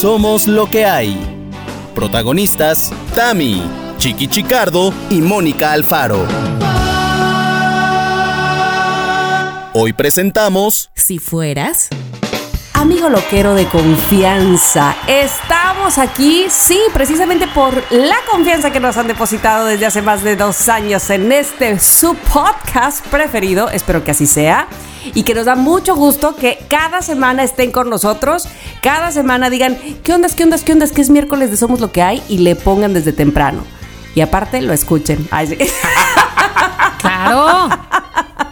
Somos 0.00 0.46
lo 0.46 0.68
que 0.68 0.84
hay. 0.84 1.16
Protagonistas, 1.94 2.92
Tami, 3.14 3.62
Chiqui 3.96 4.28
Chicardo 4.28 4.92
y 5.08 5.22
Mónica 5.22 5.72
Alfaro. 5.72 6.26
Hoy 9.72 9.94
presentamos 9.94 10.90
Si 10.94 11.18
fueras... 11.18 11.88
Amigo 12.74 13.08
loquero 13.08 13.54
de 13.54 13.64
confianza, 13.68 14.94
estamos 15.08 15.96
aquí, 15.96 16.44
sí, 16.50 16.78
precisamente 16.92 17.48
por 17.48 17.72
la 17.90 18.16
confianza 18.30 18.70
que 18.70 18.80
nos 18.80 18.98
han 18.98 19.06
depositado 19.08 19.64
desde 19.64 19.86
hace 19.86 20.02
más 20.02 20.22
de 20.22 20.36
dos 20.36 20.68
años 20.68 21.08
en 21.08 21.32
este 21.32 21.80
su 21.80 22.14
podcast 22.14 23.04
preferido, 23.06 23.70
espero 23.70 24.04
que 24.04 24.10
así 24.10 24.26
sea, 24.26 24.68
y 25.14 25.22
que 25.22 25.34
nos 25.34 25.44
da 25.46 25.54
mucho 25.56 25.94
gusto 25.96 26.36
que 26.36 26.58
cada 26.68 27.02
semana 27.02 27.42
estén 27.42 27.70
con 27.72 27.88
nosotros, 27.90 28.48
cada 28.82 29.10
semana 29.10 29.50
digan, 29.50 29.76
¿qué 30.02 30.12
ondas, 30.12 30.34
qué 30.34 30.44
ondas, 30.44 30.62
qué 30.62 30.72
ondas, 30.72 30.92
que 30.92 31.00
es 31.02 31.10
miércoles 31.10 31.50
de 31.50 31.56
Somos 31.56 31.80
lo 31.80 31.92
que 31.92 32.02
hay? 32.02 32.22
Y 32.28 32.38
le 32.38 32.56
pongan 32.56 32.94
desde 32.94 33.12
temprano. 33.12 33.62
Y 34.14 34.20
aparte 34.22 34.60
lo 34.62 34.72
escuchen. 34.72 35.26
Ay, 35.30 35.46
sí. 35.48 35.58
Claro. 36.98 37.68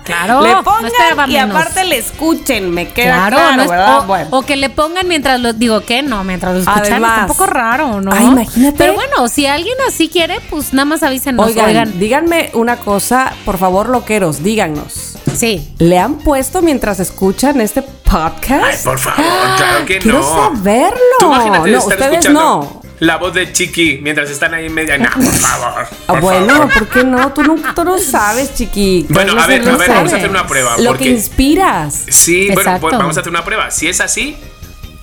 Claro. 0.04 0.42
le 0.42 0.54
pongan 0.62 1.30
y 1.30 1.32
menos. 1.32 1.56
aparte 1.56 1.84
le 1.84 1.96
escuchen, 1.98 2.70
me 2.70 2.88
queda 2.88 3.14
Claro, 3.28 3.36
claro, 3.36 3.56
no 3.56 3.62
es- 3.62 3.70
¿verdad? 3.70 3.98
o, 4.00 4.02
Bueno. 4.04 4.28
o 4.32 4.42
que 4.42 4.56
le 4.56 4.68
pongan 4.68 5.08
mientras 5.08 5.40
lo 5.40 5.54
digo 5.54 5.80
que 5.80 6.02
no, 6.02 6.22
mientras 6.24 6.52
lo 6.54 6.60
escuchan 6.60 6.82
Además. 6.92 7.10
está 7.12 7.20
un 7.22 7.28
poco 7.28 7.46
raro, 7.46 8.00
¿no? 8.02 8.12
Ay, 8.12 8.26
imagínate. 8.26 8.76
Pero 8.76 8.94
bueno, 8.94 9.28
si 9.28 9.46
alguien 9.46 9.74
así 9.88 10.08
quiere, 10.10 10.40
pues 10.50 10.74
nada 10.74 10.84
más 10.84 11.02
avísenos. 11.02 11.46
Oigan, 11.46 11.66
Oigan, 11.66 11.98
díganme 11.98 12.50
una 12.52 12.76
cosa, 12.76 13.32
por 13.46 13.56
favor, 13.56 13.88
loqueros, 13.88 14.42
díganos. 14.42 15.13
Sí. 15.34 15.74
¿Le 15.78 15.98
han 15.98 16.14
puesto 16.16 16.62
mientras 16.62 17.00
escuchan 17.00 17.60
este 17.60 17.82
podcast? 17.82 18.64
Ay, 18.64 18.76
por 18.84 18.98
favor, 18.98 19.56
claro 19.56 19.86
que 19.86 19.98
Quiero 19.98 20.20
no. 20.20 20.56
saberlo. 20.56 20.98
Tú 21.20 21.26
imagínate 21.26 21.70
no, 21.70 21.78
estar 21.78 21.92
ustedes 21.92 22.10
escuchando 22.12 22.40
no. 22.40 22.82
la 23.00 23.16
voz 23.16 23.34
de 23.34 23.52
Chiqui 23.52 23.98
mientras 24.02 24.30
están 24.30 24.54
ahí 24.54 24.66
en 24.66 24.74
media. 24.74 24.98
No, 24.98 25.10
por 25.10 25.24
favor. 25.32 25.86
Ah, 25.86 25.86
por 26.06 26.20
bueno, 26.20 26.54
favor. 26.54 26.72
¿por 26.74 26.88
qué 26.88 27.04
no? 27.04 27.32
Tú 27.32 27.42
no, 27.42 27.56
tú 27.74 27.84
no 27.84 27.98
sabes, 27.98 28.54
chiqui. 28.54 29.06
Bueno, 29.08 29.32
a 29.40 29.46
ver, 29.46 29.60
a 29.60 29.64
sabes. 29.64 29.78
ver, 29.78 29.88
vamos 29.90 30.12
a 30.12 30.16
hacer 30.16 30.30
una 30.30 30.46
prueba. 30.46 30.76
Lo 30.78 30.90
porque 30.90 31.04
que 31.04 31.10
inspiras. 31.10 32.04
Sí, 32.08 32.46
bueno, 32.46 32.60
Exacto. 32.60 32.80
pues 32.82 32.98
vamos 32.98 33.16
a 33.16 33.20
hacer 33.20 33.30
una 33.30 33.44
prueba. 33.44 33.70
Si 33.70 33.88
es 33.88 34.00
así, 34.00 34.36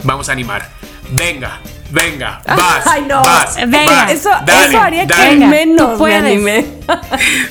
vamos 0.03 0.29
a 0.29 0.31
animar. 0.31 0.69
Venga, 1.13 1.59
venga, 1.89 2.41
vas. 2.47 2.87
Ay, 2.87 3.01
no. 3.07 3.21
Vas, 3.21 3.55
Venga. 3.67 3.83
vas, 3.85 4.11
Eso, 4.11 4.29
dale, 4.45 4.65
eso 4.69 4.79
haría 4.79 5.05
dale, 5.05 5.23
que 5.23 5.29
Venga, 5.31 5.47
menos 5.47 5.97
tú 5.97 6.05
me 6.05 6.15
animé. 6.15 6.65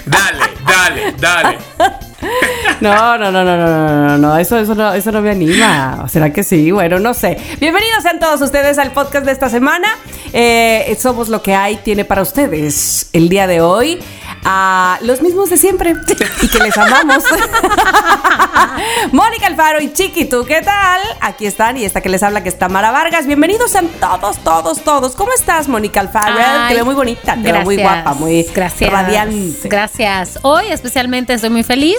Dale, 0.06 0.38
dale, 0.66 1.14
dale. 1.18 1.58
No, 2.80 3.18
no, 3.18 3.30
no, 3.30 3.44
no, 3.44 3.56
no, 3.56 4.08
no, 4.08 4.18
no, 4.18 4.38
eso, 4.38 4.58
eso 4.58 4.74
no, 4.74 4.94
eso 4.94 5.12
no 5.12 5.20
me 5.20 5.30
anima. 5.30 6.06
¿Será 6.08 6.32
que 6.32 6.42
sí? 6.42 6.70
Bueno, 6.70 6.98
no 6.98 7.12
sé. 7.12 7.36
Bienvenidos 7.60 8.02
sean 8.02 8.18
todos 8.18 8.40
ustedes 8.40 8.78
al 8.78 8.92
podcast 8.92 9.26
de 9.26 9.32
esta 9.32 9.50
semana. 9.50 9.88
Eh, 10.32 10.96
somos 10.98 11.28
lo 11.28 11.42
que 11.42 11.54
hay 11.54 11.76
tiene 11.76 12.06
para 12.06 12.22
ustedes 12.22 13.10
el 13.12 13.28
día 13.28 13.46
de 13.46 13.60
hoy. 13.60 13.98
A 14.44 14.98
los 15.02 15.20
mismos 15.20 15.50
de 15.50 15.58
siempre 15.58 15.94
y 16.42 16.48
que 16.48 16.58
les 16.58 16.76
amamos. 16.78 17.22
Mónica 19.12 19.46
Alfaro 19.46 19.80
y 19.80 19.92
Chiqui, 19.92 20.24
¿tú 20.24 20.44
qué 20.46 20.62
tal? 20.62 21.00
Aquí 21.20 21.44
están 21.46 21.76
y 21.76 21.84
esta 21.84 22.00
que 22.00 22.08
les 22.08 22.22
habla 22.22 22.42
que 22.42 22.48
es 22.48 22.58
Tamara 22.58 22.90
Vargas. 22.90 23.26
Bienvenidos 23.26 23.70
sean 23.70 23.88
todos, 24.00 24.38
todos, 24.38 24.82
todos. 24.82 25.14
¿Cómo 25.14 25.32
estás, 25.32 25.68
Mónica 25.68 26.00
Alfaro? 26.00 26.36
Ay, 26.38 26.68
te 26.68 26.74
veo 26.74 26.84
muy 26.86 26.94
bonita, 26.94 27.34
te 27.34 27.52
veo 27.52 27.62
muy 27.62 27.76
gracias, 27.76 28.02
guapa, 28.04 28.18
muy 28.18 28.42
gracias, 28.54 28.90
radiante. 28.90 29.68
Gracias. 29.68 30.38
Hoy 30.42 30.66
especialmente 30.70 31.34
estoy 31.34 31.50
muy 31.50 31.62
feliz. 31.62 31.98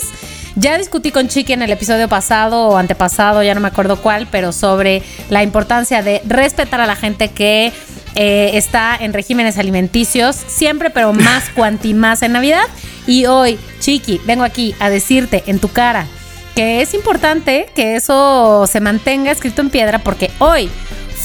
Ya 0.55 0.77
discutí 0.77 1.11
con 1.11 1.27
Chiqui 1.27 1.53
en 1.53 1.61
el 1.61 1.71
episodio 1.71 2.09
pasado 2.09 2.67
o 2.67 2.77
antepasado, 2.77 3.41
ya 3.41 3.53
no 3.53 3.61
me 3.61 3.69
acuerdo 3.69 3.95
cuál, 4.01 4.27
pero 4.29 4.51
sobre 4.51 5.01
la 5.29 5.43
importancia 5.43 6.01
de 6.03 6.21
respetar 6.25 6.81
a 6.81 6.87
la 6.87 6.95
gente 6.95 7.29
que 7.29 7.71
eh, 8.15 8.51
está 8.53 8.97
en 8.99 9.13
regímenes 9.13 9.57
alimenticios, 9.57 10.35
siempre, 10.35 10.89
pero 10.89 11.13
más 11.13 11.49
cuanti 11.55 11.93
más 11.93 12.21
en 12.21 12.33
Navidad. 12.33 12.63
Y 13.07 13.25
hoy, 13.25 13.59
Chiqui, 13.79 14.21
vengo 14.25 14.43
aquí 14.43 14.75
a 14.79 14.89
decirte 14.89 15.43
en 15.47 15.59
tu 15.59 15.69
cara 15.69 16.05
que 16.55 16.81
es 16.81 16.93
importante 16.93 17.69
que 17.75 17.95
eso 17.95 18.67
se 18.67 18.81
mantenga 18.81 19.31
escrito 19.31 19.61
en 19.61 19.69
piedra 19.69 19.99
porque 19.99 20.31
hoy 20.39 20.69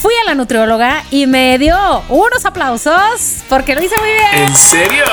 fui 0.03 0.15
a 0.23 0.25
la 0.25 0.35
nutrióloga 0.35 1.03
y 1.11 1.27
me 1.27 1.59
dio 1.59 1.77
unos 2.09 2.45
aplausos 2.45 3.43
porque 3.49 3.75
lo 3.75 3.83
hice 3.83 3.97
muy 3.99 4.11
bien. 4.11 4.49
¿En 4.49 4.57
serio? 4.57 5.05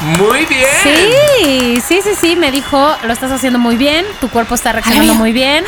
Muy 0.00 0.44
bien. 0.46 0.66
Sí, 0.82 1.80
sí, 1.86 2.00
sí, 2.02 2.10
sí, 2.20 2.36
me 2.36 2.50
dijo, 2.50 2.96
lo 3.02 3.12
estás 3.12 3.32
haciendo 3.32 3.58
muy 3.58 3.76
bien, 3.76 4.06
tu 4.20 4.28
cuerpo 4.28 4.54
está 4.54 4.72
reaccionando 4.72 5.14
muy 5.14 5.32
bien, 5.32 5.64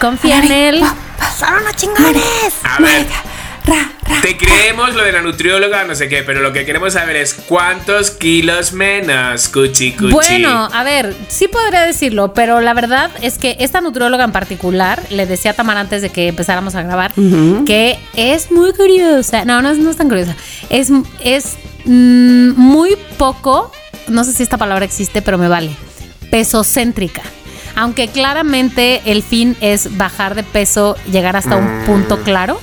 confía 0.00 0.38
en 0.38 0.52
él. 0.52 0.84
Son 1.38 1.54
unos 1.54 1.76
chingones. 1.76 2.54
A 2.64 2.80
ver. 2.80 3.06
Te 4.22 4.36
creemos 4.36 4.94
lo 4.94 5.02
de 5.02 5.10
la 5.10 5.20
nutrióloga, 5.20 5.84
no 5.84 5.96
sé 5.96 6.08
qué, 6.08 6.22
pero 6.22 6.40
lo 6.40 6.52
que 6.52 6.64
queremos 6.64 6.92
saber 6.92 7.16
es 7.16 7.34
cuántos 7.34 8.12
kilos 8.12 8.72
menos, 8.72 9.48
cuchi 9.48 9.92
cuchi. 9.92 10.12
Bueno, 10.12 10.68
a 10.72 10.84
ver, 10.84 11.12
sí 11.28 11.48
podría 11.48 11.82
decirlo, 11.82 12.32
pero 12.32 12.60
la 12.60 12.72
verdad 12.72 13.10
es 13.20 13.38
que 13.38 13.56
esta 13.58 13.80
nutrióloga 13.80 14.22
en 14.22 14.30
particular, 14.30 15.02
le 15.10 15.26
decía 15.26 15.52
a 15.52 15.54
Tamara 15.54 15.80
antes 15.80 16.02
de 16.02 16.10
que 16.10 16.28
empezáramos 16.28 16.76
a 16.76 16.82
grabar, 16.82 17.12
que 17.66 17.98
es 18.14 18.52
muy 18.52 18.72
curiosa. 18.72 19.44
No, 19.44 19.60
no 19.60 19.70
es, 19.70 19.78
no 19.78 19.90
es 19.90 19.96
tan 19.96 20.08
curiosa. 20.08 20.36
Es, 20.70 20.90
es 21.24 21.56
mm, 21.84 22.50
muy 22.50 22.96
poco, 23.18 23.72
no 24.06 24.22
sé 24.22 24.32
si 24.32 24.44
esta 24.44 24.56
palabra 24.56 24.84
existe, 24.84 25.22
pero 25.22 25.36
me 25.36 25.48
vale, 25.48 25.74
pesocéntrica. 26.30 27.22
Aunque 27.74 28.08
claramente 28.08 29.00
el 29.06 29.22
fin 29.22 29.56
es 29.60 29.96
bajar 29.96 30.34
de 30.34 30.42
peso, 30.42 30.96
llegar 31.10 31.36
hasta 31.36 31.56
un 31.56 31.84
punto 31.86 32.22
claro. 32.22 32.60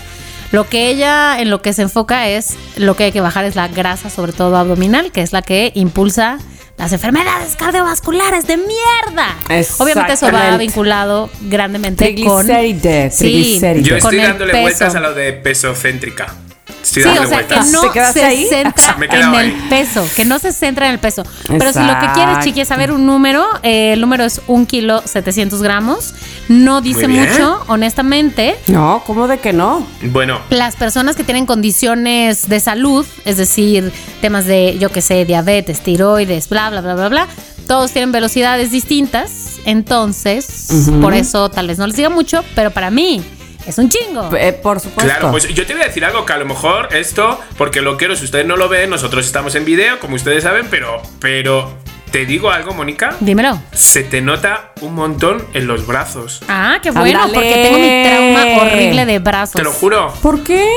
Lo 0.51 0.67
que 0.67 0.89
ella 0.89 1.39
en 1.39 1.49
lo 1.49 1.61
que 1.61 1.73
se 1.73 1.83
enfoca 1.83 2.27
es 2.27 2.55
lo 2.75 2.95
que 2.95 3.05
hay 3.05 3.11
que 3.11 3.21
bajar 3.21 3.45
es 3.45 3.55
la 3.55 3.67
grasa, 3.67 4.09
sobre 4.09 4.33
todo 4.33 4.57
abdominal, 4.57 5.11
que 5.11 5.21
es 5.21 5.31
la 5.31 5.41
que 5.43 5.71
impulsa 5.75 6.39
las 6.77 6.91
enfermedades 6.93 7.55
cardiovasculares 7.55 8.47
de 8.47 8.57
mierda. 8.57 9.35
Obviamente 9.77 10.13
eso 10.13 10.31
va 10.31 10.57
vinculado 10.57 11.29
grandemente 11.41 12.15
con 12.23 12.45
Triglicérides, 12.45 13.15
Sí, 13.15 13.23
triglicérides. 13.25 13.87
Yo 13.87 13.95
estoy 13.97 14.17
dándole 14.17 14.51
peso. 14.53 14.61
vueltas 14.63 14.95
a 14.95 14.99
lo 15.01 15.13
de 15.13 15.33
pesocéntrica. 15.33 16.23
Estoy 16.25 16.48
Sí, 16.81 17.01
o 17.01 17.27
sea, 17.27 17.47
que 17.47 17.55
no 17.71 17.81
¿Te 17.81 17.89
quedaste 17.91 18.19
se 18.19 18.25
ahí? 18.25 18.47
centra 18.47 18.95
Me 18.97 19.05
en 19.05 19.33
el 19.35 19.53
peso, 19.69 20.05
que 20.15 20.25
no 20.25 20.39
se 20.39 20.51
centra 20.51 20.87
en 20.87 20.93
el 20.93 20.99
peso. 20.99 21.23
Pero 21.47 21.73
si 21.73 21.79
lo 21.79 21.99
que 21.99 22.07
quieres, 22.13 22.39
chiqui, 22.43 22.61
es 22.61 22.67
saber 22.67 22.91
un 22.91 23.05
número, 23.05 23.45
eh, 23.63 23.93
el 23.93 24.01
número 24.01 24.23
es 24.23 24.41
un 24.47 24.65
kilo 24.65 25.01
700 25.05 25.61
gramos. 25.61 26.13
No 26.47 26.81
dice 26.81 27.07
mucho, 27.07 27.63
honestamente. 27.67 28.55
No, 28.67 29.03
¿cómo 29.05 29.27
de 29.27 29.39
que 29.39 29.53
no? 29.53 29.85
Bueno, 30.01 30.39
Las 30.49 30.75
personas 30.75 31.15
que 31.15 31.23
tienen 31.23 31.45
condiciones 31.45 32.47
de 32.49 32.59
salud, 32.59 33.05
es 33.25 33.37
decir, 33.37 33.91
temas 34.21 34.45
de, 34.45 34.77
yo 34.79 34.89
que 34.89 35.01
sé, 35.01 35.25
diabetes, 35.25 35.81
tiroides, 35.81 36.49
bla, 36.49 36.69
bla, 36.69 36.81
bla, 36.81 36.95
bla, 36.95 37.09
bla, 37.09 37.27
todos 37.67 37.91
tienen 37.91 38.11
velocidades 38.11 38.71
distintas. 38.71 39.57
Entonces, 39.65 40.67
por 41.01 41.13
eso 41.13 41.49
tal 41.49 41.67
vez 41.67 41.77
no 41.77 41.85
les 41.85 41.95
diga 41.95 42.09
mucho, 42.09 42.43
pero 42.55 42.71
para 42.71 42.89
mí 42.89 43.21
es 43.69 43.77
un 43.77 43.89
chingo. 43.89 44.29
Eh, 44.35 44.53
por 44.53 44.79
supuesto. 44.79 45.11
Claro, 45.11 45.31
pues 45.31 45.47
yo 45.47 45.65
te 45.65 45.73
voy 45.73 45.81
a 45.83 45.85
decir 45.85 46.03
algo 46.05 46.25
que 46.25 46.33
a 46.33 46.37
lo 46.37 46.45
mejor 46.45 46.89
esto, 46.93 47.39
porque 47.57 47.81
lo 47.81 47.97
quiero, 47.97 48.15
si 48.15 48.25
ustedes 48.25 48.45
no 48.45 48.57
lo 48.57 48.69
ven, 48.69 48.89
nosotros 48.89 49.25
estamos 49.25 49.55
en 49.55 49.65
video, 49.65 49.99
como 49.99 50.15
ustedes 50.15 50.43
saben, 50.43 50.67
pero, 50.69 51.01
pero 51.19 51.77
te 52.11 52.25
digo 52.25 52.49
algo, 52.51 52.73
Mónica, 52.73 53.15
Dímelo. 53.19 53.59
se 53.71 54.03
te 54.03 54.21
nota 54.21 54.73
un 54.81 54.95
montón 54.95 55.43
en 55.53 55.67
los 55.67 55.85
brazos. 55.85 56.41
Ah, 56.47 56.79
qué 56.81 56.91
bueno, 56.91 57.19
Ándale. 57.21 57.33
porque 57.33 57.53
tengo 57.53 57.77
mi 57.79 58.03
trauma 58.03 58.61
horrible 58.63 59.05
de 59.05 59.19
brazos. 59.19 59.55
Te 59.55 59.63
lo 59.63 59.71
juro. 59.71 60.13
¿Por 60.21 60.43
qué? 60.43 60.67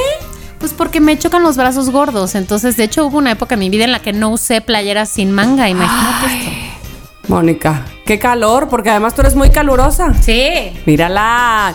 Pues 0.58 0.72
porque 0.74 1.00
me 1.00 1.18
chocan 1.18 1.42
los 1.42 1.56
brazos 1.56 1.90
gordos. 1.90 2.34
Entonces, 2.36 2.76
de 2.76 2.84
hecho, 2.84 3.06
hubo 3.06 3.18
una 3.18 3.32
época 3.32 3.54
en 3.54 3.60
mi 3.60 3.70
vida 3.70 3.84
en 3.84 3.90
la 3.92 3.98
que 4.00 4.12
no 4.12 4.28
usé 4.28 4.60
playeras 4.60 5.08
sin 5.08 5.32
manga. 5.32 5.68
Imagínate 5.68 6.26
esto. 6.36 6.50
Mónica, 7.28 7.84
qué 8.04 8.18
calor, 8.18 8.68
porque 8.68 8.90
además 8.90 9.14
tú 9.14 9.22
eres 9.22 9.34
muy 9.34 9.50
calurosa. 9.50 10.12
Sí. 10.22 10.72
Mírala. 10.86 11.74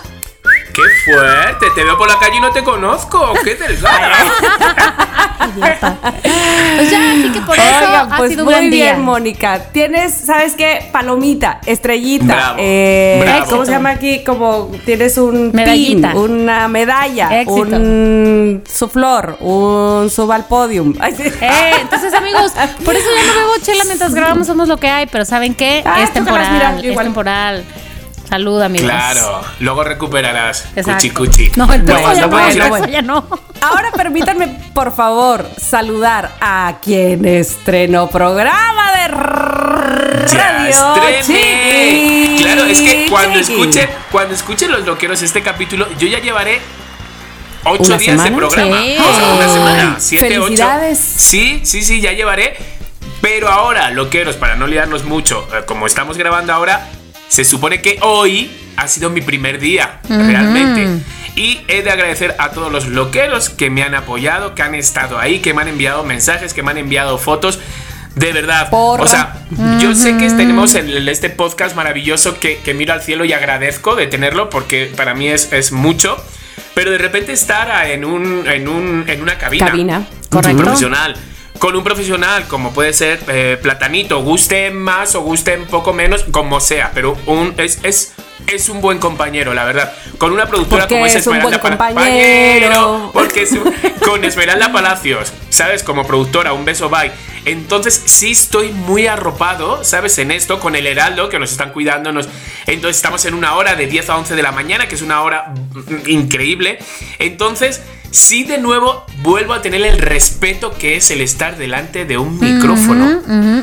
¡Qué 0.77 1.11
fuerte! 1.11 1.65
Te 1.73 1.83
veo 1.83 1.97
por 1.97 2.07
la 2.07 2.19
calle 2.19 2.37
y 2.37 2.39
no 2.39 2.51
te 2.51 2.63
conozco. 2.63 3.33
¡Qué 3.43 3.55
delgada! 3.55 4.11
Idiota. 5.55 5.97
Pues 6.01 6.91
ya, 6.91 7.11
así 7.11 7.31
que 7.33 7.41
por 7.41 7.55
eso 7.55 7.65
Oigan, 7.79 8.13
ha 8.13 8.17
pues 8.17 8.29
sido 8.31 8.43
un 8.43 8.45
muy 8.45 8.53
gran 8.53 8.69
bien, 8.69 8.95
día. 8.95 9.03
Mónica. 9.03 9.59
Tienes, 9.71 10.13
¿sabes 10.13 10.53
qué? 10.55 10.87
Palomita, 10.91 11.61
estrellita. 11.65 12.25
Bravo, 12.25 12.55
eh, 12.59 13.19
bravo. 13.23 13.45
¿Cómo 13.49 13.65
se 13.65 13.71
llama 13.71 13.89
aquí? 13.91 14.23
Como 14.23 14.69
tienes 14.85 15.17
un 15.17 15.51
Medallita. 15.53 16.11
pin, 16.11 16.19
una 16.19 16.67
medalla, 16.67 17.41
Éxito. 17.41 17.61
un 17.61 18.63
su 18.69 18.87
flor, 18.87 19.37
un 19.39 20.09
sub 20.11 20.31
al 20.31 20.45
podium. 20.45 20.93
Ay, 20.99 21.15
sí. 21.15 21.23
Eh, 21.41 21.71
entonces, 21.81 22.13
amigos, 22.13 22.51
por 22.85 22.95
eso 22.95 23.07
ya 23.15 23.25
no 23.33 23.39
bebo 23.39 23.53
chela 23.63 23.83
mientras 23.85 24.13
grabamos, 24.13 24.45
somos 24.45 24.67
lo 24.67 24.77
que 24.77 24.89
hay, 24.89 25.07
pero 25.07 25.25
¿saben 25.25 25.55
qué? 25.55 25.81
Ah, 25.85 26.03
es 26.03 26.13
temporal, 26.13 26.77
es 26.79 26.83
igual. 26.83 27.05
temporal. 27.07 27.63
Salud, 28.29 28.61
amigos. 28.61 28.89
Claro, 28.89 29.41
luego 29.59 29.83
recuperarás. 29.83 30.65
Exacto. 30.75 30.93
Cuchi 30.93 31.09
cuchi. 31.11 31.51
No, 31.55 31.71
el 31.71 31.83
peso 31.83 32.27
Bueno, 32.27 32.49
ya 32.51 32.69
no, 32.69 32.87
ya 32.87 33.01
no. 33.01 33.27
Ahora 33.61 33.91
permítanme, 33.95 34.47
por 34.73 34.93
favor, 34.93 35.49
saludar 35.57 36.35
a 36.41 36.75
quien 36.83 37.25
estrenó 37.25 38.07
programa 38.09 38.91
de 38.91 39.07
¡Ya 40.27 40.51
radio. 40.67 41.21
Chiqui, 41.23 42.37
Claro, 42.43 42.65
es 42.65 42.79
que 42.81 43.07
cuando 43.09 43.39
Chiqui. 43.39 43.53
escuchen, 43.53 43.89
cuando 44.11 44.33
escuchen 44.33 44.71
los 44.71 44.85
loqueros 44.85 45.21
este 45.21 45.41
capítulo, 45.41 45.87
yo 45.97 46.07
ya 46.07 46.19
llevaré 46.19 46.59
ocho 47.63 47.83
¿Una 47.83 47.97
días 47.97 48.23
de 48.23 48.31
programa. 48.31 48.81
Sí. 48.81 48.97
O 48.99 49.15
sea, 49.15 49.27
una 49.33 49.47
semana. 49.53 49.95
Siete, 49.99 50.37
ocho. 50.37 50.43
felicidades. 50.45 50.99
Sí, 50.99 51.61
sí, 51.63 51.81
sí, 51.83 52.01
ya 52.01 52.11
llevaré. 52.11 52.57
Pero 53.21 53.49
ahora, 53.49 53.89
loqueros, 53.91 54.35
para 54.35 54.55
no 54.55 54.67
liarnos 54.67 55.03
mucho, 55.05 55.47
eh, 55.53 55.63
como 55.65 55.87
estamos 55.87 56.17
grabando 56.17 56.53
ahora, 56.53 56.87
se 57.27 57.43
supone 57.43 57.81
que 57.81 57.99
hoy 58.01 58.51
ha 58.77 58.87
sido 58.87 59.09
mi 59.09 59.21
primer 59.21 59.59
día, 59.59 59.99
realmente. 60.07 60.87
Y 61.35 61.61
he 61.67 61.83
de 61.83 61.91
agradecer 61.91 62.35
a 62.39 62.49
todos 62.51 62.71
los 62.71 62.87
loqueros 62.87 63.49
que 63.49 63.69
me 63.69 63.83
han 63.83 63.93
apoyado, 63.95 64.55
que 64.55 64.63
han 64.63 64.73
estado 64.75 65.19
ahí, 65.19 65.39
que 65.39 65.53
me 65.53 65.61
han 65.61 65.67
enviado 65.67 66.03
mensajes, 66.03 66.53
que 66.53 66.63
me 66.63 66.71
han 66.71 66.77
enviado 66.77 67.17
fotos. 67.17 67.59
De 68.15 68.33
verdad. 68.33 68.71
Porra. 68.71 69.03
O 69.03 69.07
sea, 69.07 69.35
yo 69.79 69.93
sé 69.93 70.17
que 70.17 70.27
tenemos 70.31 70.73
el- 70.73 71.07
este 71.07 71.29
podcast 71.29 71.75
maravilloso 71.75 72.39
que, 72.39 72.57
que 72.57 72.73
miro 72.73 72.93
al 72.93 73.03
cielo 73.03 73.25
y 73.25 73.33
agradezco 73.33 73.95
de 73.95 74.07
tenerlo 74.07 74.49
porque 74.49 74.91
para 74.95 75.13
mí 75.13 75.27
es, 75.27 75.53
es 75.53 75.71
mucho. 75.71 76.17
Pero 76.73 76.89
de 76.91 76.97
repente 76.97 77.33
estar 77.33 77.87
en, 77.91 78.03
un, 78.05 78.47
en, 78.47 78.67
un, 78.67 79.03
en 79.07 79.21
una 79.21 79.37
cabina. 79.37 79.67
Cabina, 79.67 80.07
correcto. 80.29 80.63
Profesional. 80.63 81.15
Con 81.59 81.75
un 81.75 81.83
profesional, 81.83 82.47
como 82.47 82.71
puede 82.73 82.93
ser 82.93 83.19
eh, 83.27 83.57
Platanito, 83.61 84.21
guste 84.21 84.69
más 84.71 85.15
o 85.15 85.21
guste 85.21 85.57
un 85.57 85.65
poco 85.65 85.91
menos, 85.93 86.23
como 86.31 86.59
sea, 86.59 86.91
pero 86.93 87.17
un, 87.25 87.53
es, 87.57 87.79
es, 87.83 88.13
es 88.47 88.69
un 88.69 88.79
buen 88.81 88.99
compañero, 88.99 89.53
la 89.53 89.65
verdad. 89.65 89.91
Con 90.19 90.31
una 90.33 90.45
productora 90.45 90.83
Porque 90.83 90.95
como 90.95 91.05
es 91.07 91.15
es 91.15 91.25
un 91.27 91.39
buen 91.39 91.53
Esmeralda 91.53 91.61
Pala- 91.61 91.77
compañero. 91.77 92.67
Compañero, 92.69 93.11
Porque 93.13 93.41
es 93.43 93.51
un- 93.53 93.73
con 94.05 94.23
Esmeralda 94.23 94.71
Palacios, 94.71 95.33
¿sabes? 95.49 95.83
Como 95.83 96.05
productora, 96.05 96.53
un 96.53 96.63
beso, 96.63 96.89
bye. 96.89 97.11
Entonces 97.45 98.01
sí 98.05 98.31
estoy 98.31 98.71
muy 98.73 99.07
arropado, 99.07 99.83
¿sabes? 99.83 100.17
En 100.19 100.31
esto, 100.31 100.59
con 100.59 100.75
el 100.75 100.85
Heraldo, 100.85 101.29
que 101.29 101.39
nos 101.39 101.51
están 101.51 101.71
cuidando. 101.71 102.11
nos- 102.11 102.27
Entonces 102.67 102.97
estamos 102.97 103.25
en 103.25 103.33
una 103.33 103.55
hora 103.55 103.75
de 103.75 103.87
10 103.87 104.09
a 104.09 104.17
11 104.17 104.35
de 104.35 104.43
la 104.43 104.51
mañana, 104.51 104.87
que 104.87 104.95
es 104.95 105.01
una 105.01 105.21
hora 105.23 105.53
mm, 105.73 106.09
increíble. 106.09 106.77
Entonces, 107.19 107.81
sí 108.17 108.43
de 108.43 108.57
nuevo 108.57 109.05
vuelvo 109.21 109.53
a 109.53 109.61
tener 109.61 109.81
el 109.85 109.99
respeto 109.99 110.73
que 110.73 110.97
es 110.97 111.11
el 111.11 111.21
estar 111.21 111.57
delante 111.57 112.05
de 112.05 112.17
un 112.17 112.39
micrófono. 112.39 113.21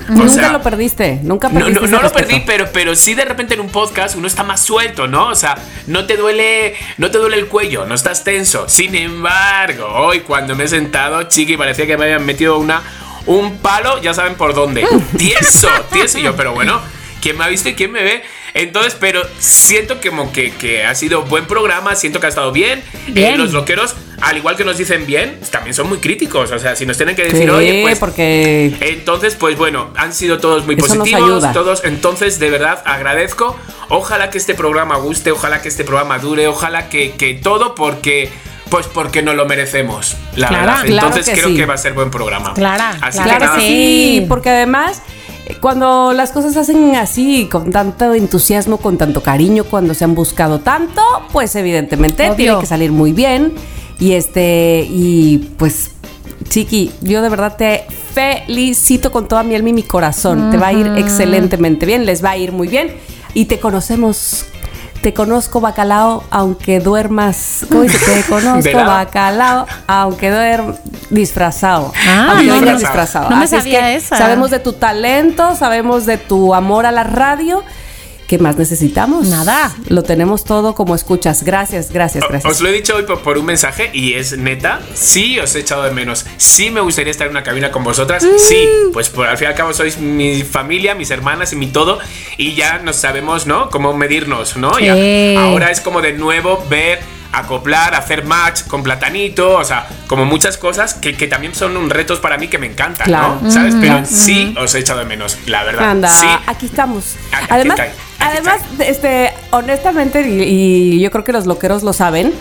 Nunca 0.09 0.29
sea, 0.29 0.53
lo 0.53 0.63
perdiste, 0.63 1.21
nunca 1.23 1.51
perdiste. 1.51 1.89
no, 1.89 2.01
lo 2.01 2.13
perdí, 2.13 2.43
pero, 2.47 2.69
pero 2.73 2.97
sí 2.97 3.15
de 3.15 3.25
repente 3.25 3.55
en 3.55 3.61
un 3.61 3.69
podcast 3.69 4.17
uno 4.17 4.27
está 4.27 4.43
más 4.43 4.61
suelto, 4.65 5.07
¿no? 5.07 5.29
O 5.29 5.35
sea, 5.35 5.57
no 5.87 6.07
te 6.07 6.17
duele, 6.17 6.75
no 6.99 7.11
te 7.11 7.19
duele 7.19 7.37
el 7.37 7.49
cuello, 7.49 7.85
no 7.87 7.95
estás 7.95 8.25
tenso. 8.25 8.69
Sin 8.69 8.95
embargo, 8.95 9.87
hoy 9.87 10.21
cuando 10.21 10.55
me 10.55 10.65
he 10.65 10.69
sentado, 10.69 11.25
chiqui, 11.25 11.57
parecía 11.57 11.87
que 11.87 11.97
me 11.97 12.05
habían 12.05 12.25
metido 12.25 12.59
una, 12.59 12.83
un 13.27 13.59
palo, 13.59 14.01
ya 14.01 14.15
saben 14.15 14.37
por 14.37 14.55
dónde. 14.55 14.87
Tieso, 15.19 15.69
tieso. 15.93 16.19
Y 16.19 16.23
yo, 16.23 16.37
pero 16.37 16.53
bueno, 16.53 16.81
¿quién 17.21 17.37
me 17.37 17.45
ha 17.45 17.49
visto 17.49 17.69
y 17.69 17.75
quién 17.75 17.93
me 17.93 18.03
ve? 18.03 18.23
Entonces, 18.55 18.97
pero 18.99 19.21
siento 19.41 20.01
que 20.01 20.11
como 20.11 20.33
que, 20.33 20.53
que 20.53 20.85
ha 20.85 20.95
sido 20.95 21.23
buen 21.23 21.45
programa, 21.47 21.97
siento 21.97 22.21
que 22.21 22.27
ha 22.27 22.29
estado 22.29 22.53
bien. 22.53 22.83
Bien. 23.09 23.35
Eh, 23.35 23.37
los 23.37 23.53
loqueros, 23.53 23.97
al 24.23 24.37
igual 24.37 24.57
que 24.57 24.65
nos 24.65 24.79
dicen 24.79 25.07
bien, 25.07 25.41
también 25.51 25.75
son 25.75 25.89
muy 25.89 25.99
críticos. 25.99 26.53
O 26.53 26.59
sea, 26.61 26.77
si 26.77 26.87
nos 26.87 26.97
tienen 26.97 27.17
que 27.17 27.25
decir, 27.25 27.43
Sí, 27.43 27.49
oye, 27.49 27.83
pues 27.83 27.99
porque 27.99 28.77
entonces, 28.81 29.35
pues 29.35 29.59
bueno, 29.59 29.91
han 29.97 30.15
sido 30.15 30.39
todos 30.39 30.65
muy 30.67 30.77
Eso 30.77 30.87
nos 30.95 30.99
positivos, 30.99 31.31
ayuda. 31.45 31.53
todos. 31.53 31.83
Entonces, 31.85 32.39
de 32.39 32.49
verdad, 32.51 32.81
agradezco. 32.87 33.59
Ojalá 33.89 34.31
que 34.31 34.39
este 34.39 34.55
programa 34.55 34.97
guste, 34.97 35.33
ojalá 35.33 35.61
que 35.61 35.69
este 35.69 35.83
programa 35.85 36.19
dure, 36.21 36.47
ojalá 36.47 36.89
que, 36.89 37.11
que 37.13 37.35
todo, 37.35 37.75
porque, 37.75 38.31
pues 38.71 38.87
porque 38.87 39.21
nos 39.21 39.35
lo 39.35 39.47
merecemos, 39.47 40.17
la 40.37 40.47
Claro, 40.49 40.65
verdad. 40.67 40.83
claro 40.87 41.07
Entonces, 41.09 41.27
que 41.35 41.41
creo 41.41 41.51
sí. 41.53 41.57
que 41.57 41.67
va 41.67 41.75
a 41.75 41.79
ser 41.79 41.93
buen 41.93 42.11
programa. 42.13 42.55
Claro, 42.55 42.99
Así 43.03 43.19
claro 43.19 43.41
que 43.41 43.45
nada. 43.47 43.59
que 43.59 43.63
Sí. 43.67 44.27
porque 44.29 44.49
además 44.51 45.03
cuando 45.61 46.13
las 46.13 46.31
cosas 46.33 46.55
se 46.55 46.61
hacen 46.61 46.95
así, 46.97 47.49
con 47.51 47.71
tanto 47.71 48.15
entusiasmo, 48.15 48.79
con 48.79 48.97
tanto 48.97 49.23
cariño, 49.23 49.65
cuando 49.65 49.95
se 49.95 50.05
han 50.05 50.15
buscado 50.15 50.61
tanto, 50.61 51.03
pues 51.33 51.55
evidentemente 51.57 52.25
Obvio. 52.25 52.37
tiene 52.37 52.61
que 52.61 52.67
salir 52.67 52.93
muy 52.93 53.13
bien. 53.13 53.53
Y 53.99 54.13
este, 54.13 54.87
y 54.89 55.39
pues, 55.59 55.91
Chiqui, 56.49 56.91
yo 57.01 57.23
de 57.23 57.29
verdad 57.29 57.57
te 57.57 57.85
felicito 58.13 59.13
con 59.13 59.29
toda 59.29 59.43
mi 59.43 59.55
alma 59.55 59.69
y 59.71 59.73
mi 59.73 59.83
corazón. 59.83 60.51
Te 60.51 60.57
va 60.57 60.69
a 60.69 60.73
ir 60.73 60.87
excelentemente 60.97 61.87
bien, 61.87 62.07
les 62.07 62.25
va 62.25 62.31
a 62.31 62.37
ir 62.37 62.53
muy 62.53 62.69
bien. 62.69 62.95
Y 63.35 63.47
te 63.47 63.59
conocemos. 63.59 64.47
Te 65.05 65.13
conozco 65.13 65.61
bacalao, 65.61 66.25
aunque 66.31 66.81
duermas. 66.81 67.67
¿Cómo 67.69 67.83
dice? 67.83 67.99
Te 67.99 68.23
conozco 68.31 68.75
bacalao, 68.75 69.67
aunque 69.87 70.31
duermas 70.31 70.77
disfrazado. 71.11 71.93
Ah, 72.09 72.29
aunque 72.31 72.47
no, 72.47 72.79
disfrazado. 72.79 73.29
No 73.29 73.37
me 73.37 73.45
Así 73.45 73.55
es 73.57 73.63
sabía 73.65 73.81
que 73.81 73.97
esa. 73.97 74.17
Sabemos 74.17 74.51
de 74.51 74.61
tu 74.61 74.73
talento, 74.73 75.57
sabemos 75.57 76.07
de 76.07 76.17
tu 76.17 76.55
amor 76.55 76.87
a 76.87 76.91
la 76.91 77.05
radio. 77.05 77.63
¿Qué 78.27 78.39
más 78.39 78.57
necesitamos? 78.57 79.27
Nada. 79.29 79.75
Lo 79.89 80.03
tenemos 80.03 80.45
todo 80.45 80.75
como 80.75 80.95
escuchas. 80.95 81.43
Gracias, 81.43 81.91
gracias, 81.93 82.25
gracias. 82.29 82.51
Os 82.51 82.61
lo 82.63 82.69
he 82.71 82.73
dicho 82.73 82.97
hoy 82.97 83.03
por, 83.05 83.21
por 83.21 83.37
un 83.37 83.45
mensaje 83.45 83.91
y 83.93 84.15
es 84.15 84.39
neta, 84.39 84.81
sí 84.95 85.39
os 85.39 85.55
he 85.55 85.61
echado 85.61 85.83
de 85.83 85.91
menos. 85.91 86.25
Sí 86.39 86.71
me 86.71 86.81
gustaría 86.81 87.11
estar 87.11 87.27
en 87.27 87.33
una 87.33 87.43
cabina 87.43 87.71
con 87.71 87.85
vosotras. 87.85 88.27
Sí, 88.39 88.67
pues 88.95 89.11
por, 89.11 89.27
al 89.27 89.37
fin 89.37 89.47
y 89.47 89.49
al 89.51 89.55
cabo 89.55 89.75
sois 89.75 89.99
mi 89.99 90.43
familia, 90.43 90.95
mis 90.95 91.11
hermanas 91.11 91.53
y 91.53 91.57
mi 91.57 91.67
todo. 91.67 91.99
Y 92.39 92.55
ya 92.55 92.79
nos 92.79 92.97
sabemos, 92.97 93.47
¿no? 93.47 93.69
Cómo 93.69 93.93
medirnos, 93.93 94.57
¿no? 94.57 94.73
Sí. 94.77 94.87
Ya- 94.87 95.43
ahora 95.43 95.71
es 95.71 95.81
como 95.83 96.01
de 96.01 96.15
nuevo 96.15 96.65
ver, 96.71 97.01
acoplar, 97.33 97.95
hacer 97.95 98.25
match 98.25 98.63
con 98.69 98.83
platanito. 98.83 99.57
O 99.57 99.65
sea, 99.65 99.87
como 100.07 100.25
muchas 100.25 100.57
cosas 100.57 100.95
que, 100.95 101.15
que 101.17 101.27
también 101.27 101.55
son 101.55 101.77
un 101.77 101.91
retos 101.91 102.21
para 102.21 102.39
mí 102.39 102.49
que 102.49 102.57
me 102.59 102.67
encantan, 102.69 103.07
Claro. 103.07 103.39
¿no? 103.43 103.51
¿Sabes? 103.51 103.75
Pero 103.81 104.03
sí 104.07 104.55
os 104.59 104.75
he 104.75 104.79
echado 104.79 105.01
de 105.01 105.05
menos, 105.05 105.37
la 105.47 105.63
verdad. 105.65 105.91
Anda, 105.91 106.09
Sí. 106.09 106.27
aquí 106.47 106.67
estamos. 106.67 107.17
Aquí 107.33 107.47
además, 107.51 107.81
además, 108.19 108.61
este, 108.81 109.33
honestamente, 109.51 110.23
y, 110.29 110.43
y 110.97 111.01
yo 111.01 111.11
creo 111.11 111.25
que 111.25 111.33
los 111.33 111.47
loqueros 111.47 111.83
lo 111.83 111.93
saben, 111.93 112.33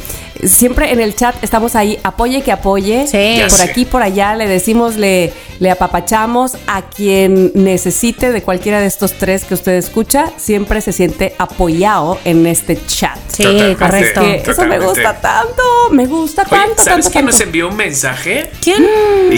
siempre 0.44 0.92
en 0.92 1.00
el 1.00 1.16
chat 1.16 1.36
estamos 1.44 1.76
ahí, 1.76 2.00
apoye 2.04 2.42
que 2.42 2.52
apoye. 2.52 3.08
Sí. 3.08 3.38
Por 3.42 3.50
sé. 3.58 3.64
aquí, 3.64 3.86
por 3.86 4.02
allá, 4.02 4.36
le 4.36 4.48
decimos, 4.48 4.96
le, 4.96 5.32
le 5.60 5.72
apapachamos 5.72 6.58
a 6.68 6.82
quien 6.84 7.52
necesite 7.56 8.32
de 8.32 8.42
cualquiera 8.42 8.80
de 8.80 8.88
estos 8.88 9.14
tres 9.14 9.46
que 9.46 9.54
usted 9.54 9.74
escucha, 9.74 10.32
siempre 10.38 10.82
se 10.82 10.92
siente 10.92 11.36
apoyado 11.38 12.18
en 12.26 12.46
este 12.48 12.78
chat. 12.86 13.18
Sí, 13.28 13.44
Totalmente. 13.44 13.76
correcto. 13.78 14.22
Que 14.22 14.36
eso 14.36 14.46
me 14.46 14.54
Totalmente. 14.78 14.86
gusta 14.86 15.22
tanto, 15.22 15.64
me 15.92 16.06
gusta 16.06 16.42
Oye, 16.44 16.50
tanto, 16.52 16.84
¿sabes 16.84 17.06
tanto, 17.06 17.12
quién 17.12 17.26
nos 17.26 17.40
envió 17.40 17.68
un 17.70 17.76
mensaje? 17.76 18.52
¿Quién? 18.62 18.84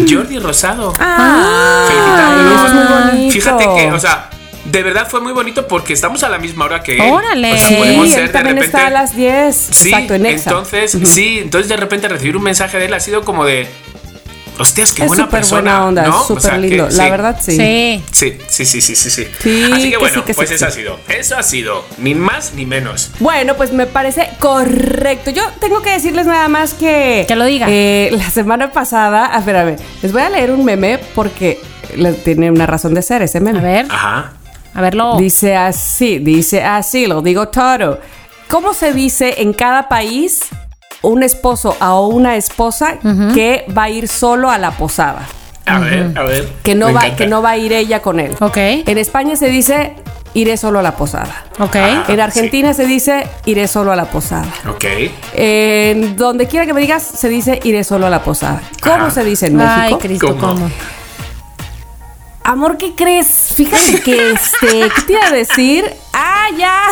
Jordi 0.09 0.39
Rosado. 0.39 0.93
Ah, 0.99 1.87
eso 1.89 2.67
es 2.67 2.73
muy 2.73 2.83
bonito. 3.13 3.33
Fíjate 3.33 3.63
que, 3.75 3.91
o 3.91 3.99
sea, 3.99 4.29
de 4.77 4.83
verdad 4.83 5.07
fue 5.09 5.21
muy 5.21 5.33
bonito 5.33 5.67
porque 5.67 5.93
estamos 5.93 6.23
a 6.23 6.29
la 6.29 6.37
misma 6.37 6.65
hora 6.65 6.83
que 6.83 6.95
él. 6.95 7.01
Órale. 7.11 7.53
O 7.53 7.57
sea, 7.57 7.67
Sí, 7.67 7.75
podemos 7.75 8.05
Sí, 8.07 8.11
ser 8.13 8.21
él 8.21 8.27
de 8.27 8.33
también 8.33 8.55
repente. 8.57 8.77
está 8.77 8.87
a 8.87 8.91
las 8.91 9.15
10. 9.15 9.55
Sí, 9.71 9.89
Exacto, 9.89 10.13
en 10.15 10.25
Exa. 10.25 10.49
entonces, 10.51 10.97
sí, 11.05 11.39
entonces 11.39 11.69
de 11.69 11.77
repente 11.77 12.07
recibir 12.07 12.37
un 12.37 12.43
mensaje 12.43 12.77
de 12.77 12.85
él 12.85 12.93
ha 12.93 12.99
sido 12.99 13.23
como 13.23 13.45
de. 13.45 13.67
Hostias, 14.57 14.93
qué 14.93 15.01
es 15.01 15.07
buena 15.09 15.25
súper 15.25 15.39
persona. 15.41 15.61
buena 15.61 15.85
onda, 15.85 16.03
¿no? 16.03 16.21
O 16.21 16.27
súper 16.27 16.41
sea, 16.43 16.57
lindo. 16.57 16.85
La 16.89 17.03
sí. 17.03 17.09
verdad, 17.11 17.37
sí. 17.41 17.57
Sí. 17.57 18.03
Sí, 18.11 18.37
sí, 18.47 18.65
sí, 18.65 18.81
sí, 18.81 18.95
sí, 18.95 19.09
sí. 19.09 19.27
Sí, 19.43 19.69
Así 19.73 19.83
que 19.83 19.89
que 19.91 19.97
bueno, 19.97 20.15
sí, 20.15 20.21
que 20.27 20.33
sí, 20.33 20.37
pues 20.37 20.51
eso 20.51 20.59
sí. 20.59 20.71
ha 20.71 20.71
sido. 20.71 20.99
Eso 21.09 21.37
ha 21.37 21.43
sido. 21.43 21.83
Ni 21.97 22.15
más 22.15 22.53
ni 22.53 22.65
menos. 22.65 23.11
Bueno, 23.19 23.55
pues 23.57 23.73
me 23.73 23.85
parece 23.85 24.29
correcto. 24.39 25.29
Yo 25.31 25.43
tengo 25.59 25.81
que 25.81 25.89
decirles 25.89 26.25
nada 26.25 26.47
más 26.47 26.73
que. 26.73 27.25
Que 27.27 27.35
lo 27.35 27.43
diga. 27.43 27.67
eh, 27.69 28.11
la 28.13 28.29
semana 28.29 28.71
pasada. 28.71 29.25
A 29.25 29.41
ver, 29.41 29.57
a 29.57 29.63
ver. 29.65 29.79
Les 30.01 30.13
voy 30.13 30.21
a 30.21 30.29
leer 30.29 30.51
un 30.51 30.63
meme 30.63 30.99
porque 31.15 31.59
tiene 32.23 32.49
una 32.49 32.65
razón 32.65 32.93
de 32.93 33.01
ser 33.01 33.23
ese 33.23 33.41
meme. 33.41 33.59
A 33.59 33.61
ver, 33.61 33.85
Ajá. 33.89 34.31
A 34.75 34.81
verlo. 34.81 35.15
Dice 35.17 35.55
así, 35.55 36.19
dice 36.19 36.63
así, 36.63 37.07
lo 37.07 37.21
digo 37.21 37.47
todo. 37.47 37.99
¿Cómo 38.47 38.73
se 38.73 38.93
dice 38.93 39.41
en 39.41 39.53
cada 39.53 39.87
país 39.87 40.41
un 41.01 41.23
esposo 41.23 41.75
o 41.81 42.07
una 42.07 42.35
esposa 42.35 42.97
que 43.33 43.65
va 43.75 43.83
a 43.83 43.89
ir 43.89 44.07
solo 44.07 44.49
a 44.51 44.57
la 44.57 44.71
posada? 44.71 45.25
A 45.65 45.79
ver, 45.79 46.11
a 46.15 46.21
ver. 46.23 46.47
Que 46.61 46.75
no, 46.75 46.87
Me 46.87 46.93
va, 46.93 46.99
encanta. 47.05 47.15
que 47.17 47.27
no 47.27 47.41
va 47.41 47.51
a 47.51 47.57
ir 47.57 47.73
ella 47.73 48.01
con 48.01 48.19
él. 48.19 48.35
Ok. 48.39 48.57
En 48.57 48.97
España 48.99 49.35
se 49.35 49.47
dice 49.49 49.95
iré 50.35 50.57
solo 50.57 50.77
a 50.79 50.81
la 50.83 50.95
posada. 50.95 51.45
Ok. 51.59 51.75
Ah. 51.77 52.03
En 52.07 52.19
Argentina 52.19 52.73
se 52.75 52.85
dice 52.85 53.25
iré 53.45 53.67
solo 53.67 53.91
a 53.91 53.95
la 53.95 54.05
posada. 54.05 54.45
Ok. 54.69 54.83
En 55.33 56.15
donde 56.17 56.45
quiera 56.47 56.65
que 56.67 56.73
me 56.73 56.81
digas 56.81 57.01
se 57.01 57.29
dice 57.29 57.59
iré 57.63 57.83
solo 57.83 58.05
a 58.05 58.09
la 58.11 58.21
posada. 58.23 58.61
¿Cómo 58.83 59.09
se 59.09 59.23
dice 59.23 59.47
en 59.47 59.59
Ay, 59.59 59.79
México? 59.93 59.99
Cristo, 59.99 60.27
¿Cómo? 60.39 60.53
¿cómo? 60.53 60.69
Amor, 62.47 62.77
¿qué 62.77 62.93
crees? 62.93 63.53
Fíjate 63.55 64.01
que 64.01 64.33
este, 64.33 64.87
¿qué 64.95 65.01
te 65.07 65.13
iba 65.13 65.25
a 65.25 65.31
decir? 65.31 65.83
Ah, 66.13 66.45
ya. 66.55 66.89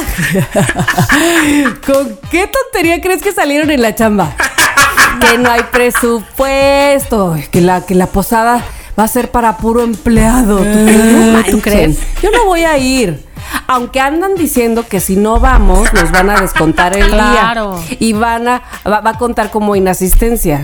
¿Con 1.86 2.18
qué 2.32 2.48
tontería 2.48 3.00
crees 3.00 3.22
que 3.22 3.32
salieron 3.32 3.70
en 3.70 3.84
la 3.84 3.94
chamba? 3.94 4.36
que 5.20 5.38
no 5.38 5.52
hay 5.52 5.62
presupuesto, 5.72 7.38
que 7.52 7.62
la 7.62 7.86
que 7.86 7.94
la 7.94 8.08
posada 8.08 8.66
va 8.98 9.04
a 9.04 9.08
ser 9.08 9.32
para 9.32 9.58
puro 9.58 9.82
empleado. 9.84 10.58
¿Tú, 10.58 10.64
crees? 10.64 11.06
No 11.14 11.26
¿tú 11.26 11.32
manchen. 11.34 11.62
crees? 11.62 11.98
Yo 12.22 12.32
no 12.32 12.46
voy 12.46 12.64
a 12.64 12.78
ir. 12.78 13.26
Aunque 13.68 14.00
andan 14.00 14.36
diciendo 14.36 14.86
que 14.88 15.00
si 15.00 15.16
no 15.16 15.40
vamos, 15.40 15.92
nos 15.94 16.12
van 16.12 16.30
a 16.30 16.40
descontar 16.42 16.96
el 16.98 17.08
Claro. 17.10 17.80
día. 17.90 17.98
Y 18.00 18.14
van 18.14 18.48
a, 18.48 18.62
va, 18.90 19.02
va 19.02 19.12
a 19.12 19.18
contar 19.18 19.52
como 19.52 19.76
inasistencia. 19.76 20.58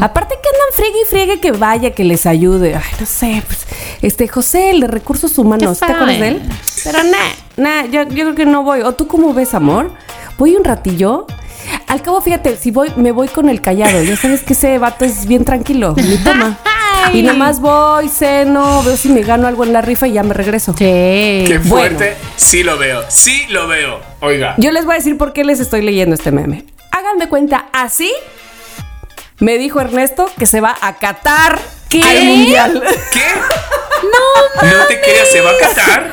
Aparte 0.00 0.34
que 0.42 0.48
andan 0.48 0.72
friegue 0.74 0.98
y 1.02 1.08
friegue 1.08 1.40
que 1.40 1.52
vaya, 1.52 1.90
que 1.92 2.04
les 2.04 2.26
ayude. 2.26 2.74
Ay, 2.74 2.82
no 3.00 3.06
sé, 3.06 3.42
pues, 3.46 3.60
este, 4.02 4.28
José, 4.28 4.70
el 4.70 4.80
de 4.80 4.86
recursos 4.88 5.38
humanos, 5.38 5.78
¿te 5.78 5.84
acuerdas 5.86 6.18
de 6.20 6.28
él? 6.28 6.42
Pero 6.84 6.98
nah, 7.04 7.32
nah, 7.56 7.84
yo, 7.86 8.02
yo 8.02 8.24
creo 8.24 8.34
que 8.34 8.46
no 8.46 8.62
voy. 8.64 8.80
¿O 8.82 8.92
tú 8.92 9.06
cómo 9.06 9.32
ves, 9.32 9.54
amor? 9.54 9.92
Voy 10.38 10.56
un 10.56 10.64
ratillo. 10.64 11.26
Al 11.88 12.02
cabo, 12.02 12.20
fíjate, 12.20 12.56
si 12.56 12.70
voy, 12.70 12.92
me 12.96 13.12
voy 13.12 13.28
con 13.28 13.48
el 13.48 13.60
callado. 13.60 14.02
Ya 14.02 14.16
sabes 14.16 14.42
que 14.42 14.52
ese 14.52 14.78
vato 14.78 15.04
es 15.04 15.26
bien 15.26 15.44
tranquilo, 15.44 15.94
ni 15.96 16.16
toma. 16.18 16.58
Y 17.12 17.22
nada 17.22 17.36
más 17.38 17.60
voy, 17.60 18.08
ceno, 18.08 18.82
veo 18.82 18.96
si 18.96 19.08
me 19.08 19.22
gano 19.22 19.46
algo 19.46 19.64
en 19.64 19.72
la 19.72 19.80
rifa 19.80 20.06
y 20.06 20.12
ya 20.12 20.22
me 20.22 20.34
regreso. 20.34 20.72
Sí. 20.76 20.84
Qué 20.84 21.58
Bueno. 21.64 21.68
fuerte. 21.98 22.16
Sí 22.36 22.62
lo 22.62 22.76
veo. 22.78 23.04
Sí 23.08 23.46
lo 23.48 23.66
veo. 23.68 24.00
Oiga. 24.20 24.54
Yo 24.58 24.70
les 24.70 24.84
voy 24.84 24.94
a 24.94 24.98
decir 24.98 25.16
por 25.16 25.32
qué 25.32 25.44
les 25.44 25.60
estoy 25.60 25.82
leyendo 25.82 26.14
este 26.14 26.30
meme. 26.32 26.64
Hagan 26.90 27.18
de 27.18 27.28
cuenta, 27.28 27.66
así 27.72 28.12
me 29.38 29.58
dijo 29.58 29.80
Ernesto 29.80 30.30
que 30.38 30.46
se 30.46 30.60
va 30.60 30.74
a 30.80 30.94
Qatar 30.96 31.58
¿Qué? 31.88 32.02
al 32.02 32.24
mundial. 32.24 32.82
¿Qué? 33.12 33.20
No, 34.02 34.68
no 34.78 34.84
te 34.86 35.00
creas, 35.00 35.28
se 35.30 35.40
va 35.40 35.50
a 35.50 35.58
casar. 35.58 36.12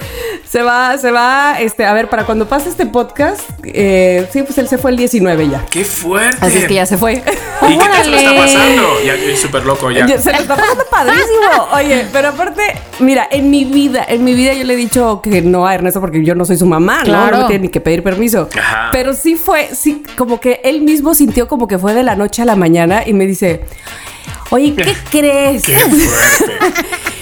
Se 0.54 0.62
va, 0.62 0.96
se 1.00 1.10
va, 1.10 1.56
este, 1.60 1.84
a 1.84 1.94
ver, 1.94 2.10
para 2.10 2.28
cuando 2.28 2.48
pase 2.48 2.70
este 2.70 2.86
podcast, 2.86 3.42
eh, 3.64 4.30
sí, 4.32 4.44
pues 4.44 4.56
él 4.60 4.68
se 4.68 4.78
fue 4.78 4.92
el 4.92 4.98
19 4.98 5.50
ya. 5.50 5.66
Qué 5.66 5.84
fuerte. 5.84 6.46
Así 6.46 6.60
es 6.60 6.66
que 6.66 6.76
ya 6.76 6.86
se 6.86 6.96
fue. 6.96 7.14
¿Y 7.14 7.76
qué 7.76 7.86
tal 7.90 8.04
se 8.04 8.12
lo 8.12 8.18
está 8.18 8.36
pasando? 8.36 8.84
Ya 9.04 9.16
estoy 9.16 9.36
súper 9.36 9.66
loco 9.66 9.90
ya. 9.90 10.06
Ya, 10.06 10.20
Se 10.20 10.32
lo 10.32 10.38
está 10.38 10.56
pasando 10.56 10.84
padrísimo. 10.92 11.70
Oye, 11.74 12.06
pero 12.14 12.28
aparte, 12.28 12.62
mira, 13.00 13.28
en 13.32 13.50
mi 13.50 13.66
vida, 13.66 14.06
en 14.08 14.24
mi 14.24 14.36
vida 14.36 14.54
yo 14.54 14.64
le 14.64 14.76
he 14.76 14.78
dicho 14.78 15.22
que 15.24 15.42
no 15.42 15.66
a 15.66 15.74
Ernesto 15.74 16.00
porque 16.00 16.24
yo 16.24 16.36
no 16.36 16.46
soy 16.46 16.58
su 16.58 16.68
mamá, 16.68 17.00
¿no? 17.00 17.06
Claro. 17.06 17.38
No 17.38 17.42
me 17.42 17.48
tiene 17.48 17.64
ni 17.64 17.70
que 17.70 17.82
pedir 17.82 18.04
permiso. 18.04 18.48
Ajá. 18.56 18.90
Pero 18.92 19.16
sí 19.16 19.34
fue, 19.34 19.74
sí, 19.74 20.04
como 20.16 20.40
que 20.40 20.62
él 20.64 20.82
mismo 20.82 21.16
sintió 21.16 21.48
como 21.48 21.68
que 21.68 21.80
fue 21.80 21.96
de 21.96 22.04
la 22.04 22.16
noche 22.16 22.44
a 22.44 22.46
la 22.46 22.56
mañana 22.56 23.02
y 23.08 23.14
me 23.14 23.26
dice, 23.26 23.66
oye, 24.52 24.76
¿qué 24.76 24.96
crees? 25.10 25.64
Qué 25.64 25.80
fuerte. 25.80 26.94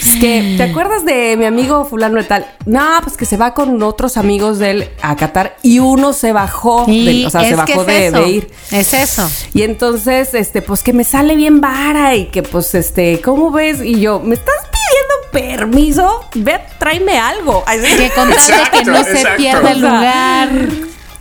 Es 0.00 0.16
que, 0.16 0.54
¿te 0.56 0.62
acuerdas 0.64 1.04
de 1.04 1.36
mi 1.36 1.44
amigo 1.44 1.84
fulano 1.84 2.16
de 2.16 2.24
tal? 2.24 2.46
No, 2.66 2.82
pues 3.02 3.16
que 3.16 3.24
se 3.26 3.36
va 3.36 3.52
con 3.54 3.82
otros 3.82 4.16
amigos 4.16 4.58
de 4.58 4.70
él 4.70 4.88
a 5.02 5.14
Qatar 5.16 5.56
y 5.62 5.78
uno 5.78 6.12
se 6.12 6.32
bajó, 6.32 6.84
Sí, 6.86 7.04
del- 7.04 7.26
o 7.26 7.30
sea, 7.30 7.42
se 7.42 7.54
bajó 7.54 7.80
es 7.82 7.86
de, 7.86 8.06
eso. 8.06 8.20
de 8.22 8.28
ir. 8.28 8.50
Es 8.72 8.94
eso. 8.94 9.30
Y 9.54 9.62
entonces, 9.62 10.32
este, 10.34 10.62
pues 10.62 10.82
que 10.82 10.92
me 10.92 11.04
sale 11.04 11.36
bien 11.36 11.60
vara 11.60 12.14
y 12.16 12.26
que 12.26 12.42
pues, 12.42 12.74
este, 12.74 13.20
¿cómo 13.20 13.50
ves? 13.50 13.82
Y 13.82 14.00
yo, 14.00 14.20
¿me 14.20 14.34
estás 14.34 14.54
pidiendo 14.70 15.56
permiso? 15.58 16.24
Ve, 16.34 16.60
tráeme 16.78 17.18
algo. 17.18 17.62
Así. 17.66 17.80
Que 17.96 18.10
con 18.10 18.28
tal 18.30 18.36
de 18.46 18.52
que 18.70 18.78
Exacto, 18.78 18.90
no 18.90 19.04
se 19.04 19.26
pierda 19.36 19.72
el 19.72 19.80
lugar. 19.80 20.48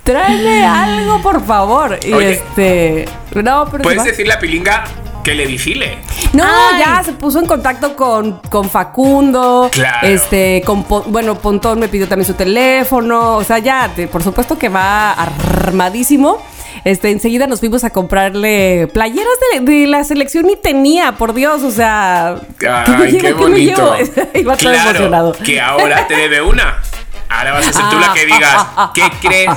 Tráeme 0.03 0.65
algo, 0.65 1.21
por 1.21 1.45
favor. 1.45 2.00
Y 2.03 2.13
Oye. 2.13 2.31
este, 2.31 3.05
no, 3.36 3.67
pero... 3.69 3.83
Puedes 3.83 4.00
va. 4.00 4.03
decirle 4.05 4.33
a 4.33 4.39
Pilinga 4.39 4.83
que 5.24 5.34
le 5.36 5.46
vigile. 5.46 5.98
No, 6.34 6.44
Ay. 6.46 6.80
ya 6.80 7.04
se 7.04 7.14
puso 7.14 7.40
en 7.40 7.46
contacto 7.46 7.96
con, 7.96 8.40
con 8.50 8.70
Facundo. 8.70 9.70
Claro. 9.72 10.08
Este, 10.08 10.62
con 10.66 10.84
Pon- 10.84 11.04
bueno, 11.08 11.36
Pontón 11.36 11.80
me 11.80 11.88
pidió 11.88 12.08
también 12.08 12.26
su 12.28 12.34
teléfono. 12.34 13.38
O 13.38 13.44
sea, 13.44 13.60
ya, 13.60 13.92
por 14.12 14.24
supuesto 14.24 14.58
que 14.58 14.70
va 14.70 15.12
armadísimo. 15.14 16.42
Este, 16.86 17.12
enseguida 17.12 17.46
nos 17.48 17.60
fuimos 17.60 17.84
a 17.84 17.90
comprarle 17.90 18.88
playeras 18.94 19.34
de, 19.54 19.60
de 19.60 19.88
la 19.88 20.04
selección 20.06 20.50
y 20.50 20.56
tenía, 20.56 21.14
por 21.14 21.34
Dios, 21.34 21.62
o 21.64 21.72
sea. 21.72 22.36
¿qué 22.58 22.68
me 22.98 23.08
qué 23.12 23.18
¿Qué 23.18 23.24
me 23.24 23.30
llevo? 23.32 23.40
bonito. 23.42 23.96
Iba 24.36 24.56
todo 24.56 24.70
Claro, 24.72 24.90
emocionado. 24.92 25.32
que 25.44 25.60
ahora 25.60 26.08
te 26.08 26.16
debe 26.16 26.42
una. 26.42 26.78
Ahora 27.29 27.53
vas 27.53 27.67
a 27.67 27.74
ser 27.74 27.89
tú 27.89 28.00
la 28.00 28.12
que 28.13 28.25
digas, 28.25 28.65
¿qué 28.93 29.03
crees? 29.21 29.51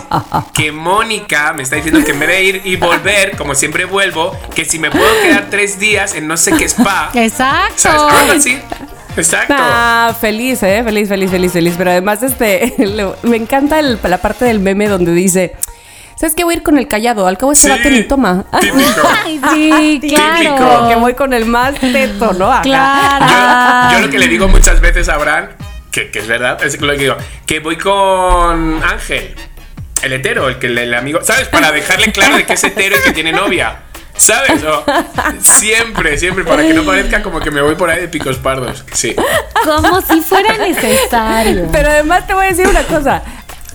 Que 0.52 0.70
Mónica 0.72 1.52
me 1.54 1.62
está 1.62 1.76
diciendo 1.76 2.04
que 2.04 2.10
en 2.12 2.18
vez 2.20 2.28
de 2.28 2.42
ir 2.44 2.60
y 2.64 2.76
volver, 2.76 3.36
como 3.36 3.54
siempre 3.54 3.86
vuelvo, 3.86 4.36
que 4.54 4.64
si 4.64 4.78
me 4.78 4.90
puedo 4.90 5.06
quedar 5.22 5.46
tres 5.50 5.78
días 5.78 6.14
en 6.14 6.28
no 6.28 6.36
sé 6.36 6.52
qué 6.52 6.66
spa. 6.68 7.10
Exacto. 7.14 7.76
¿Sabes? 7.76 8.30
Así. 8.40 8.58
Exacto. 9.16 9.54
Ah, 9.58 10.14
feliz, 10.20 10.62
eh, 10.62 10.82
feliz, 10.84 11.08
feliz, 11.08 11.30
feliz, 11.30 11.52
feliz. 11.52 11.74
Pero 11.78 11.90
además, 11.90 12.22
este, 12.22 12.74
lo- 12.78 13.16
me 13.22 13.36
encanta 13.36 13.78
el- 13.78 13.98
la 14.02 14.18
parte 14.18 14.44
del 14.44 14.60
meme 14.60 14.88
donde 14.88 15.12
dice, 15.12 15.54
¿sabes 16.14 16.34
qué? 16.34 16.44
Voy 16.44 16.54
a 16.54 16.56
ir 16.58 16.62
con 16.62 16.76
el 16.78 16.88
callado. 16.88 17.26
Al 17.26 17.36
cabo 17.38 17.52
ese 17.52 17.68
Sí, 17.68 17.68
vato 17.70 17.90
ni 17.90 18.02
toma. 18.04 18.44
Típico. 18.60 19.08
Ay, 19.24 19.40
sí, 19.52 19.98
Típico. 20.00 20.16
claro. 20.56 20.88
que 20.88 20.94
voy 20.96 21.14
con 21.14 21.32
el 21.32 21.46
más 21.46 21.74
teto, 21.80 22.32
¿no? 22.34 22.52
Ajá. 22.52 22.62
Claro. 22.62 23.92
Yo, 23.92 23.98
yo 23.98 24.06
lo 24.06 24.10
que 24.12 24.18
le 24.18 24.28
digo 24.28 24.46
muchas 24.48 24.80
veces 24.80 25.08
a 25.08 25.14
Abraham, 25.14 25.48
que, 25.92 26.10
que 26.10 26.18
es 26.18 26.26
verdad, 26.26 26.60
es 26.64 26.80
lo 26.80 26.92
que 26.94 26.98
digo, 26.98 27.16
que 27.46 27.60
voy 27.60 27.76
con 27.76 28.82
Ángel, 28.82 29.34
el 30.02 30.12
hetero, 30.14 30.48
el 30.48 30.58
que 30.58 30.66
el, 30.66 30.78
el 30.78 30.94
amigo, 30.94 31.20
¿sabes? 31.22 31.46
Para 31.48 31.70
dejarle 31.70 32.10
claro 32.10 32.36
de 32.36 32.44
que 32.44 32.54
es 32.54 32.64
hetero 32.64 32.96
y 32.98 33.02
que 33.04 33.12
tiene 33.12 33.30
novia. 33.32 33.82
¿Sabes? 34.14 34.62
O- 34.64 34.84
siempre, 35.40 36.18
siempre, 36.18 36.44
para 36.44 36.62
que 36.62 36.74
no 36.74 36.84
parezca 36.84 37.22
como 37.22 37.40
que 37.40 37.50
me 37.50 37.62
voy 37.62 37.74
por 37.76 37.88
ahí 37.90 38.00
de 38.02 38.08
picos 38.08 38.36
pardos. 38.36 38.84
Sí. 38.92 39.16
Como 39.64 40.00
si 40.02 40.20
fuera 40.20 40.56
necesario. 40.58 41.68
Pero 41.72 41.88
además 41.88 42.26
te 42.26 42.34
voy 42.34 42.46
a 42.46 42.48
decir 42.50 42.66
una 42.68 42.82
cosa. 42.84 43.22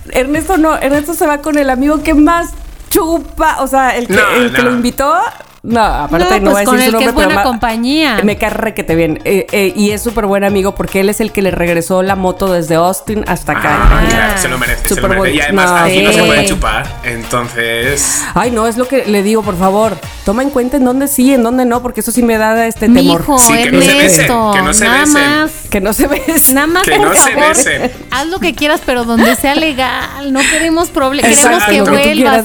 Ernesto 0.09 0.57
no, 0.57 0.77
Ernesto 0.77 1.13
se 1.15 1.25
va 1.25 1.39
con 1.41 1.57
el 1.57 1.69
amigo 1.69 2.03
que 2.03 2.13
más 2.13 2.51
chupa, 2.89 3.57
o 3.61 3.67
sea, 3.67 3.97
el 3.97 4.07
que, 4.07 4.13
No, 4.13 4.29
el 4.35 4.51
que 4.53 4.61
no. 4.61 4.69
lo 4.69 4.75
invitó. 4.75 5.19
No, 5.63 5.81
aparte 5.83 6.39
No, 6.39 6.51
no, 6.51 6.51
pues 6.51 6.53
voy 6.53 6.61
a 6.61 6.65
con 6.65 6.75
decir 6.77 6.91
su 6.91 6.97
el 6.97 6.99
que 7.01 7.05
nombre, 7.07 7.23
es 7.23 7.27
buena 7.27 7.43
compañía. 7.43 8.19
Me 8.23 8.37
cae 8.37 8.49
requete 8.51 8.95
bien. 8.95 9.19
Eh, 9.25 9.47
eh, 9.51 9.73
y 9.75 9.91
es 9.91 10.01
súper 10.01 10.25
buen 10.25 10.43
amigo 10.43 10.75
porque 10.75 10.99
él 11.01 11.09
es 11.09 11.19
el 11.19 11.31
que 11.31 11.41
le 11.41 11.51
regresó 11.51 12.03
la 12.03 12.15
moto 12.15 12.51
desde 12.53 12.75
Austin 12.75 13.23
hasta 13.27 13.53
acá. 13.53 13.69
Ah, 13.81 13.87
Imagínate. 13.91 14.15
claro, 14.15 14.41
se 14.41 14.47
lo 14.49 14.57
merece, 14.57 14.87
se 14.95 15.01
lo 15.01 15.07
merece. 15.09 15.35
Y 15.35 15.41
además 15.41 15.69
no, 15.71 15.77
aquí 15.77 16.01
no 16.01 16.11
se 16.13 16.23
puede 16.23 16.45
chupar. 16.45 16.87
Entonces. 17.03 18.23
Ay, 18.33 18.51
no, 18.51 18.67
es 18.67 18.77
lo 18.77 18.87
que 18.87 19.05
le 19.05 19.23
digo, 19.23 19.41
por 19.41 19.57
favor. 19.57 19.97
Toma 20.25 20.43
en 20.43 20.49
cuenta 20.49 20.77
en 20.77 20.85
dónde 20.85 21.07
sí, 21.07 21.33
en 21.33 21.43
dónde 21.43 21.65
no, 21.65 21.81
porque 21.81 22.01
eso 22.01 22.11
sí 22.11 22.21
me 22.23 22.37
da 22.37 22.67
este 22.67 22.87
temor. 22.87 23.19
Mijo, 23.21 23.39
Sí, 23.39 23.53
que 23.63 23.71
no 23.71 23.81
se 23.81 23.93
besen, 23.93 24.27
que 24.27 24.61
no 24.61 24.73
se 24.73 24.85
nada 24.85 24.99
besen. 25.01 25.13
más. 25.13 25.51
Que 25.69 25.81
no 25.81 25.93
se 25.93 26.07
ves. 26.07 26.53
Nada 26.53 26.67
más, 26.67 26.83
Que 26.83 26.95
por 26.97 27.07
no 27.07 27.13
se 27.15 27.31
favor, 27.31 27.47
besen. 27.49 27.91
haz 28.11 28.27
lo 28.27 28.39
que 28.39 28.53
quieras, 28.55 28.81
pero 28.85 29.05
donde 29.05 29.35
sea 29.35 29.55
legal. 29.55 30.31
No 30.31 30.39
queremos 30.39 30.89
problemas. 30.89 31.29
Queremos 31.37 31.63
que 31.65 31.73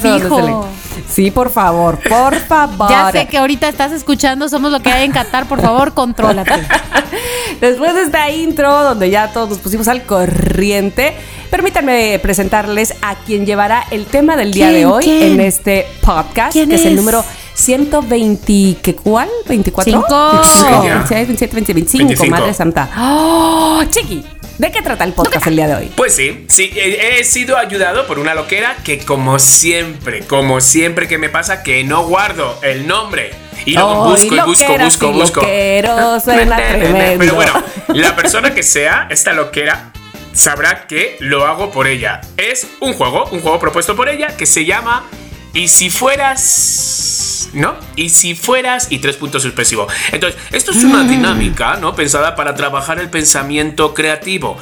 se 0.01 0.17
hijo. 0.17 0.67
Sí, 1.11 1.31
por 1.31 1.51
favor, 1.51 1.99
por 2.09 2.35
favor. 2.49 2.91
Ya 2.91 3.11
sé 3.13 3.27
que 3.27 3.39
ahorita 3.39 3.69
estás 3.69 3.93
escuchando 3.93 4.49
Somos 4.49 4.73
lo 4.73 4.81
que 4.81 4.91
hay 4.91 5.05
en 5.05 5.13
Qatar. 5.13 5.47
Por 5.47 5.61
favor, 5.61 5.93
contrólate. 5.95 6.53
Después 7.61 7.95
de 7.95 8.03
esta 8.03 8.31
intro, 8.31 8.83
donde 8.83 9.11
ya 9.11 9.29
todos 9.33 9.51
nos 9.51 9.59
pusimos 9.59 9.87
al 9.89 10.03
corriente, 10.05 11.15
permítanme 11.51 12.19
presentarles 12.21 12.95
a 13.03 13.15
quien 13.17 13.45
llevará 13.47 13.85
el 13.91 14.07
tema 14.07 14.37
del 14.37 14.53
día 14.53 14.71
de 14.71 14.87
hoy 14.87 15.05
¿Quién? 15.05 15.33
en 15.35 15.41
este 15.41 15.87
podcast, 16.01 16.53
¿Quién 16.53 16.71
que 16.71 16.77
es? 16.77 16.87
el 16.87 16.97
número 16.97 17.23
120, 17.55 18.79
¿qué 18.83 18.97
cuál? 18.97 19.29
¿24? 19.47 19.85
Cinco. 19.85 20.31
25, 20.33 20.85
Ya. 20.85 20.95
26, 20.95 21.27
27, 21.29 21.55
25, 21.55 22.07
25. 22.07 22.31
Madre 22.31 22.55
Santa. 22.55 22.89
¡Oh! 22.99 23.83
Chiqui, 23.91 24.25
¿de 24.63 24.71
qué 24.71 24.81
trata 24.81 25.03
el 25.03 25.13
podcast 25.13 25.49
el 25.49 25.57
día 25.57 25.67
de 25.67 25.75
hoy? 25.75 25.93
Pues 25.97 26.15
sí, 26.15 26.47
sí, 26.49 26.71
he, 26.77 27.25
sido 27.25 27.59
ayudado 27.59 28.07
por 28.07 28.21
una 28.21 28.33
loquera 28.33 28.77
que 28.85 29.01
como 29.01 29.41
siempre, 29.41 30.21
como 30.21 30.61
siempre 30.61 31.09
que 31.09 31.19
me 31.19 31.29
pasa, 31.29 31.65
que 31.65 31.83
no 31.83 32.07
guardo 32.07 32.61
el 32.63 32.87
nombre. 32.87 33.33
Y 33.67 33.75
luego 33.75 34.05
Ay, 34.05 34.29
busco 34.29 34.35
y 34.35 34.41
busco, 34.41 34.79
busco, 34.79 35.11
y 35.11 35.13
busco. 35.15 35.41
loqueros, 35.41 36.23
suena 36.23 36.57
tremendo. 36.69 37.19
Pero 37.19 37.35
bueno, 37.35 37.53
la 37.89 38.15
persona 38.15 38.55
que 38.55 38.63
sea, 38.63 39.09
esta 39.11 39.33
loquera, 39.33 39.91
sabrá 40.33 40.87
que 40.87 41.17
lo 41.19 41.45
hago 41.45 41.73
por 41.73 41.89
ella. 41.89 42.21
Es 42.37 42.69
un 42.79 42.93
juego, 42.93 43.25
un 43.33 43.41
juego 43.41 43.59
propuesto 43.59 43.97
por 43.97 44.09
ella 44.09 44.37
que 44.37 44.47
se 44.47 44.65
llama 44.65 45.09
Y 45.55 45.69
si 45.69 45.91
fueras... 45.91 47.51
¿No? 47.53 47.75
Y 47.97 48.09
si 48.09 48.35
fueras 48.35 48.87
y 48.91 48.99
tres 48.99 49.17
puntos 49.17 49.43
suspensivos. 49.43 49.93
Entonces, 50.13 50.41
esto 50.53 50.71
es 50.71 50.85
una 50.85 51.03
dinámica, 51.05 51.77
¿no? 51.77 51.95
Pensada 51.95 52.35
para 52.35 52.55
trabajar 52.55 52.99
el 52.99 53.11
pensamiento 53.11 53.93
creativo. 53.93 54.57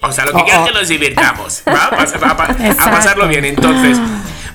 O 0.00 0.12
sea, 0.12 0.24
lo 0.24 0.32
que 0.32 0.38
Oh, 0.38 0.44
quiero 0.44 0.60
oh. 0.60 0.64
es 0.64 0.72
que 0.72 0.78
nos 0.78 0.88
divirtamos. 0.88 1.62
¿va? 1.66 1.86
A, 1.86 2.90
pasarlo 2.90 3.28
bien. 3.28 3.44
Entonces, 3.44 3.98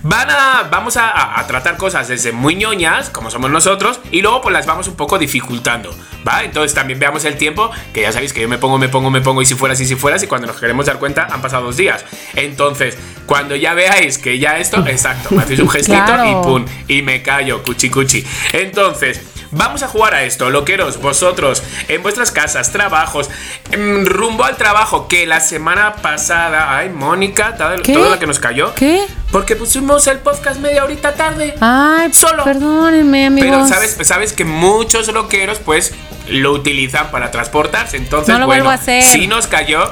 van 0.03 0.29
a, 0.29 0.67
vamos 0.71 0.97
a, 0.97 1.09
a- 1.09 1.39
a 1.39 1.47
tratar 1.47 1.77
cosas 1.77 2.07
desde 2.07 2.31
muy 2.31 2.55
ñoñas, 2.55 3.09
como 3.09 3.29
somos 3.31 3.49
nosotros, 3.51 3.99
y 4.11 4.21
luego 4.21 4.41
pues 4.41 4.53
las 4.53 4.65
vamos 4.65 4.87
un 4.87 4.95
poco 4.95 5.17
dificultando. 5.17 5.93
¿Va? 6.27 6.43
Entonces 6.43 6.73
también 6.75 6.99
veamos 6.99 7.25
el 7.25 7.35
tiempo, 7.35 7.71
que 7.93 8.01
ya 8.01 8.11
sabéis 8.11 8.31
que 8.33 8.41
yo 8.41 8.47
me 8.47 8.57
pongo, 8.59 8.77
me 8.77 8.89
pongo, 8.89 9.09
me 9.09 9.21
pongo, 9.21 9.41
y 9.41 9.45
si 9.45 9.55
fueras, 9.55 9.79
y 9.81 9.85
si 9.85 9.95
fueras, 9.95 10.21
y 10.21 10.27
cuando 10.27 10.45
nos 10.47 10.57
queremos 10.57 10.85
dar 10.85 10.99
cuenta 10.99 11.27
han 11.31 11.41
pasado 11.41 11.63
dos 11.65 11.77
días. 11.77 12.05
Entonces, 12.35 12.95
cuando 13.25 13.55
ya 13.55 13.73
veáis 13.73 14.17
que 14.19 14.37
ya 14.37 14.57
esto, 14.59 14.85
exacto, 14.87 15.29
me 15.35 15.41
hacéis 15.43 15.59
un 15.61 15.69
gestito 15.69 15.97
Claro. 16.05 16.29
y 16.29 16.43
pum, 16.43 16.65
y 16.87 17.01
me 17.01 17.21
callo, 17.23 17.63
cuchi 17.63 17.89
cuchi. 17.89 18.23
Entonces, 18.53 19.21
vamos 19.51 19.83
a 19.83 19.87
jugar 19.87 20.13
a 20.15 20.23
esto, 20.23 20.49
loqueros, 20.49 21.01
vosotros, 21.01 21.61
en 21.87 22.01
vuestras 22.03 22.31
casas, 22.31 22.71
trabajos, 22.71 23.29
mm, 23.77 24.05
rumbo 24.05 24.43
al 24.43 24.55
trabajo, 24.57 25.07
que 25.07 25.25
la 25.25 25.39
semana 25.39 25.95
pasada, 25.95 26.77
ay, 26.77 26.89
Mónica, 26.89 27.55
toda, 27.55 27.77
toda 27.81 28.09
la 28.09 28.19
que 28.19 28.27
nos 28.27 28.39
cayó. 28.39 28.73
¿Qué? 28.75 29.05
Porque 29.31 29.55
pusimos 29.55 30.07
el 30.07 30.19
podcast 30.19 30.59
media 30.59 30.83
horita 30.83 31.13
tarde. 31.13 31.55
Ay, 31.61 32.11
Solo. 32.13 32.43
Perdónenme, 32.43 33.27
amigos. 33.27 33.49
Pero 33.51 33.67
sabes, 33.67 33.97
sabes 34.07 34.33
que 34.33 34.43
muchos 34.45 35.07
loqueros 35.13 35.59
pues 35.59 35.93
lo 36.27 36.51
utilizan 36.51 37.11
para 37.11 37.31
transportarse. 37.31 37.97
Entonces, 37.97 38.33
No 38.33 38.39
lo 38.41 38.45
bueno, 38.45 38.63
vuelvo 38.63 38.71
a 38.71 38.81
hacer. 38.81 39.03
sí 39.03 39.27
nos 39.27 39.47
cayó. 39.47 39.83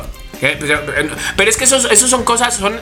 eh, 0.41 0.57
eh, 0.61 1.09
Pero 1.37 1.49
es 1.49 1.57
que 1.57 1.63
esos, 1.65 1.85
esos 1.91 2.09
son 2.09 2.23
cosas, 2.23 2.53
son 2.55 2.79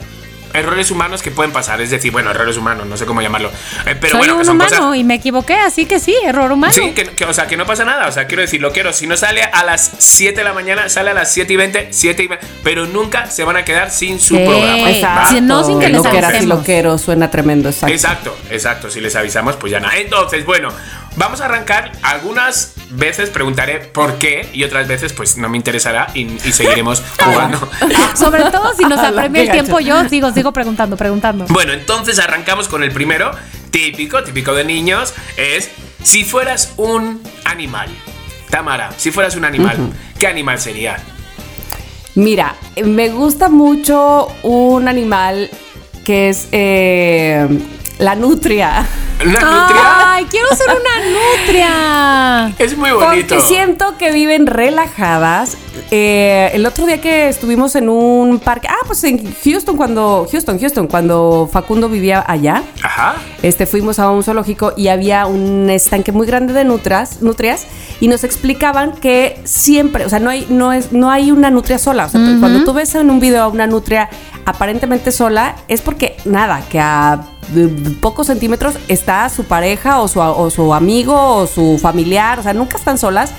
errores 0.54 0.90
humanos 0.90 1.22
que 1.22 1.30
pueden 1.30 1.52
pasar. 1.52 1.80
Es 1.80 1.90
decir, 1.90 2.10
bueno, 2.12 2.30
errores 2.30 2.56
humanos, 2.56 2.86
no 2.86 2.96
sé 2.96 3.06
cómo 3.06 3.20
llamarlo. 3.22 3.50
Eh, 3.86 3.96
pero 4.00 4.12
Soy 4.12 4.18
bueno, 4.18 4.34
que 4.34 4.38
un 4.40 4.44
son 4.46 4.56
humano 4.56 4.70
cosas. 4.76 4.96
y 4.96 5.04
me 5.04 5.14
equivoqué, 5.14 5.54
así 5.54 5.86
que 5.86 5.98
sí, 6.00 6.14
error 6.24 6.50
humano. 6.52 6.72
Sí, 6.72 6.92
que, 6.92 7.04
que- 7.04 7.24
o 7.24 7.32
sea, 7.32 7.46
que 7.46 7.56
no 7.56 7.66
pasa 7.66 7.84
nada. 7.84 8.06
O 8.08 8.12
sea, 8.12 8.26
quiero 8.26 8.42
decir, 8.42 8.60
lo 8.60 8.72
quiero. 8.72 8.92
Si 8.92 9.06
no 9.06 9.16
sale 9.16 9.42
a 9.42 9.64
las 9.64 9.90
7 9.98 10.38
de 10.38 10.44
la 10.44 10.52
mañana, 10.52 10.88
sale 10.88 11.10
a 11.10 11.14
las 11.14 11.32
7 11.32 11.52
y 11.52 11.56
20, 11.56 11.88
7 11.90 12.22
y 12.22 12.26
20. 12.28 12.46
Pero 12.64 12.86
nunca 12.86 13.26
se 13.30 13.44
van 13.44 13.56
a 13.56 13.64
quedar 13.64 13.90
sin 13.90 14.18
su 14.20 14.36
Sí. 14.36 14.44
programa. 14.44 14.90
Exacto. 14.90 15.28
Si 15.30 15.40
no, 15.40 15.64
sin 15.64 15.78
que 15.80 15.88
les 15.88 16.02
lo 16.02 16.10
que 16.10 16.18
era 16.18 16.28
avisemos. 16.28 16.58
lo 16.58 16.64
quiero, 16.64 16.98
suena 16.98 17.30
tremendo, 17.30 17.68
exacto. 17.68 17.94
Exacto, 17.94 18.38
exacto. 18.50 18.90
Si 18.90 19.00
les 19.00 19.14
avisamos, 19.16 19.56
pues 19.56 19.72
ya 19.72 19.80
nada. 19.80 19.96
Entonces, 19.96 20.44
bueno, 20.44 20.70
vamos 21.16 21.40
a 21.40 21.46
arrancar. 21.46 21.92
Algunas 22.02 22.74
veces 22.90 23.30
preguntaré 23.30 23.80
por 23.80 24.18
qué 24.18 24.48
y 24.52 24.64
otras 24.64 24.88
veces, 24.88 25.12
pues 25.12 25.36
no 25.36 25.48
me 25.48 25.56
interesará 25.56 26.08
y, 26.14 26.22
y 26.22 26.52
seguiremos 26.52 27.02
jugando. 27.22 27.68
Sobre 28.16 28.44
todo 28.50 28.74
si 28.74 28.84
nos 28.84 28.98
apremia 29.04 29.42
el 29.42 29.50
tiempo, 29.50 29.80
yo 29.80 30.08
sigo, 30.08 30.32
sigo 30.32 30.52
preguntando, 30.52 30.96
preguntando. 30.96 31.46
Bueno, 31.48 31.72
entonces 31.72 32.18
arrancamos 32.18 32.68
con 32.68 32.82
el 32.82 32.92
primero. 32.92 33.30
Típico, 33.70 34.22
típico 34.22 34.54
de 34.54 34.64
niños. 34.64 35.14
Es 35.36 35.70
si 36.02 36.24
fueras 36.24 36.72
un 36.76 37.22
animal. 37.44 37.88
Tamara, 38.50 38.92
si 38.96 39.10
fueras 39.10 39.36
un 39.36 39.44
animal, 39.44 39.92
¿qué 40.18 40.26
animal 40.26 40.58
sería? 40.58 40.96
Mira, 42.14 42.54
me 42.82 43.10
gusta 43.10 43.48
mucho 43.48 44.26
un 44.42 44.88
animal 44.88 45.50
que 46.04 46.30
es 46.30 46.48
eh, 46.52 47.46
la 47.98 48.14
nutria. 48.14 48.86
¿Una 49.20 49.40
nutria? 49.40 50.14
Ay, 50.14 50.26
quiero 50.30 50.48
ser 50.54 50.68
una 50.68 51.04
nutria. 51.10 52.54
Es 52.58 52.76
muy 52.76 52.90
bonito. 52.92 53.34
Porque 53.34 53.40
siento 53.40 53.96
que 53.98 54.12
viven 54.12 54.46
relajadas. 54.46 55.56
Eh, 55.90 56.50
el 56.52 56.66
otro 56.66 56.86
día 56.86 57.00
que 57.00 57.28
estuvimos 57.28 57.74
en 57.74 57.88
un 57.88 58.38
parque, 58.38 58.68
ah, 58.68 58.84
pues 58.86 59.02
en 59.04 59.34
Houston 59.44 59.76
cuando 59.76 60.26
Houston, 60.30 60.58
Houston, 60.58 60.86
cuando 60.86 61.48
Facundo 61.50 61.88
vivía 61.88 62.24
allá, 62.26 62.62
Ajá. 62.82 63.16
este 63.42 63.64
fuimos 63.64 63.98
a 63.98 64.10
un 64.10 64.22
zoológico 64.22 64.74
y 64.76 64.88
había 64.88 65.26
un 65.26 65.70
estanque 65.70 66.12
muy 66.12 66.26
grande 66.26 66.52
de 66.52 66.64
nutras, 66.64 67.22
nutrias 67.22 67.66
y 68.00 68.08
nos 68.08 68.22
explicaban 68.22 68.92
que 68.92 69.40
siempre, 69.44 70.04
o 70.04 70.10
sea, 70.10 70.18
no 70.18 70.30
hay 70.30 70.46
no 70.50 70.72
es 70.72 70.92
no 70.92 71.10
hay 71.10 71.30
una 71.30 71.50
nutria 71.50 71.78
sola, 71.78 72.06
o 72.06 72.08
sea, 72.08 72.20
cuando 72.38 72.64
tú 72.64 72.72
ves 72.74 72.94
en 72.94 73.08
un 73.10 73.18
video 73.18 73.44
a 73.44 73.48
una 73.48 73.66
nutria 73.66 74.10
aparentemente 74.44 75.10
sola 75.10 75.56
es 75.68 75.80
porque 75.80 76.16
nada, 76.24 76.62
que 76.68 76.80
a 76.80 77.20
pocos 78.00 78.26
centímetros 78.26 78.74
está 78.88 79.28
su 79.28 79.44
pareja 79.44 80.00
o 80.00 80.08
su, 80.08 80.20
o 80.20 80.50
su 80.50 80.74
amigo 80.74 81.14
o 81.14 81.46
su 81.46 81.78
familiar, 81.78 82.38
o 82.38 82.42
sea, 82.42 82.54
nunca 82.54 82.76
están 82.76 82.98
solas. 82.98 83.32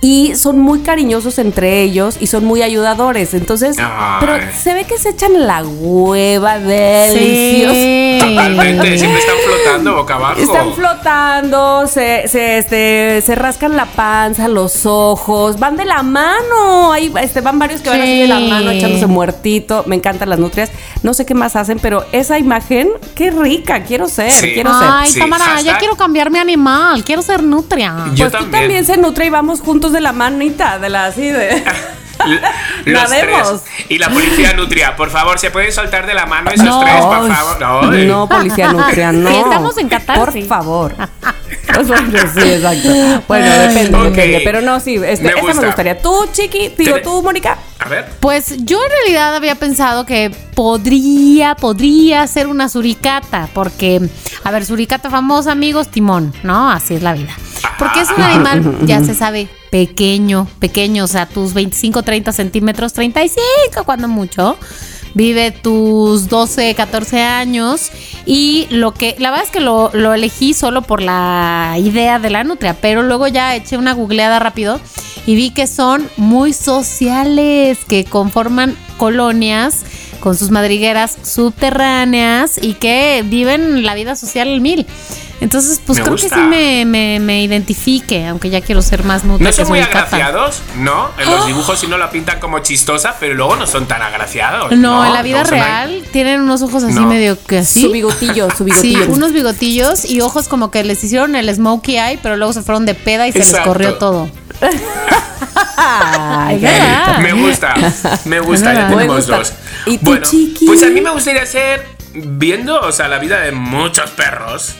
Y 0.00 0.36
son 0.36 0.60
muy 0.60 0.80
cariñosos 0.82 1.38
entre 1.40 1.82
ellos 1.82 2.18
y 2.20 2.28
son 2.28 2.44
muy 2.44 2.62
ayudadores. 2.62 3.34
Entonces, 3.34 3.76
Ay. 3.80 4.16
pero 4.20 4.34
se 4.56 4.72
ve 4.72 4.84
que 4.84 4.96
se 4.96 5.08
echan 5.08 5.44
la 5.46 5.64
hueva 5.64 6.60
deliciosa. 6.60 7.74
Sí. 7.74 8.18
Totalmente, 8.20 8.98
siempre 8.98 9.18
están 9.20 9.36
flotando 9.44 9.94
boca 9.96 10.14
abajo. 10.14 10.40
Están 10.40 10.72
flotando, 10.74 11.86
se, 11.88 12.28
se, 12.28 12.58
este, 12.58 13.22
se 13.26 13.34
rascan 13.34 13.76
la 13.76 13.86
panza, 13.86 14.46
los 14.46 14.86
ojos, 14.86 15.58
van 15.58 15.76
de 15.76 15.84
la 15.84 16.02
mano. 16.04 16.92
Ahí 16.92 17.12
este, 17.20 17.40
van 17.40 17.58
varios 17.58 17.80
que 17.80 17.90
van 17.90 18.00
así 18.00 18.20
de 18.20 18.28
la 18.28 18.38
mano 18.38 18.70
echándose 18.70 19.06
muertito. 19.06 19.82
Me 19.86 19.96
encantan 19.96 20.28
las 20.30 20.38
nutrias. 20.38 20.70
No 21.02 21.12
sé 21.14 21.26
qué 21.26 21.34
más 21.34 21.56
hacen, 21.56 21.78
pero 21.80 22.04
esa 22.12 22.38
imagen, 22.38 22.88
qué 23.16 23.30
rica, 23.32 23.82
quiero 23.82 24.08
ser, 24.08 24.30
Sí. 24.30 24.52
quiero 24.54 24.70
Ay, 24.72 25.10
Sí, 25.10 25.18
Tamara, 25.18 25.44
ya 25.44 25.50
hashtag. 25.54 25.78
quiero 25.78 25.96
cambiar 25.96 26.30
mi 26.30 26.38
animal. 26.38 27.02
Quiero 27.04 27.22
ser 27.22 27.42
nutria. 27.42 27.96
ser. 28.04 28.14
Yo 28.14 28.24
Pues 28.26 28.32
tú 28.32 28.38
también. 28.44 28.62
también 28.62 28.84
se 28.84 28.96
nutre 28.96 29.26
y 29.26 29.30
vamos 29.30 29.60
juntos 29.60 29.87
de 29.92 30.00
la 30.00 30.12
manita, 30.12 30.78
de 30.78 30.88
la 30.88 31.06
así 31.06 31.30
de. 31.30 31.62
Los 32.84 33.02
Nademos. 33.10 33.62
tres. 33.64 33.86
Y 33.90 33.98
la 33.98 34.08
policía 34.10 34.52
nutria, 34.52 34.96
por 34.96 35.08
favor, 35.10 35.38
¿se 35.38 35.50
pueden 35.52 35.72
soltar 35.72 36.04
de 36.04 36.14
la 36.14 36.26
mano 36.26 36.50
esos 36.50 36.66
No. 36.66 36.80
tres, 36.80 37.00
por 37.04 37.32
favor? 37.32 37.60
No, 37.60 37.82
No, 37.92 38.28
policía 38.28 38.72
nutria, 38.72 39.12
no. 39.12 39.28
Sí, 39.30 39.36
estamos 39.36 39.78
en 39.78 39.88
Qatar, 39.88 40.16
Por 40.18 40.32
sí. 40.32 40.42
favor. 40.42 40.94
Bueno, 41.86 42.18
sí, 42.34 42.40
exacto. 42.50 42.88
Bueno, 43.28 43.46
Ay. 43.46 43.68
depende, 43.68 43.96
Ok. 43.98 44.04
depende. 44.14 44.40
Pero 44.44 44.60
no, 44.62 44.80
sí, 44.80 44.94
este, 44.96 45.24
Me 45.24 45.30
esa 45.30 45.40
gusta. 45.40 45.60
me 45.60 45.66
gustaría. 45.66 45.98
Tú, 46.02 46.14
Chiqui, 46.32 46.74
digo, 46.76 46.96
tú, 47.02 47.22
Mónica. 47.22 47.58
A 47.78 47.88
ver. 47.88 48.06
Pues 48.20 48.54
yo 48.64 48.78
en 48.82 48.90
realidad 48.90 49.36
había 49.36 49.54
pensado 49.54 50.04
que 50.04 50.30
podría, 50.54 51.54
podría 51.54 52.26
ser 52.26 52.46
una 52.48 52.68
suricata, 52.68 53.48
porque, 53.54 54.00
a 54.44 54.50
ver, 54.50 54.64
suricata 54.64 55.10
famosa, 55.10 55.52
amigos, 55.52 55.88
timón, 55.88 56.32
¿no? 56.42 56.70
Así 56.70 56.94
es 56.94 57.02
la 57.02 57.12
vida. 57.14 57.32
Porque 57.78 58.00
es 58.00 58.08
un 58.10 58.22
animal, 58.22 58.78
ya 58.86 59.04
se 59.04 59.14
sabe, 59.14 59.48
pequeño, 59.70 60.48
pequeño, 60.58 61.04
o 61.04 61.08
sea, 61.08 61.26
tus 61.26 61.54
25, 61.54 62.02
30 62.02 62.32
centímetros, 62.32 62.92
35 62.92 63.84
cuando 63.84 64.08
mucho. 64.08 64.56
Vive 65.14 65.50
tus 65.50 66.28
12, 66.28 66.74
14 66.74 67.22
años 67.22 67.90
y 68.26 68.66
lo 68.70 68.92
que, 68.92 69.16
la 69.18 69.30
verdad 69.30 69.46
es 69.46 69.50
que 69.50 69.60
lo, 69.60 69.90
elegí 70.14 70.54
solo 70.54 70.82
por 70.82 71.02
la 71.02 71.76
idea 71.78 72.18
de 72.18 72.30
la 72.30 72.44
nutria, 72.44 72.76
pero 72.80 73.02
luego 73.02 73.26
ya 73.26 73.56
eché 73.56 73.76
una 73.76 73.94
googleada 73.94 74.38
rápido 74.38 74.80
y 75.26 75.34
vi 75.34 75.50
que 75.50 75.66
son 75.66 76.08
muy 76.16 76.52
sociales, 76.52 77.78
que 77.88 78.04
conforman 78.04 78.76
colonias 78.96 79.84
con 80.20 80.36
sus 80.36 80.50
madrigueras 80.50 81.16
subterráneas 81.22 82.58
y 82.60 82.74
que 82.74 83.24
viven 83.24 83.84
la 83.84 83.94
vida 83.94 84.16
social 84.16 84.48
al 84.48 84.60
mil. 84.60 84.86
Entonces, 85.40 85.80
pues 85.86 85.98
Me 85.98 86.02
creo 86.04 86.14
gusta. 86.14 86.28
que 86.28 86.34
sí 86.34 86.40
me, 86.48 86.84
me, 86.84 87.20
me 87.20 87.42
identifique, 87.42 88.26
aunque 88.26 88.50
ya 88.50 88.60
quiero 88.60 88.82
ser 88.82 89.04
más 89.04 89.22
nutria 89.22 89.48
No 89.48 89.54
son 89.54 89.68
muy 89.68 89.78
agraciados, 89.78 90.62
¿no? 90.76 91.10
En 91.18 91.30
los 91.30 91.46
dibujos 91.46 91.78
sí 91.78 91.86
no 91.86 91.96
la 91.96 92.10
pintan 92.10 92.40
como 92.40 92.58
chistosa, 92.58 93.14
pero 93.20 93.34
luego 93.34 93.54
no 93.56 93.66
son 93.66 93.86
tan 93.86 94.02
agraciados. 94.02 94.72
No, 94.76 95.06
en 95.06 95.12
la 95.12 95.22
vida 95.22 95.42
No 95.42 95.48
son 95.48 95.54
ahí- 95.58 95.60
real 95.62 96.04
tienen 96.12 96.40
unos 96.40 96.62
ojos 96.62 96.82
así 96.82 96.94
No. 96.94 97.02
medio 97.06 97.38
que 97.44 97.58
así. 97.58 97.82
Su 97.82 97.92
bigotillo, 97.92 98.48
su 98.50 98.58
Sí, 98.58 98.64
bigotillo. 98.64 99.06
unos 99.12 99.32
bigotillos 99.32 100.04
y 100.04 100.20
ojos 100.22 100.48
como 100.48 100.70
que 100.72 100.82
les 100.82 101.02
hicieron 101.04 101.36
el 101.36 101.54
smokey 101.54 101.96
eye, 101.98 102.18
pero 102.22 102.36
luego 102.36 102.52
se 102.52 102.62
fueron 102.62 102.84
de 102.84 102.94
peda 102.94 103.28
y 103.28 103.32
se 103.32 103.38
les 103.38 103.54
corrió 103.60 103.94
todo. 103.94 104.28
Ay. 105.76 106.60
Me 107.20 107.32
gusta, 107.32 107.74
me 108.24 108.40
gusta, 108.40 108.74
ya 108.74 108.88
Me 108.88 108.96
tenemos 108.96 109.16
gusta. 109.16 109.36
dos. 109.38 109.52
¿Y 109.86 109.98
tú, 109.98 110.06
bueno, 110.06 110.26
chiqui? 110.26 110.66
pues 110.66 110.82
a 110.82 110.86
mí 110.86 111.00
me 111.00 111.10
gustaría 111.10 111.46
ser, 111.46 111.86
viendo, 112.14 112.80
o 112.80 112.92
sea, 112.92 113.08
la 113.08 113.18
vida 113.18 113.40
de 113.40 113.52
muchos 113.52 114.10
perros, 114.10 114.74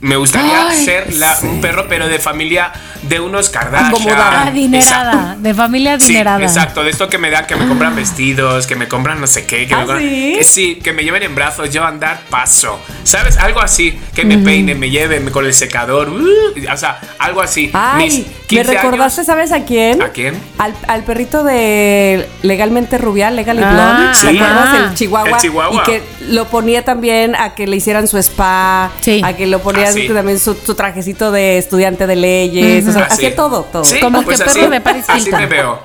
me 0.00 0.16
gustaría 0.16 0.68
Ay, 0.68 0.84
ser 0.84 1.14
la- 1.14 1.36
un 1.42 1.60
perro, 1.60 1.86
pero 1.88 2.06
de 2.08 2.18
familia 2.18 2.72
de 3.02 3.20
unos 3.20 3.50
Kardashian. 3.50 3.88
Acomodada. 3.90 4.46
Adinerada, 4.46 5.36
de 5.38 5.54
familia 5.54 5.98
Sí, 6.00 6.06
adinerada. 6.12 6.42
exacto, 6.42 6.82
de 6.84 6.90
esto 6.90 7.08
que 7.08 7.18
me 7.18 7.30
dan, 7.30 7.46
que 7.46 7.54
me 7.56 7.66
compran 7.68 7.94
vestidos, 7.94 8.66
que 8.66 8.76
me 8.76 8.88
compran 8.88 9.20
no 9.20 9.26
sé 9.26 9.44
qué, 9.46 9.66
que, 9.66 9.74
¿Ah, 9.74 9.78
me, 9.78 9.84
compran- 9.84 9.98
sí? 10.00 10.34
que 10.38 10.44
sí, 10.44 10.74
que 10.76 10.92
me 10.92 11.04
lleven 11.04 11.22
en 11.22 11.34
brazos, 11.34 11.70
yo 11.70 11.84
andar 11.84 12.20
paso, 12.30 12.78
¿sabes? 13.02 13.36
Algo 13.36 13.60
así, 13.60 13.98
que 14.14 14.24
me 14.24 14.38
peinen, 14.38 14.78
me 14.78 14.88
lleven 14.90 15.30
con 15.30 15.44
el 15.44 15.52
secador, 15.54 16.08
uh, 16.08 16.72
o 16.72 16.76
sea, 16.76 16.98
algo 17.18 17.42
así. 17.42 17.70
Ay, 17.74 18.04
Mis 18.06 18.18
me 18.18 18.24
15 18.46 18.72
recordaste, 18.74 19.20
años- 19.20 19.26
¿sabes 19.26 19.52
a 19.52 19.64
quién? 19.64 20.00
¿A 20.02 20.08
quién? 20.08 20.34
Al, 20.58 20.74
al 20.88 21.02
perrito 21.04 21.44
de 21.44 22.26
Legalmente 22.42 22.96
Rubial, 22.98 23.36
Legally 23.36 23.62
Ah, 23.64 23.70
Blonde. 23.70 24.14
sí. 24.14 24.26
¿Te 24.28 24.42
acuerdas? 24.44 24.68
Ah. 24.72 24.86
El 24.88 24.94
chihuahua. 24.94 25.30
El 25.30 25.36
chihuahua. 25.36 25.82
Y 25.82 25.90
que 25.90 26.02
lo 26.30 26.46
ponía 26.48 26.84
también 26.84 27.34
a 27.36 27.54
que 27.54 27.66
le 27.66 27.76
hicieran 27.76 28.08
su 28.08 28.16
spa. 28.18 28.90
Sí. 29.00 29.20
A 29.24 29.34
que 29.34 29.46
lo 29.46 29.60
ponía 29.60 29.88
Ah, 29.88 29.92
sí. 29.94 30.08
también 30.08 30.38
su, 30.38 30.54
su 30.54 30.74
trajecito 30.74 31.30
de 31.32 31.58
estudiante 31.58 32.06
de 32.06 32.16
leyes. 32.16 32.86
O 32.86 32.92
sea, 32.92 33.04
Así. 33.04 33.14
hacía 33.14 33.36
todo, 33.36 33.62
todo. 33.70 33.84
Sí, 33.84 34.00
Como 34.00 34.22
pues 34.22 34.38
que 34.38 34.44
así, 34.44 34.58
perro 34.58 34.70
de 34.70 34.80
Paris 34.80 35.04
Así 35.08 35.30
me 35.30 35.46
veo. 35.46 35.80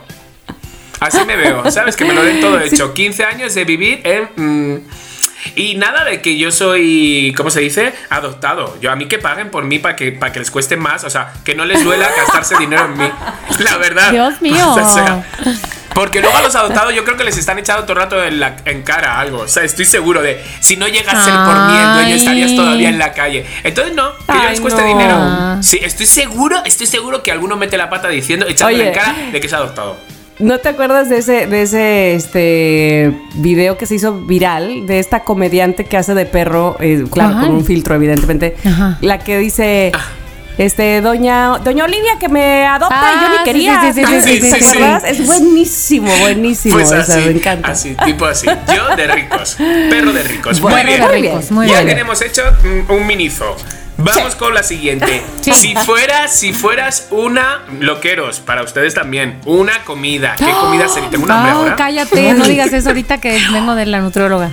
Así 0.99 1.25
me 1.25 1.35
veo. 1.35 1.69
¿Sabes? 1.71 1.95
Que 1.95 2.05
me 2.05 2.13
lo 2.13 2.23
den 2.23 2.41
todo 2.41 2.59
hecho. 2.59 2.93
15 2.93 3.23
años 3.23 3.55
de 3.55 3.65
vivir 3.65 4.01
en. 4.03 4.75
mm, 4.75 4.81
y 5.55 5.75
nada 5.75 6.03
de 6.03 6.21
que 6.21 6.37
yo 6.37 6.51
soy, 6.51 7.33
¿cómo 7.37 7.49
se 7.49 7.61
dice? 7.61 7.93
Adoptado. 8.09 8.77
Yo 8.81 8.91
a 8.91 8.95
mí 8.95 9.07
que 9.07 9.19
paguen 9.19 9.49
por 9.49 9.63
mí 9.63 9.79
para 9.79 9.95
que, 9.95 10.11
para 10.11 10.33
que 10.33 10.39
les 10.39 10.51
cueste 10.51 10.75
más. 10.75 11.03
O 11.05 11.09
sea, 11.09 11.33
que 11.45 11.55
no 11.55 11.65
les 11.65 11.83
duela 11.83 12.09
gastarse 12.17 12.57
dinero 12.57 12.85
en 12.85 12.97
mí. 12.97 13.09
La 13.59 13.77
verdad. 13.77 14.11
Dios 14.11 14.41
mío. 14.41 14.55
O 14.79 14.93
sea, 14.93 15.25
porque 15.99 16.21
luego 16.21 16.37
a 16.37 16.41
los 16.41 16.55
adoptados 16.55 16.95
yo 16.95 17.03
creo 17.03 17.17
que 17.17 17.25
les 17.25 17.37
están 17.37 17.59
echando 17.59 17.83
todo 17.83 17.91
el 17.91 17.99
rato 17.99 18.23
en, 18.23 18.39
la, 18.39 18.55
en 18.63 18.83
cara 18.83 19.19
algo. 19.19 19.39
O 19.39 19.47
sea, 19.49 19.63
estoy 19.63 19.83
seguro 19.83 20.21
de 20.21 20.41
si 20.61 20.77
no 20.77 20.87
llega 20.87 21.11
a 21.11 21.25
ser 21.25 21.33
por 21.33 21.53
dueño 21.53 22.13
Ay. 22.13 22.13
estarías 22.13 22.55
todavía 22.55 22.87
en 22.87 22.97
la 22.97 23.11
calle. 23.11 23.45
Entonces 23.65 23.93
no, 23.93 24.15
que 24.15 24.33
yo 24.33 24.39
Ay, 24.41 24.49
les 24.51 24.61
cueste 24.61 24.81
no. 24.81 24.87
dinero. 24.87 25.57
Sí, 25.61 25.77
estoy 25.81 26.05
seguro, 26.05 26.55
estoy 26.63 26.87
seguro 26.87 27.21
que 27.21 27.33
alguno 27.33 27.57
mete 27.57 27.75
la 27.77 27.89
pata 27.89 28.07
diciendo, 28.07 28.47
echándole 28.47 28.83
Oye. 28.83 28.87
en 28.87 28.95
cara 28.95 29.13
de 29.29 29.41
que 29.41 29.47
es 29.47 29.51
adoptado. 29.51 29.97
¿No 30.39 30.59
te 30.59 30.69
acuerdas 30.69 31.09
de 31.09 31.17
ese, 31.17 31.47
de 31.47 31.63
ese 31.63 32.13
este 32.15 33.13
video 33.33 33.77
que 33.77 33.85
se 33.85 33.95
hizo 33.95 34.21
viral 34.21 34.87
de 34.87 34.99
esta 34.99 35.25
comediante 35.25 35.83
que 35.83 35.97
hace 35.97 36.13
de 36.13 36.25
perro, 36.25 36.77
eh, 36.79 37.03
claro, 37.11 37.41
con 37.41 37.51
un 37.51 37.65
filtro, 37.65 37.95
evidentemente? 37.95 38.55
Ajá. 38.63 38.97
La 39.01 39.19
que 39.19 39.37
dice. 39.37 39.91
Este, 40.59 40.99
doña, 40.99 41.57
doña 41.63 41.85
Olivia 41.85 42.17
que 42.19 42.27
me 42.27 42.67
adopta 42.67 43.13
y 43.15 43.21
yo 43.21 43.27
Ah, 43.27 43.29
ni 43.31 43.37
sí, 43.37 43.43
quería. 43.45 43.81
sí, 43.81 43.93
sí, 43.93 44.05
sí, 44.05 44.21
sí, 44.21 44.39
¿Te 44.41 44.51
sí, 44.51 44.57
sí. 44.59 44.65
acuerdas? 44.65 45.03
Es 45.05 45.25
buenísimo, 45.25 46.11
buenísimo. 46.19 46.73
Pues 46.75 46.87
o 46.87 46.89
sea, 46.89 46.99
así, 46.99 47.25
me 47.27 47.31
encanta. 47.31 47.71
así, 47.71 47.95
tipo 48.05 48.25
así. 48.25 48.45
Yo 48.75 48.95
de 48.97 49.07
ricos, 49.07 49.55
perro 49.89 50.11
de 50.11 50.23
ricos. 50.23 50.59
Muy 50.59 50.71
Bueno, 50.71 50.87
bien. 50.89 50.99
Perro 50.99 51.11
de 51.13 51.17
Muy 51.17 51.21
bien. 51.21 51.33
ricos, 51.37 51.51
muy 51.51 51.67
ya 51.67 51.73
bien. 51.75 51.87
tenemos 51.87 52.21
hecho 52.21 52.43
un 52.89 53.07
minizo. 53.07 53.55
Vamos 54.01 54.35
con 54.35 54.53
la 54.53 54.63
siguiente. 54.63 55.21
Sí. 55.41 55.53
Si 55.53 55.75
fueras, 55.75 56.33
si 56.37 56.51
fueras 56.51 57.07
una 57.11 57.63
loqueros, 57.79 58.41
para 58.41 58.61
ustedes 58.63 58.93
también, 58.93 59.39
una 59.45 59.83
comida. 59.85 60.35
¿Qué 60.37 60.45
comida 60.61 60.89
sería? 60.89 61.09
Tengo 61.09 61.23
un 61.23 61.31
hambre 61.31 61.51
Ay, 61.53 61.57
ahora. 61.57 61.75
cállate, 61.77 62.33
no 62.33 62.45
digas 62.47 62.73
eso 62.73 62.89
ahorita 62.89 63.19
que 63.19 63.39
vengo 63.53 63.75
de 63.75 63.85
la 63.85 63.99
nutrióloga. 64.01 64.51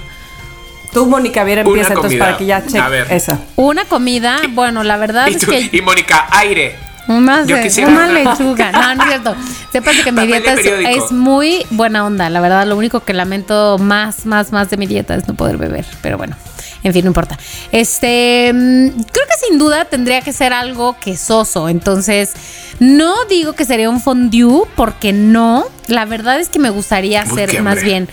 Tú, 0.96 1.04
Mónica, 1.06 1.44
bien 1.44 1.58
empieza 1.58 1.92
entonces 1.92 2.18
para 2.18 2.38
que 2.38 2.46
ya 2.46 2.64
cheque 2.64 2.78
A 2.78 2.88
ver. 2.88 3.06
esa. 3.12 3.38
Una 3.56 3.84
comida, 3.84 4.38
bueno, 4.52 4.82
la 4.82 4.96
verdad 4.96 5.26
Y, 5.28 5.34
es 5.34 5.40
tú- 5.44 5.50
que 5.50 5.68
y 5.70 5.80
Mónica, 5.82 6.26
aire. 6.30 6.74
Una, 7.06 7.44
Yo 7.44 7.60
quisiera 7.60 7.90
una 7.90 8.06
lechuga. 8.08 8.72
No, 8.72 8.94
no 8.94 9.02
es 9.02 9.08
cierto. 9.10 9.36
Sepas 9.70 9.96
que 10.02 10.10
mi 10.10 10.26
dieta 10.26 10.54
es, 10.54 11.12
muy 11.12 11.66
buena 11.70 12.06
onda. 12.06 12.30
La 12.30 12.40
verdad, 12.40 12.66
lo 12.66 12.76
único 12.78 13.00
que 13.00 13.12
lamento 13.12 13.76
más, 13.78 14.24
más, 14.24 14.52
más 14.52 14.70
de 14.70 14.78
mi 14.78 14.86
dieta 14.86 15.14
es 15.14 15.28
no 15.28 15.34
poder 15.34 15.58
beber. 15.58 15.84
Pero 16.00 16.16
bueno, 16.16 16.34
en 16.82 16.92
fin, 16.94 17.04
no 17.04 17.10
importa. 17.10 17.38
Este, 17.72 18.50
mm, 18.54 18.88
creo 18.88 19.26
que 19.26 19.46
sin 19.48 19.58
duda 19.58 19.84
tendría 19.84 20.22
que 20.22 20.32
ser 20.32 20.54
algo 20.54 20.96
quesoso. 20.98 21.68
Entonces, 21.68 22.32
no 22.80 23.14
digo 23.28 23.52
que 23.52 23.66
sería 23.66 23.90
un 23.90 24.00
fondue, 24.00 24.66
porque 24.74 25.12
no. 25.12 25.66
La 25.88 26.06
verdad 26.06 26.40
es 26.40 26.48
que 26.48 26.58
me 26.58 26.70
gustaría 26.70 27.22
Uy, 27.24 27.30
hacer 27.42 27.62
más 27.62 27.82
bien 27.84 28.08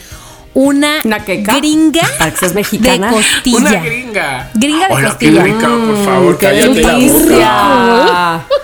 una, 0.54 1.02
¿Una 1.04 1.20
queca? 1.26 1.58
gringa 1.58 2.02
Para 2.18 2.32
que 2.32 2.38
seas 2.38 2.54
de 2.54 2.62
costilla. 2.64 3.58
Una 3.58 3.72
gringa. 3.82 4.50
Gringa 4.54 4.88
de 4.88 4.94
Hola, 4.94 5.10
costilla. 5.10 5.44
Qué 5.44 5.54
rica, 5.54 5.68
por 5.68 6.06
favor, 6.06 6.34
Mm, 6.34 6.38
¡Qué 6.38 6.46
cállate 6.46 6.82
la 6.82 6.92
boca. 6.92 6.98
delicia! 6.98 8.42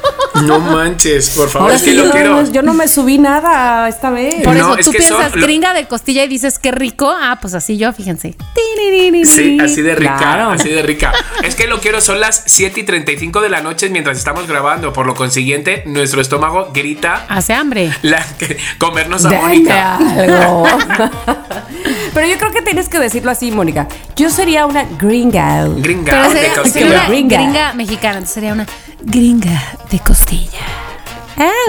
No 0.46 0.60
manches, 0.60 1.32
por 1.32 1.50
favor, 1.50 1.64
Ahora 1.64 1.76
es 1.76 1.82
que 1.82 1.90
sí, 1.92 1.98
lo 1.98 2.06
yo, 2.06 2.12
quiero. 2.12 2.42
no, 2.42 2.50
yo 2.52 2.62
no 2.62 2.74
me 2.74 2.88
subí 2.88 3.18
nada 3.18 3.90
esta 3.90 4.10
vez. 4.10 4.36
Por 4.44 4.56
No, 4.56 4.70
eso 4.74 4.78
es 4.78 4.86
tú 4.86 4.92
son 4.94 4.98
piensas 5.00 5.36
lo- 5.36 5.42
gringa 5.46 5.74
de 5.74 5.86
costilla 5.88 6.24
y 6.24 6.28
dices 6.30 6.60
qué 6.60 6.72
rico. 6.72 7.12
Ah, 7.14 7.40
pues 7.42 7.56
así 7.56 7.78
yo, 7.78 7.92
fíjense. 7.92 8.36
Sí, 9.26 9.58
así 9.60 9.82
de 9.82 9.96
rica, 9.96 10.18
Claro. 10.18 10.52
así 10.52 10.70
de 10.70 10.82
rica. 10.84 11.12
Es 11.44 11.56
que 11.56 11.68
lo 11.68 11.82
quiero, 11.82 12.00
son 12.00 12.22
las 12.22 12.44
7 12.46 12.80
y 12.80 12.84
35 12.84 13.42
de 13.42 13.50
la 13.50 13.62
noche 13.62 13.90
mientras 13.90 14.18
estamos 14.18 14.48
grabando. 14.48 14.94
Por 14.94 15.08
lo 15.08 15.16
consiguiente, 15.16 15.84
nuestro 15.88 16.22
estómago 16.22 16.70
grita 16.74 17.26
Hace 17.28 17.54
hambre. 17.54 17.92
la, 18.04 18.24
que- 18.38 18.58
comernos 18.78 19.26
a 19.26 19.32
Mónica. 19.32 20.00
Pero 22.14 22.28
yo 22.28 22.38
creo 22.38 22.52
que 22.52 22.62
tienes 22.62 22.90
que 22.90 23.00
decirlo 23.00 23.32
así, 23.32 23.52
Mónica. 23.52 23.88
Yo 24.16 24.30
sería 24.30 24.66
una 24.66 24.84
gringa. 24.98 25.66
Gringa 25.68 26.12
Pero 26.12 26.30
de 26.30 26.36
sería, 26.36 26.54
costilla. 26.56 26.74
sería 26.74 26.88
una 27.00 27.08
Gringa. 27.10 27.38
gringa. 27.38 27.74
mexicana. 27.74 28.14
Entonces 28.14 28.34
sería 28.34 28.54
una 28.54 28.66
gringa 29.02 29.62
de 29.92 30.00
costilla. 30.00 30.60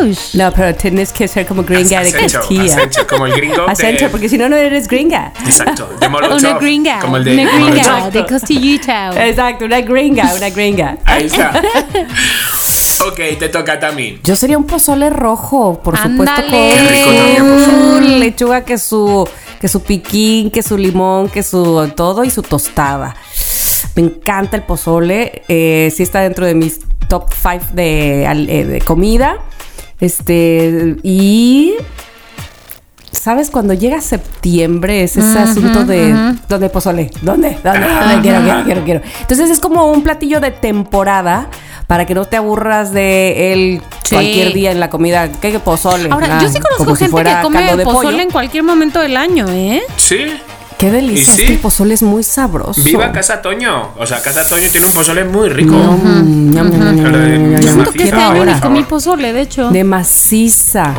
Ouch. 0.01 0.35
No, 0.35 0.51
pero 0.53 0.75
tienes 0.75 1.13
que 1.13 1.29
ser 1.29 1.47
como 1.47 1.63
gringa 1.63 2.03
de 2.03 2.09
Acento, 2.09 2.39
costilla. 2.41 2.75
acento, 2.75 3.07
como 3.07 3.27
el 3.27 3.33
gringo 3.35 3.67
de- 3.67 3.71
Acento, 3.71 4.09
porque 4.11 4.29
si 4.29 4.37
no, 4.37 4.49
no 4.49 4.57
eres 4.57 4.89
gringa. 4.89 5.33
Exacto, 5.47 5.89
de 6.01 6.09
Molotov. 6.09 6.39
Una 6.39 6.59
gringa. 6.59 6.99
Como 6.99 7.17
el 7.19 7.25
de 7.25 7.35
una 7.35 7.45
gringa 7.53 7.83
Molotov. 7.99 8.13
de 8.13 8.27
costillita. 8.27 9.29
Exacto, 9.29 9.67
una 9.67 9.81
gringa, 9.81 10.35
una 10.35 10.51
gringa. 10.51 10.97
Ahí 11.05 11.27
está. 11.27 11.63
ok, 13.09 13.39
te 13.39 13.49
toca 13.49 13.79
también. 13.81 14.21
Yo 14.25 14.37
sería 14.37 14.59
un 14.59 14.65
pozole 14.65 15.11
rojo, 15.11 15.81
por 15.83 15.97
supuesto, 15.97 16.35
con 16.43 16.51
Qué 16.51 16.75
rico 16.89 17.11
también, 17.11 17.47
por 17.47 17.65
su 17.65 18.01
lechuga, 18.19 18.65
que 18.65 18.79
su, 18.79 19.29
que 19.61 19.69
su 19.69 19.83
piquín, 19.83 20.51
que 20.51 20.63
su 20.63 20.77
limón, 20.77 21.29
que 21.29 21.43
su 21.43 21.91
todo 21.97 22.25
y 22.25 22.31
su 22.31 22.43
tostada. 22.43 23.15
Me 23.97 24.03
encanta 24.03 24.57
el 24.57 24.63
pozole, 24.63 25.43
eh, 25.49 25.93
sí 25.95 26.03
está 26.03 26.21
dentro 26.21 26.47
de 26.47 26.55
mis 26.55 26.81
top 27.09 27.33
5 27.33 27.67
de, 27.75 28.27
al- 28.27 28.49
eh, 28.49 28.65
de 28.65 28.81
comida. 28.81 29.37
Este, 30.01 30.97
y 31.03 31.75
¿Sabes? 33.13 33.51
Cuando 33.51 33.75
llega 33.75 34.01
septiembre 34.01 35.03
es 35.03 35.17
ese 35.17 35.39
asunto 35.39 35.85
de 35.85 36.15
¿dónde 36.49 36.71
pozole? 36.71 37.11
¿Dónde? 37.23 37.59
¿Dónde? 37.63 37.87
¿Dónde? 37.87 38.21
Quiero, 38.23 38.41
quiero, 38.45 38.65
quiero, 38.65 38.85
quiero. 38.85 39.01
Entonces 39.21 39.51
es 39.51 39.59
como 39.59 39.91
un 39.91 40.03
platillo 40.03 40.41
de 40.41 40.53
temporada 40.53 41.49
para 41.91 42.07
que 42.07 42.15
no 42.15 42.25
te 42.25 42.37
aburras 42.37 42.93
de 42.93 43.53
él 43.53 43.83
Sí. 44.05 44.15
cualquier 44.15 44.53
día 44.53 44.71
en 44.71 44.79
la 44.79 44.89
comida. 44.91 45.29
¿Qué 45.33 45.59
pozole? 45.59 46.09
Ahora, 46.09 46.39
Ah, 46.39 46.41
yo 46.41 46.49
sí 46.49 46.61
conozco 46.61 46.95
si 46.95 47.07
gente 47.07 47.25
que 47.25 47.43
come 47.43 47.65
de 47.77 47.83
pozole 47.85 48.11
pollo. 48.11 48.21
en 48.21 48.31
cualquier 48.31 48.63
momento 48.63 49.01
del 49.01 49.17
año, 49.17 49.47
¿eh? 49.49 49.83
Sí. 49.97 50.19
Qué 50.79 50.93
delicia, 50.93 51.19
¿Y 51.19 51.27
es 51.27 51.29
sí? 51.33 51.47
que 51.47 51.53
el 51.55 51.59
pozole 51.59 51.95
es 51.95 52.03
muy 52.05 52.23
sabroso. 52.23 52.81
Viva 52.85 53.11
Casa 53.11 53.43
Toño. 53.43 53.89
O 53.99 54.07
sea, 54.07 54.23
Casa 54.23 54.47
Toño 54.49 54.69
tiene 54.71 54.87
un 54.87 54.93
pozole 54.93 55.25
muy 55.25 55.49
rico. 55.49 55.75
Mm, 55.75 56.51
ñam. 56.55 57.61
Siento 57.61 57.91
que 57.93 58.05
este 58.05 58.15
año 58.17 58.61
comí 58.63 58.85
pozole, 58.85 59.33
de 59.33 59.41
hecho. 59.41 59.71
De 59.71 59.83
maciza. 59.83 60.95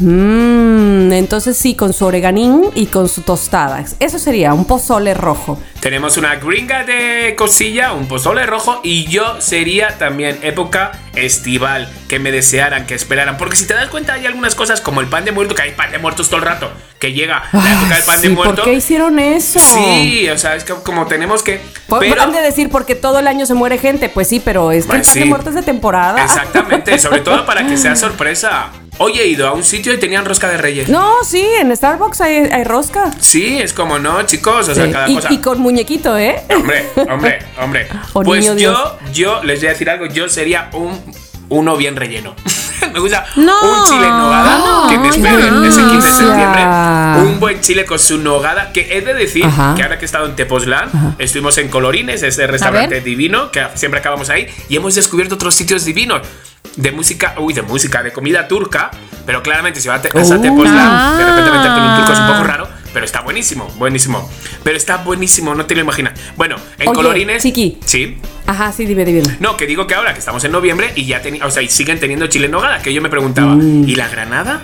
Mm, 0.00 1.12
entonces 1.12 1.56
sí, 1.56 1.74
con 1.74 1.92
su 1.92 2.04
oreganín 2.06 2.62
y 2.74 2.86
con 2.86 3.08
su 3.08 3.22
tostada. 3.22 3.84
Eso 4.00 4.18
sería 4.18 4.52
un 4.54 4.64
pozole 4.64 5.14
rojo. 5.14 5.58
Tenemos 5.80 6.16
una 6.16 6.36
gringa 6.36 6.84
de 6.84 7.34
cosilla, 7.36 7.92
un 7.92 8.06
pozole 8.06 8.46
rojo 8.46 8.80
y 8.82 9.04
yo 9.06 9.40
sería 9.40 9.98
también 9.98 10.38
época 10.42 10.92
estival, 11.14 11.88
que 12.08 12.18
me 12.18 12.32
desearan, 12.32 12.86
que 12.86 12.94
esperaran. 12.94 13.36
Porque 13.36 13.56
si 13.56 13.66
te 13.66 13.74
das 13.74 13.88
cuenta 13.88 14.14
hay 14.14 14.26
algunas 14.26 14.54
cosas 14.54 14.80
como 14.80 15.00
el 15.00 15.06
pan 15.08 15.24
de 15.24 15.32
muerto, 15.32 15.54
que 15.54 15.62
hay 15.62 15.72
pan 15.72 15.92
de 15.92 15.98
muertos 15.98 16.28
todo 16.28 16.38
el 16.38 16.46
rato, 16.46 16.70
que 16.98 17.12
llega 17.12 17.42
la 17.52 17.72
época 17.72 17.94
del 17.96 18.04
pan 18.04 18.20
de 18.20 18.28
sí, 18.28 18.34
muerto. 18.34 18.54
¿Por 18.56 18.64
qué 18.64 18.72
hicieron 18.74 19.18
eso? 19.18 19.60
Sí, 19.60 20.28
o 20.30 20.38
sea, 20.38 20.56
es 20.56 20.64
que 20.64 20.72
como 20.74 21.06
tenemos 21.06 21.42
que... 21.42 21.60
Por- 21.86 22.00
pero- 22.00 22.22
Han 22.22 22.32
de 22.32 22.40
decir 22.40 22.70
porque 22.70 22.94
todo 22.94 23.18
el 23.18 23.28
año 23.28 23.44
se 23.46 23.54
muere 23.54 23.78
gente. 23.78 24.08
Pues 24.08 24.28
sí, 24.28 24.40
pero 24.42 24.72
es 24.72 24.86
que 24.86 24.96
el 24.96 25.02
pan 25.02 25.14
de 25.14 25.22
sí. 25.22 25.24
muerto 25.28 25.50
es 25.50 25.54
de 25.56 25.62
temporada. 25.62 26.24
Exactamente, 26.24 26.98
sobre 26.98 27.20
todo 27.20 27.44
para 27.46 27.66
que 27.66 27.76
sea 27.76 27.94
sorpresa. 27.94 28.70
Hoy 28.98 29.18
he 29.18 29.26
ido 29.26 29.48
a 29.48 29.52
un 29.52 29.64
sitio 29.64 29.92
y 29.92 29.98
tenían 29.98 30.24
rosca 30.24 30.48
de 30.48 30.56
reyes. 30.56 30.88
No, 30.88 31.24
sí, 31.24 31.44
en 31.58 31.76
Starbucks 31.76 32.20
hay, 32.20 32.36
hay 32.50 32.62
rosca. 32.64 33.10
Sí, 33.20 33.58
es 33.60 33.72
como 33.72 33.98
no, 33.98 34.22
chicos, 34.24 34.68
o 34.68 34.74
sea, 34.74 34.86
Sí, 34.86 34.92
cada 34.92 35.08
y, 35.08 35.14
cosa. 35.16 35.32
y 35.32 35.38
con 35.38 35.58
muñequito, 35.60 36.16
¿eh? 36.16 36.42
Hombre, 36.54 36.86
hombre, 37.10 37.38
hombre. 37.60 37.88
Oh, 38.12 38.22
pues 38.22 38.44
yo, 38.56 38.96
yo 39.12 39.42
les 39.42 39.58
voy 39.58 39.66
a 39.68 39.70
decir 39.72 39.90
algo, 39.90 40.06
yo 40.06 40.28
sería 40.28 40.70
un 40.72 41.00
uno 41.48 41.76
bien 41.76 41.96
relleno. 41.96 42.36
me 42.92 43.00
gusta 43.00 43.24
No, 43.36 43.52
un 43.62 43.84
chile 43.86 44.06
en 44.06 44.16
nogada 44.18 44.58
no, 44.58 44.88
que 44.88 44.98
me 44.98 45.08
esperen 45.08 45.64
ese 45.64 45.80
15 45.82 46.06
de 46.08 46.12
septiembre. 46.14 46.64
Un 47.16 47.40
buen 47.40 47.60
chile 47.60 47.84
con 47.84 47.98
su 47.98 48.18
nogada, 48.18 48.72
que 48.72 48.96
he 48.96 49.00
de 49.00 49.14
decir 49.14 49.44
Ajá. 49.46 49.74
que 49.76 49.82
ahora 49.82 49.98
que 49.98 50.04
he 50.04 50.06
estado 50.06 50.26
en 50.26 50.36
Tepoztlán, 50.36 51.14
estuvimos 51.18 51.56
en 51.58 51.68
Colorines, 51.68 52.22
ese 52.22 52.46
restaurante 52.46 53.00
divino, 53.00 53.50
que 53.50 53.66
siempre 53.74 54.00
acabamos 54.00 54.30
ahí, 54.30 54.46
y 54.68 54.76
hemos 54.76 54.94
descubierto 54.94 55.34
otros 55.36 55.54
sitios 55.54 55.84
divinos. 55.84 56.22
De 56.76 56.90
música, 56.90 57.34
uy, 57.38 57.52
de 57.54 57.62
música, 57.62 58.02
de 58.02 58.12
comida 58.12 58.48
turca, 58.48 58.90
pero 59.26 59.42
claramente 59.44 59.80
si 59.80 59.86
vas 59.88 60.00
a, 60.00 60.02
te- 60.02 60.10
vas 60.18 60.28
a 60.30 60.36
Uh. 60.38 60.42
Tepoztlán, 60.42 61.18
de 61.18 61.24
repente 61.24 61.50
meterte 61.52 61.78
en 61.78 61.84
un 61.84 61.96
turco 61.96 62.12
es 62.12 62.18
un 62.18 62.26
poco 62.26 62.38
Ah. 62.40 62.44
raro, 62.44 62.68
pero 62.94 63.04
está 63.04 63.20
buenísimo, 63.20 63.68
buenísimo. 63.76 64.30
Pero 64.62 64.76
está 64.78 64.96
buenísimo, 64.98 65.54
no 65.54 65.66
te 65.66 65.74
lo 65.74 65.82
imaginas. 65.82 66.18
Bueno, 66.36 66.56
en 66.78 66.88
Oye, 66.88 66.94
Colorines. 66.96 67.42
Chiqui. 67.42 67.78
Sí. 67.84 68.16
Ajá, 68.46 68.72
sí, 68.72 68.86
dime, 68.86 69.04
dime. 69.04 69.22
No, 69.40 69.56
que 69.58 69.66
digo 69.66 69.86
que 69.86 69.94
ahora 69.94 70.14
que 70.14 70.20
estamos 70.20 70.42
en 70.44 70.52
noviembre 70.52 70.92
y 70.94 71.04
ya 71.04 71.22
teni- 71.22 71.42
o 71.44 71.50
sea, 71.50 71.62
y 71.62 71.68
siguen 71.68 72.00
teniendo 72.00 72.26
chile 72.28 72.46
en 72.46 72.52
nogada, 72.52 72.80
que 72.80 72.94
yo 72.94 73.02
me 73.02 73.10
preguntaba, 73.10 73.54
Mm. 73.56 73.88
¿y 73.88 73.94
la 73.96 74.08
granada? 74.08 74.62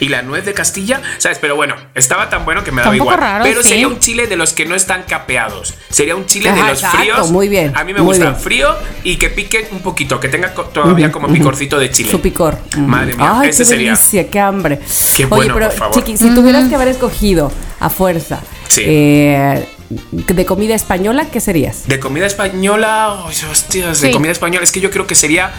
¿Y 0.00 0.08
la 0.08 0.22
nuez 0.22 0.44
de 0.44 0.54
Castilla? 0.54 1.00
¿Sabes? 1.18 1.38
Pero 1.40 1.56
bueno, 1.56 1.74
estaba 1.94 2.28
tan 2.30 2.44
bueno 2.44 2.62
que 2.64 2.70
me 2.72 2.82
daba 2.82 2.92
un 2.92 2.98
poco 2.98 3.10
igual. 3.12 3.20
raro, 3.20 3.44
Pero 3.44 3.62
sí. 3.62 3.70
sería 3.70 3.88
un 3.88 3.98
chile 3.98 4.26
de 4.26 4.36
los 4.36 4.52
que 4.52 4.64
no 4.64 4.74
están 4.74 5.02
capeados. 5.08 5.74
Sería 5.90 6.14
un 6.14 6.26
chile 6.26 6.52
de 6.52 6.60
Ajá, 6.60 6.68
los 6.70 6.78
exacto, 6.78 6.98
fríos. 6.98 7.30
muy 7.30 7.48
bien, 7.48 7.72
A 7.76 7.82
mí 7.84 7.92
me 7.92 8.00
muy 8.00 8.08
gusta 8.14 8.30
bien. 8.30 8.36
frío 8.40 8.74
y 9.04 9.16
que 9.16 9.28
pique 9.30 9.68
un 9.72 9.80
poquito, 9.80 10.20
que 10.20 10.28
tenga 10.28 10.52
todavía 10.54 11.10
como 11.10 11.28
picorcito 11.28 11.78
de 11.78 11.90
chile. 11.90 12.10
Su 12.12 12.20
picor. 12.20 12.58
Madre 12.76 13.14
mía, 13.16 13.40
Ay, 13.40 13.48
ese 13.50 13.58
qué 13.62 13.64
sería. 13.64 13.90
delicia, 13.92 14.30
qué 14.30 14.38
hambre. 14.40 14.78
Qué 15.16 15.24
Oye, 15.24 15.26
bueno, 15.26 15.54
pero 15.54 15.68
por 15.70 15.78
favor. 15.78 15.94
Chiqui, 15.96 16.16
si 16.16 16.34
tuvieras 16.34 16.68
que 16.68 16.74
haber 16.74 16.88
escogido 16.88 17.50
a 17.80 17.90
fuerza 17.90 18.40
Sí. 18.68 18.82
eh, 18.86 19.68
de 19.90 20.44
comida 20.46 20.74
española, 20.74 21.26
¿qué 21.32 21.40
serías? 21.40 21.88
De 21.88 21.98
comida 21.98 22.26
española, 22.26 23.14
oh, 23.24 23.28
hostias, 23.50 24.00
de 24.00 24.08
Sí. 24.08 24.12
comida 24.12 24.30
española, 24.32 24.62
es 24.62 24.70
que 24.72 24.80
yo 24.80 24.90
creo 24.90 25.06
que 25.06 25.14
sería, 25.14 25.50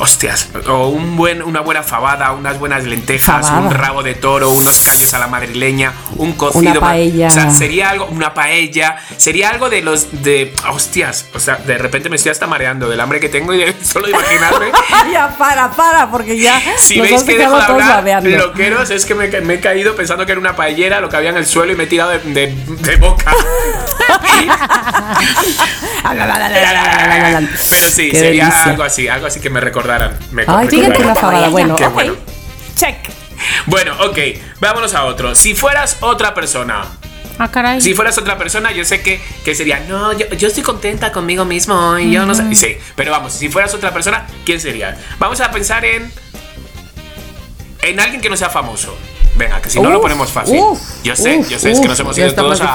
hostias, 0.00 0.48
o 0.66 0.88
un 0.88 1.16
buen, 1.16 1.42
una 1.42 1.60
buena 1.60 1.82
fabada, 1.82 2.32
unas 2.32 2.58
buenas 2.58 2.84
lentejas, 2.84 3.46
Fabada. 3.46 3.66
un 3.68 3.74
rabo 3.74 4.02
de 4.02 4.14
toro, 4.14 4.48
unos 4.50 4.78
callos 4.80 5.12
a 5.12 5.18
la 5.18 5.26
madrileña, 5.26 5.92
un 6.16 6.32
cocido. 6.32 6.70
Una 6.72 6.80
paella. 6.80 7.28
O 7.28 7.30
sea, 7.30 7.50
sería 7.50 7.90
algo, 7.90 8.06
una 8.06 8.32
paella, 8.32 8.96
sería 9.18 9.50
algo 9.50 9.68
de 9.68 9.82
los, 9.82 10.22
de, 10.22 10.54
hostias, 10.72 11.26
o 11.34 11.38
sea, 11.38 11.56
de 11.56 11.76
repente 11.76 12.08
me 12.08 12.16
estoy 12.16 12.32
hasta 12.32 12.46
mareando 12.46 12.88
del 12.88 12.98
hambre 13.00 13.20
que 13.20 13.28
tengo 13.28 13.52
y 13.52 13.58
de 13.58 13.74
solo 13.84 14.08
imaginarme. 14.08 14.72
ya, 15.12 15.36
para, 15.36 15.70
para, 15.70 16.10
porque 16.10 16.38
ya 16.38 16.60
Si 16.78 16.98
veis 17.00 17.22
que 17.22 17.36
dejo 17.36 17.56
de 17.56 17.62
hablar, 17.62 18.22
loqueros, 18.24 18.90
es 18.90 19.04
que 19.04 19.14
me, 19.14 19.28
me 19.42 19.54
he 19.54 19.60
caído 19.60 19.94
pensando 19.94 20.24
que 20.24 20.32
era 20.32 20.40
una 20.40 20.56
paellera, 20.56 21.00
lo 21.00 21.08
que 21.10 21.16
había 21.16 21.30
en 21.30 21.36
el 21.36 21.46
suelo 21.46 21.72
y 21.72 21.76
me 21.76 21.84
he 21.84 21.86
tirado 21.86 22.10
de, 22.10 22.18
de- 22.20 22.54
de 22.56 22.96
boca. 22.96 23.32
Pero 27.68 27.90
sí, 27.90 28.10
sería 28.10 28.48
algo 28.64 28.82
así, 28.82 29.08
algo 29.08 29.26
así 29.26 29.40
que 29.40 29.50
me 29.50 29.60
Me 29.98 30.42
Ay, 30.42 30.46
recordaran. 30.46 30.68
fíjate 30.68 31.02
una 31.02 31.14
fabada. 31.14 31.48
Bueno, 31.48 31.76
Qué 31.76 31.86
ok. 31.86 31.92
bueno. 31.94 32.14
Check. 32.76 32.96
Bueno, 33.66 33.92
ok, 34.06 34.18
vámonos 34.60 34.94
a 34.94 35.04
otro. 35.04 35.34
Si 35.34 35.54
fueras 35.54 35.96
otra 36.00 36.34
persona, 36.34 36.84
Ah, 37.38 37.50
caray. 37.50 37.80
si 37.80 37.94
fueras 37.94 38.18
otra 38.18 38.36
persona, 38.36 38.70
yo 38.72 38.84
sé 38.84 39.00
que, 39.02 39.20
que 39.44 39.54
sería, 39.54 39.80
no, 39.88 40.12
yo, 40.12 40.26
yo 40.36 40.48
estoy 40.48 40.62
contenta 40.62 41.10
conmigo 41.10 41.44
mismo 41.46 41.98
y 41.98 42.10
yo 42.12 42.26
no 42.26 42.34
sé. 42.34 42.54
Sí, 42.54 42.76
pero 42.96 43.10
vamos, 43.12 43.32
si 43.32 43.48
fueras 43.48 43.72
otra 43.74 43.92
persona, 43.92 44.26
¿quién 44.44 44.60
sería? 44.60 44.96
Vamos 45.18 45.40
a 45.40 45.50
pensar 45.50 45.84
en. 45.84 46.12
En 47.82 47.98
alguien 47.98 48.20
que 48.20 48.28
no 48.28 48.36
sea 48.36 48.50
famoso. 48.50 48.94
Venga, 49.36 49.60
que 49.62 49.70
si 49.70 49.80
no 49.80 49.88
lo 49.90 50.00
ponemos 50.02 50.30
fácil. 50.30 50.58
uf, 50.60 50.80
yo 51.02 51.16
sé, 51.16 51.38
uf, 51.38 51.48
yo 51.48 51.58
sé, 51.58 51.70
es 51.70 51.80
que 51.80 51.88
nos 51.88 51.98
hemos 52.00 52.18
ido 52.18 52.34
todos 52.34 52.60
a- 52.60 52.74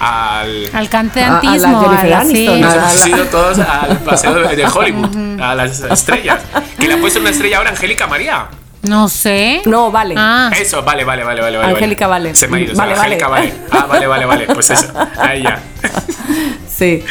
al. 0.00 0.70
Al 0.72 0.88
A- 0.92 0.98
a 0.98 1.56
la 1.56 1.68
Jennifer 1.68 1.98
a 1.98 2.04
la- 2.04 2.24
sí. 2.24 2.46
Aniston, 2.46 2.60
Nos 2.60 2.74
hemos 2.74 3.06
ido 3.08 3.24
todos 3.26 3.58
al 3.60 3.98
paseo 4.00 4.34
de 4.34 4.56
de 4.56 4.66
Hollywood, 4.66 5.40
a 5.40 5.54
las 5.54 5.80
estrellas. 5.80 6.40
Que 6.78 6.88
le 6.88 6.94
ha 6.94 6.98
puesto 7.00 7.20
una 7.20 7.30
estrella 7.30 7.58
ahora 7.58 7.70
Angélica 7.70 8.06
María. 8.06 8.46
No 8.82 9.08
sé. 9.08 9.62
No, 9.64 9.90
vale. 9.90 10.14
Ah, 10.18 10.50
Eso, 10.60 10.82
vale, 10.82 11.04
vale, 11.04 11.24
vale, 11.24 11.40
vale. 11.40 11.56
vale, 11.56 11.72
Angélica 11.72 12.06
Vale. 12.06 12.34
Se 12.34 12.48
me 12.48 12.58
ha 12.58 12.60
ido. 12.60 12.74
Vale, 12.76 12.92
Angélica 12.92 13.28
vale. 13.28 13.48
vale. 13.48 13.62
Ah, 13.70 13.86
vale, 13.86 14.06
vale, 14.06 14.26
vale. 14.26 14.46
Pues 14.46 14.68
eso. 14.70 14.92
Ahí 15.18 15.42
ya. 15.42 15.58
Sí. 16.68 17.02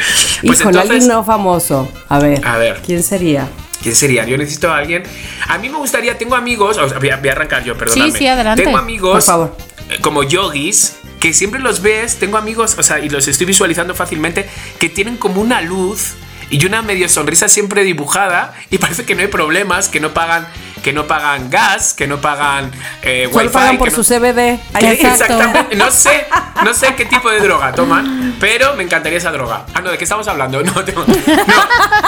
Pues 0.45 0.59
Híjole, 0.59 0.77
entonces- 0.77 0.91
alguien 0.91 1.07
no 1.07 1.23
famoso. 1.23 1.91
A 2.09 2.19
ver. 2.19 2.45
A 2.45 2.57
ver. 2.57 2.81
¿Quién 2.85 3.01
sería? 3.01 3.47
¿Quién 3.81 3.95
sería? 3.95 4.23
Yo 4.25 4.37
necesito 4.37 4.71
a 4.71 4.77
alguien. 4.77 5.03
A 5.49 5.57
mí 5.57 5.67
me 5.69 5.77
gustaría, 5.77 6.17
tengo 6.17 6.35
amigos, 6.35 6.77
o 6.77 6.87
sea, 6.87 6.99
voy 6.99 7.09
a, 7.09 7.17
voy 7.17 7.29
a 7.29 7.31
arrancar 7.33 7.63
yo, 7.63 7.75
perdóname. 7.77 8.11
Sí, 8.11 8.17
sí, 8.19 8.27
adelante. 8.27 8.63
Tengo 8.63 8.77
amigos 8.77 9.11
Por 9.13 9.21
favor. 9.23 9.57
eh, 9.89 9.97
como 9.99 10.23
yogis 10.23 10.95
que 11.23 11.31
siempre 11.31 11.61
los 11.61 11.81
ves, 11.81 12.17
tengo 12.19 12.37
amigos, 12.37 12.75
o 12.77 12.83
sea, 12.83 12.99
y 12.99 13.07
los 13.07 13.29
estoy 13.29 13.45
visualizando 13.47 13.95
fácilmente, 13.95 14.45
que 14.77 14.89
tienen 14.89 15.15
como 15.15 15.39
una 15.39 15.61
luz 15.61 16.15
y 16.49 16.65
una 16.65 16.81
medio 16.81 17.07
sonrisa 17.07 17.47
siempre 17.47 17.85
dibujada 17.85 18.53
y 18.69 18.77
parece 18.83 19.05
que 19.05 19.15
no 19.15 19.21
hay 19.21 19.27
problemas, 19.27 19.87
que 19.87 20.01
no 20.01 20.13
pagan, 20.13 20.45
que 20.83 20.91
no 20.91 21.07
pagan 21.07 21.49
gas, 21.49 21.93
que 21.93 22.07
no 22.07 22.19
pagan 22.19 22.71
eh, 23.03 23.29
Solo 23.31 23.45
wifi, 23.45 23.53
pagan 23.53 23.77
por 23.77 23.87
que 23.89 23.95
no- 23.95 24.03
su 24.03 24.13
CBD. 24.13 24.39
Exacto. 24.75 25.07
Exactamente. 25.07 25.75
No 25.77 25.91
sé, 25.91 26.25
no 26.65 26.73
sé 26.73 26.93
qué 26.95 27.05
tipo 27.05 27.29
de 27.29 27.39
droga 27.39 27.71
toman, 27.71 28.35
pero 28.41 28.75
me 28.75 28.83
encantaría 28.83 29.17
esa 29.17 29.31
droga. 29.31 29.65
Ah, 29.73 29.79
no, 29.79 29.91
¿de 29.91 29.97
qué 29.97 30.03
estamos 30.03 30.27
hablando? 30.27 30.61
No, 30.61 30.73
tengo- 30.83 31.05
no. 31.07 31.15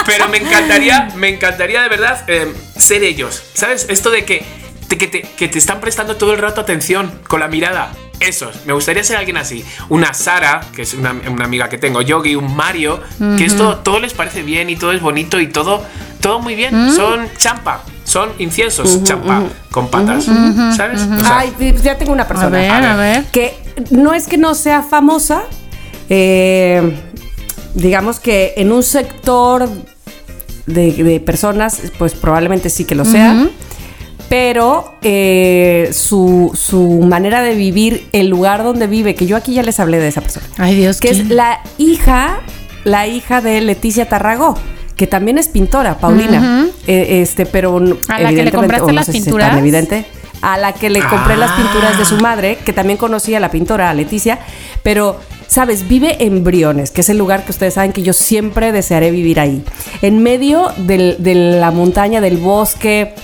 Pero 0.06 0.28
me 0.28 0.40
encantaría, 0.40 1.08
me 1.16 1.30
encantaría 1.30 1.82
de 1.84 1.88
verdad 1.88 2.22
eh, 2.28 2.54
ser 2.78 3.02
ellos. 3.06 3.42
¿Sabes? 3.54 3.86
Esto 3.88 4.12
de 4.12 4.26
que, 4.26 4.46
que, 4.88 5.08
te, 5.08 5.22
que 5.22 5.48
te 5.48 5.58
están 5.58 5.80
prestando 5.82 6.16
todo 6.16 6.34
el 6.34 6.40
rato 6.40 6.62
atención 6.62 7.12
con 7.28 7.40
la 7.40 7.48
mirada. 7.48 7.92
Esos. 8.22 8.66
Me 8.66 8.72
gustaría 8.72 9.04
ser 9.04 9.18
alguien 9.18 9.36
así. 9.36 9.66
Una 9.90 10.14
Sara, 10.14 10.62
que 10.74 10.84
es 10.84 10.94
una, 10.94 11.14
una 11.30 11.44
amiga 11.44 11.68
que 11.68 11.78
tengo, 11.78 12.02
Yogi, 12.02 12.36
un 12.36 12.56
Mario, 12.56 13.02
que 13.38 13.44
esto 13.44 13.78
todo 13.80 14.00
les 14.00 14.14
parece 14.14 14.42
bien 14.42 14.70
y 14.70 14.78
todo 14.78 14.94
es 14.94 15.02
bonito 15.02 15.40
y 15.42 15.48
todo, 15.48 15.84
todo 16.22 16.40
muy 16.40 16.56
bien. 16.56 16.94
Son 16.94 17.28
champa. 17.38 17.82
Son 18.06 18.30
inciensos 18.40 19.04
champa 19.04 19.44
con 19.70 19.90
patas. 19.90 20.26
¿Sabes? 20.78 21.02
O 21.02 21.20
sea, 21.20 21.40
Ay, 21.40 21.76
ya 21.84 21.98
tengo 21.98 22.14
una 22.14 22.26
persona. 22.26 22.48
a 22.48 22.80
ver, 22.80 22.90
a 22.90 22.96
ver. 22.96 23.26
que 23.26 23.54
no 23.92 24.14
es 24.14 24.28
que 24.28 24.38
no 24.38 24.56
sea 24.56 24.82
famosa, 24.82 25.44
eh, 26.10 26.98
digamos 27.74 28.20
que 28.22 28.54
en 28.56 28.72
un 28.72 28.84
sector 28.84 29.68
de, 30.68 30.94
de 30.94 31.20
personas, 31.20 31.82
pues 31.98 32.14
probablemente 32.14 32.70
sí 32.70 32.86
que 32.86 32.96
lo 32.96 33.04
sea, 33.04 33.48
pero 34.30 34.96
eh, 35.02 35.90
su, 35.94 36.52
su 36.56 37.02
manera 37.02 37.42
de 37.42 37.56
vivir, 37.56 38.08
el 38.12 38.28
lugar 38.28 38.64
donde 38.64 38.88
vive, 38.88 39.16
que 39.16 39.26
yo 39.26 39.36
aquí 39.38 39.54
ya 39.54 39.64
les 39.64 39.80
hablé 39.80 40.00
de 40.00 40.08
esa 40.08 40.22
persona, 40.22 40.46
Ay, 40.58 40.76
Dios, 40.76 41.00
que 41.00 41.10
es 41.10 41.30
la 41.30 41.60
hija, 41.78 42.40
la 42.84 43.08
hija 43.08 43.42
de 43.42 43.62
Leticia 43.62 44.08
Tarragó. 44.10 44.58
Que 44.96 45.08
también 45.08 45.38
es 45.38 45.50
pintora, 45.50 45.98
Paulina. 45.98 46.68
Eh, 46.88 47.22
este, 47.22 47.46
pero 47.46 47.76
¿A 47.76 47.82
la 47.82 47.90
que 48.30 48.36
le 48.36 48.42
evidentemente, 48.44 48.56
compraste 48.56 48.94
no 48.94 49.04
sé 49.04 49.12
pinturas? 49.12 49.50
tan 49.50 49.60
evidente 49.60 50.06
a 50.42 50.58
la 50.58 50.72
que 50.74 50.90
le 50.90 51.02
compré 51.02 51.36
las 51.36 51.52
pinturas 51.52 51.98
de 51.98 52.06
su 52.06 52.16
Ah. 52.16 52.22
madre, 52.22 52.58
que 52.64 52.72
también 52.72 52.98
conocía 52.98 53.38
a 53.38 53.40
la 53.42 53.52
pintora, 53.52 53.90
a 53.90 53.94
Leticia, 53.94 54.40
pero, 54.84 55.20
¿sabes? 55.48 55.88
Vive 55.90 56.24
en 56.24 56.46
Briones, 56.46 56.92
que 56.92 57.02
es 57.02 57.10
el 57.10 57.18
lugar 57.18 57.44
que 57.44 57.52
ustedes 57.52 57.74
saben 57.74 57.92
que 57.92 58.04
yo 58.04 58.14
siempre 58.14 58.72
desearé 58.72 59.12
vivir 59.12 59.40
ahí. 59.42 59.66
En 60.02 60.24
medio 60.24 60.72
del- 60.78 61.18
de 61.20 61.36
la 61.36 61.72
montaña, 61.72 62.22
del 62.22 62.38
bosque, 62.38 63.16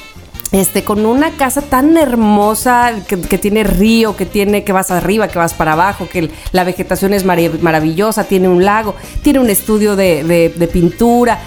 este, 0.52 0.84
con 0.84 1.06
una 1.06 1.32
casa 1.32 1.62
tan 1.62 1.98
hermosa 1.98 2.94
que, 3.08 3.38
tiene 3.38 3.64
río, 3.64 4.16
que 4.16 4.26
tiene 4.26 4.64
que 4.64 4.74
vas 4.74 4.92
arriba, 4.92 5.28
que 5.28 5.40
vas 5.40 5.54
para 5.54 5.74
abajo, 5.74 6.08
que 6.12 6.30
la 6.52 6.64
vegetación 6.64 7.14
es 7.14 7.24
maravillosa, 7.26 8.26
tiene 8.26 8.50
un 8.50 8.66
lago, 8.66 8.96
tiene 9.22 9.40
un 9.40 9.50
estudio 9.50 9.96
de 9.96 10.70
pintura. 10.72 11.40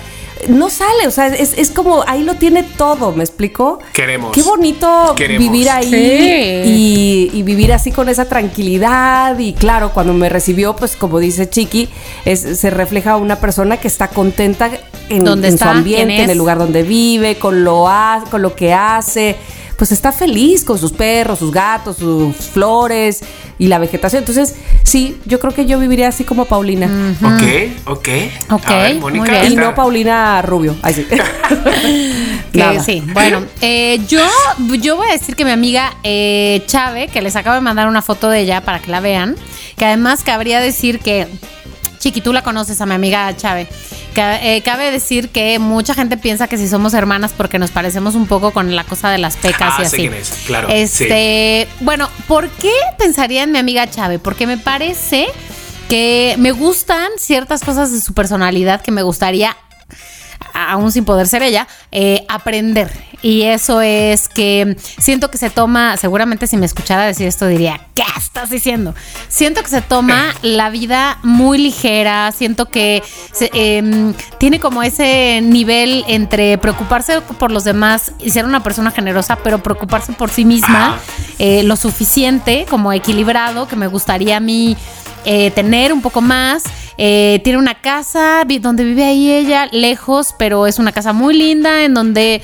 No 0.48 0.70
sale, 0.70 1.06
o 1.06 1.10
sea, 1.10 1.28
es, 1.28 1.54
es 1.56 1.70
como 1.70 2.04
ahí 2.06 2.22
lo 2.22 2.34
tiene 2.34 2.62
todo, 2.62 3.12
¿me 3.12 3.22
explico? 3.24 3.78
Queremos. 3.92 4.32
Qué 4.32 4.42
bonito 4.42 5.14
Queremos. 5.16 5.50
vivir 5.50 5.70
ahí 5.70 5.90
Sí. 5.90 6.70
y, 6.70 7.30
y 7.32 7.42
vivir 7.42 7.72
así 7.72 7.90
con 7.92 8.08
esa 8.08 8.24
tranquilidad. 8.26 9.38
Y 9.38 9.52
claro, 9.52 9.92
cuando 9.92 10.12
me 10.14 10.28
recibió, 10.28 10.74
pues 10.76 10.96
como 10.96 11.18
dice 11.18 11.48
Chiqui, 11.48 11.88
es, 12.24 12.40
se 12.58 12.70
refleja 12.70 13.16
una 13.16 13.36
persona 13.36 13.76
que 13.78 13.88
está 13.88 14.08
contenta 14.08 14.70
en, 15.08 15.24
¿Dónde 15.24 15.48
en 15.48 15.54
está? 15.54 15.66
su 15.66 15.70
¿Quién 15.70 15.78
ambiente, 16.00 16.22
en 16.24 16.30
el 16.30 16.38
lugar 16.38 16.58
donde 16.58 16.82
vive, 16.82 17.36
con 17.38 17.64
lo, 17.64 17.88
ha- 17.88 18.24
con 18.30 18.42
lo 18.42 18.54
que 18.54 18.72
hace. 18.72 19.36
Pues 19.76 19.92
está 19.92 20.12
feliz 20.12 20.64
con 20.64 20.78
sus 20.78 20.92
perros, 20.92 21.38
sus 21.38 21.50
gatos, 21.50 21.96
sus 21.96 22.36
flores 22.36 23.20
y 23.58 23.66
la 23.66 23.78
vegetación. 23.78 24.20
Entonces, 24.20 24.54
sí, 24.84 25.18
yo 25.24 25.40
creo 25.40 25.52
que 25.52 25.66
yo 25.66 25.78
viviría 25.78 26.08
así 26.08 26.24
como 26.24 26.44
Paulina. 26.44 26.86
Ok, 27.22 27.86
ok. 27.86 28.08
Ok, 28.50 28.66
A 28.66 28.76
ver, 28.78 28.94
muy 28.94 29.12
Mónica, 29.12 29.40
bien. 29.40 29.52
Y 29.52 29.56
no 29.56 29.74
Paulina 29.74 30.40
Rubio. 30.42 30.76
Ay, 30.82 30.94
sí. 30.94 31.06
Que 32.54 32.80
sí, 32.80 33.02
bueno, 33.12 33.44
eh, 33.60 34.00
yo, 34.08 34.20
yo 34.80 34.96
voy 34.96 35.08
a 35.08 35.12
decir 35.12 35.34
que 35.34 35.44
mi 35.44 35.50
amiga 35.50 35.96
eh, 36.04 36.62
Chave, 36.66 37.08
que 37.08 37.20
les 37.20 37.34
acabo 37.34 37.56
de 37.56 37.60
mandar 37.60 37.88
una 37.88 38.00
foto 38.00 38.28
de 38.30 38.40
ella 38.40 38.60
para 38.60 38.80
que 38.80 38.92
la 38.92 39.00
vean, 39.00 39.34
que 39.76 39.84
además 39.84 40.22
cabría 40.22 40.60
decir 40.60 41.00
que, 41.00 41.26
Chiqui, 42.04 42.20
tú 42.20 42.34
la 42.34 42.42
conoces 42.42 42.78
a 42.82 42.86
mi 42.86 42.94
amiga 42.94 43.34
Chave, 43.34 43.66
Ca- 44.14 44.38
eh, 44.44 44.60
cabe 44.62 44.90
decir 44.90 45.30
que 45.30 45.58
mucha 45.58 45.94
gente 45.94 46.18
piensa 46.18 46.48
que 46.48 46.58
si 46.58 46.68
somos 46.68 46.92
hermanas 46.92 47.32
porque 47.34 47.58
nos 47.58 47.70
parecemos 47.70 48.14
un 48.14 48.26
poco 48.26 48.50
con 48.50 48.76
la 48.76 48.84
cosa 48.84 49.08
de 49.10 49.16
las 49.16 49.36
pecas 49.38 49.72
Ah, 49.72 49.76
y 49.78 49.80
sé 49.80 49.86
así. 49.86 49.96
quién 49.96 50.12
es, 50.12 50.30
claro, 50.46 50.68
Este, 50.68 51.66
bueno, 51.80 52.10
¿por 52.28 52.50
qué 52.50 52.72
pensaría 52.98 53.42
en 53.42 53.52
mi 53.52 53.58
amiga 53.58 53.90
Chave? 53.90 54.18
Porque 54.18 54.46
me 54.46 54.58
parece 54.58 55.28
que 55.88 56.34
me 56.38 56.52
gustan 56.52 57.08
ciertas 57.18 57.62
cosas 57.62 57.90
de 57.90 58.02
su 58.02 58.12
personalidad 58.12 58.82
que 58.82 58.90
me 58.90 59.02
gustaría 59.02 59.56
aún 60.54 60.92
sin 60.92 61.04
poder 61.04 61.26
ser 61.26 61.42
ella, 61.42 61.66
eh, 61.92 62.24
aprender. 62.28 62.90
Y 63.22 63.42
eso 63.42 63.80
es 63.80 64.28
que 64.28 64.76
siento 64.98 65.30
que 65.30 65.38
se 65.38 65.48
toma, 65.50 65.96
seguramente 65.96 66.46
si 66.46 66.56
me 66.56 66.66
escuchara 66.66 67.06
decir 67.06 67.26
esto 67.26 67.46
diría, 67.46 67.80
¿qué 67.94 68.02
estás 68.18 68.50
diciendo? 68.50 68.94
Siento 69.28 69.62
que 69.62 69.68
se 69.68 69.80
toma 69.80 70.34
la 70.42 70.68
vida 70.70 71.18
muy 71.22 71.58
ligera, 71.58 72.30
siento 72.32 72.66
que 72.66 73.02
se, 73.32 73.50
em, 73.54 74.14
tiene 74.38 74.60
como 74.60 74.82
ese 74.82 75.40
nivel 75.42 76.04
entre 76.06 76.58
preocuparse 76.58 77.20
por 77.22 77.50
los 77.50 77.64
demás 77.64 78.12
y 78.18 78.30
ser 78.30 78.44
una 78.44 78.62
persona 78.62 78.90
generosa, 78.90 79.36
pero 79.36 79.62
preocuparse 79.62 80.12
por 80.12 80.30
sí 80.30 80.44
misma 80.44 80.86
Ajá. 80.88 80.98
eh, 81.38 81.62
lo 81.62 81.76
suficiente, 81.76 82.66
como 82.68 82.92
equilibrado, 82.92 83.66
que 83.68 83.76
me 83.76 83.86
gustaría 83.86 84.36
a 84.36 84.40
mí 84.40 84.76
eh, 85.24 85.50
tener 85.50 85.92
un 85.92 86.02
poco 86.02 86.20
más. 86.20 86.62
Eh, 86.96 87.40
tiene 87.42 87.58
una 87.58 87.74
casa 87.74 88.44
vi- 88.46 88.58
donde 88.60 88.84
vive 88.84 89.04
ahí 89.04 89.30
ella, 89.30 89.66
lejos, 89.72 90.34
pero 90.38 90.66
es 90.66 90.78
una 90.78 90.92
casa 90.92 91.12
muy 91.12 91.36
linda 91.36 91.82
en 91.84 91.92
donde 91.94 92.40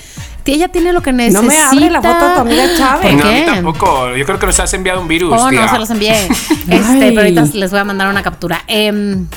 ella 0.46 0.66
tiene 0.66 0.92
lo 0.92 1.00
que 1.00 1.12
necesita. 1.12 1.42
No 1.42 1.46
me 1.46 1.56
abre 1.58 1.90
la 1.90 2.02
foto 2.02 2.26
de 2.28 2.34
tu 2.34 2.40
amiga 2.40 2.64
Chávez. 2.76 3.14
¿Por 3.14 3.24
No, 3.24 3.30
a 3.30 3.32
mí 3.32 3.42
tampoco. 3.46 4.16
Yo 4.16 4.26
creo 4.26 4.38
que 4.40 4.46
nos 4.46 4.58
has 4.58 4.74
enviado 4.74 5.00
un 5.00 5.06
virus. 5.06 5.32
Oh, 5.40 5.48
tía. 5.48 5.60
no, 5.66 5.68
se 5.72 5.78
los 5.78 5.90
envié. 5.90 6.12
Este, 6.68 7.08
pero 7.12 7.20
ahorita 7.20 7.44
les 7.54 7.70
voy 7.70 7.78
a 7.80 7.84
mandar 7.84 8.08
una 8.08 8.22
captura. 8.24 8.62
Em, 8.66 9.28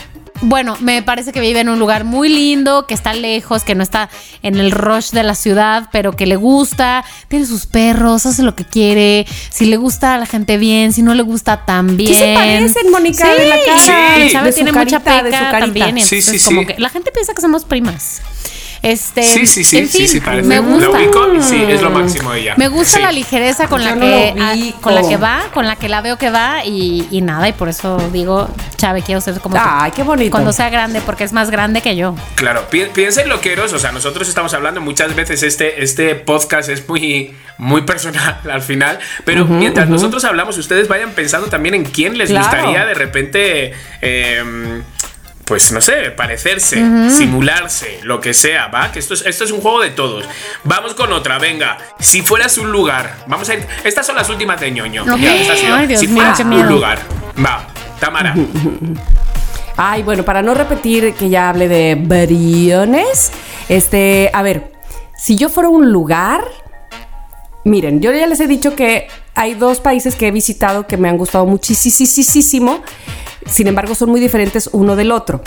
bueno, 0.43 0.77
me 0.79 1.01
parece 1.01 1.31
que 1.31 1.39
vive 1.39 1.59
en 1.61 1.69
un 1.69 1.79
lugar 1.79 2.03
muy 2.03 2.29
lindo, 2.29 2.85
que 2.87 2.93
está 2.93 3.13
lejos, 3.13 3.63
que 3.63 3.75
no 3.75 3.83
está 3.83 4.09
en 4.41 4.55
el 4.55 4.71
rush 4.71 5.11
de 5.11 5.23
la 5.23 5.35
ciudad, 5.35 5.89
pero 5.91 6.13
que 6.13 6.25
le 6.25 6.35
gusta, 6.35 7.03
tiene 7.27 7.45
sus 7.45 7.65
perros, 7.65 8.25
hace 8.25 8.43
lo 8.43 8.55
que 8.55 8.65
quiere, 8.65 9.25
si 9.49 9.65
le 9.65 9.77
gusta 9.77 10.15
a 10.15 10.17
la 10.17 10.25
gente 10.25 10.57
bien, 10.57 10.93
si 10.93 11.01
no 11.01 11.13
le 11.15 11.23
gusta 11.23 11.65
también. 11.65 12.13
Sí 12.13 12.19
se 12.19 12.33
parecen, 12.33 12.91
Mónica, 12.91 13.25
Sí, 13.25 13.41
de 13.41 13.47
la 13.47 13.55
cara. 13.65 14.15
Sí. 14.15 14.21
De 14.21 14.29
su 14.51 14.55
tiene 14.55 14.71
mucha 14.71 14.99
carita, 15.01 15.23
de 15.23 15.31
peca 15.31 15.51
su 15.51 15.59
también. 15.59 15.97
y 15.97 16.01
Sí, 16.01 16.15
entonces 16.15 16.41
sí, 16.41 16.45
como 16.47 16.61
sí. 16.61 16.67
que 16.67 16.79
la 16.79 16.89
gente 16.89 17.11
piensa 17.11 17.33
que 17.33 17.41
somos 17.41 17.65
primas. 17.65 18.21
Este, 18.83 19.23
Sí, 19.23 19.45
sí, 19.45 19.63
sí, 19.63 19.77
en 19.77 19.87
sí, 19.87 19.99
fin, 19.99 20.07
sí, 20.09 20.19
parece. 20.19 20.45
Me 20.47 20.59
gusta. 20.59 20.85
Lo 20.87 20.91
ubico 20.91 21.33
y 21.33 21.41
sí, 21.41 21.63
es 21.69 21.81
lo 21.81 21.89
máximo 21.89 22.33
ella. 22.33 22.53
Me 22.57 22.67
gusta 22.67 22.97
Sí. 22.97 23.01
la 23.01 23.13
ligereza 23.13 23.67
con 23.69 23.81
la 23.83 23.95
que 23.97 24.35
ah, 24.37 24.53
con 24.81 24.93
la 24.93 25.07
que 25.07 25.15
va, 25.15 25.43
con 25.53 25.65
la 25.67 25.77
que 25.77 25.87
la 25.87 26.01
veo 26.01 26.17
que 26.17 26.29
va 26.29 26.65
y, 26.65 27.07
y 27.09 27.21
nada, 27.21 27.47
y 27.47 27.53
por 27.53 27.69
eso 27.69 27.97
digo, 28.11 28.49
Chave, 28.75 29.01
quiero 29.01 29.21
ser 29.21 29.39
como. 29.39 29.55
Ay, 29.57 29.91
qué 29.95 30.03
bonito. 30.03 30.31
Cuando 30.31 30.51
sea 30.51 30.69
grande, 30.69 30.99
porque 30.99 31.23
es 31.23 31.31
más 31.31 31.49
grande 31.49 31.79
que 31.81 31.95
yo. 31.95 32.13
Claro, 32.35 32.67
pi- 32.69 32.87
piensen 32.93 33.29
loqueros, 33.29 33.71
o 33.71 33.79
sea, 33.79 33.93
nosotros 33.93 34.27
estamos 34.27 34.53
hablando 34.53 34.81
muchas 34.81 35.15
veces 35.15 35.43
este, 35.43 35.81
este 35.81 36.15
podcast 36.15 36.67
es 36.67 36.85
muy, 36.89 37.33
muy 37.57 37.83
personal 37.83 38.37
al 38.51 38.61
final, 38.61 38.99
pero 39.23 39.45
mientras 39.45 39.87
nosotros 39.87 40.25
hablamos, 40.25 40.57
ustedes 40.57 40.89
vayan 40.89 41.11
pensando 41.11 41.47
también 41.47 41.73
en 41.75 41.85
quién 41.85 42.17
les 42.17 42.29
Claro. 42.31 42.45
gustaría 42.47 42.85
de 42.85 42.93
repente, 42.95 43.73
em, 44.01 44.83
pues 45.45 45.71
no 45.71 45.81
sé, 45.81 46.11
parecerse, 46.11 47.09
simularse, 47.09 47.99
lo 48.03 48.21
que 48.21 48.33
sea, 48.33 48.67
¿va? 48.67 48.91
Que 48.91 48.99
esto 48.99 49.13
es, 49.13 49.25
esto 49.25 49.43
es 49.43 49.51
un 49.51 49.61
juego 49.61 49.81
de 49.81 49.89
todos. 49.89 50.25
Vamos 50.63 50.93
con 50.93 51.11
otra, 51.11 51.37
venga. 51.37 51.77
Si 51.99 52.21
fueras 52.21 52.57
un 52.57 52.71
lugar, 52.71 53.23
vamos 53.27 53.49
a 53.49 53.55
ir. 53.55 53.67
Estas 53.83 54.05
son 54.05 54.15
las 54.15 54.29
últimas 54.29 54.59
de 54.59 54.71
ñoño. 54.71 55.03
Ok. 55.03 55.17
Ya, 55.19 55.35
esta 55.35 55.53
ha 55.53 55.57
sido. 55.57 55.75
Ay, 55.75 55.87
Dios 55.87 55.99
si 55.99 56.07
fueras 56.07 56.39
un 56.39 56.67
lugar, 56.67 56.99
va, 57.43 57.67
Tamara. 57.99 58.35
Ay, 59.77 60.03
bueno, 60.03 60.23
para 60.23 60.41
no 60.41 60.53
repetir 60.53 61.13
que 61.15 61.29
ya 61.29 61.49
hablé 61.49 61.67
de 61.67 61.95
Briones, 61.95 63.31
este, 63.69 64.29
a 64.31 64.43
ver, 64.43 64.71
si 65.17 65.35
yo 65.35 65.49
fuera 65.49 65.69
un 65.69 65.91
lugar, 65.91 66.43
miren, 67.63 67.99
yo 67.99 68.11
ya 68.11 68.27
les 68.27 68.39
he 68.39 68.47
dicho 68.47 68.75
que 68.75 69.07
hay 69.35 69.53
dos 69.55 69.79
países 69.79 70.15
que 70.15 70.27
he 70.27 70.31
visitado 70.31 70.87
que 70.87 70.97
me 70.97 71.09
han 71.09 71.17
gustado 71.17 71.45
muchísimo, 71.45 72.79
sin 73.45 73.67
embargo 73.67 73.95
son 73.95 74.09
muy 74.09 74.21
diferentes 74.21 74.69
uno 74.71 74.95
del 74.95 75.11
otro. 75.11 75.41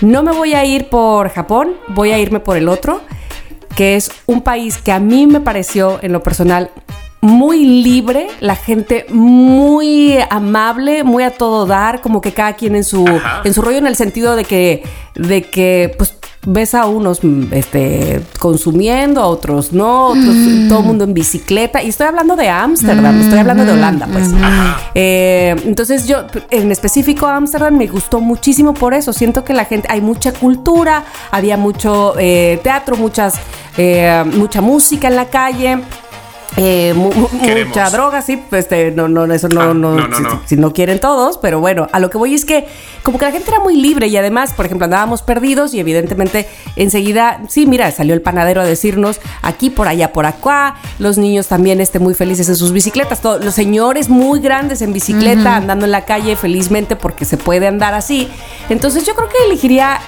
No 0.00 0.22
me 0.22 0.32
voy 0.32 0.54
a 0.54 0.64
ir 0.64 0.88
por 0.88 1.28
Japón, 1.30 1.76
voy 1.88 2.10
a 2.10 2.18
irme 2.18 2.40
por 2.40 2.56
el 2.56 2.68
otro, 2.68 3.00
que 3.76 3.96
es 3.96 4.10
un 4.26 4.42
país 4.42 4.78
que 4.78 4.92
a 4.92 4.98
mí 4.98 5.26
me 5.26 5.40
pareció 5.40 5.98
en 6.02 6.12
lo 6.12 6.22
personal 6.22 6.70
muy 7.20 7.64
libre, 7.64 8.28
la 8.40 8.56
gente 8.56 9.06
muy 9.10 10.18
amable, 10.30 11.04
muy 11.04 11.22
a 11.22 11.30
todo 11.30 11.66
dar, 11.66 12.00
como 12.00 12.20
que 12.20 12.32
cada 12.32 12.54
quien 12.54 12.76
en 12.76 12.84
su, 12.84 13.06
Ajá. 13.06 13.42
en 13.44 13.52
su 13.52 13.60
rollo 13.62 13.78
en 13.78 13.86
el 13.86 13.96
sentido 13.96 14.36
de 14.36 14.44
que, 14.44 14.82
de 15.14 15.42
que, 15.42 15.94
pues 15.98 16.14
ves 16.46 16.74
a 16.74 16.86
unos 16.86 17.22
mm, 17.22 17.52
este, 17.52 18.22
consumiendo, 18.38 19.20
a 19.20 19.26
otros 19.26 19.72
no, 19.72 20.08
otros, 20.08 20.34
todo 20.68 20.80
el 20.80 20.84
mundo 20.86 21.04
en 21.04 21.14
bicicleta. 21.14 21.82
Y 21.82 21.88
estoy 21.90 22.06
hablando 22.06 22.36
de 22.36 22.48
Ámsterdam, 22.48 23.20
estoy 23.20 23.38
hablando 23.38 23.64
de 23.64 23.72
Holanda, 23.72 24.08
pues. 24.10 24.28
Eh, 24.94 25.54
entonces 25.64 26.06
yo, 26.06 26.24
en 26.50 26.72
específico 26.72 27.26
Ámsterdam, 27.26 27.76
me 27.76 27.86
gustó 27.86 28.20
muchísimo 28.20 28.74
por 28.74 28.94
eso. 28.94 29.12
Siento 29.12 29.44
que 29.44 29.52
la 29.52 29.64
gente, 29.66 29.88
hay 29.90 30.00
mucha 30.00 30.32
cultura, 30.32 31.04
había 31.30 31.56
mucho 31.56 32.14
eh, 32.18 32.58
teatro, 32.62 32.96
muchas, 32.96 33.34
eh, 33.76 34.24
mucha 34.36 34.60
música 34.60 35.08
en 35.08 35.16
la 35.16 35.26
calle. 35.26 35.78
Eh, 36.56 36.92
mu- 36.96 37.12
mu- 37.12 37.28
Queremos. 37.40 37.68
mucha 37.76 37.90
droga, 37.90 38.22
sí, 38.22 38.36
pues 38.36 38.64
este, 38.64 38.90
no, 38.90 39.08
no, 39.08 39.24
eso 39.32 39.48
no, 39.48 39.60
Ah, 39.62 39.66
no, 39.66 39.74
no, 39.74 40.08
no, 40.08 40.16
si, 40.16 40.22
no. 40.22 40.40
si 40.46 40.56
no 40.56 40.72
quieren 40.72 40.98
todos, 41.00 41.38
pero 41.38 41.60
bueno, 41.60 41.86
a 41.92 42.00
lo 42.00 42.10
que 42.10 42.18
voy 42.18 42.34
es 42.34 42.44
que 42.44 42.66
como 43.02 43.18
que 43.18 43.24
la 43.24 43.32
gente 43.32 43.50
era 43.50 43.60
muy 43.60 43.76
libre 43.76 44.08
y 44.08 44.16
además, 44.16 44.52
por 44.54 44.66
ejemplo, 44.66 44.84
andábamos 44.84 45.22
perdidos 45.22 45.72
y 45.74 45.80
evidentemente 45.80 46.48
enseguida, 46.76 47.40
sí, 47.48 47.66
mira, 47.66 47.90
salió 47.92 48.14
el 48.14 48.22
panadero 48.22 48.60
a 48.60 48.64
decirnos 48.64 49.20
aquí, 49.42 49.70
por 49.70 49.88
allá, 49.88 50.12
por 50.12 50.26
acá, 50.26 50.74
los 50.98 51.18
niños 51.18 51.46
también 51.46 51.80
este, 51.80 51.98
muy 51.98 52.14
felices 52.14 52.48
en 52.48 52.56
sus 52.56 52.72
bicicletas, 52.72 53.20
todos, 53.20 53.44
los 53.44 53.54
señores 53.54 54.08
muy 54.08 54.40
grandes 54.40 54.82
en 54.82 54.92
bicicleta 54.92 55.56
andando 55.56 55.84
en 55.84 55.92
la 55.92 56.04
calle 56.04 56.36
felizmente 56.36 56.96
porque 56.96 57.24
se 57.24 57.36
puede 57.36 57.66
andar 57.68 57.94
así. 57.94 58.28
Entonces 58.68 59.06
yo 59.06 59.14
creo 59.14 59.28
que 59.28 59.36
elegiría, 59.46 59.98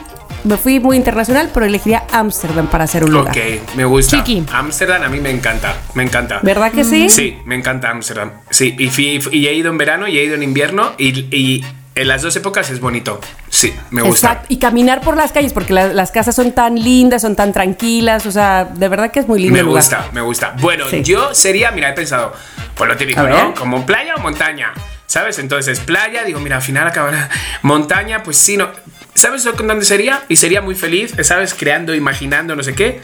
me 0.45 0.57
fui 0.57 0.81
muy 0.81 0.97
internacional, 0.97 1.51
pero 1.53 1.67
elegiría 1.67 2.05
Ámsterdam 2.13 2.67
para 2.67 2.85
hacer 2.85 3.05
un 3.05 3.13
lugar. 3.13 3.37
Ok, 3.37 3.75
me 3.77 3.85
gusta. 3.85 4.17
Chiqui. 4.19 4.45
Ámsterdam 4.53 5.03
a 5.03 5.09
mí 5.09 5.21
me 5.21 5.31
encanta, 5.31 5.77
me 5.95 6.03
encanta. 6.03 6.41
¿Verdad 6.43 6.73
que 6.73 6.85
sí? 6.85 7.09
Sí, 7.11 7.39
me 7.45 7.55
encanta 7.55 7.91
Ámsterdam. 7.91 8.33
Sí, 8.51 8.75
y, 8.79 8.89
fui- 8.91 9.21
y 9.33 9.47
he 9.47 9.55
ido 9.55 9.71
en 9.71 9.79
verano 9.79 10.09
y 10.09 10.19
he 10.19 10.25
ido 10.25 10.35
en 10.35 10.43
invierno 10.43 10.93
y, 10.99 11.11
y 11.35 11.65
en 11.95 12.09
las 12.09 12.23
dos 12.23 12.35
épocas 12.37 12.71
es 12.71 12.81
bonito. 12.81 13.21
Sí, 13.51 13.75
me 13.91 14.03
gusta. 14.03 14.29
Exacto, 14.29 14.47
y 14.49 14.59
caminar 14.59 15.01
por 15.03 15.17
las 15.17 15.31
calles, 15.33 15.53
porque 15.53 15.73
la- 15.75 15.93
las 15.93 16.11
casas 16.11 16.35
son 16.35 16.53
tan 16.53 16.75
lindas, 16.83 17.23
son 17.23 17.37
tan 17.37 17.53
tranquilas, 17.53 18.25
o 18.27 18.33
sea, 18.33 18.65
de 18.65 18.89
verdad 18.89 19.11
que 19.11 19.21
es 19.21 19.29
muy 19.29 19.39
lindo 19.41 19.53
Me 19.53 19.61
el 19.61 19.67
lugar. 19.67 19.83
gusta, 19.83 20.07
me 20.13 20.21
gusta. 20.23 20.55
Bueno, 20.61 20.87
Sí. 20.89 21.03
yo 21.03 21.35
sería, 21.35 21.71
mira, 21.71 21.91
he 21.91 21.93
pensado, 21.93 22.33
pues 22.75 22.89
lo 22.89 22.97
típico. 22.97 23.23
¿no? 23.23 23.55
Como 23.55 23.85
playa 23.85 24.15
o 24.17 24.21
montaña, 24.21 24.73
¿sabes? 25.07 25.39
Entonces, 25.39 25.81
playa, 25.81 26.25
digo, 26.25 26.41
mira, 26.41 26.57
al 26.57 26.63
final 26.63 26.87
acabará. 26.89 27.29
Montaña, 27.61 28.23
pues 28.23 28.39
sí, 28.39 28.57
no. 28.57 28.69
¿Sabes 29.14 29.44
lo- 29.44 29.53
dónde 29.53 29.85
sería? 29.85 30.22
Y 30.29 30.37
sería 30.37 30.61
muy 30.62 30.75
feliz, 30.75 31.14
¿sabes? 31.22 31.55
Creando, 31.55 31.94
imaginando, 31.94 32.57
no 32.57 32.62
sé 32.62 32.75
qué. 32.75 33.03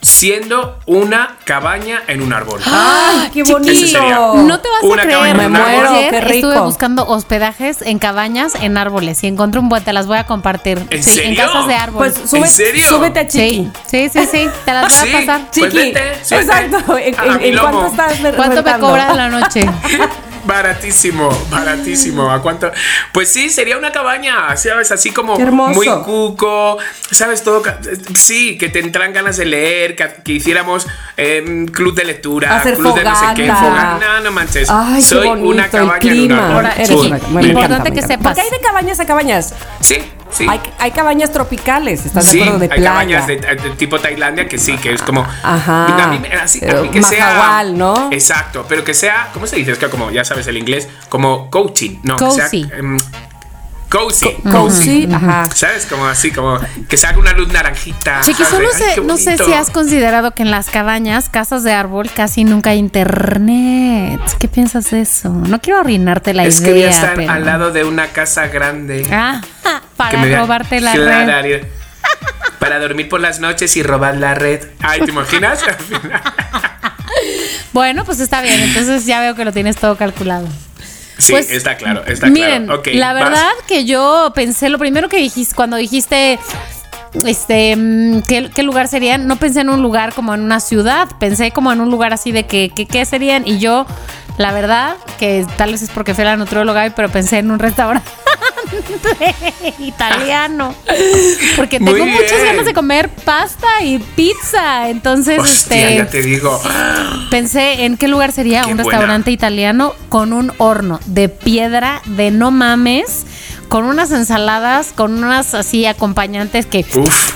Siendo 0.00 0.78
una 0.84 1.36
cabaña 1.44 2.02
en 2.08 2.20
un 2.20 2.34
árbol. 2.34 2.60
¡Ay, 2.66 3.30
qué 3.32 3.42
Chiqui, 3.42 3.52
bonito! 3.52 4.34
No 4.42 4.60
te 4.60 4.68
vas 4.68 4.82
Una 4.82 5.02
a 5.02 5.06
creer. 5.06 5.36
en 5.36 6.10
Qué 6.10 6.20
rico. 6.20 6.34
estuve 6.48 6.60
buscando 6.60 7.06
hospedajes 7.06 7.80
en 7.80 7.98
cabañas 7.98 8.54
en 8.56 8.76
árboles 8.76 9.24
y 9.24 9.28
encontré 9.28 9.60
un 9.60 9.70
buen, 9.70 9.82
te 9.82 9.94
las 9.94 10.06
voy 10.06 10.18
a 10.18 10.26
compartir. 10.26 10.86
¿En 10.90 11.02
sí, 11.02 11.20
en 11.22 11.34
casas 11.36 11.66
de 11.68 11.74
árbol. 11.74 12.12
Pues 12.12 12.30
sube- 12.30 12.46
serio? 12.48 12.86
súbete 12.86 13.20
a 13.20 13.26
Chiqui. 13.26 13.70
sí, 13.86 14.10
sí, 14.10 14.20
sí, 14.20 14.28
sí, 14.30 14.50
te 14.66 14.72
las 14.74 14.82
voy 15.00 15.08
Sí. 15.08 15.14
a 15.14 15.18
pasar. 15.20 15.40
Pues 15.40 15.52
Chiqui, 15.72 15.76
vete, 15.92 16.12
exacto. 16.12 16.98
¿En, 16.98 17.18
a 17.18 17.24
en- 17.36 17.42
en 17.42 17.58
cuánto 17.58 17.86
estás 17.86 18.12
¿Cuánto 18.36 18.62
me 18.62 18.78
cobras 18.78 19.16
la 19.16 19.28
noche? 19.30 19.64
Baratísimo, 20.46 21.30
baratísimo. 21.50 22.30
¿A 22.30 22.40
cuánto? 22.42 22.70
Pues 23.12 23.28
sí, 23.32 23.48
sería 23.50 23.78
una 23.78 23.92
cabaña, 23.92 24.56
¿sabes? 24.56 24.90
Así 24.92 25.10
como 25.10 25.38
muy 25.38 25.86
cuco, 26.04 26.78
¿sabes? 27.10 27.42
Todo. 27.42 27.62
Sí, 28.14 28.58
que 28.58 28.68
te 28.68 28.80
entran 28.80 29.12
ganas 29.12 29.36
de 29.36 29.46
leer, 29.46 29.96
que, 29.96 30.08
que 30.24 30.32
hiciéramos 30.32 30.86
eh, 31.16 31.66
club 31.72 31.94
de 31.94 32.04
lectura, 32.04 32.56
Hacer 32.56 32.74
club 32.76 32.94
de 32.94 33.04
no 33.04 33.16
sé 33.18 33.26
qué, 33.36 33.46
fogata. 33.46 33.98
No, 34.00 34.20
no 34.20 34.32
manches. 34.32 34.68
Ay, 34.70 34.96
qué 34.96 35.02
Soy 35.02 35.28
bonito, 35.28 35.48
una 35.48 35.64
el 35.64 35.70
cabaña 35.70 36.12
en. 36.12 36.32
Ahora, 36.32 36.74
una- 36.90 37.18
me 37.30 37.42
importante 37.48 37.92
que 37.92 38.02
sepas. 38.02 38.18
Porque 38.34 38.40
hay 38.42 38.50
de 38.50 38.60
cabañas 38.60 39.00
a 39.00 39.06
cabañas. 39.06 39.54
Sí, 39.80 39.96
sí. 40.34 40.46
Hay, 40.48 40.60
hay 40.78 40.90
cabañas 40.90 41.32
tropicales, 41.32 42.04
¿estás 42.06 42.24
Sí, 42.26 42.38
de 42.38 42.42
acuerdo? 42.44 42.58
De 42.60 42.64
hay 42.66 42.68
playa. 42.78 42.90
cabañas 42.90 43.26
de, 43.26 43.36
de 43.36 43.70
tipo 43.76 43.98
Tailandia 43.98 44.48
que 44.48 44.58
sí, 44.58 44.76
que 44.78 44.92
es 44.92 45.02
como. 45.02 45.22
Ajá. 45.42 46.04
A 46.04 46.06
mí, 46.08 46.18
me- 46.18 46.28
así, 46.34 46.60
a 46.68 46.74
mí 46.82 46.88
que 46.90 47.02
sea. 47.02 47.62
¿no? 47.64 48.08
Exacto, 48.12 48.66
pero 48.68 48.84
que 48.84 48.94
sea. 48.94 49.30
¿Cómo 49.32 49.46
se 49.46 49.56
dice? 49.56 49.72
Es 49.72 49.78
que 49.78 49.88
como 49.88 50.10
ya 50.10 50.24
sabes 50.24 50.46
el 50.46 50.56
inglés, 50.58 50.88
como 51.08 51.50
coaching. 51.50 51.98
No, 52.02 52.16
que 52.16 52.24
Cozy. 52.24 52.64
sea. 52.64 52.78
em, 52.78 52.98
cozy. 53.90 54.26
Co- 54.42 54.50
Cozy. 54.50 55.08
Ajá. 55.12 55.48
¿Sabes? 55.54 55.86
Como 55.86 56.06
así, 56.06 56.32
como 56.32 56.58
que 56.88 56.96
se 56.96 57.06
haga 57.06 57.18
una 57.18 57.32
luz 57.32 57.48
naranjita. 57.52 58.20
Chiqui, 58.22 58.44
solo 58.44 58.68
sé, 58.72 59.00
no 59.02 59.16
sé 59.16 59.38
si 59.38 59.52
has 59.52 59.70
considerado 59.70 60.32
que 60.32 60.42
en 60.42 60.50
las 60.50 60.68
cabañas, 60.68 61.28
casas 61.28 61.62
de 61.62 61.72
árbol, 61.72 62.10
casi 62.14 62.42
nunca 62.44 62.70
hay 62.70 62.78
internet. 62.78 64.20
¿Qué 64.40 64.48
piensas 64.48 64.90
de 64.90 65.02
eso? 65.02 65.28
No 65.30 65.60
quiero 65.60 65.78
arruinarte 65.80 66.34
la 66.34 66.44
Es 66.44 66.58
idea. 66.60 66.66
que 66.66 66.72
voy 66.74 66.82
a 66.84 66.90
estar 66.90 67.14
pero- 67.14 67.32
al 67.32 67.44
lado 67.46 67.70
de 67.72 67.84
una 67.84 68.08
casa 68.08 68.48
grande. 68.48 69.06
Ah, 69.12 69.40
que 69.62 69.68
para 69.96 70.22
robarte 70.38 70.80
la 70.80 70.94
red. 70.94 71.62
Para 72.58 72.78
dormir 72.78 73.08
por 73.08 73.20
las 73.20 73.40
noches 73.40 73.76
y 73.76 73.82
robar 73.82 74.16
la 74.16 74.34
red. 74.34 74.66
Ay, 74.80 75.00
¿te 75.02 75.10
imaginas? 75.10 75.60
Bueno, 77.72 78.04
pues 78.04 78.20
está 78.20 78.40
bien. 78.42 78.60
Entonces 78.60 79.04
ya 79.06 79.20
veo 79.20 79.34
que 79.34 79.44
lo 79.44 79.52
tienes 79.52 79.76
todo 79.76 79.96
calculado. 79.96 80.46
Sí, 81.18 81.32
Pues, 81.32 81.50
está 81.50 81.76
claro, 81.76 82.04
está 82.06 82.26
Miren, 82.26 82.66
claro. 82.66 82.82
La 82.92 83.12
vas. 83.12 83.24
verdad 83.24 83.50
que 83.68 83.84
yo 83.84 84.32
pensé, 84.34 84.68
lo 84.68 84.78
primero 84.78 85.08
que 85.08 85.16
dijiste, 85.18 85.54
cuando 85.54 85.76
dijiste, 85.76 86.38
este, 87.24 87.74
mm, 87.76 88.22
¿qué, 88.22 88.50
qué 88.54 88.62
lugar 88.64 88.88
serían? 88.88 89.26
No 89.28 89.36
pensé 89.36 89.60
en 89.60 89.70
un 89.70 89.80
lugar 89.82 90.12
como 90.12 90.34
en 90.34 90.40
una 90.40 90.58
ciudad, 90.60 91.08
pensé 91.20 91.50
como 91.52 91.72
en 91.72 91.80
un 91.80 91.90
lugar 91.90 92.12
así 92.12 92.32
de 92.32 92.46
que, 92.46 92.70
que- 92.74 92.86
¿qué 92.86 93.04
serían? 93.06 93.46
Y 93.46 93.58
yo, 93.58 93.86
la 94.38 94.52
verdad, 94.52 94.96
que 95.18 95.46
tal 95.56 95.72
vez 95.72 95.82
es 95.82 95.90
porque 95.90 96.14
fui 96.14 96.22
a 96.22 96.28
la 96.28 96.36
nutrióloga, 96.36 96.90
pero 96.94 97.08
pensé 97.08 97.38
en 97.38 97.50
un 97.50 97.58
restaurante 97.58 98.10
italiano. 99.78 100.74
Porque 101.56 101.78
Muy 101.80 101.92
tengo 101.94 102.06
muchas 102.06 102.32
bien. 102.32 102.44
ganas 102.46 102.64
de 102.66 102.74
comer 102.74 103.08
pasta 103.08 103.82
y 103.82 103.98
pizza. 103.98 104.88
Entonces, 104.88 105.38
Hostia, 105.38 105.76
este 105.90 105.96
ya 105.96 106.06
te 106.08 106.22
digo. 106.22 106.60
pensé 107.30 107.84
en 107.84 107.96
qué 107.96 108.08
lugar 108.08 108.32
sería 108.32 108.62
Qué 108.62 108.70
un 108.72 108.76
buena. 108.78 108.90
restaurante 108.90 109.30
italiano 109.30 109.94
con 110.08 110.32
un 110.32 110.52
horno 110.58 111.00
de 111.06 111.28
piedra 111.28 112.02
de 112.06 112.30
no 112.30 112.50
mames, 112.50 113.24
con 113.68 113.84
unas 113.84 114.10
ensaladas, 114.10 114.92
con 114.94 115.22
unas 115.22 115.54
así 115.54 115.86
acompañantes 115.86 116.66
que 116.66 116.84
Uf. 116.94 117.32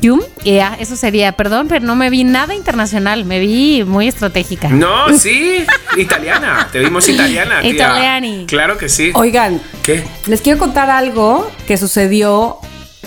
Yum, 0.00 0.20
eso 0.44 0.96
sería, 0.96 1.32
perdón, 1.32 1.66
pero 1.68 1.84
no 1.84 1.94
me 1.96 2.10
vi 2.10 2.24
nada 2.24 2.54
internacional, 2.54 3.24
me 3.24 3.38
vi 3.40 3.84
muy 3.84 4.08
estratégica. 4.08 4.68
No, 4.68 5.12
sí, 5.18 5.64
italiana. 5.96 6.68
Te 6.72 6.78
vimos 6.80 7.08
italiana, 7.08 7.60
tía. 7.62 7.70
Italiani. 7.72 8.44
Claro 8.46 8.78
que 8.78 8.88
sí. 8.88 9.10
Oigan, 9.14 9.60
¿Qué? 9.82 10.04
les 10.26 10.40
quiero 10.40 10.58
contar 10.58 10.90
algo 10.90 11.50
que 11.66 11.76
sucedió 11.76 12.58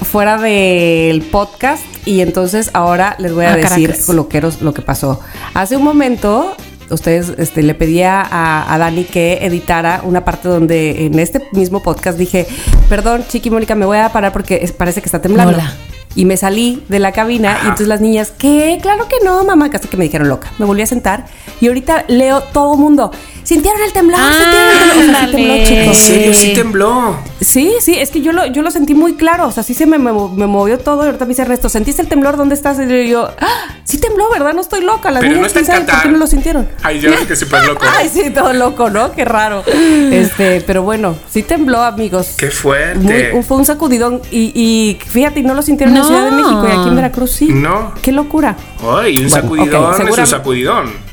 fuera 0.02 0.38
del 0.38 1.22
podcast 1.22 1.84
y 2.06 2.22
entonces 2.22 2.72
ahora 2.74 3.16
les 3.20 3.34
voy 3.34 3.46
a 3.46 3.54
Ah, 3.54 3.56
decir 3.58 3.88
Caracas. 3.88 4.06
coloqueros 4.06 4.62
lo 4.62 4.74
que 4.74 4.82
pasó. 4.82 5.20
Hace 5.54 5.78
un 5.78 5.84
momento 5.84 6.56
ustedes 6.90 7.32
este, 7.38 7.64
le 7.64 7.74
pedía 7.74 8.22
a, 8.22 8.74
a 8.74 8.78
Dani 8.78 9.06
que 9.06 9.40
editara 9.46 10.02
una 10.04 10.26
parte 10.26 10.50
donde 10.50 11.06
en 11.06 11.20
este 11.20 11.42
mismo 11.54 11.82
podcast 11.84 12.18
dije, 12.18 12.48
perdón, 12.90 13.24
Chiqui 13.30 13.50
Mónica, 13.50 13.76
me 13.76 13.86
voy 13.86 14.00
a 14.00 14.10
parar 14.12 14.34
porque 14.34 14.60
es- 14.62 14.72
parece 14.74 15.02
que 15.02 15.06
está 15.08 15.22
temblando. 15.22 15.54
Hola. 15.54 15.74
Y 16.15 16.26
me 16.26 16.36
salí 16.38 16.84
de 16.89 17.00
la 17.00 17.12
cabina 17.12 17.58
y 17.62 17.63
entonces 17.63 17.88
las 17.88 18.02
niñas, 18.02 18.34
¿qué? 18.38 18.80
Claro 18.82 19.08
que 19.08 19.15
no, 19.24 19.43
mamá, 19.43 19.69
casi 19.69 19.88
que 19.88 19.97
me 19.97 20.04
dijeron 20.04 20.28
loca. 20.28 20.52
Me 20.60 20.65
volví 20.65 20.82
a 20.82 20.86
sentar 20.86 21.26
y 21.62 21.67
ahorita 21.67 22.06
leo 22.08 22.41
todo 22.41 22.76
mundo. 22.76 23.12
¿Sintieron 23.44 23.82
el 23.82 23.92
temblor? 23.94 24.20
¿Sintieron 24.20 24.70
el 24.70 24.80
temblor? 24.80 25.02
O 25.02 25.12
sea, 25.12 25.26
sí 25.26 25.32
tembló, 25.32 25.56
chicos. 25.66 25.88
En 25.88 25.96
serio, 25.96 26.34
sí 26.34 26.54
tembló. 26.54 27.16
Sí, 27.42 27.74
sí, 27.82 27.96
es 27.98 28.10
que 28.12 28.22
yo 28.22 28.32
lo, 28.32 28.46
yo 28.48 28.62
lo 28.62 28.72
sentí 28.72 28.94
muy 28.94 29.16
claro. 29.16 29.48
O 29.48 29.52
sea, 29.52 29.64
sí 29.64 29.74
se 29.74 29.86
me, 29.86 29.98
me, 29.98 30.12
me 30.12 30.48
movió 30.48 30.78
todo. 30.78 31.04
Y 31.04 31.06
ahorita 31.08 31.26
me 31.26 31.30
dice 31.30 31.42
Ernesto, 31.42 31.68
¿sentiste 31.70 32.02
el 32.02 32.08
temblor? 32.08 32.38
¿Dónde 32.38 32.56
estás? 32.56 32.78
Y 32.80 33.08
yo, 33.10 33.30
¡Ah! 33.40 33.76
sí 33.84 33.98
tembló, 33.98 34.30
¿verdad? 34.32 34.54
No 34.54 34.62
estoy 34.62 34.82
loca. 34.84 35.10
Las 35.12 35.22
Pero 35.22 35.32
no 35.34 35.38
niñas, 35.38 35.56
está 35.56 35.60
¿quién 35.62 35.66
en 35.66 35.66
sabe 35.72 35.80
por 35.86 35.86
qué 35.88 35.98
Qatar. 35.98 36.12
no 36.12 36.18
lo 36.20 36.28
sintieron? 36.28 36.70
Ay, 36.84 37.00
yo 37.00 37.12
que 37.28 37.36
súper 37.36 37.66
loco. 37.68 37.84
Ay, 37.98 38.10
sí, 38.10 38.30
todo 38.30 38.54
loco, 38.54 38.90
¿no? 38.90 39.12
Qué 39.14 39.26
raro. 39.26 39.64
Este, 39.66 40.62
pero 40.62 40.84
bueno, 40.84 41.16
sí 41.30 41.44
tembló, 41.44 41.82
amigos. 41.82 42.36
Qué 42.38 42.52
fuerte. 42.52 43.32
Muy- 43.34 43.44
fue 43.44 43.58
un 43.58 43.66
sacudidón 43.66 44.22
y, 44.32 44.52
y 44.56 45.00
fíjate, 45.04 45.42
no 45.42 45.54
lo 45.54 45.62
sintieron 45.62 45.96
en 45.96 46.02
No. 46.02 46.08
Ciudad 46.08 46.26
de 46.26 46.32
México 46.32 46.66
y 46.68 46.72
aquí 46.72 46.88
en 46.90 46.96
Veracruz 46.96 47.32
sí. 47.32 47.48
No. 47.52 47.94
Qué 48.02 48.12
locura. 48.12 48.56
Ay, 48.82 49.18
un 49.18 49.30
Bueno, 49.30 49.30
sacudidón 49.30 50.08
es 50.10 50.18
un 50.20 50.28
sacudidón. 50.28 51.11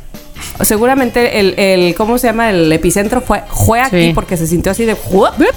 Seguramente 0.63 1.39
el, 1.41 1.55
el, 1.59 1.95
¿cómo 1.95 2.19
se 2.19 2.27
llama? 2.29 2.51
El 2.51 2.73
epicentro 2.73 3.21
fue, 3.21 3.43
fue 3.49 3.81
aquí 3.81 4.09
Sí. 4.09 4.13
porque 4.15 4.37
se 4.37 4.47
sintió 4.47 4.73
así 4.73 4.85
de, 4.85 4.97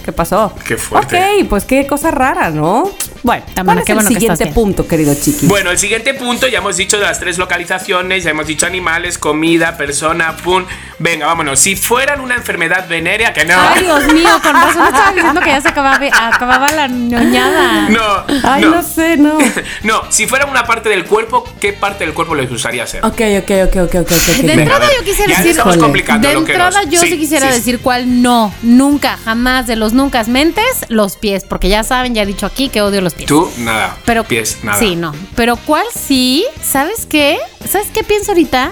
¿qué 0.03 0.11
pasó? 0.11 0.53
Qué 0.67 0.78
fuerte. 0.78 1.17
Ok, 1.41 1.47
pues 1.49 1.65
qué 1.65 1.88
cosa 1.88 2.11
rara, 2.11 2.49
¿no? 2.49 2.89
Bueno, 3.24 3.43
También, 3.53 3.78
¿cuál 3.78 3.86
qué 3.86 3.91
es 3.91 3.95
bueno 3.95 4.09
el 4.09 4.15
que 4.15 4.19
siguiente 4.19 4.34
estás 4.34 4.39
bien. 4.47 4.53
punto, 4.53 4.88
querido 4.88 5.13
chiqui? 5.15 5.45
Bueno, 5.47 5.72
el 5.72 5.78
siguiente 5.78 6.13
punto, 6.13 6.47
ya 6.47 6.57
hemos 6.59 6.78
dicho 6.78 6.97
de 6.97 7.03
las 7.03 7.19
tres 7.19 7.38
localizaciones, 7.38 8.24
ya 8.24 8.32
hemos 8.32 8.47
dicho 8.47 8.65
animales, 8.65 9.17
comida, 9.17 9.78
persona, 9.78 10.36
pum. 10.38 10.65
Venga, 10.99 11.26
vámonos. 11.28 11.59
Si 11.59 11.76
fueran 11.76 12.22
una 12.22 12.36
enfermedad 12.36 12.88
venérea, 12.88 13.34
que 13.34 13.45
no. 13.45 13.55
Ay, 13.57 13.84
Dios 13.84 14.13
mío, 14.13 14.30
con 14.41 14.53
razón 14.53 14.86
estaba 14.88 15.11
diciendo 15.13 15.41
que 15.41 15.49
ya 15.49 15.61
se 15.61 15.67
acababa, 15.69 15.99
acababa 16.28 16.67
la 16.69 16.88
ñoñada. 16.88 17.89
No, 17.89 18.26
Ay, 18.43 18.63
no, 18.63 18.82
sé, 18.84 19.17
no. 19.17 19.38
No, 19.84 20.03
si 20.09 20.28
fuera 20.28 20.45
una 20.45 20.65
parte 20.65 20.89
del 20.89 21.05
cuerpo, 21.05 21.43
¿qué 21.59 21.74
parte 21.74 22.05
del 22.05 22.13
cuerpo 22.13 22.36
les 22.36 22.49
gustaría 22.49 22.86
ser? 22.86 23.03
Ok, 23.05 23.22
ok, 23.39 23.51
ok, 23.67 23.76
ok, 23.84 23.95
ok, 23.95 24.11
ok. 24.11 24.38
De 24.43 24.53
entrada 24.53 24.88
yo 24.97 25.03
quisiera 25.03 25.32
ya 25.32 25.38
decir. 25.38 25.51
estamos 25.51 25.78
complicando 25.78 26.28
de 26.28 26.34
lo 26.34 26.43
que 26.45 26.51
entrada 26.51 26.84
yo 26.84 26.99
sí, 27.01 27.09
sí, 27.09 27.17
quisiera 27.17 27.47
sí, 27.47 27.53
sí. 27.53 27.59
decir 27.59 27.80
cuál 27.80 28.22
no, 28.22 28.53
nunca, 28.61 29.17
jamás 29.24 29.67
de 29.67 29.76
los 29.76 29.93
nunca 29.93 30.24
mentes, 30.26 30.86
los 30.89 31.17
pies, 31.17 31.43
porque 31.47 31.69
ya 31.69 31.84
saben, 31.84 32.13
ya 32.13 32.24
he 32.24 32.26
dicho 32.26 32.45
aquí 32.45 32.69
que 32.69 32.82
odio 32.82 33.01
los 33.12 33.16
pies. 33.16 33.28
Tú, 33.28 33.49
nada. 33.59 33.97
Pero 34.05 34.24
pies, 34.24 34.59
nada. 34.64 34.80
Sí, 34.80 34.95
no. 34.95 35.14
Pero 35.36 35.55
cuál 35.57 35.86
sí, 35.93 36.45
¿sabes 36.64 37.05
qué? 37.05 37.38
¿Sabes 37.68 37.88
qué 37.93 38.03
pienso 38.03 38.32
ahorita? 38.32 38.72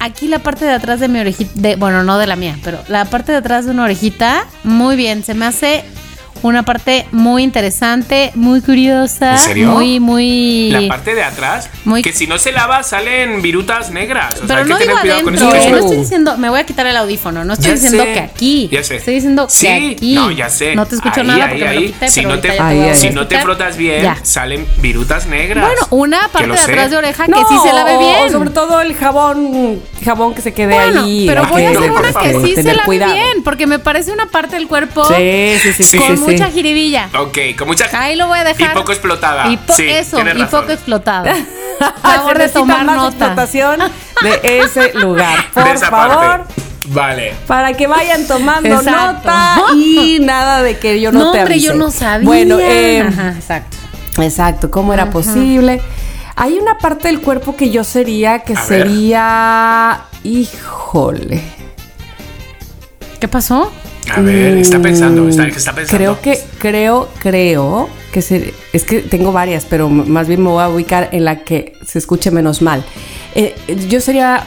Aquí 0.00 0.28
la 0.28 0.38
parte 0.38 0.64
de 0.64 0.72
atrás 0.72 1.00
de 1.00 1.08
mi 1.08 1.18
orejita, 1.18 1.50
de, 1.54 1.76
bueno, 1.76 2.04
no 2.04 2.18
de 2.18 2.26
la 2.26 2.36
mía, 2.36 2.56
pero 2.62 2.78
la 2.88 3.04
parte 3.04 3.32
de 3.32 3.38
atrás 3.38 3.64
de 3.64 3.72
una 3.72 3.84
orejita, 3.84 4.46
muy 4.62 4.94
bien, 4.94 5.24
se 5.24 5.34
me 5.34 5.44
hace 5.46 5.84
una 6.42 6.62
parte 6.64 7.06
muy 7.12 7.42
interesante, 7.42 8.32
muy 8.34 8.60
curiosa, 8.60 9.32
¿En 9.32 9.38
serio? 9.38 9.68
muy, 9.68 10.00
muy... 10.00 10.70
La 10.70 10.88
parte 10.88 11.14
de 11.14 11.22
atrás, 11.22 11.70
Muy- 11.84 12.02
que 12.02 12.12
si 12.12 12.26
no 12.26 12.38
se 12.38 12.52
lava 12.52 12.82
salen 12.82 13.42
virutas 13.42 13.90
negras. 13.90 14.34
O 14.42 14.46
sea, 14.46 14.46
Pero 14.46 14.58
hay 14.58 14.64
que 14.64 14.68
no 14.70 14.78
tener 14.78 14.88
digo 14.94 15.00
cuidado 15.00 15.22
con 15.24 15.34
adentro, 15.34 15.58
eso. 15.58 15.66
¿eh? 15.66 15.70
no 15.70 15.78
estoy 15.78 15.96
diciendo, 15.98 16.36
me 16.38 16.48
voy 16.50 16.60
a 16.60 16.64
quitar 16.64 16.86
el 16.86 16.96
audífono, 16.96 17.44
no 17.44 17.52
estoy 17.54 17.68
Ya 17.68 17.74
diciendo 17.74 18.04
sé, 18.04 18.12
que 18.12 18.20
aquí, 18.20 18.68
ya 18.72 18.82
sé. 18.84 18.96
estoy 18.96 19.14
diciendo 19.14 19.46
Sí, 19.48 19.66
que 19.66 19.90
aquí. 19.92 20.14
no, 20.14 20.30
ya 20.30 20.48
sé. 20.48 20.74
No 20.74 20.86
te 20.86 20.94
escucho 20.96 21.20
Ahí, 21.20 21.26
nada 21.26 21.44
ahí, 21.44 21.50
porque 21.50 21.64
me 21.64 21.70
ahí. 21.70 21.76
lo 21.80 21.86
quité, 21.92 22.08
Si 22.08 22.20
pero 22.22 22.34
no 22.34 22.40
te-. 22.40 22.94
Si 22.94 23.10
no 23.10 23.26
te 23.26 23.38
frotas 23.40 23.76
bien, 23.76 24.02
Ya. 24.02 24.16
salen 24.22 24.66
virutas 24.78 25.26
negras. 25.26 25.64
Bueno, 25.66 25.80
una 25.90 26.28
parte 26.28 26.48
de 26.50 26.56
sé. 26.58 26.72
atrás 26.72 26.90
de 26.90 26.96
oreja 26.96 27.26
No, 27.28 27.38
que 27.38 27.44
sí 27.54 27.60
se 27.62 27.72
lave 27.72 27.98
bien. 27.98 28.16
O 28.26 28.30
sobre 28.30 28.50
todo 28.50 28.80
el 28.80 28.94
jabón, 28.94 29.80
jabón 30.04 30.34
que 30.34 30.42
se 30.42 30.52
quede 30.52 30.74
Bueno, 30.74 31.04
ahí. 31.04 31.24
pero 31.26 31.46
voy 31.46 31.64
a 31.64 31.70
hacer 31.70 31.90
una 31.90 32.12
que 32.12 32.40
sí 32.42 32.54
se 32.54 32.74
lave 32.74 32.96
bien, 32.98 33.42
porque 33.44 33.66
me 33.66 33.78
parece 33.78 34.12
una 34.12 34.26
parte 34.26 34.56
del 34.56 34.66
cuerpo 34.68 35.04
Sí, 35.06 35.54
sí, 35.62 35.72
sí, 35.72 35.84
mucha 36.32 36.50
jiribilla. 36.50 37.08
Ok, 37.18 37.38
con 37.58 37.68
mucha. 37.68 37.86
Ahí 37.92 38.16
lo 38.16 38.26
voy 38.28 38.38
a 38.38 38.44
dejar. 38.44 38.72
Y 38.72 38.74
poco 38.74 38.92
explotada. 38.92 39.48
Y 39.50 39.56
po- 39.56 39.74
Sí, 39.74 39.88
eso, 39.88 40.18
y 40.20 40.44
poco 40.44 40.70
explotada. 40.70 41.34
Favor 42.02 42.38
de 42.38 42.48
tomar 42.48 42.84
más 42.84 42.96
nota. 42.96 43.08
explotación 43.26 43.80
de 44.22 44.40
ese 44.64 44.92
lugar. 44.94 45.36
De 45.54 45.62
Por 45.62 45.68
esa 45.74 45.90
favor. 45.90 46.16
parte. 46.16 46.54
Vale. 46.90 47.34
Para 47.46 47.74
que 47.74 47.86
vayan 47.86 48.26
tomando 48.26 48.68
Exacto. 48.68 49.28
nota 49.28 49.56
y 49.76 50.18
nada 50.22 50.62
de 50.62 50.78
que 50.78 51.00
yo 51.00 51.12
no, 51.12 51.18
No, 51.18 51.32
te 51.32 51.40
hombre, 51.40 51.60
yo 51.60 51.72
avise. 51.72 51.84
no 51.84 51.90
sabía. 51.90 52.24
Bueno, 52.26 52.58
eh, 52.58 53.00
Ajá, 53.06 53.34
exacto. 53.36 53.76
exacto, 54.22 54.70
¿cómo 54.70 54.94
era 54.94 55.10
posible? 55.10 55.82
Hay 56.34 56.56
una 56.58 56.78
parte 56.78 57.08
del 57.08 57.20
cuerpo 57.20 57.56
que 57.56 57.68
yo 57.70 57.84
sería, 57.84 58.38
que 58.40 58.54
A 58.54 58.64
ver. 58.64 58.64
sería... 58.86 60.00
Híjole. 60.24 61.42
¿Qué 63.20 63.28
pasó? 63.28 63.70
A 64.14 64.20
ver, 64.20 64.56
está 64.58 64.80
pensando, 64.80 65.28
está, 65.28 65.46
está 65.46 65.72
pensando. 65.74 65.84
Mm, 65.94 65.96
Creo 65.96 66.20
que, 66.20 66.40
creo, 66.58 67.08
creo 67.18 67.88
que 68.12 68.22
se- 68.22 68.54
es 68.72 68.84
que 68.84 69.00
tengo 69.00 69.32
varias, 69.32 69.64
pero 69.64 69.88
más 69.88 70.28
bien 70.28 70.42
me 70.42 70.48
voy 70.50 70.62
a 70.62 70.68
ubicar 70.68 71.08
en 71.12 71.24
la 71.24 71.44
que 71.44 71.74
se 71.86 71.98
escuche 71.98 72.30
menos 72.30 72.62
mal. 72.62 72.84
Eh, 73.34 73.54
yo 73.88 74.00
sería 74.00 74.44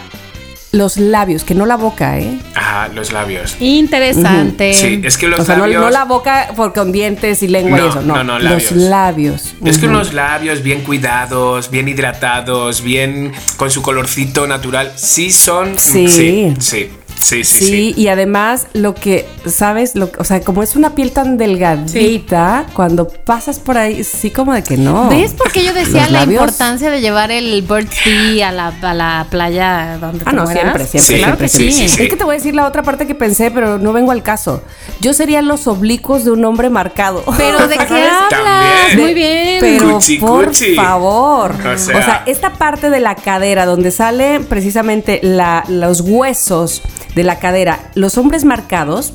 los 0.74 0.95
labios, 0.95 1.43
que 1.43 1.53
no 1.53 1.66
la 1.66 1.76
boca, 1.76 2.18
¿eh? 2.18 2.39
Ah, 2.55 2.88
los 2.95 3.12
labios. 3.12 3.57
Interesante. 3.59 4.74
Sí, 4.74 5.01
es 5.03 5.18
que 5.18 5.28
los 5.28 5.41
o 5.41 5.45
sea, 5.45 5.55
no- 5.57 5.64
labios. 5.66 5.82
no, 5.84 5.89
la 5.89 6.05
boca 6.05 6.47
por 6.55 6.74
con 6.74 6.93
dientes 6.93 7.43
y 7.43 7.49
lengua 7.49 7.78
y 7.78 7.88
eso, 7.89 8.01
no. 8.01 8.16
no, 8.16 8.24
no, 8.24 8.39
los 8.39 8.72
labios. 8.72 8.72
labios. 8.72 9.55
Es 9.66 9.78
que 9.80 9.88
unos 9.88 10.14
labios 10.14 10.64
bien 10.64 10.82
cuidados, 10.84 11.70
bien 11.70 11.89
hidratados, 11.89 12.82
bien 12.84 13.34
con 13.57 13.70
su 13.70 13.82
colorcito 13.82 14.47
natural, 14.47 14.93
sí 14.95 15.32
son. 15.32 15.78
Sí. 15.78 16.07
Sí, 16.07 16.53
sí, 16.59 16.89
sí, 17.22 17.43
sí. 17.43 17.59
Sí, 17.59 17.65
sí. 17.65 17.93
y 17.97 18.07
además 18.07 18.67
lo 18.74 18.93
que, 18.95 19.28
¿sabes? 19.45 19.95
Lo, 19.95 20.09
o 20.17 20.24
sea, 20.24 20.41
como 20.41 20.63
es 20.63 20.76
una 20.76 20.95
piel 20.95 21.11
tan 21.11 21.38
delgadita, 21.38 22.65
cuando 22.74 23.07
pasas 23.07 23.59
por 23.59 23.78
ahí, 23.78 24.03
sí 24.03 24.32
como 24.32 24.53
de 24.53 24.63
que 24.63 24.78
no. 24.78 25.09
¿Ves 25.09 25.34
por 25.34 25.51
qué 25.51 25.63
yo 25.63 25.74
decía 25.74 26.07
la 26.09 26.22
labios- 26.26 26.34
importancia 26.41 26.89
de 26.91 27.01
llevar 27.01 27.32
el 27.32 27.61
bird 27.61 27.88
tea 28.03 28.49
a 28.49 28.51
la, 28.51 28.67
a 28.82 28.93
la 28.93 29.28
playa 29.30 29.97
donde 29.99 30.24
Ah, 30.26 30.30
te 30.32 30.36
no, 30.36 30.43
mueras? 30.43 30.61
siempre, 30.61 30.86
siempre, 30.86 31.01
Sí, 31.01 31.13
Claro 31.22 31.38
siempre, 31.38 31.45
que 31.45 31.49
sí, 31.49 31.72
sí. 31.72 31.88
sí, 31.89 31.95
sí. 31.95 32.03
Es 32.03 32.09
que 32.09 32.15
te 32.17 32.24
voy 32.24 32.36
a 32.36 32.38
decir 32.38 32.55
la 32.55 32.65
otra 32.67 32.84
parte 32.84 33.05
que 33.07 33.15
pensé, 33.15 33.51
pero 33.51 33.78
no 33.78 33.93
vengo 33.93 34.11
al 34.11 34.24
caso. 34.24 34.61
Yo 34.99 35.13
sería 35.13 35.41
los 35.41 35.67
oblicuos 35.67 36.24
de 36.26 36.32
un 36.32 36.43
hombre 36.45 36.69
marcado. 36.69 37.24
Pero 37.38 37.67
¿de 37.67 37.78
qué 37.78 37.84
hablas? 37.84 38.30
También. 38.30 38.99
Muy 38.99 39.13
bien. 39.13 39.57
Pero 39.59 39.93
Cuchi, 39.95 40.17
por 40.17 40.47
cuchi. 40.47 40.76
favor. 40.76 41.51
O 41.65 41.69
O 41.74 41.78
sea- 41.78 42.01
sea, 42.05 42.24
esta 42.26 42.53
parte 42.53 42.89
de 42.89 42.99
la 42.99 43.15
cadera 43.15 43.65
donde 43.65 43.91
sale 43.91 44.39
precisamente 44.39 45.19
la- 45.24 45.63
los 45.67 46.01
huesos 46.01 46.82
de 47.16 47.24
la 47.24 47.39
cadera, 47.39 47.91
los 47.95 48.18
hombres 48.18 48.45
marcados 48.45 49.14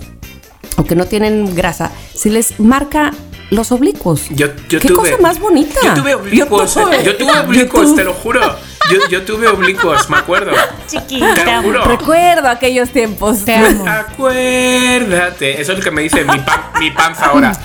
o 0.76 0.84
que 0.84 0.94
no 0.94 1.06
tienen 1.06 1.54
grasa, 1.54 1.90
se 2.14 2.30
les 2.30 2.58
marca 2.60 3.12
los 3.50 3.70
oblicuos. 3.72 4.22
Yo, 4.30 4.48
yo 4.68 4.80
¿Qué 4.80 4.88
tuve. 4.88 5.10
cosa 5.12 5.22
más 5.22 5.38
bonita? 5.40 5.78
Yo 5.82 5.94
tuve 5.94 6.14
oblicuos. 6.14 6.76
eh, 6.76 6.80
tuve- 6.80 7.04
Yo 7.04 7.16
tuve 7.16 7.38
oblicuos, 7.46 7.94
te 7.94 8.04
lo 8.04 8.12
juro. 8.12 8.40
Yo, 8.90 9.08
yo 9.08 9.22
tuve 9.24 9.48
oblicuos, 9.48 10.08
me 10.10 10.18
acuerdo. 10.18 10.52
Chiquita. 10.86 11.34
Te 11.34 11.44
lo 11.44 11.62
juro. 11.62 11.84
Recuerdo 11.84 12.48
aquellos 12.48 12.90
tiempos. 12.90 13.44
Te 13.44 13.54
amo. 13.56 13.84
Acuérdate. 13.88 15.60
Eso 15.60 15.72
es 15.72 15.78
lo 15.78 15.84
que 15.84 15.90
me 15.90 16.02
dice 16.02 16.24
mi, 16.24 16.38
pan- 16.38 16.70
mi 16.78 16.90
panza 16.90 17.26
ahora. 17.26 17.52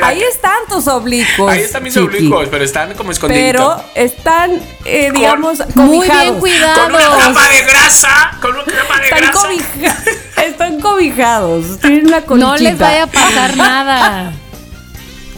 La- 0.00 0.06
Ahí 0.08 0.20
están 0.22 0.56
tus 0.68 0.88
oblicuos. 0.88 1.50
ahí 1.50 1.60
están 1.60 1.82
mis 1.84 1.94
chiqui. 1.94 2.06
oblicuos, 2.06 2.48
pero 2.50 2.64
están 2.64 2.94
como 2.94 3.12
escondiditos. 3.12 3.52
Pero 3.54 3.84
están, 3.94 4.50
eh, 4.84 5.06
Con- 5.08 5.16
digamos, 5.16 5.58
Muy 5.76 6.08
bien 6.08 6.38
cuidados. 6.40 6.78
Con 6.84 6.94
una 6.94 7.04
capa 7.18 7.48
de 7.48 7.62
grasa. 7.62 8.38
Con 8.40 8.54
una 8.54 8.64
capa 8.64 8.96
de 8.98 9.04
Están, 9.04 9.20
grasa. 9.20 9.32
cobija- 9.40 9.96
están 10.44 10.80
cobijados. 10.80 11.78
Tienen 11.80 12.06
una 12.08 12.22
colchita. 12.22 12.48
No 12.48 12.56
les 12.56 12.78
vaya 12.78 13.04
a 13.04 13.06
pasar 13.06 13.56
nada. 13.56 14.32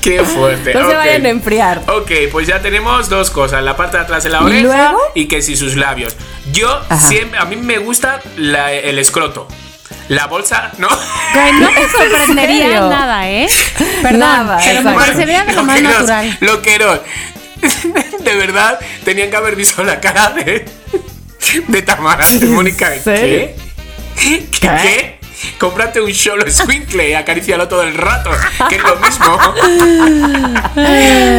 Qué 0.04 0.22
fuerte. 0.24 0.74
No 0.74 0.80
se 0.82 0.86
ok. 0.88 0.94
vayan 0.94 1.26
a 1.26 1.28
enfriar. 1.30 1.82
Ok, 1.88 2.10
pues 2.30 2.46
ya 2.46 2.60
tenemos 2.60 3.08
dos 3.08 3.30
cosas, 3.30 3.62
la 3.64 3.76
parte 3.76 3.96
de 3.96 4.02
atrás 4.04 4.22
de 4.22 4.30
la 4.30 4.40
¿Y 4.40 4.44
oreja 4.44 4.62
luego? 4.62 4.98
y 5.14 5.26
que 5.26 5.42
si 5.42 5.56
sus 5.56 5.74
labios. 5.76 6.14
Yo 6.52 6.68
Ajá. 6.88 6.98
siempre, 7.08 7.38
a 7.38 7.44
mí 7.46 7.56
me 7.56 7.78
gusta 7.78 8.20
la- 8.36 8.72
el 8.72 8.98
escroto. 8.98 9.48
La 10.08 10.26
bolsa, 10.26 10.70
¿no? 10.76 10.88
Güey, 10.88 11.52
no 11.54 11.70
me 11.72 11.88
sorprendería 11.88 12.80
nada, 12.82 13.28
¿eh? 13.30 13.48
Perdón, 14.02 14.18
Nada, 14.20 14.60
pero 14.62 14.82
me 14.82 14.92
parecería 14.92 15.44
de 15.44 15.52
lo 15.54 15.64
más 15.64 15.80
Loqueros, 15.80 16.08
natural. 16.08 16.36
Loqueros. 16.40 17.00
De 18.20 18.34
verdad, 18.36 18.78
tenían 19.04 19.30
que 19.30 19.36
haber 19.36 19.56
visto 19.56 19.82
la 19.82 19.98
cara 20.00 20.28
de, 20.30 20.66
de 21.68 21.82
Tamara, 21.82 22.26
de 22.28 22.46
Mónica. 22.46 22.92
¿Qué? 23.02 23.54
¿Qué? 24.14 24.46
¿Qué? 24.60 25.13
Cómprate 25.58 26.00
un 26.00 26.12
solo 26.14 26.44
squinkle 26.50 27.10
y 27.10 27.14
acarícialo 27.14 27.68
todo 27.68 27.82
el 27.82 27.94
rato, 27.94 28.30
que 28.68 28.76
es 28.76 28.82
lo 28.82 28.96
mismo. 28.96 29.38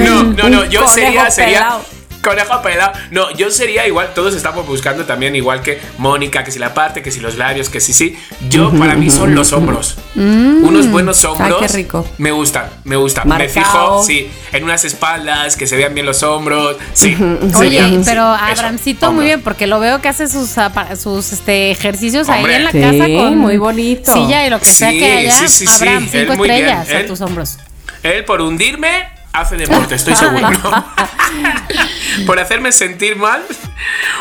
No, 0.05 0.23
no, 0.23 0.49
no, 0.49 0.65
yo 0.65 0.87
sería, 0.87 1.29
sería. 1.29 1.79
Conejo 2.25 2.61
pelado. 2.61 2.91
No, 3.11 3.29
yo 3.31 3.51
sería 3.51 3.85
igual, 3.87 4.13
todos 4.15 4.33
estamos 4.35 4.65
buscando 4.67 5.05
también 5.05 5.35
igual 5.35 5.61
que 5.61 5.79
Mónica, 5.99 6.43
que 6.43 6.51
si 6.51 6.57
la 6.59 6.73
parte, 6.73 7.01
que 7.03 7.11
si 7.11 7.19
los 7.19 7.35
labios, 7.37 7.69
que 7.69 7.79
si 7.79 7.93
sí. 7.93 8.17
Yo, 8.49 8.71
para 8.71 8.95
mí 8.95 9.09
son 9.11 9.35
los 9.35 9.53
hombros. 9.53 9.97
Unos 10.15 10.89
buenos 10.89 11.23
hombros. 11.23 11.59
qué 11.61 11.67
rico. 11.67 12.07
Me 12.17 12.31
gustan, 12.31 12.65
me 12.83 12.95
gustan. 12.95 13.27
Me 13.27 13.47
fijo, 13.47 14.03
sí, 14.03 14.29
en 14.51 14.63
unas 14.63 14.83
espaldas, 14.85 15.55
que 15.55 15.67
se 15.67 15.75
vean 15.77 15.93
bien 15.93 16.05
los 16.05 16.23
hombros. 16.23 16.77
Sí. 16.93 17.15
Oye, 17.19 17.51
sería- 17.53 17.87
sí, 17.89 18.01
pero 18.05 18.33
eso, 18.35 18.43
Abramcito 18.45 19.11
muy 19.11 19.25
bien, 19.25 19.41
porque 19.41 19.67
lo 19.67 19.79
veo 19.79 20.01
que 20.01 20.07
hace 20.09 20.27
sus, 20.27 20.55
sus 21.01 21.31
este, 21.33 21.71
ejercicios 21.71 22.27
Hombre. 22.27 22.55
ahí 22.55 22.57
en 22.57 22.63
la 22.65 22.71
Sí, 22.71 22.79
casa 22.81 23.05
con 23.05 23.37
muy 23.37 23.57
bonito. 23.57 24.13
silla 24.13 24.45
y 24.45 24.49
lo 24.49 24.59
que 24.59 24.65
sea 24.65 24.89
Sí, 24.91 24.99
que 24.99 25.11
haya. 25.11 25.31
sí, 25.33 25.47
sí, 25.47 25.67
sí, 25.67 25.73
Abraham, 25.75 26.07
cinco 26.11 26.31
él 26.33 26.37
muy 26.37 26.47
bien, 26.49 26.59
estrellas 26.65 26.89
a 26.89 26.99
él- 27.01 27.05
tus 27.07 27.21
hombros. 27.21 27.57
Él 28.03 28.23
por 28.25 28.41
hundirme 28.41 29.09
hace 29.39 29.57
deporte, 29.57 29.95
estoy 29.95 30.15
seguro. 30.15 30.49
por 32.25 32.39
hacerme 32.39 32.71
sentir 32.71 33.15
mal. 33.15 33.43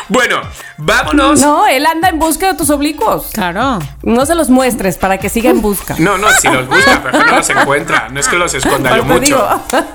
Bueno, 0.09 0.41
vámonos. 0.77 1.39
No, 1.41 1.67
él 1.67 1.85
anda 1.85 2.09
en 2.09 2.19
busca 2.19 2.47
de 2.51 2.53
tus 2.57 2.69
oblicuos. 2.69 3.27
Claro. 3.33 3.79
No 4.03 4.25
se 4.25 4.35
los 4.35 4.49
muestres 4.49 4.97
para 4.97 5.17
que 5.17 5.29
siga 5.29 5.49
en 5.49 5.61
busca. 5.61 5.95
No, 5.97 6.17
no, 6.17 6.27
si 6.39 6.47
los 6.49 6.67
busca, 6.67 7.01
pero 7.03 7.19
no 7.25 7.35
los 7.37 7.49
encuentra. 7.49 8.07
No 8.11 8.19
es 8.19 8.27
que 8.27 8.37
los 8.37 8.53
esconda 8.53 8.95
yo 8.97 9.03
mucho. 9.03 9.19
digo. 9.21 9.61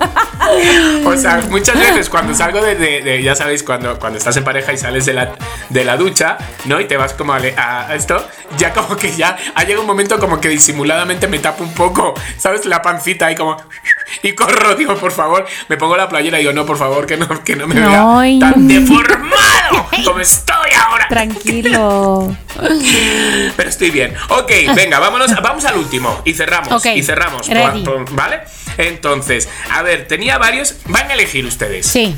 O 1.05 1.15
sea, 1.15 1.41
muchas 1.49 1.79
veces 1.79 2.09
cuando 2.09 2.33
salgo 2.33 2.61
de, 2.61 2.75
de- 2.75 3.01
de- 3.01 3.23
ya 3.23 3.35
sabéis, 3.35 3.63
cuando, 3.63 3.97
cuando 3.99 4.17
estás 4.17 4.35
en 4.37 4.43
pareja 4.43 4.73
y 4.73 4.77
sales 4.77 5.05
de 5.05 5.13
la, 5.13 5.31
de 5.69 5.85
la 5.85 5.95
ducha, 5.97 6.37
¿no? 6.65 6.79
Y 6.81 6.85
te 6.85 6.97
vas 6.97 7.13
como 7.13 7.33
a, 7.33 7.37
a- 7.37 7.95
esto, 7.95 8.25
ya 8.57 8.73
como 8.73 8.95
que 8.97 9.15
ya 9.15 9.37
ha 9.55 9.61
llegado 9.63 9.81
un 9.81 9.87
momento 9.87 10.19
como 10.19 10.41
que 10.41 10.49
disimuladamente 10.49 11.27
me 11.27 11.39
tapo 11.39 11.63
un 11.63 11.73
poco, 11.73 12.13
¿sabes? 12.37 12.65
La 12.65 12.81
pancita 12.81 13.27
ahí 13.27 13.35
como... 13.35 13.55
Y 14.23 14.33
corro, 14.33 14.75
digo, 14.75 14.95
por 14.97 15.11
favor, 15.13 15.45
me 15.69 15.77
pongo 15.77 15.95
la 15.95 16.09
playera 16.09 16.37
y 16.37 16.41
digo, 16.41 16.53
no, 16.53 16.65
por 16.65 16.77
favor, 16.77 17.05
que 17.05 17.15
no, 17.17 17.27
que 17.43 17.55
no 17.55 17.65
me 17.67 17.81
Ay. 17.81 18.39
vea 18.39 18.51
tan 18.51 18.67
deformado 18.67 19.35
como 20.05 20.19
estoy 20.19 20.71
ahora. 20.87 21.07
Tranquilo. 21.09 22.35
Pero 23.57 23.69
estoy 23.69 23.89
bien. 23.91 24.13
Ok, 24.29 24.51
venga, 24.75 24.99
vámonos, 24.99 25.31
vamos 25.41 25.65
al 25.65 25.77
último 25.77 26.21
y 26.25 26.33
cerramos. 26.33 26.71
Ok, 26.71 26.85
Y 26.95 27.03
cerramos. 27.03 27.47
ready. 27.47 27.83
¿Vale? 28.11 28.41
Entonces, 28.77 29.49
a 29.71 29.81
ver, 29.81 30.07
tenía 30.07 30.37
varios. 30.37 30.75
Van 30.85 31.09
a 31.09 31.13
elegir 31.13 31.45
ustedes. 31.45 31.85
Sí. 31.85 32.15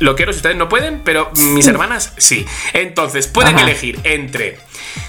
Lo 0.00 0.16
quiero 0.16 0.32
si 0.32 0.38
ustedes 0.38 0.56
no 0.56 0.68
pueden, 0.68 1.02
pero 1.04 1.30
mis 1.54 1.66
hermanas 1.68 2.12
sí. 2.16 2.44
Entonces, 2.72 3.28
pueden 3.28 3.54
Ajá. 3.54 3.62
elegir 3.64 4.00
entre. 4.02 4.58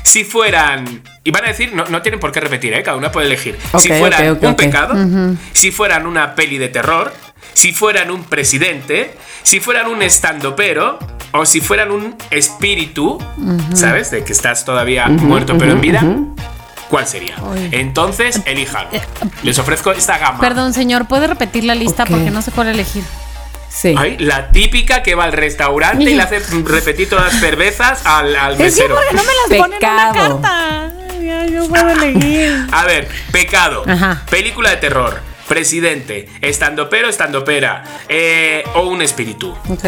Si 0.03 0.23
fueran. 0.23 1.01
Y 1.23 1.31
van 1.31 1.45
a 1.45 1.47
decir, 1.47 1.73
no, 1.73 1.85
no 1.85 2.01
tienen 2.03 2.19
por 2.19 2.31
qué 2.31 2.39
repetir, 2.39 2.73
¿eh? 2.73 2.83
cada 2.83 2.95
una 2.95 3.11
puede 3.11 3.25
elegir. 3.27 3.57
si 3.79 3.89
fueran 3.89 4.37
un 4.41 4.55
pecado, 4.55 4.93
si 5.53 5.71
fueran 5.71 6.05
una 6.05 6.35
peli 6.35 6.57
de 6.57 6.69
terror, 6.69 7.11
si 7.53 7.73
fueran 7.73 8.11
un 8.11 8.23
presidente, 8.23 9.17
si 9.43 9.59
fueran 9.59 9.87
un 9.87 10.01
estandopero, 10.01 10.99
o 11.33 11.45
si 11.45 11.59
fueran 11.61 11.91
un 11.91 12.15
espíritu, 12.31 13.19
¿sabes? 13.73 14.11
De 14.11 14.23
que 14.23 14.31
estás 14.33 14.63
todavía 14.65 15.07
muerto 15.07 15.57
pero 15.57 15.73
en 15.73 15.81
vida. 15.81 16.03
¿Cuál 16.89 17.05
sería? 17.05 17.35
Entonces, 17.71 18.41
elijan. 18.45 18.87
Les 19.43 19.59
ofrezco 19.59 19.91
esta 19.91 20.17
gama. 20.17 20.39
Perdón, 20.39 20.73
señor, 20.73 21.07
¿puede 21.07 21.27
repetir 21.27 21.65
la 21.65 21.75
lista 21.75 22.03
Ok. 22.03 22.09
porque 22.11 22.31
no 22.31 22.41
sé 22.41 22.51
cuál 22.51 22.69
elegir? 22.69 23.03
Sí. 23.69 23.93
Ay, 23.97 24.17
la 24.19 24.49
típica 24.51 25.03
que 25.03 25.13
va 25.13 25.25
al 25.25 25.33
restaurante 25.33 26.03
y 26.05 26.15
le 26.15 26.21
hace 26.21 26.39
repetir 26.65 27.09
todas 27.09 27.31
las 27.33 27.41
cervezas 27.41 28.05
al, 28.05 28.35
al 28.35 28.53
Es 28.53 28.57
que 28.57 28.63
mesero. 28.63 28.95
porque 28.95 29.13
no 29.15 29.21
me 29.23 29.33
las 29.33 29.61
ponen 29.61 29.83
en 29.83 29.89
una 29.89 30.11
Pecado. 30.13 30.41
carta. 30.41 30.93
Ya, 31.21 31.45
yo 31.45 31.67
puedo 31.67 31.89
elegir. 31.89 32.67
A 32.71 32.85
ver, 32.85 33.09
pecado, 33.33 33.83
Ajá. 33.85 34.23
película 34.29 34.69
de 34.69 34.77
terror, 34.77 35.19
presidente, 35.47 36.27
estandopero, 36.41 37.09
estandopera, 37.09 37.83
eh, 38.09 38.63
o 38.75 38.87
un 38.87 39.01
espíritu. 39.01 39.51
Ok. 39.69 39.85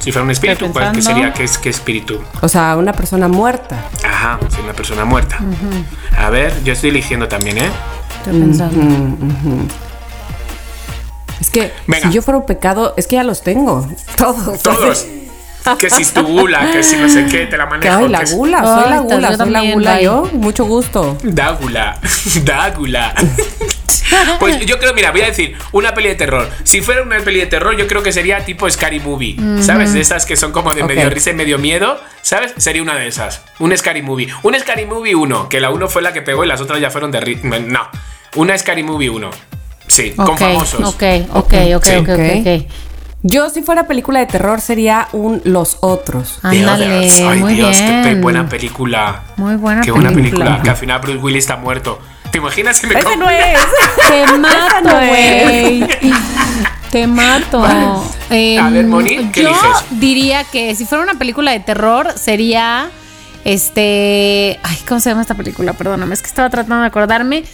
Si 0.00 0.12
fuera 0.12 0.24
un 0.24 0.30
espíritu, 0.30 0.70
¿cuál 0.72 1.02
sería? 1.02 1.32
¿Qué, 1.32 1.44
es, 1.44 1.58
¿Qué 1.58 1.70
espíritu? 1.70 2.22
O 2.40 2.48
sea, 2.48 2.76
una 2.76 2.92
persona 2.92 3.26
muerta. 3.28 3.84
Ajá, 4.04 4.38
una 4.62 4.72
persona 4.72 5.04
muerta. 5.04 5.38
A 6.16 6.30
ver, 6.30 6.52
yo 6.62 6.72
estoy 6.72 6.90
eligiendo 6.90 7.26
también, 7.26 7.58
¿eh? 7.58 7.70
Estoy 8.18 8.40
pensando. 8.40 8.80
Es 11.40 11.50
que 11.50 11.72
Venga. 11.86 12.08
si 12.08 12.14
yo 12.14 12.22
fuera 12.22 12.38
un 12.38 12.46
pecado, 12.46 12.94
es 12.96 13.06
que 13.06 13.16
ya 13.16 13.24
los 13.24 13.42
tengo. 13.42 13.88
Todos. 14.16 14.62
Todos. 14.62 15.06
que 15.78 15.90
si 15.90 16.02
es 16.02 16.12
tu 16.12 16.22
gula, 16.24 16.70
que 16.72 16.82
si 16.82 16.96
no 16.96 17.08
sé 17.08 17.26
qué, 17.26 17.46
te 17.46 17.56
la 17.56 17.64
Que, 17.68 17.88
manejo. 17.90 17.96
ay, 17.96 18.08
la 18.08 18.24
gula, 18.24 18.62
soy 18.64 18.90
la 18.90 18.96
yo 18.96 19.02
gula, 19.02 19.36
soy 19.36 19.50
la 19.50 19.62
gula 19.72 20.00
yo. 20.00 20.30
Mucho 20.32 20.64
gusto. 20.64 21.16
Dágula, 21.22 21.98
Dágula. 22.44 23.14
Pues 24.40 24.58
yo 24.66 24.78
creo, 24.78 24.94
mira, 24.94 25.10
voy 25.10 25.22
a 25.22 25.26
decir 25.26 25.56
una 25.72 25.94
peli 25.94 26.08
de 26.08 26.14
terror. 26.14 26.48
Si 26.64 26.80
fuera 26.80 27.02
una 27.02 27.18
peli 27.20 27.40
de 27.40 27.46
terror, 27.46 27.76
yo 27.76 27.86
creo 27.86 28.02
que 28.02 28.12
sería 28.12 28.44
tipo 28.44 28.68
Scary 28.70 29.00
Movie. 29.00 29.36
¿Sabes? 29.62 29.92
De 29.92 30.00
esas 30.00 30.26
que 30.26 30.36
son 30.36 30.52
como 30.52 30.74
de 30.74 30.82
Ok. 30.82 30.88
medio 30.88 31.10
risa 31.10 31.30
y 31.30 31.34
medio 31.34 31.58
miedo. 31.58 32.00
¿Sabes? 32.22 32.52
Sería 32.56 32.82
una 32.82 32.94
de 32.96 33.06
esas. 33.08 33.42
Un 33.58 33.76
Scary 33.76 34.02
Movie. 34.02 34.28
Un 34.42 34.54
Scary 34.58 34.86
Movie 34.86 35.14
1, 35.14 35.48
que 35.48 35.60
la 35.60 35.70
1 35.70 35.88
fue 35.88 36.02
la 36.02 36.12
que 36.12 36.22
pegó 36.22 36.44
y 36.44 36.48
las 36.48 36.60
otras 36.60 36.80
ya 36.80 36.90
fueron 36.90 37.10
de 37.10 37.20
ri- 37.20 37.40
No. 37.42 37.88
Una 38.36 38.56
Scary 38.56 38.82
Movie 38.82 39.10
1. 39.10 39.30
Sí, 39.86 40.10
con 40.12 40.28
Ok, 40.28 40.38
famosos. 40.38 40.80
Ok, 40.94 41.02
ok, 41.32 41.54
ok, 41.76 41.84
Sí. 41.84 41.96
ok, 41.96 42.08
ok. 42.10 42.72
Yo, 43.22 43.50
si 43.50 43.62
fuera 43.62 43.88
película 43.88 44.20
de 44.20 44.26
terror, 44.26 44.60
sería 44.60 45.08
un 45.12 45.40
Los 45.44 45.78
Otros. 45.80 46.38
The 46.42 46.48
Ándale. 46.60 47.10
Ay, 47.10 47.40
muy 47.40 47.54
Dios, 47.54 47.76
qué 47.76 48.00
bien. 48.04 48.20
buena 48.20 48.48
película. 48.48 49.22
Muy 49.36 49.56
buena 49.56 49.80
Qué 49.80 49.90
buena 49.90 50.10
película. 50.10 50.44
película. 50.44 50.62
Que 50.62 50.70
al 50.70 50.76
final 50.76 51.00
Bruce 51.00 51.18
Willis 51.18 51.38
está 51.44 51.56
muerto. 51.56 51.98
¿Te 52.30 52.38
imaginas 52.38 52.80
que 52.80 52.86
me 52.88 52.98
Ese 52.98 53.16
no 53.16 53.28
es. 53.30 53.58
Te 54.08 54.38
mato, 54.38 55.06
güey. 55.08 55.86
Te 56.90 57.06
mato. 57.06 57.64
Em, 58.30 58.64
A 58.64 58.70
ver, 58.70 58.86
Moni, 58.86 59.28
¿qué 59.30 59.42
yo 59.42 59.48
eliges? 59.50 59.84
diría 59.90 60.44
que 60.44 60.74
si 60.74 60.84
fuera 60.86 61.04
una 61.04 61.14
película 61.14 61.52
de 61.52 61.60
terror 61.60 62.12
sería 62.16 62.90
este, 63.44 64.58
ay, 64.62 64.78
¿cómo 64.86 65.00
se 65.00 65.10
llama 65.10 65.22
esta 65.22 65.34
película? 65.34 65.72
Perdóname, 65.74 66.14
es 66.14 66.22
que 66.22 66.28
estaba 66.28 66.48
tratando 66.50 66.80
de 66.80 66.86
acordarme. 66.86 67.44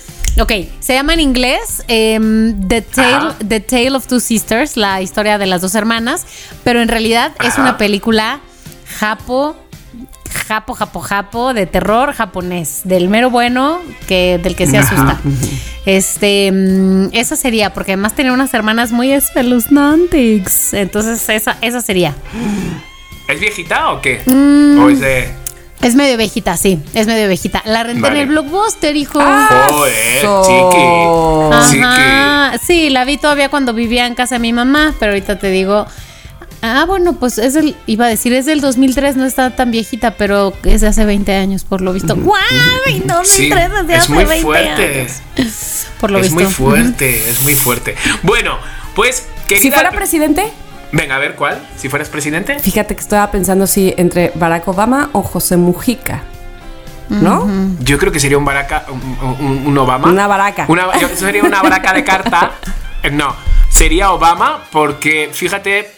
Ok, 0.40 0.50
se 0.80 0.94
llama 0.94 1.14
en 1.14 1.20
inglés 1.20 1.84
em, 1.86 2.66
The, 2.68 2.82
Tale, 2.82 3.14
Ajá. 3.14 3.36
The 3.46 3.60
Tale 3.60 3.96
of 3.96 4.06
Two 4.08 4.18
Sisters, 4.20 4.76
la 4.76 5.00
historia 5.00 5.38
de 5.38 5.46
las 5.46 5.60
dos 5.62 5.74
hermanas, 5.76 6.26
pero 6.64 6.80
en 6.82 6.88
realidad 6.88 7.32
es 7.44 7.56
una 7.58 7.76
película 7.78 8.40
japo, 8.98 9.56
japo, 10.34 10.74
japo, 10.74 11.00
japo, 11.00 11.54
de 11.54 11.66
terror 11.66 12.12
japonés, 12.12 12.82
del 12.84 13.08
mero 13.08 13.30
bueno, 13.30 13.80
que, 14.06 14.38
del 14.42 14.54
que 14.56 14.66
se 14.66 14.78
Ajá. 14.78 14.94
asusta. 14.94 15.20
Este, 15.86 16.50
mm, 16.52 17.08
esa 17.12 17.36
sería, 17.36 17.72
porque 17.72 17.92
además 17.92 18.14
tenía 18.14 18.32
unas 18.32 18.52
hermanas 18.54 18.92
muy 18.92 19.12
espeluznantes. 19.12 20.74
Entonces, 20.74 21.28
esa, 21.28 21.56
esa 21.60 21.80
sería. 21.80 22.14
¿Es 23.28 23.40
viejita 23.40 23.92
o 23.92 24.00
qué? 24.00 24.22
Mm. 24.26 24.78
¿O 24.82 24.90
es 24.90 25.00
de.? 25.00 25.44
Es 25.82 25.94
medio 25.94 26.16
viejita, 26.16 26.56
sí, 26.56 26.82
es 26.94 27.06
medio 27.06 27.28
viejita. 27.28 27.60
La 27.66 27.82
renté 27.82 28.00
Vale. 28.00 28.16
en 28.16 28.22
el 28.22 28.28
blockbuster, 28.28 28.96
hijo. 28.96 29.20
Joder, 29.20 30.22
So- 30.22 30.42
chiqui. 31.52 31.82
Ajá, 31.82 32.52
sí, 32.64 32.88
la 32.88 33.04
vi 33.04 33.18
todavía 33.18 33.50
cuando 33.50 33.74
vivía 33.74 34.06
en 34.06 34.14
casa 34.14 34.36
de 34.36 34.38
mi 34.38 34.52
mamá, 34.54 34.94
pero 34.98 35.12
ahorita 35.12 35.38
te 35.38 35.50
digo. 35.50 35.86
Ah, 36.66 36.86
bueno, 36.86 37.12
pues 37.12 37.36
es 37.36 37.52
del, 37.52 37.76
iba 37.86 38.06
a 38.06 38.08
decir, 38.08 38.32
es 38.32 38.46
del 38.46 38.62
2003, 38.62 39.16
no 39.16 39.26
está 39.26 39.50
tan 39.54 39.70
viejita, 39.70 40.12
pero 40.16 40.54
es 40.64 40.80
de 40.80 40.86
hace 40.86 41.04
20 41.04 41.34
años, 41.34 41.62
por 41.64 41.82
lo 41.82 41.92
visto. 41.92 42.16
¡Guau! 42.16 42.40
Y 42.88 43.00
2003 43.00 43.28
Sí, 43.28 43.50
desde 43.50 43.94
es 43.94 43.98
hace 44.04 44.12
muy 44.12 44.24
20 44.24 44.42
fuerte. 44.42 45.00
años. 45.00 45.12
Por 46.00 46.10
lo 46.10 46.18
es 46.20 46.24
visto. 46.30 46.42
muy 46.42 46.50
fuerte, 46.50 47.28
es 47.30 47.42
muy 47.42 47.54
fuerte. 47.54 47.96
Bueno, 48.22 48.56
pues. 48.94 49.16
Si 49.16 49.54
querida- 49.54 49.74
fuera 49.74 49.90
presidente, 49.90 50.50
Venga, 50.92 51.16
a 51.16 51.18
ver 51.18 51.34
cuál. 51.34 51.60
Si 51.76 51.88
fueras 51.90 52.08
presidente. 52.08 52.58
fíjate 52.60 52.94
que 52.94 53.00
estaba 53.02 53.30
pensando 53.30 53.66
si 53.66 53.92
entre 53.98 54.32
Barack 54.34 54.66
Obama 54.68 55.10
o 55.12 55.22
José 55.22 55.56
Mujica. 55.58 56.22
¿No? 57.10 57.46
Yo 57.80 57.98
creo 57.98 58.10
que 58.10 58.20
sería 58.20 58.38
un 58.38 58.44
baraca. 58.46 58.86
Un, 58.88 59.44
un- 59.44 59.66
un 59.66 59.78
Obama. 59.78 60.08
Una 60.08 60.26
baraca. 60.26 60.64
Una, 60.68 60.98
yo 60.98 61.08
sería 61.14 61.42
una 61.42 61.60
baraca 61.62 61.92
de 61.92 62.04
carta. 62.04 62.52
No, 63.12 63.36
sería 63.68 64.12
Obama 64.12 64.64
porque 64.72 65.28
fíjate. 65.30 65.92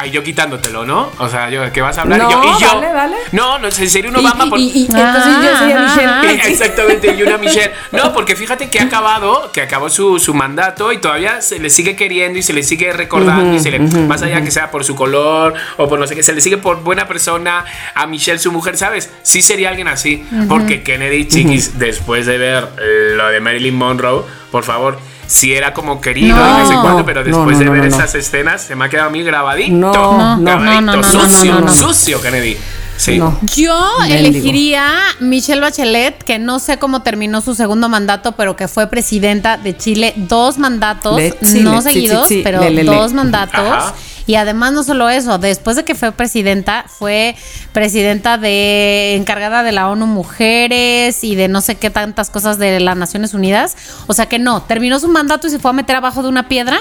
Ay, 0.00 0.10
yo 0.12 0.22
quitándotelo, 0.22 0.84
¿no? 0.86 1.10
O 1.18 1.28
sea, 1.28 1.50
yo 1.50 1.72
que 1.72 1.80
vas 1.80 1.98
a 1.98 2.02
hablar 2.02 2.20
y 2.20 2.32
yo. 2.32 2.40
Y 2.44 2.60
yo 2.62 2.68
dale, 2.68 2.92
dale. 2.92 3.16
No, 3.32 3.58
no, 3.58 3.68
sería 3.70 4.08
un 4.10 4.16
Y- 4.16 4.20
Obama 4.20 4.44
y, 4.46 4.50
por- 4.50 4.58
y- 4.60 4.70
y 4.70 4.84
entonces 4.86 5.32
yo 5.42 5.58
sería 5.58 5.84
Ajá, 5.84 6.22
Michelle. 6.22 6.48
Exactamente, 6.52 7.14
y 7.18 7.22
una 7.24 7.36
Michelle. 7.38 7.72
No, 7.90 8.12
porque 8.12 8.36
fíjate 8.36 8.70
que 8.70 8.78
ha 8.78 8.84
acabado, 8.84 9.50
que 9.52 9.60
acabó 9.60 9.90
su, 9.90 10.18
su 10.20 10.34
mandato 10.34 10.92
y 10.92 10.98
todavía 10.98 11.40
se 11.40 11.58
le 11.58 11.68
sigue 11.68 11.96
queriendo 11.96 12.38
y 12.38 12.42
se 12.42 12.52
le 12.52 12.62
sigue 12.62 12.92
recordando 12.92 13.54
y 13.56 13.58
se 13.60 13.70
le, 13.72 13.80
más 13.80 14.22
allá 14.22 14.40
que 14.42 14.50
sea 14.52 14.70
por 14.70 14.84
su 14.84 14.94
color 14.94 15.54
o 15.78 15.88
por 15.88 15.98
no 15.98 16.06
sé 16.06 16.14
qué, 16.14 16.22
se 16.22 16.32
le 16.32 16.40
sigue 16.40 16.58
por 16.58 16.82
buena 16.84 17.08
persona 17.08 17.64
a 17.94 18.06
Michelle, 18.06 18.38
su 18.38 18.52
mujer, 18.52 18.76
¿sabes? 18.76 19.10
Sí 19.22 19.42
sería 19.42 19.68
alguien 19.70 19.88
así, 19.88 20.24
porque 20.48 20.82
Kennedy, 20.84 21.26
chiquis, 21.26 21.78
después 21.78 22.24
de 22.26 22.38
ver 22.38 22.68
eh, 22.80 23.14
lo 23.16 23.26
de 23.28 23.40
Marilyn 23.40 23.74
Monroe, 23.74 24.22
por 24.52 24.62
favor. 24.62 24.98
Sí 25.28 25.52
era 25.54 25.72
como 25.74 26.00
querido 26.00 26.36
y 26.36 26.40
no 26.40 26.66
sé 26.66 26.74
No. 26.74 26.82
cuánto, 26.82 27.04
pero 27.04 27.20
No, 27.20 27.26
después 27.26 27.52
no, 27.52 27.58
de 27.60 27.64
no, 27.66 27.72
ver 27.72 27.84
no, 27.84 27.88
no. 27.90 27.94
esas 27.96 28.14
escenas 28.16 28.62
se 28.62 28.74
me 28.74 28.86
ha 28.86 28.88
quedado 28.88 29.08
a 29.08 29.12
mí 29.12 29.22
grabadito. 29.22 29.72
No, 29.76 30.36
no, 30.36 30.42
grabadito, 30.42 30.80
no, 30.80 30.80
no, 30.80 30.96
no, 30.96 31.02
sucio, 31.04 31.52
no, 31.54 31.60
no, 31.60 31.66
no. 31.66 31.72
sucio 31.74 32.20
Kennedy. 32.20 32.56
Sí. 32.96 33.16
No. 33.18 33.38
Yo 33.54 33.78
elegiría 34.08 34.90
Michelle 35.20 35.60
Bachelet, 35.60 36.20
que 36.24 36.38
no 36.40 36.58
sé 36.58 36.78
cómo 36.78 37.02
terminó 37.02 37.40
su 37.40 37.54
segundo 37.54 37.88
mandato, 37.88 38.32
pero 38.32 38.56
que 38.56 38.66
fue 38.66 38.88
presidenta 38.88 39.56
de 39.56 39.76
Chile 39.76 40.14
dos 40.16 40.58
mandatos, 40.58 41.16
Chile, 41.16 41.62
no 41.62 41.80
sí, 41.80 41.92
seguidos, 41.92 42.26
sí, 42.26 42.34
sí, 42.36 42.40
pero 42.42 42.60
le, 42.60 42.70
le, 42.70 42.82
le. 42.82 42.90
dos 42.90 43.12
mandatos. 43.12 43.60
Ajá. 43.60 43.94
Y 44.28 44.34
además 44.36 44.72
no 44.72 44.84
solo 44.84 45.08
eso, 45.08 45.38
después 45.38 45.74
de 45.76 45.84
que 45.84 45.94
fue 45.94 46.12
presidenta, 46.12 46.84
fue 46.86 47.34
presidenta 47.72 48.36
de 48.38 49.14
encargada 49.16 49.62
de 49.62 49.72
la 49.72 49.88
ONU 49.88 50.06
Mujeres 50.06 51.24
y 51.24 51.34
de 51.34 51.48
no 51.48 51.60
sé 51.60 51.76
qué 51.76 51.90
tantas 51.90 52.28
cosas 52.30 52.58
de 52.58 52.78
las 52.78 52.96
Naciones 52.96 53.32
Unidas. 53.34 53.76
O 54.06 54.12
sea 54.12 54.26
que 54.26 54.38
no, 54.38 54.62
terminó 54.62 55.00
su 55.00 55.08
mandato 55.08 55.46
y 55.46 55.50
se 55.50 55.58
fue 55.58 55.70
a 55.70 55.74
meter 55.74 55.96
abajo 55.96 56.22
de 56.22 56.28
una 56.28 56.46
piedra. 56.46 56.78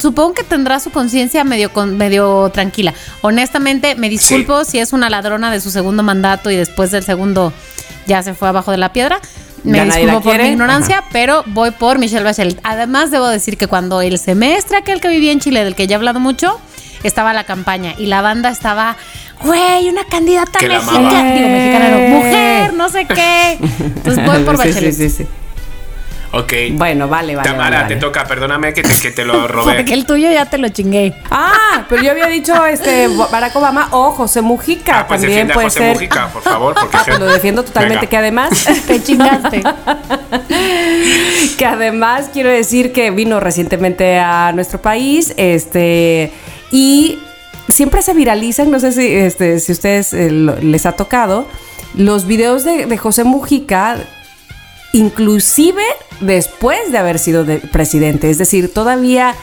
Supongo 0.00 0.34
que 0.34 0.44
tendrá 0.44 0.80
su 0.80 0.90
conciencia 0.90 1.44
medio 1.44 1.72
con- 1.72 1.96
medio 1.96 2.50
tranquila. 2.54 2.94
Honestamente, 3.22 3.94
me 3.96 4.08
disculpo 4.08 4.64
si 4.64 4.78
es 4.78 4.92
una 4.92 5.10
ladrona 5.10 5.50
de 5.50 5.60
su 5.60 5.70
segundo 5.70 6.02
mandato 6.02 6.50
y 6.50 6.56
después 6.56 6.90
del 6.90 7.02
segundo 7.02 7.52
ya 8.06 8.22
se 8.22 8.34
fue 8.34 8.48
abajo 8.48 8.70
de 8.70 8.76
la 8.78 8.92
piedra. 8.92 9.18
Me 9.64 9.78
Ya 9.78 9.84
disculpo 9.84 10.20
por 10.20 10.38
mi 10.38 10.48
ignorancia, 10.48 11.02
pero 11.10 11.42
voy 11.46 11.70
por 11.72 11.98
Michelle 11.98 12.22
Bachelet. 12.22 12.60
Además, 12.64 13.10
debo 13.10 13.26
decir 13.28 13.56
que 13.56 13.66
cuando 13.66 14.00
el 14.00 14.18
semestre 14.18 14.76
aquel 14.76 15.00
que 15.00 15.08
vivía 15.08 15.32
en 15.32 15.40
Chile, 15.40 15.64
del 15.64 15.74
que 15.74 15.86
ya 15.86 15.94
he 15.94 15.96
hablado 15.96 16.20
mucho, 16.20 16.60
estaba 17.08 17.32
la 17.32 17.44
campaña 17.44 17.94
y 17.98 18.06
la 18.06 18.20
banda 18.22 18.48
estaba, 18.50 18.96
güey, 19.42 19.88
una 19.88 20.04
candidata 20.04 20.58
Que 20.58 20.68
mexicana, 20.68 21.22
digo 21.34 21.48
mexicana, 21.48 21.90
no, 21.90 21.98
mujer, 22.16 22.74
no 22.74 22.88
sé 22.88 23.06
qué. 23.06 23.58
Entonces 23.80 24.24
voy 24.26 24.42
por 24.44 24.56
Sí, 24.62 24.68
Bachelet. 24.68 24.94
sí, 24.94 25.08
sí, 25.10 25.16
sí. 25.24 25.26
Ok. 26.36 26.52
Bueno, 26.72 27.06
vale, 27.06 27.36
vale. 27.36 27.48
Tamara, 27.48 27.82
vale, 27.82 27.94
te 27.94 28.00
toca, 28.00 28.24
perdóname 28.24 28.74
que 28.74 28.82
te, 28.82 28.92
que 29.00 29.12
te 29.12 29.24
lo 29.24 29.46
robé. 29.48 29.74
Porque 29.76 29.94
el 29.94 30.04
tuyo 30.04 30.32
ya 30.32 30.46
te 30.46 30.58
lo 30.58 30.68
chingué. 30.68 31.14
Ah, 31.30 31.84
pero 31.88 32.02
yo 32.02 32.10
había 32.10 32.26
dicho 32.26 32.66
este 32.66 33.06
Barack 33.06 33.54
Obama 33.54 33.86
o 33.92 34.10
José 34.10 34.40
Mujica. 34.42 34.98
Ah, 35.00 35.06
pues 35.06 35.20
También 35.20 35.46
defiende 35.46 35.52
a 35.52 35.54
puede 35.54 35.66
José 35.68 35.78
ser. 35.78 35.92
Mujica, 35.94 36.26
por 36.32 36.42
favor, 36.42 36.74
porque 36.74 36.96
Ah, 36.96 37.02
pues 37.06 37.20
lo 37.20 37.26
defiendo 37.26 37.62
totalmente. 37.62 38.00
Venga. 38.06 38.10
Que 38.10 38.16
además, 38.16 38.50
Te 38.84 39.00
chingaste. 39.00 39.62
que 41.56 41.66
además 41.66 42.30
quiero 42.32 42.50
decir 42.50 42.92
que 42.92 43.10
vino 43.12 43.38
recientemente 43.38 44.18
a 44.18 44.50
nuestro 44.52 44.80
país, 44.82 45.34
este 45.36 46.32
y 46.70 47.18
siempre 47.68 48.02
se 48.02 48.14
viralizan, 48.14 48.70
no 48.70 48.78
sé 48.80 48.92
si 48.92 49.06
este 49.14 49.58
si 49.60 49.72
ustedes 49.72 50.12
eh, 50.12 50.30
les 50.30 50.86
ha 50.86 50.92
tocado 50.92 51.46
los 51.94 52.26
videos 52.26 52.64
de, 52.64 52.96
José 52.98 53.24
Mujica 53.24 53.96
inclusive 54.92 55.82
después 56.20 56.92
de 56.92 56.98
haber 56.98 57.18
sido 57.18 57.44
de- 57.44 57.58
presidente. 57.58 58.30
Es 58.30 58.38
decir, 58.38 58.72
todavía 58.72 59.34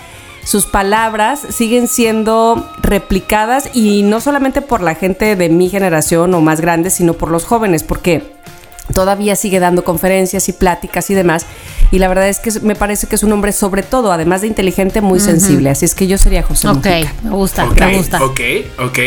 sus 0.44 0.66
palabras 0.66 1.42
siguen 1.50 1.88
siendo 1.88 2.70
replicadas 2.82 3.70
y 3.74 4.04
no 4.04 4.22
solamente 4.22 4.62
por 4.62 4.82
la 4.82 4.96
gente 4.96 5.36
de 5.36 5.50
mi 5.50 5.70
generación 5.70 6.34
o 6.34 6.42
más 6.42 6.62
grande, 6.62 6.90
sino 6.90 7.14
por 7.14 7.30
los 7.30 7.46
jóvenes, 7.46 7.84
porque 7.84 8.24
todavía 8.94 9.36
sigue 9.36 9.60
dando 9.60 9.84
conferencias 9.84 10.48
y 10.50 10.54
pláticas 10.54 11.10
y 11.10 11.14
demás. 11.14 11.46
Y 11.92 12.00
la 12.00 12.08
verdad 12.08 12.30
es 12.30 12.40
que 12.40 12.52
me 12.62 12.76
parece 12.76 13.08
que 13.08 13.16
es 13.16 13.24
un 13.24 13.32
hombre, 13.34 13.52
sobre 13.52 13.84
todo, 13.84 14.12
además 14.14 14.42
de 14.42 14.48
inteligente, 14.48 15.02
muy 15.02 15.20
sensible. 15.20 15.70
Así 15.70 15.84
es 15.86 15.94
que 15.94 16.08
yo 16.08 16.18
sería 16.18 16.42
José 16.44 16.70
Ok, 16.70 16.86
Mujica. 16.86 17.14
me 17.24 17.30
gusta, 17.32 17.66
me 17.66 17.98
gusta. 17.98 18.24
ok, 18.24 18.40
ok. 18.80 19.00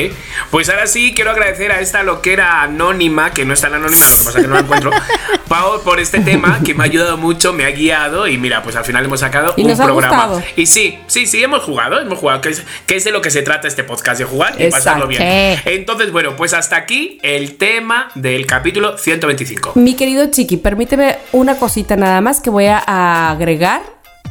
Pues 0.50 0.68
ahora 0.68 0.86
sí 0.86 1.12
quiero 1.14 1.30
agradecer 1.30 1.72
a 1.72 1.80
esta 1.80 2.02
loquera 2.02 2.62
anónima, 2.62 3.32
que 3.32 3.44
no 3.46 3.54
es 3.54 3.60
tan 3.62 3.72
anónima, 3.74 4.04
lo 4.04 4.10
que 4.18 4.24
pasa 4.24 4.38
es 4.38 4.44
que 4.44 4.48
no 4.48 4.54
la 4.54 4.60
encuentro, 4.60 4.90
Pau, 5.48 5.80
por 5.82 5.98
este 6.00 6.20
tema 6.20 6.60
que 6.64 6.74
me 6.74 6.82
ha 6.82 6.86
ayudado 6.86 7.16
mucho, 7.16 7.52
me 7.52 7.64
ha 7.64 7.70
guiado 7.70 8.26
y 8.28 8.36
mira, 8.38 8.62
pues 8.62 8.76
al 8.76 8.84
final 8.84 9.04
hemos 9.04 9.20
sacado 9.20 9.54
Y 9.56 9.62
un 9.62 9.68
nos 9.68 9.80
ha 9.80 9.84
programa. 9.84 10.26
gustado. 10.26 10.42
Y 10.56 10.66
sí, 10.66 10.98
sí, 11.06 11.26
sí, 11.26 11.42
hemos 11.42 11.62
jugado, 11.62 12.00
hemos 12.00 12.18
jugado, 12.18 12.40
que 12.42 12.50
es, 12.50 12.62
que 12.86 12.96
es 12.96 13.04
de 13.04 13.12
lo 13.12 13.20
que 13.22 13.30
se 13.30 13.42
trata 13.42 13.66
este 13.68 13.84
podcast, 13.84 14.18
de 14.18 14.24
jugar 14.24 14.54
y 14.60 14.70
pasarlo 14.70 15.10
Exacto. 15.10 15.24
bien. 15.24 15.56
Sí. 15.58 15.62
Entonces, 15.70 16.12
bueno, 16.12 16.36
pues 16.36 16.52
hasta 16.54 16.76
aquí 16.76 17.18
el 17.22 17.56
tema 17.56 18.10
del 18.14 18.46
capítulo 18.46 18.98
125. 18.98 19.63
Mi 19.74 19.94
querido 19.94 20.26
Chiqui, 20.30 20.56
permíteme 20.56 21.18
una 21.32 21.56
cosita 21.56 21.96
nada 21.96 22.20
más 22.20 22.40
que 22.40 22.50
voy 22.50 22.66
a 22.66 23.30
agregar. 23.30 23.82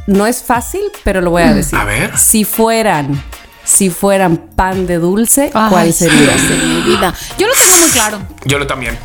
No 0.06 0.26
es 0.26 0.42
fácil, 0.42 0.82
pero 1.02 1.20
lo 1.20 1.30
voy 1.30 1.42
a 1.42 1.54
decir. 1.54 1.78
A 1.78 1.84
ver. 1.84 2.16
Si 2.18 2.44
fueran, 2.44 3.22
si 3.64 3.90
fueran 3.90 4.36
pan 4.36 4.86
de 4.86 4.98
dulce, 4.98 5.50
Ay, 5.54 5.70
¿cuál 5.70 5.92
sería? 5.92 6.36
sí, 6.38 6.54
mi 6.62 6.82
vida. 6.82 7.14
Yo 7.38 7.46
lo 7.46 7.54
tengo 7.54 7.76
muy 7.80 7.90
claro, 7.90 8.18
Yo 8.44 8.58
lo 8.58 8.66
también. 8.66 8.98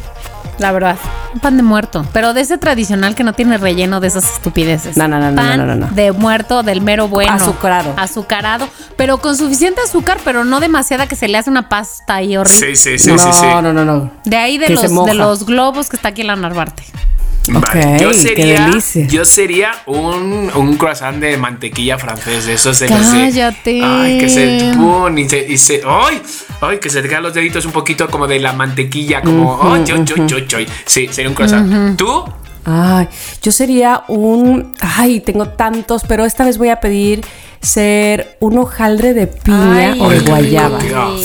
La 0.59 0.71
verdad. 0.71 0.97
Un 1.33 1.39
pan 1.39 1.57
de 1.57 1.63
muerto, 1.63 2.05
pero 2.13 2.33
de 2.33 2.41
ese 2.41 2.57
tradicional 2.57 3.15
que 3.15 3.23
no 3.23 3.33
tiene 3.33 3.57
relleno 3.57 3.99
de 3.99 4.07
esas 4.07 4.33
estupideces. 4.33 4.97
No, 4.97 5.07
no, 5.07 5.19
no, 5.19 5.31
no, 5.31 5.35
pan 5.35 5.57
no, 5.57 5.65
no, 5.65 5.75
no. 5.75 5.87
de 5.87 6.11
muerto, 6.11 6.63
del 6.63 6.81
mero 6.81 7.07
bueno. 7.07 7.33
Azucarado. 7.33 7.93
Azucarado, 7.97 8.67
pero 8.97 9.19
con 9.19 9.35
suficiente 9.35 9.81
azúcar, 9.81 10.19
pero 10.23 10.43
no 10.43 10.59
demasiada 10.59 11.07
que 11.07 11.15
se 11.15 11.27
le 11.27 11.37
hace 11.37 11.49
una 11.49 11.69
pasta 11.69 12.15
ahí 12.15 12.35
horrible. 12.35 12.75
Sí, 12.75 12.97
sí, 12.97 12.99
sí, 12.99 13.11
no, 13.11 13.17
sí, 13.17 13.29
sí. 13.31 13.45
no, 13.45 13.61
no, 13.73 13.85
no. 13.85 14.11
De 14.25 14.37
ahí 14.37 14.57
de 14.57 14.67
Que 14.67 14.73
los, 14.73 15.05
de 15.05 15.13
los 15.13 15.45
globos 15.45 15.89
que 15.89 15.95
está 15.95 16.09
aquí 16.09 16.21
en 16.21 16.27
la 16.27 16.35
Narvarte. 16.35 16.83
Vale, 17.49 17.97
yo 17.99 18.09
qué 18.11 18.17
sería, 18.17 18.65
delicia. 18.67 19.07
yo 19.07 19.25
sería 19.25 19.71
un, 19.85 20.51
un 20.55 20.77
croissant 20.77 21.17
de 21.19 21.37
mantequilla 21.37 21.97
francés, 21.97 22.45
que 22.45 22.57
se- 22.57 22.87
Cállate. 22.87 23.81
Ay, 23.83 24.17
que 24.19 24.29
se, 24.29 24.71
¡pum! 24.75 25.17
y 25.17 25.27
se, 25.29 25.45
y 25.47 25.57
se- 25.57 25.81
ay, 25.85 26.21
ay, 26.61 26.77
que 26.79 26.89
se 26.89 27.01
te 27.01 27.09
quedan 27.09 27.23
los 27.23 27.33
deditos 27.33 27.65
un 27.65 27.71
poquito 27.71 28.07
como 28.09 28.27
de 28.27 28.39
la 28.39 28.53
mantequilla, 28.53 29.21
como, 29.21 29.59
ay, 29.73 29.83
yo, 29.85 30.03
yo, 30.03 30.15
yo, 30.27 30.37
yo. 30.39 30.57
Sí, 30.85 31.07
sería 31.11 31.29
un 31.29 31.35
croissant. 31.35 31.97
¿Tú? 31.97 32.23
Ay, 32.65 33.07
yo 33.41 33.51
sería 33.51 34.03
un. 34.09 34.73
Ay, 34.81 35.21
tengo 35.21 35.47
tantos, 35.49 36.03
pero 36.07 36.25
esta 36.25 36.45
vez 36.45 36.57
voy 36.57 36.69
a 36.69 36.79
pedir 36.79 37.21
ser 37.61 38.37
un 38.39 38.57
hojaldre 38.59 39.13
de 39.13 39.27
piña 39.27 39.93
Ay, 39.93 39.99
o 39.99 40.09
de 40.09 40.19
rico, 40.19 40.29
guayaba. 40.31 40.77
tío. 40.79 41.17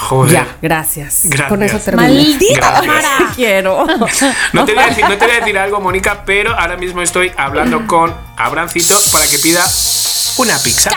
Joder. 0.00 0.32
Ya, 0.32 0.56
gracias. 0.62 1.20
Gracias. 1.24 1.48
Con 1.48 1.62
eso 1.62 1.78
termino. 1.78 2.08
Maldita. 2.08 2.82
Mara. 2.82 3.32
Quiero. 3.34 3.86
No 4.52 4.64
te, 4.64 4.74
voy 4.74 4.82
a 4.82 4.86
decir, 4.88 5.04
no 5.04 5.16
te 5.16 5.26
voy 5.26 5.34
a 5.36 5.40
decir 5.40 5.58
algo, 5.58 5.80
Mónica, 5.80 6.24
pero 6.24 6.58
ahora 6.58 6.76
mismo 6.76 7.02
estoy 7.02 7.30
hablando 7.36 7.86
con 7.86 8.14
Abrancito 8.36 8.98
para 9.12 9.26
que 9.28 9.38
pida 9.38 9.64
una 10.38 10.58
pizza. 10.58 10.90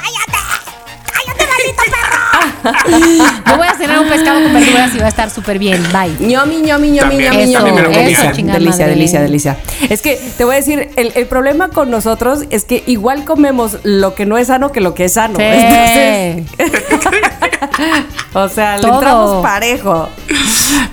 Yo 3.48 3.58
voy 3.58 3.68
a 3.68 3.74
cenar 3.76 4.00
un 4.00 4.08
pescado 4.10 4.42
con 4.42 4.54
verduras 4.54 4.96
y 4.96 5.00
va 5.00 5.06
a 5.06 5.10
estar 5.10 5.30
súper 5.30 5.60
bien. 5.60 5.82
Bye. 5.92 6.16
ñomi, 6.28 6.62
ñomi, 6.62 6.92
ñomi, 6.92 7.00
También, 7.24 7.32
ñomi, 7.52 7.52
ñomi. 7.54 7.72
me 7.72 7.82
lo. 7.82 7.90
Delicia, 7.90 8.32
chingada 8.32 8.60
delicia, 8.60 8.86
madre. 8.86 8.96
delicia, 8.96 9.22
delicia. 9.22 9.58
Es 9.90 10.02
que 10.02 10.16
te 10.38 10.46
voy 10.46 10.54
a 10.56 10.58
decir, 10.58 10.90
el, 10.96 11.12
el 11.16 11.26
problema 11.28 11.70
con 11.70 11.90
nosotros 11.92 12.46
es 12.50 12.66
que 12.66 12.84
igual 12.88 13.26
comemos 13.26 13.78
lo 13.84 14.16
que 14.16 14.26
no 14.26 14.38
es 14.38 14.48
sano 14.48 14.72
que 14.72 14.82
lo 14.82 14.94
que 14.94 15.06
es 15.06 15.14
sano. 15.14 15.38
Sí. 15.38 15.44
Entonces, 15.44 16.44
o 18.34 18.50
sea, 18.50 18.78
le 18.78 18.84
Todo. 18.84 18.94
entramos 18.96 19.44
parejo. 19.44 20.10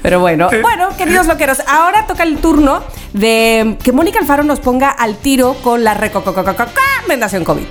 Pero 0.02 0.20
bueno, 0.20 0.48
bueno, 0.62 0.88
queridos 0.96 1.26
loqueros, 1.26 1.58
ahora 1.66 2.06
toca 2.06 2.22
el 2.22 2.38
turno 2.38 2.82
de 3.12 3.76
que 3.82 3.92
Mónica 3.92 4.18
Alfaro 4.18 4.42
nos 4.44 4.60
ponga 4.60 4.88
al 4.90 5.16
tiro 5.16 5.54
con 5.62 5.84
la 5.84 5.94
recomendación 5.94 7.44
COVID. 7.44 7.64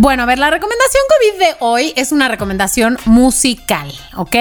Bueno, 0.00 0.22
a 0.22 0.26
ver, 0.26 0.38
la 0.38 0.48
recomendación 0.48 1.02
COVID 1.08 1.40
de 1.40 1.56
hoy 1.58 1.92
es 1.96 2.12
una 2.12 2.28
recomendación 2.28 2.98
musical, 3.04 3.92
¿ok? 4.16 4.34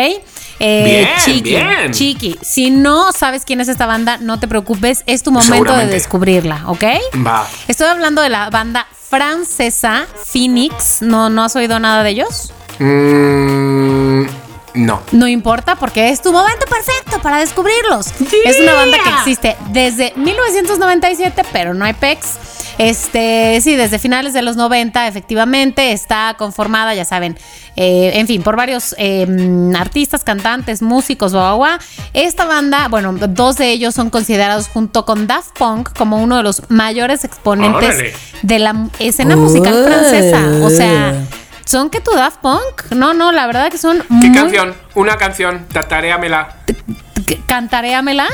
Eh, 0.59 0.83
Bien, 0.85 1.09
Chiqui, 1.25 1.49
bien. 1.49 1.91
Chiqui, 1.91 2.39
si 2.43 2.69
no 2.69 3.11
sabes 3.11 3.43
quién 3.43 3.59
es 3.59 3.67
esta 3.67 3.87
banda, 3.87 4.19
no 4.19 4.39
te 4.39 4.47
preocupes, 4.47 5.01
es 5.07 5.23
tu 5.23 5.31
momento 5.31 5.75
de 5.75 5.87
descubrirla, 5.87 6.61
¿ok? 6.67 6.83
Va. 7.25 7.47
Estoy 7.67 7.87
hablando 7.87 8.21
de 8.21 8.29
la 8.29 8.51
banda 8.51 8.85
francesa 9.09 10.05
Phoenix. 10.31 11.01
¿No, 11.01 11.31
¿No 11.31 11.45
has 11.45 11.55
oído 11.55 11.79
nada 11.79 12.03
de 12.03 12.11
ellos? 12.11 12.53
Mm, 12.77 14.25
no. 14.77 15.01
No 15.11 15.27
importa 15.27 15.75
porque 15.75 16.09
es 16.09 16.21
tu 16.21 16.31
momento 16.31 16.65
perfecto 16.67 17.21
para 17.21 17.39
descubrirlos. 17.39 18.07
Es 18.45 18.59
una 18.59 18.73
banda 18.73 18.97
que 19.03 19.09
existe 19.09 19.57
desde 19.71 20.13
1997, 20.15 21.43
pero 21.51 21.73
no 21.73 21.85
hay 21.85 21.93
pecs. 21.93 22.37
Este, 22.77 23.59
sí, 23.61 23.75
desde 23.75 23.97
finales 23.97 24.33
de 24.33 24.43
los 24.43 24.55
90, 24.55 25.07
efectivamente, 25.07 25.93
está 25.93 26.35
conformada, 26.37 26.93
ya 26.93 27.05
saben, 27.05 27.35
eh, 27.75 28.11
en 28.15 28.27
fin, 28.27 28.43
por 28.43 28.55
varios 28.55 28.93
eh, 28.99 29.25
artistas, 29.75 30.23
cantantes, 30.23 30.83
músicos, 30.83 31.33
guau, 31.33 31.57
guau, 31.57 31.57
guau. 31.57 31.79
Esta 32.13 32.45
banda, 32.45 32.87
bueno, 32.87 33.13
dos 33.13 33.57
de 33.57 33.71
ellos 33.71 33.95
son 33.95 34.11
considerados 34.11 34.67
junto 34.67 35.05
con 35.05 35.25
Daft 35.25 35.57
Punk 35.57 35.89
como 35.97 36.21
uno 36.21 36.37
de 36.37 36.43
los 36.43 36.69
mayores 36.69 37.23
exponentes 37.23 37.95
Órale. 37.95 38.13
de 38.43 38.59
la 38.59 38.89
escena 38.99 39.35
musical 39.35 39.83
francesa. 39.83 40.43
O 40.63 40.69
sea, 40.69 41.15
son 41.67 41.89
que 41.89 41.99
tu 42.01 42.11
Daft 42.11 42.37
Punk. 42.39 42.91
No, 42.95 43.13
no, 43.13 43.31
la 43.31 43.45
verdad 43.47 43.69
que 43.69 43.77
son 43.77 43.99
¿Qué 43.99 44.05
muy 44.13 44.31
canción? 44.31 44.75
Una 44.95 45.17
canción. 45.17 45.65
Tataréamela. 45.71 46.55
C- 47.27 47.39
Cantaréamela. 47.47 48.27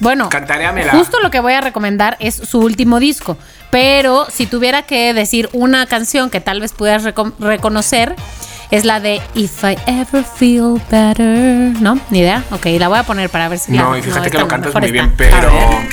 Bueno, 0.00 0.28
Cantaréamela. 0.28 0.92
justo 0.92 1.20
lo 1.20 1.30
que 1.30 1.38
voy 1.40 1.52
a 1.52 1.60
recomendar 1.60 2.16
es 2.18 2.34
su 2.34 2.58
último 2.58 2.98
disco. 2.98 3.38
Pero 3.70 4.26
si 4.30 4.46
tuviera 4.46 4.82
que 4.82 5.14
decir 5.14 5.48
una 5.52 5.86
canción 5.86 6.28
que 6.28 6.40
tal 6.40 6.60
vez 6.60 6.72
pudieras 6.72 7.04
reco- 7.04 7.32
reconocer, 7.38 8.14
es 8.72 8.84
la 8.84 8.98
de 9.00 9.22
If 9.34 9.62
I 9.62 9.78
Ever 9.86 10.24
Feel 10.24 10.82
Better. 10.90 11.80
¿No? 11.80 11.98
¿Ni 12.10 12.18
idea? 12.18 12.42
Ok, 12.50 12.66
la 12.78 12.88
voy 12.88 12.98
a 12.98 13.02
poner 13.04 13.30
para 13.30 13.48
ver 13.48 13.58
si 13.60 13.72
la 13.72 13.82
No, 13.82 13.96
y 13.96 14.02
fíjate 14.02 14.22
que 14.22 14.26
esta 14.28 14.40
lo 14.40 14.48
cantas 14.48 14.74
muy 14.74 14.90
bien, 14.90 15.14
pero. 15.16 15.36
A 15.36 15.40
ver, 15.52 15.86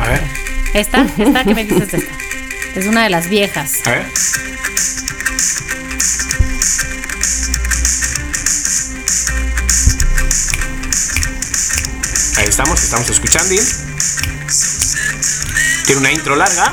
A 0.00 0.08
ver. 0.08 0.22
esta, 0.74 1.06
esta, 1.16 1.44
¿qué 1.44 1.54
me 1.54 1.64
dices 1.64 1.94
esta? 1.94 2.12
Es 2.74 2.86
una 2.88 3.04
de 3.04 3.10
las 3.10 3.28
viejas. 3.28 3.86
A 3.86 3.90
ver. 3.90 4.06
Estamos, 12.54 12.80
estamos 12.84 13.10
escuchando. 13.10 13.52
Tiene 15.86 16.00
una 16.00 16.12
intro 16.12 16.36
larga. 16.36 16.72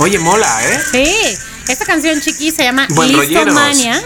Oye, 0.00 0.18
mola, 0.18 0.46
¿eh? 0.62 0.78
Sí, 0.92 1.38
esta 1.68 1.86
canción 1.86 2.20
chiqui 2.20 2.50
se 2.50 2.64
llama 2.64 2.86
Listomania. 2.86 4.04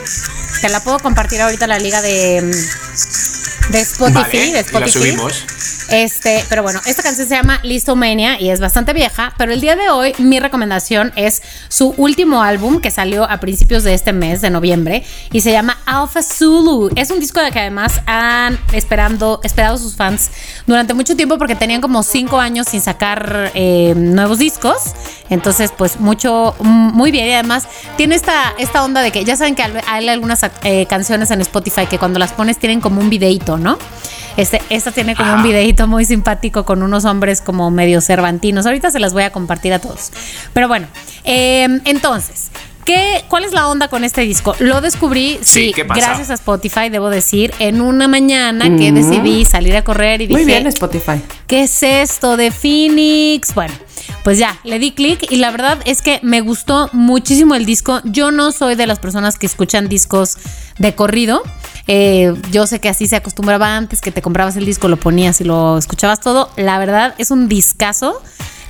Te 0.61 0.69
la 0.69 0.79
puedo 0.85 1.01
compartir 1.01 1.41
ahorita 1.41 1.65
en 1.65 1.71
la 1.71 1.81
liga 1.81 2.01
de, 2.01 2.43
mm, 2.43 3.73
de 3.73 3.81
Spotify. 3.81 4.53
Vale, 4.53 4.63
de 4.63 4.81
la 4.81 4.87
subimos. 4.87 5.45
Este, 5.91 6.45
pero 6.49 6.63
bueno, 6.63 6.81
esta 6.87 7.03
canción 7.03 7.27
se 7.27 7.35
llama 7.35 7.59
Listomania 7.65 8.41
y 8.41 8.51
es 8.51 8.61
bastante 8.61 8.93
vieja, 8.93 9.35
pero 9.37 9.53
el 9.53 9.61
día 9.61 9.75
de 9.75 9.91
hoy 9.91 10.15
mi 10.19 10.39
recomendación 10.39 11.13
es 11.17 11.43
su 11.69 11.95
último 11.97 12.43
álbum 12.43 12.81
que 12.81 12.93
salió 12.93 13.25
a 13.25 13.41
principios 13.41 13.83
de 13.83 13.95
este 13.95 14.13
mes 14.13 14.41
de 14.41 14.51
noviembre 14.51 15.05
y 15.33 15.41
se 15.41 15.51
llama 15.51 15.79
Alpha 15.87 16.23
Zulu. 16.23 16.91
Es 16.95 17.11
un 17.11 17.19
disco 17.19 17.41
de 17.41 17.51
que 17.51 17.59
además 17.59 18.03
han 18.07 18.59
esperando, 18.73 19.41
esperado 19.43 19.79
sus 19.79 19.97
fans 19.97 20.31
durante 20.67 20.95
mucho 20.95 21.17
tiempo 21.17 21.39
porque 21.39 21.57
tenían 21.57 21.81
como 21.81 22.05
cinco 22.05 22.39
años 22.39 22.69
sin 22.69 22.81
sacar 22.81 23.51
eh, 23.55 23.95
nuevos 23.97 24.39
discos. 24.39 24.95
Entonces, 25.29 25.73
pues 25.77 25.99
mucho, 25.99 26.55
muy 26.61 27.11
bien. 27.11 27.27
Y 27.27 27.33
además 27.33 27.67
tiene 27.97 28.15
esta, 28.15 28.55
esta 28.59 28.85
onda 28.85 29.01
de 29.01 29.11
que 29.11 29.25
ya 29.25 29.37
saben 29.37 29.55
que 29.55 29.63
hay 29.63 30.09
algunas 30.09 30.41
eh, 30.63 30.87
canciones 30.87 31.31
en 31.31 31.41
Spotify 31.41 31.87
que 31.87 31.99
cuando 31.99 32.19
las 32.19 32.33
pones 32.33 32.59
tienen 32.59 32.81
como 32.81 33.01
un 33.01 33.11
videíto, 33.11 33.57
¿no? 33.57 33.79
Este, 34.41 34.63
esta 34.71 34.91
tiene 34.91 35.15
como 35.15 35.29
un 35.33 35.41
Ajá. 35.41 35.47
videíto 35.47 35.87
muy 35.87 36.07
simpático 36.07 36.65
con 36.65 36.83
unos 36.83 37.05
hombres 37.05 37.43
como 37.43 37.71
medio 37.71 38.01
cervantinos. 38.01 38.65
Ahorita 38.65 38.91
se 38.91 38.99
las 38.99 39.13
voy 39.13 39.25
a 39.25 39.31
compartir 39.31 39.75
a 39.75 39.79
todos. 39.81 40.11
Pero 40.55 40.67
bueno, 40.67 40.87
eh, 41.25 41.69
entonces, 41.85 42.51
¿qué, 42.87 43.23
¿cuál 43.29 43.45
es 43.45 43.53
la 43.53 43.69
onda 43.69 43.89
con 43.89 44.03
este 44.03 44.23
disco? 44.23 44.57
Lo 44.59 44.81
descubrí, 44.81 45.39
Sí, 45.43 45.75
gracias 45.77 46.31
a 46.31 46.35
Spotify, 46.35 46.89
debo 46.89 47.11
decir, 47.11 47.53
en 47.59 47.83
una 47.83 48.09
mañana 48.09 48.65
que 48.79 48.93
decidí 48.93 49.45
salir 49.45 49.77
a 49.77 49.85
correr 49.85 50.23
y 50.23 50.27
dije, 50.27 50.41
Muy 50.41 50.47
bien, 50.47 50.67
Spotify. 50.69 51.21
¿Qué 51.47 51.65
es 51.65 51.83
esto 51.83 52.39
de 52.39 52.51
Phoenix? 52.51 53.55
Bueno, 53.55 53.75
pues 54.25 54.39
ya, 54.39 54.59
le 54.65 54.79
di 54.79 54.93
clic 54.93 55.31
y 55.31 55.37
la 55.37 55.51
verdad 55.51 55.79
es 55.85 56.01
que 56.01 56.19
me 56.23 56.41
gustó 56.41 56.89
muchísimo 56.93 57.55
el 57.55 57.67
disco. 57.67 58.01
Yo 58.05 58.31
no 58.31 58.53
soy 58.53 58.75
de 58.75 58.87
las 58.87 58.99
personas 58.99 59.39
que 59.39 59.45
escuchan 59.45 59.89
discos 59.89 60.39
de 60.79 60.95
corrido. 60.95 61.43
Eh, 61.87 62.35
yo 62.51 62.67
sé 62.67 62.81
que 62.81 62.89
así 62.89 63.07
se 63.07 63.17
acostumbraba 63.17 63.77
antes, 63.77 64.01
que 64.01 64.13
te 64.13 64.23
comprabas 64.23 64.57
el 64.57 64.67
disco, 64.67 64.89
lo 64.89 64.97
ponías 64.97 65.41
y 65.41 65.45
lo 65.45 65.79
escuchabas 65.79 66.21
todo. 66.21 66.51
La 66.57 66.79
verdad 66.79 67.15
es 67.19 67.31
un 67.31 67.49
discazo. 67.49 68.21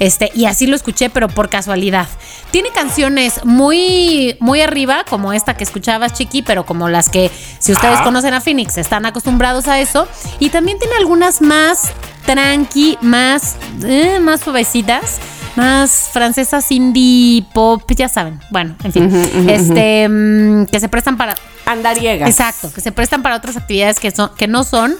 Este, 0.00 0.30
y 0.34 0.46
así 0.46 0.66
lo 0.66 0.76
escuché, 0.76 1.10
pero 1.10 1.28
por 1.28 1.50
casualidad. 1.50 2.08
Tiene 2.50 2.70
canciones 2.70 3.44
muy, 3.44 4.34
muy 4.40 4.62
arriba, 4.62 5.04
como 5.08 5.34
esta 5.34 5.58
que 5.58 5.62
escuchabas, 5.62 6.14
Chiqui, 6.14 6.40
pero 6.40 6.64
como 6.64 6.88
las 6.88 7.10
que, 7.10 7.30
si 7.58 7.72
ustedes 7.72 7.96
Ajá. 7.96 8.04
conocen 8.04 8.32
a 8.32 8.40
Phoenix, 8.40 8.78
están 8.78 9.04
acostumbrados 9.04 9.68
a 9.68 9.78
eso. 9.78 10.08
Y 10.38 10.48
también 10.48 10.78
tiene 10.78 10.96
algunas 10.96 11.42
más 11.42 11.92
tranqui, 12.24 12.96
más, 13.02 13.56
eh, 13.84 14.18
más 14.20 14.40
suavecitas. 14.40 15.20
Más 15.56 16.10
francesas 16.12 16.70
indie 16.70 17.44
pop, 17.52 17.82
ya 17.96 18.08
saben. 18.08 18.40
Bueno, 18.50 18.76
en 18.84 18.92
fin. 18.92 19.48
Este 19.48 20.08
mm, 20.08 20.66
que 20.66 20.80
se 20.80 20.88
prestan 20.88 21.16
para 21.16 21.34
Andariegas. 21.66 22.28
Exacto, 22.28 22.72
que 22.72 22.80
se 22.80 22.92
prestan 22.92 23.22
para 23.22 23.36
otras 23.36 23.56
actividades 23.56 24.00
que, 24.00 24.10
son, 24.10 24.30
que 24.36 24.48
no 24.48 24.64
son 24.64 24.96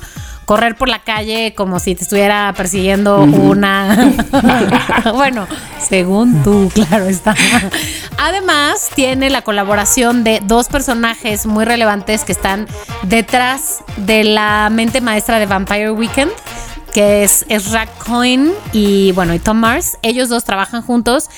correr 0.50 0.74
por 0.74 0.88
la 0.88 0.98
calle 0.98 1.54
como 1.54 1.78
si 1.78 1.94
te 1.94 2.02
estuviera 2.02 2.52
persiguiendo 2.56 3.22
una... 3.22 4.12
bueno, 5.14 5.46
según 5.78 6.42
tú, 6.42 6.68
claro 6.74 7.06
está. 7.06 7.36
Además, 8.18 8.88
tiene 8.96 9.30
la 9.30 9.42
colaboración 9.42 10.24
de 10.24 10.40
dos 10.44 10.66
personajes 10.66 11.46
muy 11.46 11.64
relevantes 11.64 12.24
que 12.24 12.32
están 12.32 12.66
detrás 13.04 13.84
de 13.96 14.24
la 14.24 14.68
mente 14.72 15.00
maestra 15.00 15.38
de 15.38 15.46
Vampire 15.46 15.92
Weekend 15.92 16.32
que 16.90 17.24
es, 17.24 17.44
es 17.48 17.70
Rack 17.70 17.88
Cohen 18.04 18.52
y 18.72 19.12
bueno, 19.12 19.34
y 19.34 19.38
Tom 19.38 19.58
Mars. 19.58 19.98
Ellos 20.02 20.28
dos 20.28 20.44
trabajan 20.44 20.82
juntos. 20.82 21.28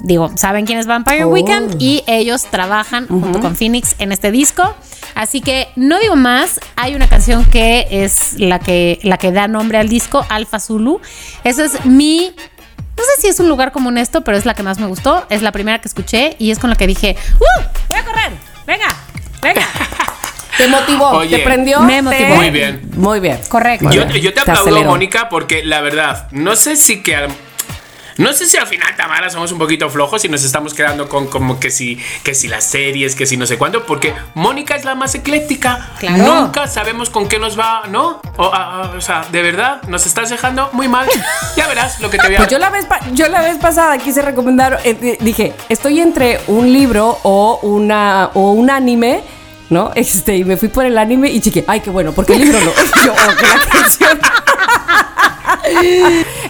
Digo, 0.00 0.32
¿saben 0.36 0.66
quién 0.66 0.78
es 0.78 0.86
Vampire 0.86 1.24
Oh. 1.24 1.28
Weekend? 1.28 1.80
Y 1.80 2.02
ellos 2.06 2.44
trabajan 2.50 3.06
junto 3.06 3.40
con 3.40 3.54
Phoenix 3.54 3.94
en 3.98 4.10
este 4.10 4.30
disco. 4.32 4.74
Así 5.14 5.40
que 5.40 5.68
no 5.76 5.98
digo 5.98 6.16
más, 6.16 6.58
hay 6.76 6.94
una 6.94 7.08
canción 7.08 7.44
que 7.44 7.86
es 7.90 8.34
la 8.38 8.58
que, 8.58 8.98
la 9.02 9.18
que 9.18 9.30
da 9.30 9.46
nombre 9.48 9.78
al 9.78 9.88
disco, 9.88 10.24
Alpha 10.28 10.58
Zulu. 10.58 11.00
Esa 11.44 11.64
es 11.64 11.84
mi... 11.84 12.34
No 12.96 13.04
sé 13.04 13.22
si 13.22 13.28
es 13.28 13.38
un 13.40 13.48
lugar 13.48 13.72
común 13.72 13.96
esto, 13.98 14.22
pero 14.22 14.36
es 14.36 14.44
la 14.44 14.54
que 14.54 14.62
más 14.62 14.78
me 14.78 14.86
gustó. 14.86 15.26
Es 15.30 15.42
la 15.42 15.52
primera 15.52 15.80
que 15.80 15.88
escuché 15.88 16.36
y 16.38 16.50
es 16.50 16.58
con 16.58 16.70
la 16.70 16.76
que 16.76 16.86
dije, 16.86 17.16
¡Uh! 17.38 17.62
¡Voy 17.88 17.98
a 17.98 18.04
correr! 18.04 18.32
¡Venga! 18.66 18.88
¡Venga! 19.42 19.62
Te 20.62 20.68
motivó, 20.68 21.08
Oye, 21.10 21.38
te 21.38 21.42
prendió. 21.44 21.80
me 21.80 22.02
motivó. 22.02 22.34
Muy 22.36 22.50
bien. 22.50 22.80
Muy 22.96 23.20
bien. 23.20 23.38
Correcto. 23.48 23.90
Yo, 23.90 24.06
te 24.06 24.20
Te 24.20 24.40
aplaudo, 24.40 24.62
aceleró. 24.62 24.90
Mónica, 24.90 25.28
porque 25.28 25.64
la 25.64 25.80
verdad, 25.80 26.28
no 26.30 26.54
sé 26.56 26.76
si 26.76 27.02
que 27.02 27.16
al- 27.16 27.28
no 28.18 28.34
sé 28.34 28.44
si 28.46 28.58
al 28.58 28.66
final, 28.66 28.94
Tamara, 28.94 29.30
somos 29.30 29.50
un 29.52 29.58
poquito 29.58 29.88
flojos 29.88 30.22
y 30.26 30.28
nos 30.28 30.44
estamos 30.44 30.74
quedando 30.74 31.08
con 31.08 31.28
como 31.28 31.58
que 31.58 31.70
si, 31.70 31.98
que 32.22 32.34
si 32.34 32.46
las 32.46 32.62
series, 32.64 33.16
que 33.16 33.24
si 33.24 33.38
no 33.38 33.46
sé 33.46 33.56
cuándo, 33.56 33.86
porque 33.86 34.12
Mónica 34.34 34.76
es 34.76 34.84
la 34.84 34.94
más 34.94 35.14
ecléctica. 35.14 35.88
Claro. 35.98 36.22
Nunca 36.42 36.68
sabemos 36.68 37.08
con 37.08 37.26
qué 37.26 37.38
nos 37.38 37.58
va, 37.58 37.84
¿no? 37.88 38.20
O, 38.36 38.44
a- 38.52 38.82
a- 38.82 38.90
o 38.96 39.00
sea, 39.00 39.24
de 39.32 39.40
verdad, 39.42 39.80
nos 39.88 40.04
estás 40.06 40.28
dejando 40.28 40.68
muy 40.72 40.88
mal. 40.88 41.08
Ya 41.56 41.66
verás 41.66 42.00
lo 42.00 42.08
que 42.10 42.18
te 42.18 42.26
voy 42.26 42.34
a... 42.36 42.38
Pues 42.38 42.50
yo 42.50 42.58
la 42.58 42.70
vez 42.70 42.86
yo 43.12 43.28
la 43.28 43.42
vez 43.42 43.56
pasada 43.58 43.98
quise 43.98 44.22
recomendar, 44.22 44.80
eh, 44.84 45.16
dije, 45.20 45.52
estoy 45.68 46.00
entre 46.00 46.38
un 46.46 46.72
libro 46.72 47.18
o 47.24 47.58
una 47.62 48.30
o 48.34 48.52
un 48.52 48.70
anime, 48.70 49.22
¿no? 49.72 49.90
Este, 49.94 50.36
y 50.36 50.44
me 50.44 50.56
fui 50.56 50.68
por 50.68 50.84
el 50.84 50.96
anime 50.98 51.30
y 51.30 51.40
chique, 51.40 51.64
ay, 51.66 51.80
qué 51.80 51.90
bueno, 51.90 52.12
porque 52.12 52.34
el 52.34 52.42
libro 52.42 52.58
no. 52.60 52.70
Yo, 53.04 53.12
"Oh, 53.12 53.36
que 53.36 53.46
la 53.46 53.60
canción. 53.60 54.20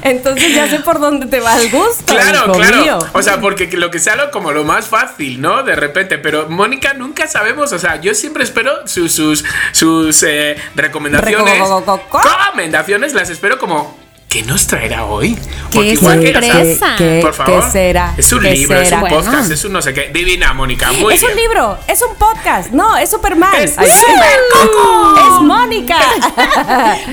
Entonces 0.03 0.55
ya 0.55 0.69
sé 0.69 0.81
por 0.81 0.99
dónde 0.99 1.27
te 1.27 1.41
va 1.41 1.59
el 1.59 1.71
gusto. 1.71 2.13
Claro, 2.13 2.53
claro. 2.53 2.83
mío. 2.83 2.99
O 3.13 3.23
sea, 3.23 3.41
porque 3.41 3.69
lo 3.73 3.91
que 3.91 4.01
sea 4.01 4.17
lo, 4.17 4.31
como 4.31 4.53
lo 4.53 4.65
más 4.65 4.87
fácil, 4.87 5.41
¿no? 5.41 5.63
De 5.63 5.77
repente. 5.77 6.19
Pero 6.19 6.49
Mónica 6.49 6.95
nunca 6.95 7.29
sabemos. 7.29 7.73
O 7.73 7.79
sea, 7.79 8.01
yo 8.01 8.15
siempre 8.15 8.43
espero 8.43 8.87
sus, 8.87 9.13
sus, 9.13 9.45
sus 9.73 10.23
eh, 10.25 10.57
recomendaciones. 10.75 11.59
Recomendaciones. 11.59 12.25
Recomendaciones 12.25 13.15
las 13.15 13.31
espero 13.31 13.59
como. 13.59 14.02
¿Qué 14.33 14.43
nos 14.45 14.67
traerá 14.67 15.05
hoy? 15.05 15.39
¡Qué 15.71 15.95
sorpresa! 15.95 16.95
¿Qué- 16.97 17.19
Por 17.21 17.35
favor. 17.35 17.65
qué 17.65 17.71
será? 17.71 18.15
Es 18.17 18.33
un 18.33 18.41
¿Qué 18.41 18.53
libro, 18.53 18.81
es 18.81 18.91
un 18.91 19.01
podcast, 19.01 19.27
Bueno. 19.29 19.55
es 19.55 19.65
un 19.67 19.73
no 19.75 19.83
sé 19.83 19.93
qué. 19.93 20.11
Divina, 20.13 20.55
Mónica. 20.55 20.91
Muy 20.93 21.15
es 21.15 21.21
bien. 21.21 21.33
un 21.33 21.39
libro, 21.39 21.79
es 21.87 22.01
un 22.01 22.15
podcast, 22.17 22.71
no, 22.71 22.97
es 22.97 23.11
Superman. 23.11 23.55
Es 23.57 23.77
Ay. 23.77 23.89
Es 23.89 25.41
Mónica. 25.43 25.97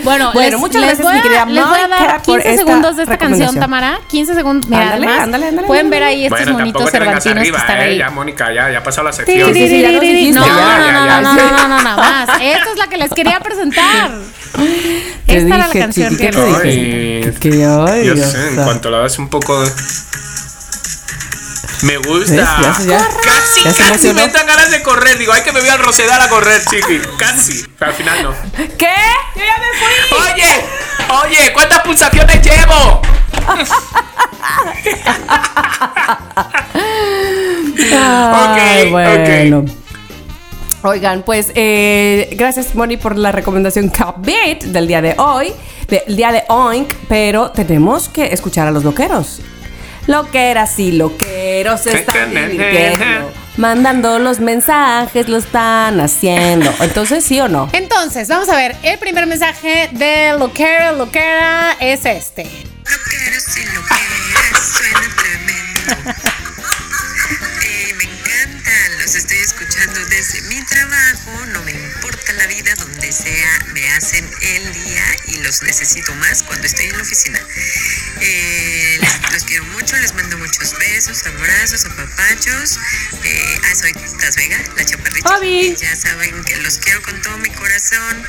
Bueno, 0.03 0.31
Bueno, 0.33 0.51
les, 0.51 0.59
muchas 0.59 0.81
les 0.81 0.97
gracias, 0.97 1.05
voy 1.05 1.13
mi 1.13 1.19
a- 1.19 1.23
querida 1.23 1.45
Les 1.45 1.67
voy 1.67 1.79
a 1.79 1.87
dar 1.89 2.21
por 2.21 2.35
15 2.41 2.49
esta 2.51 2.63
segundos 2.65 2.95
de 2.95 3.03
esta 3.03 3.17
canción. 3.17 3.55
Tamara. 3.59 3.99
15 4.07 4.33
segundos. 4.33 4.69
Mira, 4.69 4.83
Ándale, 4.83 5.05
además, 5.07 5.23
ándale, 5.23 5.47
ándale, 5.47 5.67
pueden 5.67 5.89
ver 5.89 6.03
ahí 6.03 6.25
estos 6.25 6.39
bueno, 6.39 6.57
vengas 6.57 6.91
cervantinos 6.91 7.37
arriba, 7.37 7.57
que 7.57 7.61
están 7.61 7.77
¿eh? 7.79 7.83
ahí. 7.83 7.97
Ya, 7.97 8.09
Mónica, 8.11 8.53
ya, 8.53 8.71
ya 8.71 8.77
ha 8.79 8.83
pasado 8.83 9.03
la 9.07 9.13
sección. 9.13 9.53
sí, 9.53 9.67
sí, 9.67 9.81
ya 9.81 9.91
nos 9.91 10.01
dijiste, 10.01 10.39
No, 10.39 10.47
no, 10.47 10.53
no, 10.53 10.91
no, 10.91 11.21
no, 11.21 11.33
no, 11.33 11.67
no, 11.67 11.81
no, 11.81 11.97
más. 11.97 12.29
Esta 12.41 12.71
es 12.71 12.77
la 12.77 12.87
que 12.87 12.97
les 12.97 13.11
quería 13.11 13.39
presentar. 13.41 13.81
Te 13.81 13.87
Esta 13.89 13.89
era 13.89 14.07
la 14.09 14.13
dije, 14.13 14.17
canción 14.19 14.37
chiqui, 14.39 14.47
que 14.47 14.48
¿qué 14.48 14.48
te 14.53 15.33
les 15.33 15.45
dije? 15.45 15.83
Ay, 16.63 17.33
Que 17.39 17.49
ay, 17.65 18.05
Yo 18.05 18.13
Dios 18.15 18.31
sé, 18.31 18.47
en 18.49 18.55
cuanto 18.55 18.89
la 18.89 18.99
das 18.99 19.17
un 19.19 19.29
poco 19.29 19.61
de... 19.63 19.71
Me 21.83 21.95
gusta. 21.97 22.33
¿Ves? 22.33 22.45
Ya 22.61 22.73
se- 22.73 22.85
ya- 22.87 23.07
Casi, 23.23 23.63
casi 23.63 23.83
emocionó. 23.83 24.13
me 24.15 24.23
entran 24.25 24.45
ganas 24.47 24.69
de 24.69 24.81
correr. 24.81 25.17
Digo, 25.17 25.31
hay 25.31 25.43
que 25.43 25.53
me 25.53 25.61
voy 25.61 25.69
al 25.69 25.79
Rosedal 25.79 26.19
a 26.21 26.27
correr, 26.27 26.61
chiqui. 26.65 26.99
Casi. 27.17 27.65
Pero 27.77 27.91
al 27.91 27.97
final 27.97 28.23
no. 28.23 28.33
¿Qué? 28.77 28.95
Yo 29.35 29.41
ya 29.45 29.57
me 29.59 29.69
fui. 29.79 29.95
Oye, 30.33 30.65
oye, 31.37 31.53
¿cuántas 31.53 31.79
pulsaciones 31.79 32.41
llevo? 32.41 33.01
Ay, 37.91 38.87
Ok, 38.87 38.91
bueno. 38.91 39.65
Oigan, 40.81 41.23
pues 41.23 41.51
eh, 41.55 42.29
gracias 42.37 42.73
Moni 42.73 42.95
por 42.95 43.17
la 43.17 43.33
recomendación 43.33 43.89
Top 43.89 44.15
Beat 44.19 44.63
del 44.63 44.87
día 44.87 45.01
de 45.01 45.13
hoy, 45.17 45.51
del 45.89 46.15
día 46.15 46.31
de 46.31 46.43
Oink, 46.47 46.93
pero 47.09 47.51
tenemos 47.51 48.07
que 48.07 48.33
escuchar 48.33 48.67
a 48.67 48.71
los 48.71 48.85
loqueros. 48.85 49.41
Loqueras 50.07 50.79
y 50.79 50.93
loqueros 50.93 51.81
se 51.81 51.99
están 51.99 52.33
divirtiendo, 52.33 53.29
mandando 53.57 54.19
los 54.19 54.39
mensajes, 54.39 55.27
lo 55.27 55.37
están 55.37 55.99
haciendo. 55.99 56.73
Entonces, 56.79 57.25
¿sí 57.25 57.41
o 57.41 57.49
no? 57.49 57.69
Entonces, 57.73 58.29
vamos 58.29 58.47
a 58.47 58.55
ver. 58.55 58.75
El 58.81 58.97
primer 58.97 59.27
mensaje 59.27 59.89
de 59.91 60.35
Loquera, 60.39 60.93
Loquera 60.93 61.75
es 61.79 62.05
este. 62.05 62.43
Loqueros 62.43 63.57
y 63.57 63.65
loqueras, 63.75 64.73
suena 64.73 65.01
tremendo. 65.17 66.29
Eh, 69.09 69.11
los 69.11 69.15
estoy 69.15 69.37
escuchando 69.39 70.05
desde 70.05 70.41
mi 70.43 70.63
trabajo, 70.65 71.45
no 71.47 71.63
me 71.63 71.71
importa 71.71 72.31
la 72.33 72.45
vida, 72.45 72.75
donde 72.75 73.11
sea, 73.11 73.59
me 73.73 73.89
hacen 73.93 74.29
el 74.41 74.71
día 74.73 75.03
y 75.27 75.37
los 75.37 75.63
necesito 75.63 76.13
más 76.15 76.43
cuando 76.43 76.67
estoy 76.67 76.85
en 76.85 76.97
la 76.97 77.01
oficina. 77.01 77.39
Eh, 78.21 78.97
les- 79.01 79.33
los 79.33 79.43
quiero 79.45 79.63
mucho, 79.65 79.95
les 79.97 80.13
mando 80.13 80.37
muchos 80.37 80.77
besos, 80.77 81.25
abrazos, 81.25 81.85
apapachos. 81.85 82.77
Eh, 83.23 83.59
ah, 83.65 83.75
soy 83.75 83.93
Taz 83.93 84.35
Vega, 84.35 84.61
la 84.77 84.85
chaparrita. 84.85 85.29
Y 85.71 85.75
ya 85.75 85.95
saben 85.95 86.43
que 86.45 86.57
los 86.57 86.77
quiero 86.77 87.01
con 87.01 87.19
todo 87.23 87.37
mi 87.39 87.49
corazón. 87.49 88.23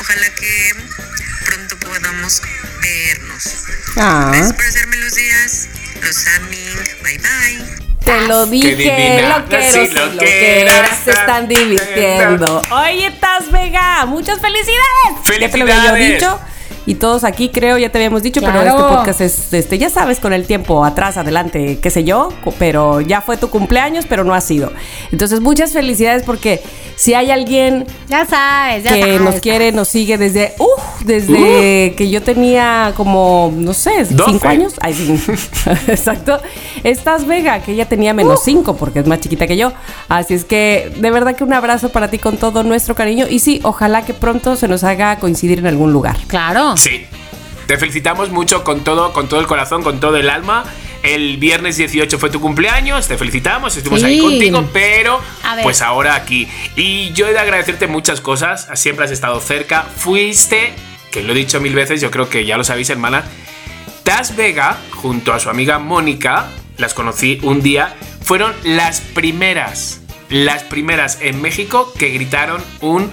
Ojalá 0.00 0.30
que 0.34 0.74
pronto 1.44 1.78
podamos 1.78 2.40
vernos. 2.80 3.44
Ah, 3.96 4.30
Gracias 4.32 4.54
por 4.54 4.64
hacerme 4.64 4.96
los 4.96 5.14
días. 5.14 5.68
Los 6.02 6.26
aming. 6.26 6.76
Bye 7.02 7.18
bye. 7.18 7.91
Te 8.04 8.20
lo 8.28 8.46
dije, 8.46 8.74
divina. 8.76 9.38
loqueros 9.38 9.72
Sí, 9.72 9.90
y 9.92 10.14
loqueras 10.14 10.98
se 11.04 11.10
están 11.10 11.48
divirtiendo. 11.48 12.62
Oye, 12.70 13.10
Taz 13.20 13.50
Vega, 13.50 14.04
muchas 14.06 14.40
felicidades. 14.40 15.40
Ya 15.40 15.50
te 15.50 15.58
lo 15.58 15.64
había 15.64 15.74
¡Felicidades! 15.92 16.20
dicho. 16.20 16.40
Y 16.86 16.96
todos 16.96 17.22
aquí 17.24 17.48
creo, 17.48 17.78
ya 17.78 17.90
te 17.90 17.98
habíamos 17.98 18.22
dicho, 18.22 18.40
pero 18.40 18.52
Claro. 18.60 18.70
este 18.70 18.82
podcast 18.96 19.20
es, 19.20 19.52
este, 19.52 19.78
ya 19.78 19.88
sabes, 19.88 20.18
con 20.18 20.32
el 20.32 20.46
tiempo, 20.46 20.84
atrás, 20.84 21.16
adelante, 21.16 21.78
qué 21.80 21.90
sé 21.90 22.02
yo, 22.04 22.30
pero 22.58 23.00
ya 23.00 23.20
fue 23.20 23.36
tu 23.36 23.50
cumpleaños, 23.50 24.04
pero 24.08 24.24
no 24.24 24.34
ha 24.34 24.40
sido. 24.40 24.72
Entonces, 25.12 25.40
muchas 25.40 25.72
felicidades 25.72 26.24
porque 26.24 26.60
si 26.96 27.14
hay 27.14 27.30
alguien 27.30 27.86
Ya 28.08 28.26
sabes, 28.26 28.84
ya 28.84 28.94
que 28.94 29.00
sabes. 29.00 29.20
nos 29.20 29.36
quiere, 29.36 29.70
nos 29.72 29.88
sigue 29.88 30.18
desde, 30.18 30.54
uh, 30.58 31.04
desde 31.04 31.94
que 31.96 32.10
yo 32.10 32.22
tenía 32.22 32.92
como, 32.96 33.52
no 33.56 33.72
sé, 33.74 34.04
cinco 34.04 34.48
años. 34.48 34.74
Ay, 34.80 34.94
sí. 34.94 35.12
Exacto. 35.88 36.40
Estás 36.84 37.26
Vega, 37.26 37.60
que 37.62 37.72
ella 37.72 37.86
tenía 37.88 38.12
menos 38.12 38.40
cinco 38.44 38.76
porque 38.76 38.98
es 39.00 39.06
más 39.06 39.20
chiquita 39.20 39.46
que 39.46 39.56
yo. 39.56 39.72
Así 40.08 40.34
es 40.34 40.44
que, 40.44 40.92
de 40.96 41.10
verdad 41.10 41.34
que 41.36 41.44
un 41.44 41.52
abrazo 41.52 41.90
para 41.90 42.08
ti 42.08 42.18
con 42.18 42.36
todo 42.36 42.62
nuestro 42.64 42.94
cariño. 42.94 43.26
Y 43.28 43.38
sí, 43.38 43.60
ojalá 43.62 44.04
que 44.04 44.14
pronto 44.14 44.56
se 44.56 44.68
nos 44.68 44.84
haga 44.84 45.16
coincidir 45.18 45.60
en 45.60 45.66
algún 45.66 45.92
lugar. 45.92 46.16
Claro. 46.26 46.71
Sí. 46.76 47.06
Te 47.66 47.78
felicitamos 47.78 48.30
mucho 48.30 48.64
con 48.64 48.82
todo, 48.84 49.12
con 49.12 49.28
todo 49.28 49.40
el 49.40 49.46
corazón, 49.46 49.82
con 49.82 50.00
todo 50.00 50.16
el 50.16 50.28
alma. 50.28 50.64
El 51.02 51.36
viernes 51.38 51.76
18 51.76 52.18
fue 52.18 52.30
tu 52.30 52.40
cumpleaños, 52.40 53.08
te 53.08 53.16
felicitamos, 53.18 53.76
estuvimos 53.76 54.00
Sí. 54.02 54.06
ahí 54.06 54.20
contigo, 54.20 54.68
pero 54.72 55.20
pues 55.64 55.82
ahora 55.82 56.14
aquí. 56.14 56.48
Y 56.76 57.12
yo 57.12 57.26
he 57.26 57.32
de 57.32 57.40
agradecerte 57.40 57.86
muchas 57.88 58.20
cosas, 58.20 58.68
siempre 58.74 59.04
has 59.06 59.10
estado 59.10 59.40
cerca, 59.40 59.82
fuiste, 59.82 60.72
que 61.10 61.22
lo 61.24 61.32
he 61.32 61.36
dicho 61.36 61.60
mil 61.60 61.74
veces, 61.74 62.00
yo 62.00 62.10
creo 62.12 62.28
que 62.28 62.44
ya 62.46 62.56
lo 62.56 62.62
sabéis, 62.62 62.88
hermana, 62.90 63.24
Taz 64.04 64.36
Vega, 64.36 64.78
junto 64.92 65.32
a 65.32 65.40
su 65.40 65.50
amiga 65.50 65.78
Mónica, 65.80 66.46
las 66.78 66.94
conocí 66.94 67.40
un 67.42 67.62
día, 67.62 67.94
fueron 68.22 68.54
las 68.62 69.00
primeras, 69.00 70.02
las 70.28 70.62
primeras 70.62 71.18
en 71.20 71.42
México 71.42 71.92
que 71.98 72.10
gritaron 72.10 72.62
un 72.80 73.10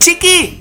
chiqui. 0.00 0.58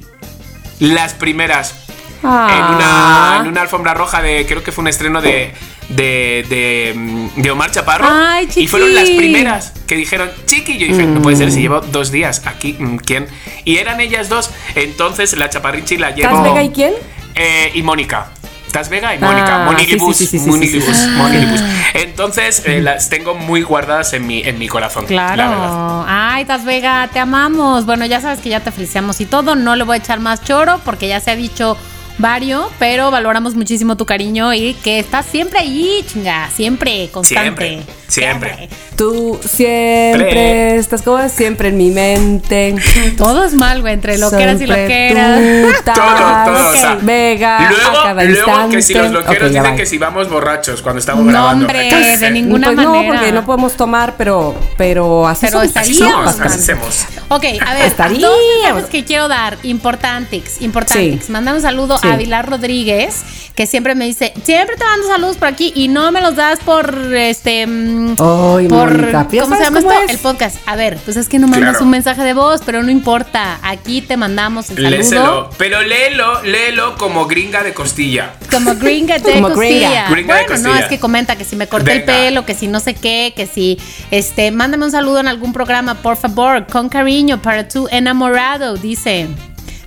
Las 0.80 1.14
primeras. 1.14 1.81
En, 2.24 2.76
una, 2.76 3.38
en 3.42 3.48
una 3.48 3.62
alfombra 3.62 3.94
roja 3.94 4.22
de, 4.22 4.46
creo 4.46 4.64
que 4.64 4.72
fue 4.72 4.84
un 4.84 4.88
estreno 4.88 5.22
de, 5.22 5.54
de, 5.90 6.46
de, 6.50 6.94
mm, 6.96 7.42
de 7.42 7.52
Omar 7.52 7.72
Chaparro. 7.72 8.08
Ay, 8.10 8.48
y 8.56 8.68
fueron 8.68 8.94
las 8.94 9.10
primeras 9.10 9.74
que 9.88 9.96
dijeron 9.96 10.30
chiqui. 10.46 10.78
Yo 10.78 10.88
dije, 10.88 11.04
no 11.04 11.22
puede 11.22 11.38
ser, 11.38 11.52
si 11.52 11.62
llevo 11.62 11.82
dos 11.82 12.12
días 12.12 12.44
aquí, 12.46 12.76
mm, 12.78 12.98
¿quién? 12.98 13.28
Y 13.66 13.78
eran 13.78 14.00
ellas 14.00 14.30
dos. 14.30 14.52
Entonces 14.76 15.36
la 15.38 15.50
chaparrichi 15.50 15.98
la 15.98 16.12
llevo. 16.12 16.36
¿Taz 16.36 16.44
Vega 16.44 16.64
y 16.64 16.70
quién? 16.70 16.94
Eh, 17.36 17.72
y 17.74 17.82
Mónica. 17.82 18.28
Taz 18.72 18.88
Vega 18.90 19.14
y 19.14 19.20
Mónica. 19.20 19.64
Ah, 19.64 19.66
Monilibus. 19.66 20.16
sí, 20.16 20.26
sí, 20.26 20.40
sí, 20.40 20.46
sí, 20.46 20.50
Monilibus. 20.50 20.98
Monilibus. 21.18 21.62
Entonces 21.94 22.64
eh, 22.66 22.82
las 22.82 23.10
tengo 23.10 23.36
muy 23.36 23.64
guardadas 23.64 24.14
en 24.14 24.26
mi, 24.26 24.42
en 24.44 24.58
mi 24.58 24.68
corazón. 24.70 25.06
la 25.10 25.30
verdad. 25.32 25.36
Claro. 25.36 26.06
Ay, 26.08 26.46
Taz 26.46 26.64
Vega, 26.64 27.10
te 27.12 27.20
amamos. 27.20 27.86
Bueno, 27.86 28.06
ya 28.06 28.22
sabes 28.22 28.40
que 28.40 28.50
ya 28.50 28.62
te 28.62 28.72
felicitamos 28.72 29.20
y 29.20 29.26
todo. 29.26 29.56
No 29.56 29.76
le 29.76 29.84
voy 29.84 29.96
a 29.96 29.98
echar 29.98 30.20
más 30.20 30.42
choro 30.44 30.80
porque 30.86 31.08
ya 31.10 31.20
se 31.20 31.32
ha 31.32 31.36
dicho 31.36 31.76
varios, 32.22 32.68
pero 32.80 33.12
valoramos 33.12 33.56
muchísimo 33.56 33.98
tu 33.98 34.06
cariño 34.06 34.54
y 34.54 34.74
que 34.76 35.00
estás 35.00 35.26
siempre 35.26 35.60
ahí, 35.60 36.06
chinga. 36.08 36.50
Siempre, 36.52 37.10
constante. 37.12 37.82
Siempre, 38.08 38.58
siempre. 38.58 38.70
Tú 38.96 39.40
siempre 39.44 40.30
Pre. 40.30 40.76
estás 40.78 41.02
como 41.02 41.28
siempre 41.30 41.70
en 41.70 41.78
mi 41.78 41.90
mente. 41.90 42.76
Todo 43.18 43.44
es 43.46 43.54
mal, 43.54 43.82
güey, 43.82 43.94
entre 43.96 44.18
loqueras 44.20 44.56
y 44.62 44.66
Siempre 44.68 44.82
loqueras. 44.84 45.40
tú, 45.78 45.84
Taz 45.84 45.96
Todo, 45.96 46.54
todo, 46.56 46.70
o 46.70 46.74
sea, 46.74 46.98
Vega 47.02 47.70
Luego, 47.72 48.04
cada 48.04 48.24
luego 48.24 48.70
que 48.70 48.82
si 48.82 48.94
los 48.94 49.06
instante. 49.06 49.10
loqueros 49.28 49.54
dicen 49.54 49.76
que 49.76 49.86
si 49.88 49.98
vamos 49.98 50.30
borrachos 50.30 50.82
cuando 50.82 51.00
estamos 51.00 51.26
No, 51.26 51.32
grabando. 51.32 51.66
hombre, 51.66 52.18
de 52.18 52.32
ninguna 52.32 52.68
pues 52.68 52.78
manera. 52.78 53.04
No, 53.04 53.08
porque 53.16 53.32
no 53.32 53.46
podemos 53.46 53.74
tomar, 53.74 54.14
pero, 54.18 54.56
pero 54.78 55.28
así 55.28 55.48
Pero 55.48 55.60
somos. 55.62 55.78
Así 55.78 55.94
somos, 55.96 56.26
bastante. 56.26 56.54
así 56.54 56.62
somos. 56.66 57.06
Ok, 57.30 57.46
a 57.66 57.74
ver, 57.74 57.86
Estaría. 57.86 58.28
dos 58.28 58.84
que 58.92 59.04
quiero 59.04 59.28
dar, 59.28 59.58
importantes, 59.64 60.62
importantes. 60.62 61.26
Sí. 61.26 61.32
Manda 61.32 61.54
un 61.54 61.62
saludo 61.62 61.98
Sí. 61.98 62.08
Avilar 62.14 62.50
Rodríguez, 62.50 63.24
que 63.56 63.66
siempre 63.68 63.96
me 63.96 64.06
dice, 64.06 64.34
siempre 64.44 64.76
te 64.78 64.84
mando 64.84 65.08
saludos 65.08 65.38
por 65.38 65.48
aquí 65.48 65.72
y 65.76 65.88
no 65.88 66.12
me 66.12 66.22
los 66.22 66.36
das 66.36 66.60
por 66.60 67.14
este 67.16 67.68
mm, 67.68 68.16
Ay, 68.20 68.68
por 68.68 69.12
¿cómo 69.12 69.56
se 69.58 69.64
llama 69.64 69.80
cómo 69.82 69.92
esto? 69.92 70.04
es. 70.06 70.12
El 70.12 70.18
podcast. 70.20 70.58
A 70.66 70.76
ver, 70.76 70.98
pues 71.04 71.18
es 71.18 71.28
que 71.30 71.40
no 71.40 71.48
mandas 71.48 71.72
Claro. 71.72 71.86
un 71.86 71.92
mensaje 71.92 72.24
de 72.24 72.34
voz, 72.34 72.62
pero 72.66 72.82
no 72.84 72.90
importa. 72.92 73.60
Aquí 73.64 74.02
te 74.02 74.18
mandamos 74.18 74.70
el 74.70 74.78
saludo. 74.78 74.90
Léselo. 74.90 75.50
Pero 75.58 75.82
léelo, 75.82 76.42
léelo 76.44 76.96
como 76.98 77.26
gringa 77.28 77.64
de 77.64 77.74
costilla. 77.74 78.34
Como 78.52 78.76
gringa 78.76 79.20
de 79.20 79.32
Como 79.34 79.50
costilla. 79.50 79.90
gringa. 79.90 80.10
Gringa 80.10 80.36
de 80.36 80.44
bueno, 80.48 80.58
no, 80.58 80.70
costilla. 80.70 80.80
es 80.86 80.90
que 80.90 81.00
comenta 81.00 81.36
que 81.36 81.46
si 81.46 81.56
me 81.56 81.68
corté 81.68 81.92
el 81.94 82.04
pelo, 82.04 82.46
que 82.46 82.56
si 82.56 82.68
no 82.68 82.80
sé 82.80 82.94
qué, 82.94 83.34
que 83.36 83.46
si, 83.48 83.78
este, 84.12 84.52
mándame 84.52 84.86
un 84.86 84.92
saludo 84.92 85.20
en 85.20 85.28
algún 85.28 85.54
programa, 85.54 85.96
por 85.96 86.18
favor, 86.18 86.66
con 86.68 86.90
cariño, 86.90 87.42
para 87.42 87.68
tu 87.68 87.88
enamorado, 87.92 88.76
dice. 88.78 89.28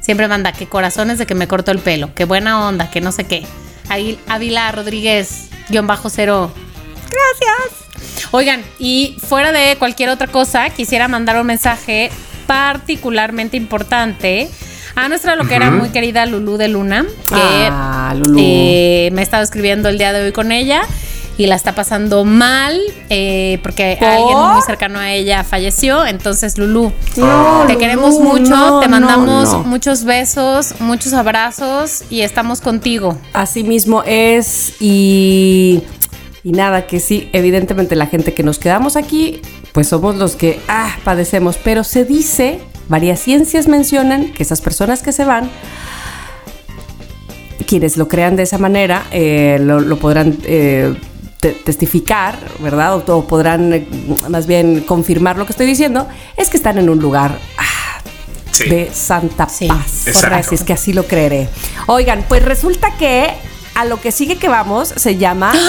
Siempre 0.05 0.29
manda 0.29 0.53
que 0.53 0.67
corazones 0.67 1.17
de 1.19 1.25
que 1.27 1.35
me 1.35 1.49
cortó 1.49 1.71
el 1.71 1.79
pelo, 1.79 2.15
que 2.15 2.27
buena 2.27 2.69
onda, 2.69 2.91
que 2.91 3.01
no 3.01 3.11
sé 3.11 3.25
qué. 3.25 3.47
Ahí, 3.89 4.19
Ávila 4.29 4.71
Rodríguez, 4.71 5.49
guion 5.71 5.87
bajo 5.87 6.11
cero. 6.11 6.53
Gracias. 7.11 8.29
Oigan, 8.33 8.63
y 8.79 9.17
fuera 9.27 9.51
de 9.53 9.77
cualquier 9.79 10.11
otra 10.11 10.27
cosa, 10.27 10.69
quisiera 10.71 11.09
mandar 11.09 11.41
un 11.41 11.47
mensaje 11.47 12.11
particularmente 12.47 13.57
importante 13.57 14.51
a 14.95 15.09
nuestra 15.09 15.37
loquera 15.37 15.71
muy 15.71 15.89
querida 15.89 16.27
Lulú 16.27 16.57
de 16.57 16.69
Luna, 16.69 17.05
que 17.29 17.35
Ah, 17.71 18.15
Lulú. 18.17 18.39
eh, 18.41 19.09
me 19.13 19.23
he 19.23 19.25
estado 19.25 19.43
escribiendo 19.43 19.89
el 19.89 19.97
día 19.99 20.13
de 20.13 20.27
hoy 20.27 20.33
con 20.33 20.53
ella 20.53 20.83
y 21.37 21.47
la 21.47 21.57
está 21.57 21.75
pasando 21.75 22.25
mal 22.25 22.81
eh, 23.11 23.59
porque 23.63 23.97
¿Por? 23.99 24.09
alguien 24.09 24.39
muy 24.39 24.63
cercano 24.63 24.99
a 24.99 25.13
ella 25.13 25.43
falleció. 25.43 26.07
Entonces, 26.07 26.59
Lulú, 26.59 26.93
No, 27.17 27.63
te 27.67 27.73
Lulú, 27.73 27.79
queremos 27.81 28.21
mucho, 28.21 28.51
no, 28.57 28.81
te 28.81 28.89
mandamos 28.89 29.51
no, 29.53 29.59
no. 29.59 29.65
muchos 29.65 30.05
besos, 30.05 30.75
muchos 30.81 31.13
abrazos 31.13 32.05
y 32.11 32.21
estamos 32.21 32.61
contigo. 32.61 33.19
Así 33.33 33.65
mismo 33.65 34.05
es 34.07 34.75
y, 34.81 35.83
y 36.45 36.53
nada, 36.53 36.87
que 36.87 37.01
sí, 37.01 37.31
evidentemente 37.33 37.97
la 37.97 38.07
gente 38.07 38.33
que 38.33 38.43
nos 38.45 38.59
quedamos 38.59 38.95
aquí, 38.97 39.43
pues 39.73 39.89
somos 39.89 40.15
los 40.15 40.37
que 40.37 40.61
ah, 40.69 40.97
padecemos, 41.03 41.57
pero 41.63 41.83
se 41.83 42.05
dice, 42.05 42.61
varias 42.89 43.19
ciencias 43.19 43.67
mencionan 43.67 44.33
que 44.33 44.45
esas 44.45 44.61
personas 44.61 45.03
que 45.03 45.11
se 45.11 45.25
van, 45.25 45.51
quienes 47.67 47.97
lo 47.97 48.07
crean 48.07 48.37
de 48.37 48.45
esa 48.45 48.59
manera, 48.59 49.05
eh, 49.11 49.59
lo, 49.61 49.81
lo 49.81 49.99
podrán... 49.99 50.39
eh, 50.45 50.95
te- 51.45 51.53
testificar, 51.53 52.39
¿verdad? 52.61 52.95
O, 53.07 53.17
o 53.19 53.27
podrán 53.27 53.71
eh, 53.75 53.87
más 54.31 54.47
bien 54.47 54.81
confirmar 54.81 55.37
lo 55.37 55.45
que 55.45 55.53
estoy 55.53 55.67
diciendo, 55.67 56.09
es 56.39 56.49
que 56.49 56.57
están 56.57 56.79
en 56.79 56.89
un 56.89 56.99
lugar 57.01 57.39
ah, 57.59 58.01
Sí. 58.51 58.65
de 58.71 58.91
santa 58.95 59.47
Sí, 59.49 59.67
paz. 59.69 60.07
Así 60.33 60.55
es 60.55 60.63
que 60.63 60.73
así 60.73 60.93
lo 60.95 61.07
creeré. 61.07 61.49
Oigan, 61.87 62.25
pues 62.29 62.43
resulta 62.43 62.97
que 62.97 63.31
a 63.75 63.85
lo 63.85 64.01
que 64.01 64.11
sigue 64.11 64.37
que 64.39 64.49
vamos 64.49 64.89
se 64.97 65.17
llama. 65.19 65.53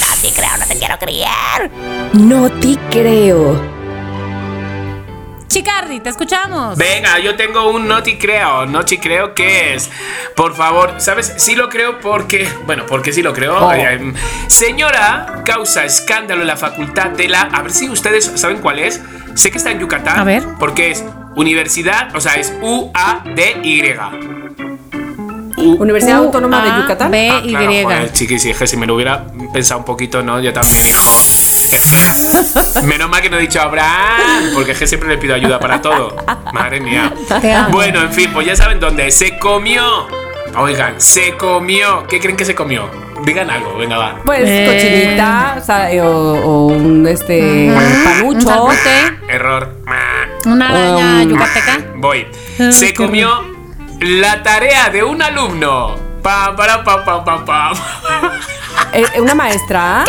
No 0.00 0.16
te 0.22 0.30
creo, 0.34 0.56
no 0.58 0.66
te 0.66 0.76
quiero 0.76 0.98
creer. 0.98 1.70
No 2.12 2.50
te 2.60 2.76
creo. 2.90 3.79
Chicardi, 5.50 5.98
te 5.98 6.10
escuchamos. 6.10 6.78
Venga, 6.78 7.18
yo 7.18 7.34
tengo 7.34 7.70
un 7.70 7.88
noti 7.88 8.16
creo, 8.16 8.66
noti 8.66 8.98
creo 8.98 9.34
que 9.34 9.74
es. 9.74 9.90
Por 10.36 10.54
favor, 10.54 10.94
¿sabes? 10.98 11.34
Sí 11.38 11.56
lo 11.56 11.68
creo 11.68 11.98
porque, 11.98 12.48
bueno, 12.66 12.86
porque 12.86 13.12
sí 13.12 13.20
lo 13.20 13.32
creo. 13.32 13.58
Oh. 13.58 13.72
Eh, 13.72 14.14
señora 14.46 15.42
causa 15.44 15.84
escándalo 15.84 16.42
en 16.42 16.46
la 16.46 16.56
facultad 16.56 17.10
de 17.10 17.26
la, 17.26 17.40
a 17.40 17.62
ver 17.62 17.72
si 17.72 17.88
ustedes 17.90 18.30
saben 18.36 18.58
cuál 18.58 18.78
es. 18.78 19.00
Sé 19.34 19.50
que 19.50 19.58
está 19.58 19.72
en 19.72 19.80
Yucatán. 19.80 20.20
A 20.20 20.24
ver. 20.24 20.44
Porque 20.60 20.92
es 20.92 21.04
Universidad, 21.34 22.14
o 22.14 22.20
sea, 22.20 22.34
es 22.34 22.54
U 22.62 22.92
A 22.94 23.24
D 23.24 23.56
Y. 23.64 24.39
U- 25.60 25.76
Universidad 25.80 26.18
Autónoma 26.18 26.62
de 26.64 26.82
Yucatán. 26.82 27.10
B, 27.10 27.30
Ah, 27.30 27.40
Y. 27.44 27.50
claro, 27.50 27.72
joder, 27.84 28.12
chiquis, 28.12 28.56
que 28.58 28.66
si 28.66 28.76
me 28.76 28.86
lo 28.86 28.94
hubiera 28.94 29.24
pensado 29.52 29.78
un 29.80 29.84
poquito, 29.84 30.22
¿no? 30.22 30.40
Yo 30.40 30.52
también, 30.52 30.86
hijo. 30.86 30.98
Espera. 31.72 32.82
Menos 32.86 33.08
mal 33.08 33.20
que 33.22 33.30
no 33.30 33.36
he 33.38 33.40
dicho 33.42 33.60
Abraham, 33.60 34.50
porque 34.54 34.72
es 34.72 34.78
que 34.78 34.86
siempre 34.86 35.08
le 35.08 35.18
pido 35.18 35.34
ayuda 35.34 35.58
para 35.60 35.80
todo. 35.80 36.16
Madre 36.52 36.80
mía. 36.80 37.12
Bueno, 37.70 38.00
en 38.02 38.12
fin, 38.12 38.30
pues 38.32 38.46
ya 38.46 38.56
saben 38.56 38.80
dónde. 38.80 39.10
Se 39.10 39.38
comió. 39.38 39.82
Oigan, 40.56 41.00
se 41.00 41.36
comió. 41.36 42.06
¿Qué 42.08 42.18
creen 42.18 42.36
que 42.36 42.44
se 42.44 42.54
comió? 42.56 42.90
Digan 43.24 43.50
algo, 43.50 43.76
venga, 43.76 43.98
va. 43.98 44.16
Pues 44.24 44.42
Eh. 44.46 44.66
cochinita 44.66 45.56
o, 45.60 45.64
sea, 45.64 45.88
o, 46.04 46.08
o 46.08 46.66
un 46.68 47.06
este 47.06 47.70
panucho. 48.02 48.68
Error. 49.28 49.68
una 50.46 50.68
araña 50.70 51.22
Um, 51.22 51.28
yucateca. 51.30 51.78
Voy. 51.96 52.26
Se 52.72 52.92
comió 52.94 53.44
la 54.00 54.42
tarea 54.42 54.90
de 54.90 55.02
un 55.04 55.22
alumno. 55.22 55.96
Pam, 56.22 56.54
para, 56.56 56.84
pam, 56.84 57.04
pam, 57.04 57.24
pam, 57.24 57.44
pam. 57.44 57.74
Eh, 58.92 59.04
una 59.20 59.34
maestra. 59.34 60.04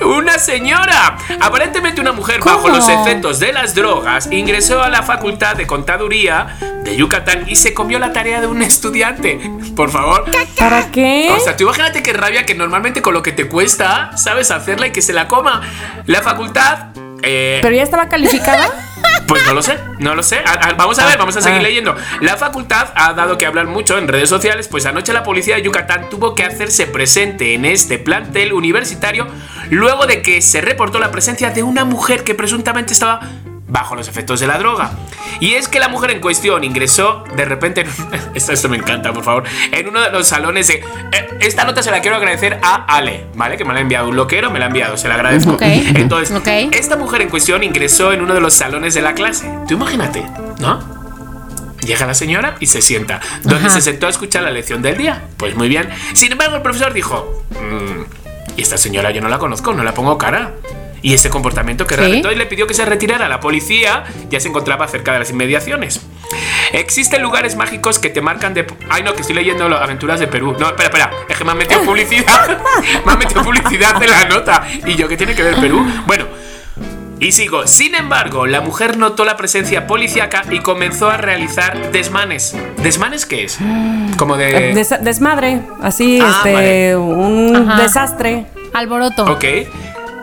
Una 0.00 0.38
señora, 0.38 1.16
aparentemente 1.40 2.00
una 2.00 2.12
mujer 2.12 2.38
¿Cómo? 2.38 2.54
bajo 2.56 2.68
los 2.68 2.88
efectos 2.88 3.40
de 3.40 3.52
las 3.52 3.74
drogas, 3.74 4.28
ingresó 4.30 4.80
a 4.80 4.88
la 4.88 5.02
Facultad 5.02 5.56
de 5.56 5.66
Contaduría 5.66 6.56
de 6.84 6.96
Yucatán 6.96 7.44
y 7.48 7.56
se 7.56 7.74
comió 7.74 7.98
la 7.98 8.12
tarea 8.12 8.40
de 8.40 8.46
un 8.46 8.62
estudiante. 8.62 9.40
Por 9.74 9.90
favor. 9.90 10.24
¿Para 10.56 10.90
qué? 10.92 11.28
O 11.36 11.40
sea, 11.40 11.56
tú 11.56 11.64
imagínate 11.64 12.02
qué 12.04 12.12
rabia 12.12 12.46
que 12.46 12.54
normalmente 12.54 13.02
con 13.02 13.12
lo 13.12 13.22
que 13.22 13.32
te 13.32 13.48
cuesta, 13.48 14.16
sabes 14.16 14.50
hacerla 14.52 14.86
y 14.86 14.92
que 14.92 15.02
se 15.02 15.12
la 15.12 15.26
coma. 15.26 15.62
La 16.06 16.22
facultad. 16.22 16.90
eh, 17.22 17.58
¿Pero 17.60 17.74
ya 17.74 17.82
estaba 17.82 18.08
calificada? 18.08 18.70
pues 19.26 19.44
no 19.46 19.52
lo 19.54 19.62
sé, 19.62 19.78
no 19.98 20.14
lo 20.14 20.22
sé. 20.22 20.38
A- 20.38 20.68
a- 20.70 20.74
vamos 20.74 20.98
a 20.98 21.06
ver, 21.06 21.18
vamos 21.18 21.36
a 21.36 21.42
seguir 21.42 21.58
Ah. 21.58 21.62
leyendo. 21.62 21.96
La 22.20 22.36
facultad 22.36 22.88
ha 22.94 23.12
dado 23.12 23.36
que 23.36 23.46
hablar 23.46 23.66
mucho 23.66 23.98
en 23.98 24.08
redes 24.08 24.28
sociales, 24.28 24.68
pues 24.68 24.86
anoche 24.86 25.12
la 25.12 25.22
policía 25.22 25.56
de 25.56 25.62
Yucatán 25.62 26.08
tuvo 26.10 26.34
que 26.34 26.44
hacerse 26.44 26.86
presente 26.86 27.54
en 27.54 27.64
este 27.64 27.98
plantel 27.98 28.52
universitario 28.52 29.26
luego 29.70 30.06
de 30.06 30.22
que 30.22 30.40
se 30.40 30.60
reportó 30.60 30.98
la 30.98 31.10
presencia 31.10 31.50
de 31.50 31.62
una 31.62 31.84
mujer 31.84 32.24
que 32.24 32.34
presuntamente 32.34 32.92
estaba 32.94 33.20
bajo 33.68 33.94
los 33.94 34.08
efectos 34.08 34.40
de 34.40 34.46
la 34.46 34.58
droga. 34.58 34.90
Y 35.40 35.52
es 35.54 35.68
que 35.68 35.78
la 35.78 35.88
mujer 35.88 36.10
en 36.10 36.20
cuestión 36.20 36.64
ingresó 36.64 37.22
de 37.36 37.44
repente 37.44 37.82
en 38.12 38.30
esto, 38.34 38.52
esto 38.52 38.68
me 38.68 38.76
encanta, 38.78 39.12
por 39.12 39.22
favor, 39.24 39.44
en 39.70 39.88
uno 39.88 40.00
de 40.00 40.10
los 40.10 40.26
salones 40.26 40.68
de 40.68 40.74
eh, 41.12 41.28
esta 41.40 41.64
nota 41.64 41.82
se 41.82 41.90
la 41.90 42.00
quiero 42.00 42.16
agradecer 42.16 42.58
a 42.62 42.84
Ale, 42.96 43.26
¿vale? 43.34 43.56
Que 43.56 43.64
me 43.64 43.72
la 43.72 43.78
ha 43.78 43.82
enviado 43.82 44.08
un 44.08 44.16
loquero, 44.16 44.50
me 44.50 44.58
la 44.58 44.64
ha 44.64 44.68
enviado, 44.68 44.96
se 44.96 45.06
la 45.08 45.14
agradezco. 45.14 45.52
Ok. 45.52 45.62
Entonces, 45.62 46.36
Ok. 46.36 46.48
esta 46.72 46.96
mujer 46.96 47.20
en 47.22 47.28
cuestión 47.28 47.62
ingresó 47.62 48.12
en 48.12 48.22
uno 48.22 48.34
de 48.34 48.40
los 48.40 48.54
salones 48.54 48.94
de 48.94 49.02
la 49.02 49.14
clase. 49.14 49.48
Tú 49.68 49.74
imagínate, 49.74 50.24
¿no? 50.60 50.96
Llega 51.86 52.06
la 52.06 52.14
señora 52.14 52.56
y 52.60 52.66
se 52.66 52.82
sienta. 52.82 53.20
¿Dónde 53.44 53.66
Ajá. 53.68 53.70
se 53.76 53.80
sentó 53.80 54.06
a 54.06 54.10
escuchar 54.10 54.42
la 54.42 54.50
lección 54.50 54.82
del 54.82 54.96
día? 54.98 55.22
Pues 55.36 55.54
muy 55.54 55.68
bien. 55.68 55.88
Sin 56.12 56.32
embargo, 56.32 56.56
el 56.56 56.62
profesor 56.62 56.92
dijo: 56.92 57.44
"Mm, 57.52 58.02
¿Y 58.58 58.62
esta 58.62 58.76
señora 58.76 59.10
yo 59.12 59.20
no 59.20 59.28
la 59.28 59.38
conozco? 59.38 59.72
No 59.72 59.84
la 59.84 59.94
pongo 59.94 60.18
cara. 60.18 60.52
¿Y 61.02 61.14
este 61.14 61.30
comportamiento 61.30 61.86
qué 61.86 61.94
Sí. 61.94 62.00
raro? 62.00 62.12
Entonces 62.14 62.38
le 62.38 62.46
pidió 62.46 62.66
que 62.66 62.74
se 62.74 62.84
retirara. 62.84 63.28
La 63.28 63.40
policía 63.40 64.04
ya 64.30 64.40
se 64.40 64.48
encontraba 64.48 64.86
cerca 64.88 65.12
de 65.12 65.20
las 65.20 65.30
inmediaciones. 65.30 66.00
Existen 66.72 67.22
lugares 67.22 67.56
mágicos 67.56 67.98
que 67.98 68.10
te 68.10 68.20
marcan 68.20 68.52
de. 68.54 68.66
Ay, 68.90 69.02
no, 69.02 69.14
que 69.14 69.20
estoy 69.22 69.36
leyendo 69.36 69.68
las 69.68 69.80
aventuras 69.82 70.20
de 70.20 70.26
Perú. 70.26 70.56
No, 70.58 70.66
espera, 70.68 70.84
espera. 70.88 71.10
Es 71.28 71.36
que 71.36 71.44
me 71.44 71.52
han 71.52 71.58
metido 71.58 71.82
publicidad. 71.82 72.58
me 73.06 73.12
han 73.12 73.18
metido 73.18 73.42
publicidad 73.42 74.02
en 74.02 74.10
la 74.10 74.24
nota. 74.28 74.66
¿Y 74.86 74.94
yo 74.96 75.08
qué 75.08 75.16
tiene 75.16 75.34
que 75.34 75.42
ver 75.42 75.56
Perú? 75.56 75.86
Bueno. 76.06 76.26
Y 77.20 77.32
sigo. 77.32 77.66
Sin 77.66 77.96
embargo, 77.96 78.46
la 78.46 78.60
mujer 78.60 78.96
notó 78.96 79.24
la 79.24 79.36
presencia 79.36 79.88
policíaca 79.88 80.42
y 80.50 80.60
comenzó 80.60 81.10
a 81.10 81.16
realizar 81.16 81.90
desmanes. 81.90 82.56
¿Desmanes 82.80 83.26
qué 83.26 83.44
es? 83.44 83.58
Como 84.16 84.36
de. 84.36 84.72
Des- 84.74 84.94
desmadre, 85.02 85.60
así, 85.82 86.20
Ah, 86.22 86.32
este, 86.36 86.52
vale. 86.52 86.96
un 86.96 87.56
Ajá. 87.70 87.82
desastre. 87.82 88.46
Alboroto. 88.72 89.24
Ok. 89.24 89.44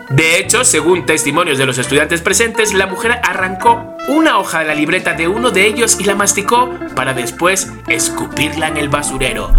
De 0.09 0.37
hecho, 0.39 0.63
según 0.63 1.05
testimonios 1.05 1.57
de 1.57 1.65
los 1.65 1.77
estudiantes 1.79 2.21
presentes, 2.21 2.73
la 2.73 2.85
mujer 2.85 3.19
arrancó 3.23 3.95
una 4.07 4.37
hoja 4.37 4.59
de 4.59 4.65
la 4.65 4.75
libreta 4.75 5.13
de 5.13 5.27
uno 5.27 5.49
de 5.49 5.65
ellos 5.65 5.99
y 5.99 6.03
la 6.03 6.15
masticó 6.15 6.69
para 6.95 7.13
después 7.13 7.71
escupirla 7.87 8.67
en 8.67 8.77
el 8.77 8.89
basurero. 8.89 9.51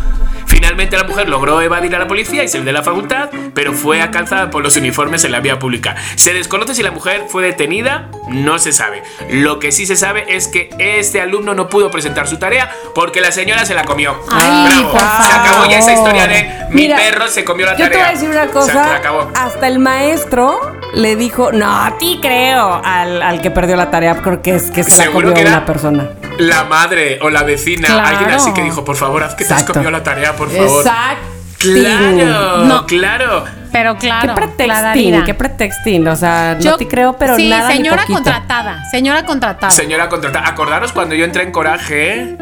Finalmente 0.47 0.97
la 0.97 1.05
mujer 1.05 1.29
logró 1.29 1.61
evadir 1.61 1.95
a 1.95 1.99
la 1.99 2.07
policía 2.09 2.43
y 2.43 2.49
salir 2.49 2.65
de 2.65 2.73
la 2.73 2.83
facultad, 2.83 3.29
pero 3.55 3.73
fue 3.73 4.01
alcanzada 4.01 4.51
por 4.51 4.63
los 4.63 4.77
uniformes 4.77 5.25
en 5.25 5.33
la 5.33 5.41
vía 5.41 5.59
pública. 5.59 5.97
Se 6.17 6.33
desconoce 6.33 6.75
si 6.75 6.83
la 6.83 6.91
mujer 6.91 7.25
fue 7.29 7.43
detenida, 7.45 8.09
no 8.29 8.59
se 8.59 8.73
sabe. 8.73 9.03
Lo 9.31 9.59
que 9.59 9.71
sí 9.73 9.87
se 9.87 9.97
sabe 9.97 10.25
es 10.35 10.49
que 10.49 10.71
este 10.79 11.21
alumno 11.21 11.55
no 11.55 11.69
pudo 11.69 11.91
presentar 11.91 12.27
su 12.29 12.39
tarea 12.39 12.71
porque 12.95 13.21
la 13.21 13.33
señora 13.33 13.65
se 13.67 13.75
la 13.75 13.85
comió. 13.85 14.17
Ay, 14.31 14.67
Bravo. 14.67 14.99
Se 14.99 15.33
acabó 15.33 15.71
ya 15.71 15.79
esa 15.79 15.93
historia 15.93 16.27
de 16.27 16.43
mi 16.71 16.83
Mira, 16.83 16.97
perro 16.97 17.29
se 17.29 17.45
comió 17.45 17.67
la 17.67 17.73
Yo 17.77 17.85
tarea. 17.85 17.91
te 17.91 17.97
voy 17.99 18.09
a 18.09 18.13
decir 18.13 18.29
una 18.31 18.45
Se 18.47 18.51
cosa. 18.51 18.97
acabó. 18.97 19.31
Hasta 19.35 19.69
el 19.69 19.79
maestro 19.79 20.59
le 20.95 21.17
dijo, 21.17 21.53
no, 21.53 21.85
a 21.85 21.99
ti 21.99 22.19
creo, 22.23 22.81
al, 22.85 23.21
al 23.23 23.41
que 23.43 23.51
perdió 23.51 23.77
la 23.77 23.91
tarea, 23.91 24.23
porque 24.23 24.55
es 24.55 24.71
que 24.71 24.83
se 24.85 25.07
la 25.07 25.13
comió 25.13 25.33
una 25.33 25.65
persona. 25.67 26.09
La 26.39 26.65
madre 26.65 27.19
o 27.23 27.31
la 27.31 27.43
vecina, 27.43 27.89
Claro. 27.89 28.07
alguien 28.19 28.31
así 28.31 28.53
que 28.53 28.63
dijo, 28.63 28.85
por 28.85 28.97
favor, 28.97 29.23
haz 29.23 29.35
que 29.35 29.45
te 29.45 29.55
has 29.55 29.65
comido 29.65 29.91
la 29.91 30.03
tarea, 30.03 30.35
por 30.37 30.51
favor. 30.51 30.85
Exacto. 30.85 31.27
Claro, 31.59 32.65
No. 32.67 32.87
claro. 32.87 33.45
Pero 33.73 33.95
¿Qué 33.95 34.07
claro. 34.09 34.35
pretexting? 34.35 34.67
clararira. 34.67 35.25
¿Qué 35.25 35.35
pretexting? 35.35 36.07
O 36.09 36.17
sea, 36.17 36.59
Yo- 36.59 36.73
no 36.73 36.77
te 36.77 36.87
creo, 36.87 37.15
pero 37.19 37.37
sí, 37.37 37.49
nada 37.49 37.71
señora 37.71 38.05
contratada. 38.07 38.85
Señora 38.91 39.25
contratada. 39.25 39.71
Señora 39.71 40.09
contratada, 40.09 40.49
acordaros 40.49 40.93
cuando 40.93 41.15
yo 41.15 41.25
entré 41.25 41.43
en 41.43 41.53
coraje, 41.53 42.37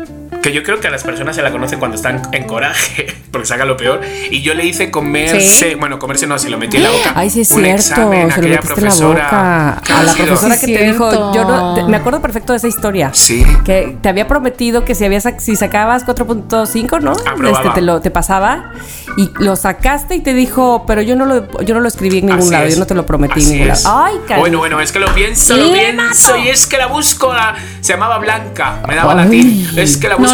que 0.44 0.52
yo 0.52 0.62
creo 0.62 0.78
que 0.78 0.88
a 0.88 0.90
las 0.90 1.02
personas 1.04 1.34
se 1.34 1.40
la 1.42 1.50
conocen 1.50 1.78
cuando 1.78 1.96
están 1.96 2.20
en 2.32 2.44
coraje, 2.44 3.06
porque 3.30 3.46
saca 3.46 3.64
lo 3.64 3.76
peor, 3.78 4.02
y 4.30 4.42
yo 4.42 4.52
le 4.54 4.66
hice 4.66 4.90
comerse, 4.90 5.40
Sí. 5.40 5.74
bueno, 5.74 5.98
comerse 5.98 6.26
no, 6.26 6.38
se 6.38 6.50
lo 6.50 6.58
metí 6.58 6.76
en 6.76 6.82
la 6.82 6.90
boca. 6.90 7.12
Ay, 7.16 7.30
sí 7.30 7.40
es 7.40 7.50
un 7.50 7.62
cierto, 7.62 7.80
examen, 7.80 8.30
se 8.30 8.36
lo 8.42 8.46
aquella 8.46 8.56
metiste 8.56 8.74
en 8.80 8.84
la 8.84 8.90
profesora. 8.90 9.24
boca. 9.24 9.82
¿Qué 9.86 9.92
A 9.94 10.02
la 10.02 10.12
profesora 10.12 10.54
Sí, 10.56 10.66
que 10.66 10.78
te 10.78 10.84
dijo, 10.84 11.34
yo 11.34 11.44
no, 11.44 11.74
te- 11.74 11.82
me 11.84 11.96
acuerdo 11.96 12.20
perfecto 12.20 12.52
de 12.52 12.58
esa 12.58 12.68
historia. 12.68 13.10
Sí. 13.14 13.44
Que 13.64 13.96
te 14.02 14.08
había 14.10 14.28
prometido 14.28 14.84
que 14.84 14.94
si 14.94 15.04
habías 15.06 15.24
si 15.38 15.56
sacabas 15.56 16.04
4.5, 16.04 17.00
¿no? 17.00 17.12
Este, 17.12 17.70
te 17.74 17.80
lo 17.80 18.00
te 18.02 18.10
pasaba 18.10 18.72
y 19.16 19.30
lo 19.38 19.56
sacaste 19.56 20.14
y 20.16 20.20
te 20.20 20.34
dijo, 20.34 20.84
pero 20.86 21.00
yo 21.00 21.16
no 21.16 21.24
lo 21.24 21.62
yo 21.62 21.74
no 21.74 21.80
lo 21.80 21.88
escribí 21.88 22.18
en 22.18 22.26
ningún 22.26 22.42
Así 22.42 22.50
lado, 22.50 22.64
es. 22.66 22.74
yo 22.74 22.80
no 22.80 22.86
te 22.86 22.94
lo 22.94 23.06
prometí 23.06 23.40
en 23.40 23.46
Así 23.46 23.52
ningún 23.54 23.70
es. 23.70 23.84
lado. 23.84 24.04
Ay, 24.04 24.14
cariño. 24.26 24.40
Bueno, 24.40 24.58
bueno, 24.58 24.80
es 24.80 24.92
que 24.92 24.98
lo 24.98 25.14
pienso, 25.14 25.56
lo 25.56 25.72
pienso 25.72 26.30
mato. 26.32 26.44
y 26.44 26.48
es 26.48 26.66
que 26.66 26.76
la 26.76 26.86
busco, 26.88 27.32
la- 27.32 27.54
se 27.80 27.92
llamaba 27.94 28.18
Blanca, 28.18 28.82
me 28.86 28.94
daba 28.94 29.12
Ay. 29.12 29.18
latín, 29.24 29.68
es 29.78 29.96
que 29.96 30.08
la 30.08 30.16
busco 30.16 30.33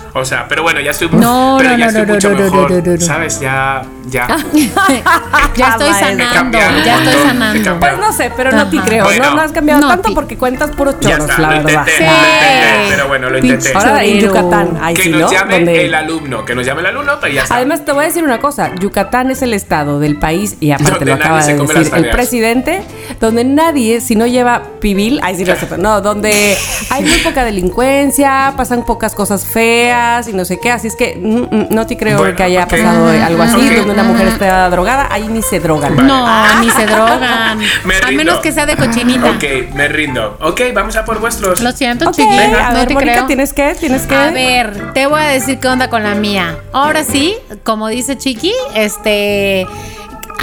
¿Sabes? 2.99 3.39
Ya, 3.39 3.83
ya. 4.07 4.27
ya 5.55 5.69
estoy 5.69 5.89
Maestra. 5.89 5.99
sanando. 5.99 6.33
cambiado 6.33 6.77
un 6.77 6.83
Ya 6.83 6.97
estoy 6.97 7.05
montón, 7.05 7.13
he 7.13 7.27
sanando. 7.27 7.63
cambiado. 7.63 7.79
Pues 7.97 7.97
no 8.09 8.13
sé, 8.17 8.31
pero 8.35 8.51
no 8.51 8.69
te 8.69 8.77
Ajá. 8.77 8.85
creo. 8.85 9.03
Bueno. 9.05 9.23
no, 9.25 9.35
no 9.35 9.41
has 9.41 9.51
cambiado 9.51 9.81
No, 9.81 9.87
tanto 9.87 10.13
porque 10.13 10.37
cuentas 10.37 10.71
puros 10.71 10.95
Ya 11.01 11.11
choros, 11.11 11.29
está, 11.29 11.41
la 11.41 11.47
lo 11.57 11.63
verdad. 11.63 11.87
intenté, 11.87 11.91
Sí. 11.97 12.03
lo 12.03 12.11
intenté, 12.11 12.89
pero 12.95 13.07
bueno, 13.07 13.29
lo 13.29 13.37
intenté. 13.37 13.73
Ahora 13.73 14.03
en. 14.03 14.19
Yucatán, 14.21 14.77
ahí 14.81 14.93
que 14.93 15.03
sí, 15.03 15.09
nos 15.09 15.21
¿no? 15.21 15.31
llame 15.31 15.53
Donde- 15.55 15.85
el 15.85 15.93
alumno, 15.93 16.45
que 16.45 16.55
nos 16.55 16.65
llame 16.65 16.81
el 16.81 16.85
alumno, 16.87 17.13
pero 17.19 17.33
ya 17.33 17.43
está. 17.43 17.55
Además, 17.55 17.85
te 17.85 17.91
voy 17.91 18.03
a 18.03 18.07
decir 18.07 18.23
una 18.23 18.39
cosa. 18.39 18.71
Yucatán 18.79 19.31
es 19.31 19.41
el 19.41 19.53
estado 19.53 19.99
del 19.99 20.17
país, 20.17 20.57
y 20.59 20.71
aparte 20.71 20.91
Donde 20.91 21.05
lo 21.05 21.13
acaba 21.15 21.43
de 21.45 21.53
decir 21.57 21.93
el 21.95 22.09
presidente, 22.09 22.83
donde 23.19 23.43
nadie, 23.43 24.01
si 24.01 24.15
no 24.15 24.27
lleva 24.27 24.61
pibil, 24.79 25.19
ay, 25.23 25.35
sí, 25.37 25.43
no, 25.45 25.55
sé, 25.55 25.67
no, 25.77 26.01
donde 26.01 26.55
hay 26.89 27.03
muy 27.03 27.17
poca 27.19 27.43
delincuencia, 27.43 28.53
pasan 28.57 28.83
pocas 28.85 29.15
cosas 29.15 29.45
feas 29.45 30.00
y 30.27 30.33
no 30.33 30.45
sé 30.45 30.59
qué. 30.59 30.71
Así 30.71 30.87
es 30.87 30.95
que 30.95 31.15
mm, 31.15 31.55
mm, 31.55 31.67
no 31.71 31.85
te 31.87 31.97
creo 31.97 32.17
Bueno, 32.17 32.35
que 32.35 32.43
haya 32.43 32.67
pasado 32.67 33.07
algo 33.07 33.43
así, 33.43 33.69
donde 33.75 33.91
una 33.93 34.03
mujer 34.03 34.27
está 34.27 34.69
drogada, 34.69 35.07
ahí 35.11 35.27
ni 35.27 35.41
se 35.41 35.59
drogan. 35.59 35.95
Vale. 35.95 36.07
No, 36.07 36.61
ni 36.61 36.69
se 36.69 36.85
drogan. 36.85 37.59
Me 37.85 37.95
A 37.95 38.01
rindo. 38.07 38.23
menos 38.23 38.39
que 38.39 38.51
sea 38.51 38.65
de 38.65 38.75
cochinita. 38.75 39.29
Ok, 39.31 39.43
me 39.75 39.87
rindo. 39.87 40.37
Ok, 40.41 40.61
vamos 40.73 40.95
a 40.95 41.05
por 41.05 41.19
vuestros. 41.19 41.61
Lo 41.61 41.71
siento, 41.71 42.09
Ok, 42.09 42.15
chiqui. 42.15 42.27
a 42.37 42.71
no 42.71 42.79
ver, 42.79 42.87
te 42.87 42.95
creo. 42.95 43.25
tienes 43.27 43.53
que, 43.53 43.75
tienes 43.79 44.03
que. 44.07 44.15
A 44.15 44.31
ver, 44.31 44.93
te 44.93 45.07
voy 45.07 45.21
a 45.21 45.27
decir 45.27 45.59
qué 45.59 45.67
onda 45.67 45.89
con 45.89 46.03
la 46.03 46.15
mía. 46.15 46.57
Ahora 46.73 47.03
sí, 47.03 47.35
como 47.63 47.87
dice 47.87 48.17
Chiqui, 48.17 48.53
este. 48.75 49.67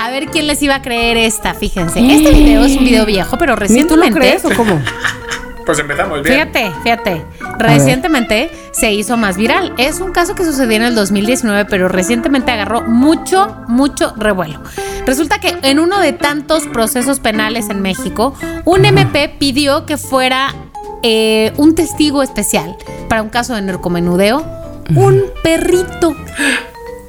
A 0.00 0.10
ver 0.10 0.26
quién 0.26 0.46
les 0.46 0.62
iba 0.62 0.76
a 0.76 0.82
creer 0.82 1.16
esta, 1.16 1.54
fíjense. 1.54 1.98
Este 1.98 2.30
video 2.30 2.64
es 2.64 2.76
un 2.76 2.84
video 2.84 3.04
viejo, 3.04 3.36
pero 3.36 3.56
¿Ni 3.56 3.82
tú 3.84 3.96
lo 3.96 4.02
recientemente. 4.04 4.18
crees 4.20 4.44
o 4.44 4.50
cómo? 4.54 4.80
Pues 5.68 5.80
empezamos 5.80 6.22
bien. 6.22 6.48
Fíjate, 6.48 6.72
fíjate. 6.82 7.26
Recientemente 7.58 8.50
se 8.70 8.90
hizo 8.90 9.18
más 9.18 9.36
viral. 9.36 9.74
Es 9.76 10.00
un 10.00 10.12
caso 10.12 10.34
que 10.34 10.42
sucedió 10.42 10.76
en 10.76 10.82
el 10.82 10.94
2019, 10.94 11.66
pero 11.66 11.88
recientemente 11.88 12.50
agarró 12.50 12.80
mucho, 12.80 13.54
mucho 13.68 14.14
revuelo. 14.16 14.62
Resulta 15.04 15.40
que 15.40 15.58
en 15.60 15.78
uno 15.78 16.00
de 16.00 16.14
tantos 16.14 16.66
procesos 16.68 17.20
penales 17.20 17.68
en 17.68 17.82
México, 17.82 18.32
un 18.64 18.86
MP 18.86 19.28
pidió 19.38 19.84
que 19.84 19.98
fuera 19.98 20.54
eh, 21.02 21.52
un 21.58 21.74
testigo 21.74 22.22
especial 22.22 22.74
para 23.10 23.20
un 23.20 23.28
caso 23.28 23.54
de 23.54 23.60
narcomenudeo. 23.60 24.42
Un 24.94 25.24
perrito. 25.42 26.16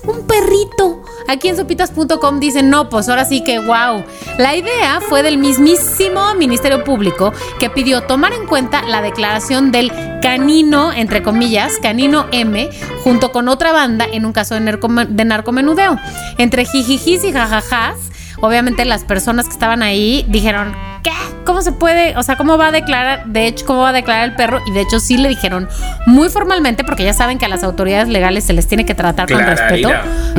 Un 0.05 0.27
perrito. 0.27 0.98
Aquí 1.29 1.47
en 1.47 1.55
sopitas.com 1.57 2.39
dicen, 2.39 2.71
no, 2.71 2.89
pues 2.89 3.07
ahora 3.07 3.23
sí 3.23 3.43
que 3.43 3.59
wow. 3.59 4.03
La 4.39 4.55
idea 4.55 4.99
fue 4.99 5.21
del 5.21 5.37
mismísimo 5.37 6.33
Ministerio 6.33 6.83
Público 6.83 7.31
que 7.59 7.69
pidió 7.69 8.01
tomar 8.01 8.33
en 8.33 8.47
cuenta 8.47 8.81
la 8.81 9.03
declaración 9.03 9.71
del 9.71 9.91
canino, 10.23 10.91
entre 10.91 11.21
comillas, 11.21 11.73
canino 11.83 12.25
M, 12.31 12.67
junto 13.03 13.31
con 13.31 13.47
otra 13.47 13.71
banda 13.71 14.07
en 14.11 14.25
un 14.25 14.33
caso 14.33 14.55
de, 14.55 14.61
narcome- 14.61 15.05
de 15.07 15.23
narcomenudeo. 15.23 15.99
Entre 16.39 16.65
jijijis 16.65 17.23
y 17.23 17.31
jajajás, 17.31 17.97
obviamente 18.41 18.83
las 18.85 19.03
personas 19.03 19.45
que 19.45 19.53
estaban 19.53 19.83
ahí 19.83 20.25
dijeron, 20.29 20.75
¿qué? 21.03 21.11
¿Cómo 21.45 21.61
se 21.61 21.71
puede? 21.71 22.15
O 22.17 22.23
sea, 22.23 22.35
¿cómo 22.35 22.57
va 22.57 22.67
a 22.67 22.71
declarar? 22.71 23.25
De 23.25 23.47
hecho, 23.47 23.65
¿cómo 23.65 23.81
va 23.81 23.89
a 23.89 23.93
declarar 23.93 24.29
el 24.29 24.35
perro? 24.35 24.61
Y 24.67 24.71
de 24.71 24.81
hecho 24.81 24.99
sí 24.99 25.17
le 25.17 25.29
dijeron 25.29 25.67
muy 26.05 26.29
formalmente, 26.29 26.83
porque 26.83 27.03
ya 27.03 27.13
saben 27.13 27.37
que 27.37 27.45
a 27.45 27.49
las 27.49 27.63
autoridades 27.63 28.07
legales 28.07 28.43
se 28.43 28.53
les 28.53 28.67
tiene 28.67 28.85
que 28.85 28.93
tratar 28.95 29.31
con 29.31 29.39
respeto. 29.43 29.89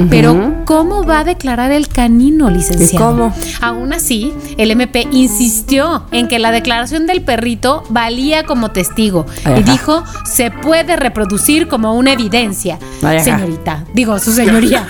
Pero, 0.09 0.63
¿cómo 0.65 1.05
va 1.05 1.21
a 1.21 1.25
declarar 1.25 1.73
el 1.73 1.89
canino, 1.89 2.51
licenciado? 2.51 2.95
¿Y 2.95 2.99
cómo? 2.99 3.35
Aún 3.61 3.93
así, 3.93 4.33
el 4.57 4.71
MP 4.71 5.09
insistió 5.11 6.05
en 6.13 6.29
que 6.29 6.39
la 6.39 6.51
declaración 6.53 7.07
del 7.07 7.23
perrito 7.23 7.83
valía 7.89 8.45
como 8.45 8.71
testigo 8.71 9.27
Ajá. 9.45 9.59
y 9.59 9.63
dijo 9.63 10.05
se 10.25 10.51
puede 10.51 10.97
reproducir 10.97 11.69
como 11.69 11.95
una 11.95 12.13
evidencia, 12.13 12.79
Ajá. 13.03 13.21
señorita. 13.21 13.85
Digo, 13.95 14.19
su 14.19 14.33
señoría. 14.33 14.87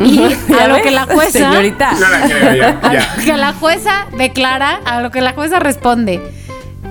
Y 0.00 0.16
¿Ya 0.48 0.64
a 0.64 0.68
lo 0.68 0.74
ves? 0.74 0.82
que 0.82 0.90
la 0.90 1.04
jueza 1.04 1.30
Señorita. 1.38 1.92
No 1.92 2.08
la 2.08 2.20
creo 2.26 2.54
ya. 2.56 2.68
a 2.82 2.94
lo 2.94 3.24
que 3.24 3.36
la 3.36 3.52
jueza 3.54 4.06
declara, 4.16 4.80
a 4.84 5.00
lo 5.00 5.10
que 5.12 5.20
la 5.20 5.34
jueza 5.34 5.60
responde. 5.60 6.20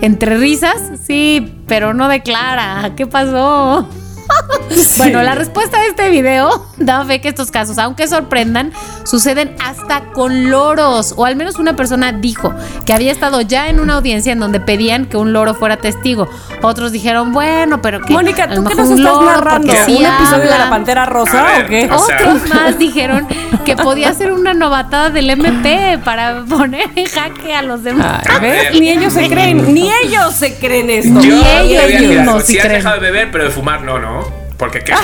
Entre 0.02 0.38
risas, 0.38 0.82
sí, 1.04 1.54
pero 1.68 1.94
no 1.94 2.08
declara. 2.08 2.94
¿Qué 2.96 3.06
pasó? 3.06 3.88
Bueno, 4.98 5.22
la 5.22 5.36
respuesta 5.36 5.80
de 5.82 5.88
este 5.88 6.10
video 6.10 6.66
da 6.78 7.04
fe 7.06 7.22
que 7.22 7.28
estos 7.30 7.52
casos, 7.52 7.78
aunque 7.78 8.08
sorprendan, 8.08 8.72
suceden 9.04 9.56
hasta 9.64 10.06
con 10.14 10.50
loros. 10.50 11.14
O 11.18 11.26
al 11.26 11.36
menos 11.36 11.56
una 11.58 11.76
persona 11.76 12.12
dijo 12.12 12.54
que 12.86 12.94
había 12.94 13.12
estado 13.12 13.42
ya 13.42 13.68
en 13.70 13.80
una 13.80 13.96
audiencia 13.96 14.32
en 14.32 14.40
donde 14.40 14.60
pedían 14.60 15.06
que 15.06 15.18
un 15.18 15.34
loro 15.34 15.54
fuera 15.56 15.78
testigo. 15.78 16.28
Otros 16.62 16.92
dijeron, 16.92 17.32
bueno, 17.34 17.82
pero 17.82 18.00
que. 18.02 18.14
Mónica, 18.14 18.44
a 18.46 18.56
¿tú 18.56 18.64
qué 18.64 18.76
nos 18.76 18.90
estás 18.90 19.00
loro, 19.00 19.26
narrando? 19.26 19.74
sí 19.86 19.96
¿Un 20.00 20.06
episodio 20.06 20.52
de 20.52 20.58
la 20.58 20.70
Pantera 20.70 21.06
Rosa 21.06 21.44
ver, 21.44 21.66
o 21.66 21.68
qué? 21.68 21.90
o 21.92 22.00
sea- 22.00 22.18
Otros 22.18 22.50
más 22.54 22.78
dijeron 22.78 23.28
que 23.66 23.76
podía 23.76 24.14
ser 24.14 24.32
una 24.32 24.54
novatada 24.54 25.10
del 25.10 25.30
MP 25.30 26.00
para 26.04 26.44
poner 26.46 26.90
en 26.96 27.06
jaque 27.08 27.54
a 27.54 27.62
los 27.62 27.84
demás. 27.84 28.24
Ay, 28.30 28.40
¿ves? 28.42 28.80
Ni 28.80 28.90
ellos 28.90 29.14
se 29.14 29.28
creen, 29.28 29.74
ni 29.74 29.90
ellos 30.04 30.34
se 30.34 30.56
creen 30.56 30.90
esto. 30.90 31.22
Yo 31.22 31.36
Ni 31.36 31.76
ellos 31.76 32.02
mismos 32.02 32.28
algo, 32.28 32.40
sí 32.42 32.54
Si 32.54 32.60
has 32.60 32.66
creen. 32.66 32.78
dejado 32.82 32.96
de 33.02 33.12
beber, 33.12 33.32
pero 33.32 33.44
de 33.46 33.50
fumar 33.52 33.82
no, 33.84 34.00
¿no? 34.00 34.21
Porque 34.62 34.80
qué. 34.84 34.94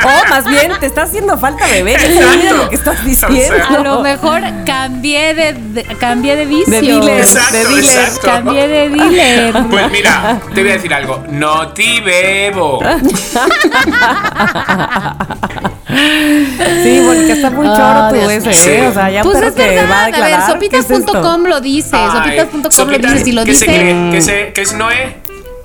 Oh, 0.00 0.28
más 0.30 0.44
bien, 0.44 0.72
te 0.78 0.86
está 0.86 1.02
haciendo 1.02 1.36
falta 1.38 1.66
beber. 1.66 2.00
Mira 2.08 2.52
lo 2.52 2.68
que 2.70 2.76
estás 2.76 3.04
diciendo. 3.04 3.34
O 3.36 3.66
sea, 3.66 3.66
A 3.66 3.82
lo 3.82 4.00
mejor 4.00 4.40
cambié 4.64 5.34
de, 5.34 5.52
de- 5.54 5.82
cambié 5.98 6.36
de 6.36 6.46
vicio. 6.46 6.70
De 6.72 6.80
dealer, 6.82 7.18
Exacto, 7.20 7.52
de 7.52 7.64
dealer. 7.64 7.84
exacto. 7.84 8.20
Cambié 8.22 8.68
de 8.68 8.88
dealer. 8.90 9.54
Pues 9.70 9.90
mira, 9.90 10.40
te 10.54 10.60
voy 10.62 10.70
a 10.70 10.74
decir 10.74 10.94
algo. 10.94 11.24
No 11.30 11.68
te 11.72 12.00
bebo. 12.00 12.78
Sí, 16.82 17.00
Mónica, 17.04 17.32
está 17.32 17.50
muy 17.50 17.66
Oh, 17.66 17.76
choro 17.76 18.08
tu 18.10 18.14
Dios 18.28 18.46
ese, 18.46 18.70
mío. 18.70 18.84
¿eh? 18.84 18.88
O 18.88 18.92
sea, 18.92 19.10
ya 19.10 19.22
Pues 19.22 19.42
es 19.42 19.54
que 19.54 19.62
va 19.86 20.02
a 20.04 20.06
verdad, 20.06 20.22
a 20.22 20.24
ver, 20.26 20.40
sopitas.com 20.52 21.42
lo 21.44 21.60
dice, 21.60 21.90
sopitas.com 22.12 22.88
lo 22.90 22.98
dice, 22.98 23.24
si 23.24 23.32
lo 23.32 23.44
¿qué 23.44 23.54
se 23.54 23.64
dice. 23.66 23.78
cree? 23.80 24.10
¿Que, 24.12 24.20
se, 24.20 24.52
¿Que 24.52 24.60
es 24.62 24.72
Noé 24.74 25.16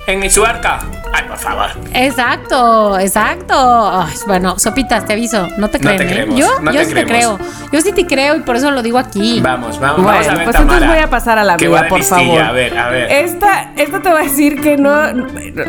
en 0.06 0.30
su 0.30 0.44
arca? 0.44 0.80
Ay, 1.16 1.24
por 1.28 1.36
favor. 1.38 1.66
Exacto, 1.92 2.98
exacto. 2.98 3.54
Ay, 3.56 4.12
bueno, 4.26 4.58
sopitas, 4.58 5.04
te 5.06 5.12
aviso, 5.12 5.46
no 5.58 5.68
te 5.70 5.78
No 5.78 5.90
creen. 5.90 5.98
te 5.98 6.04
¿eh? 6.04 6.08
creemos, 6.08 6.38
Yo, 6.40 6.60
no 6.60 6.72
yo 6.72 6.78
te 6.80 6.84
sí 6.86 6.94
te 6.94 7.04
creo. 7.04 7.36
creemos. 7.36 7.40
Yo 7.72 7.80
sí 7.80 7.92
te 7.92 8.06
creo 8.06 8.36
y 8.36 8.40
por 8.40 8.56
eso 8.56 8.70
lo 8.72 8.82
digo 8.82 8.98
aquí. 8.98 9.40
Vamos, 9.40 9.78
vamos, 9.78 10.02
Bueno, 10.02 10.18
vamos 10.18 10.28
a 10.28 10.34
ver 10.34 10.44
pues 10.44 10.56
Tamara. 10.56 10.72
entonces 10.74 10.88
voy 10.88 10.98
a 11.04 11.10
pasar 11.10 11.38
a 11.38 11.44
la 11.44 11.56
mía, 11.56 11.86
por 11.88 11.98
listilla. 11.98 12.18
favor. 12.20 12.40
A 12.42 12.52
ver, 12.52 12.78
a 12.78 12.88
ver. 12.88 13.12
Esta, 13.12 13.72
esta 13.76 14.02
te 14.02 14.12
va 14.12 14.20
a 14.20 14.22
decir 14.24 14.60
que 14.60 14.76
no. 14.76 14.92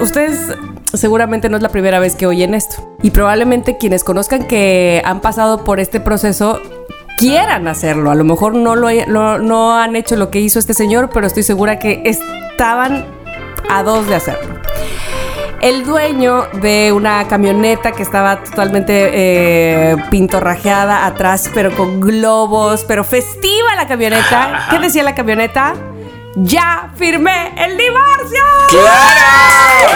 Ustedes 0.01 0.55
seguramente 0.93 1.49
no 1.49 1.57
es 1.57 1.63
la 1.63 1.69
primera 1.69 1.99
vez 1.99 2.15
que 2.15 2.25
oyen 2.25 2.53
esto. 2.55 2.95
Y 3.03 3.11
probablemente 3.11 3.77
quienes 3.77 4.03
conozcan 4.03 4.45
que 4.47 5.01
han 5.05 5.19
pasado 5.21 5.63
por 5.63 5.79
este 5.79 5.99
proceso 5.99 6.59
quieran 7.19 7.67
hacerlo. 7.67 8.09
A 8.11 8.15
lo 8.15 8.23
mejor 8.23 8.55
no, 8.55 8.75
lo, 8.75 8.89
lo- 9.07 9.37
no 9.39 9.77
han 9.77 9.95
hecho 9.95 10.15
lo 10.15 10.31
que 10.31 10.39
hizo 10.39 10.57
este 10.59 10.73
señor, 10.73 11.09
pero 11.13 11.27
estoy 11.27 11.43
segura 11.43 11.77
que 11.79 12.01
estaban 12.05 13.05
a 13.69 13.83
dos 13.83 14.07
de 14.07 14.15
hacerlo. 14.15 14.55
El 15.61 15.85
dueño 15.85 16.47
de 16.61 16.91
una 16.91 17.27
camioneta 17.27 17.91
que 17.91 18.03
estaba 18.03 18.43
totalmente 18.43 19.11
eh, 19.13 19.95
pintorrajeada 20.11 21.05
atrás, 21.05 21.49
pero 21.53 21.71
con 21.75 21.99
globos, 21.99 22.85
pero 22.87 23.03
festiva 23.03 23.75
la 23.75 23.87
camioneta. 23.87 24.67
¿Qué 24.69 24.79
decía 24.79 25.03
la 25.03 25.15
camioneta? 25.15 25.73
¡Ya 26.35 26.91
firmé 26.95 27.53
el 27.57 27.77
divorcio! 27.77 28.43
¡Claro! 28.69 29.91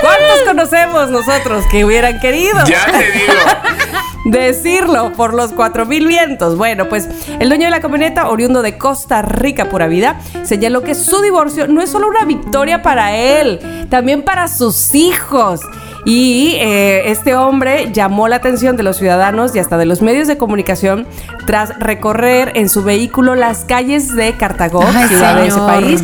¿Cuántos 0.00 0.40
conocemos 0.44 1.10
nosotros 1.10 1.64
que 1.70 1.84
hubieran 1.84 2.18
querido? 2.20 2.64
Ya 2.66 2.86
te 2.86 3.12
digo. 3.12 3.34
decirlo 4.24 5.12
por 5.12 5.34
los 5.34 5.52
cuatro 5.52 5.86
mil 5.86 6.06
vientos. 6.06 6.56
Bueno, 6.56 6.88
pues 6.88 7.08
el 7.38 7.48
dueño 7.48 7.66
de 7.66 7.70
la 7.70 7.80
camioneta, 7.80 8.28
oriundo 8.28 8.62
de 8.62 8.76
Costa 8.76 9.22
Rica, 9.22 9.68
pura 9.68 9.86
vida, 9.86 10.20
señaló 10.42 10.82
que 10.82 10.94
su 10.94 11.20
divorcio 11.20 11.68
no 11.68 11.80
es 11.80 11.90
solo 11.90 12.08
una 12.08 12.24
victoria 12.24 12.82
para 12.82 13.16
él, 13.16 13.86
también 13.88 14.22
para 14.22 14.48
sus 14.48 14.94
hijos. 14.94 15.60
Y 16.04 16.54
eh, 16.56 17.10
este 17.10 17.34
hombre 17.34 17.90
llamó 17.92 18.28
la 18.28 18.36
atención 18.36 18.76
de 18.76 18.82
los 18.82 18.96
ciudadanos 18.96 19.54
y 19.54 19.58
hasta 19.58 19.76
de 19.76 19.84
los 19.84 20.00
medios 20.02 20.28
de 20.28 20.38
comunicación 20.38 21.06
tras 21.46 21.78
recorrer 21.78 22.52
en 22.54 22.68
su 22.68 22.82
vehículo 22.82 23.34
las 23.34 23.64
calles 23.64 24.14
de 24.14 24.32
Cartago, 24.34 24.82
ciudad 25.08 25.36
de 25.36 25.48
ese 25.48 25.58
país, 25.58 26.02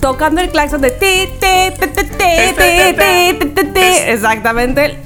tocando 0.00 0.40
el 0.40 0.50
claxon 0.50 0.80
de 0.80 0.90
ti, 0.90 1.28
ti, 1.40 1.72
ti, 1.80 1.86
ti, 1.88 2.04
ti, 2.04 3.48
ti, 3.54 3.64
ti, 3.64 3.80
exactamente. 4.06 4.98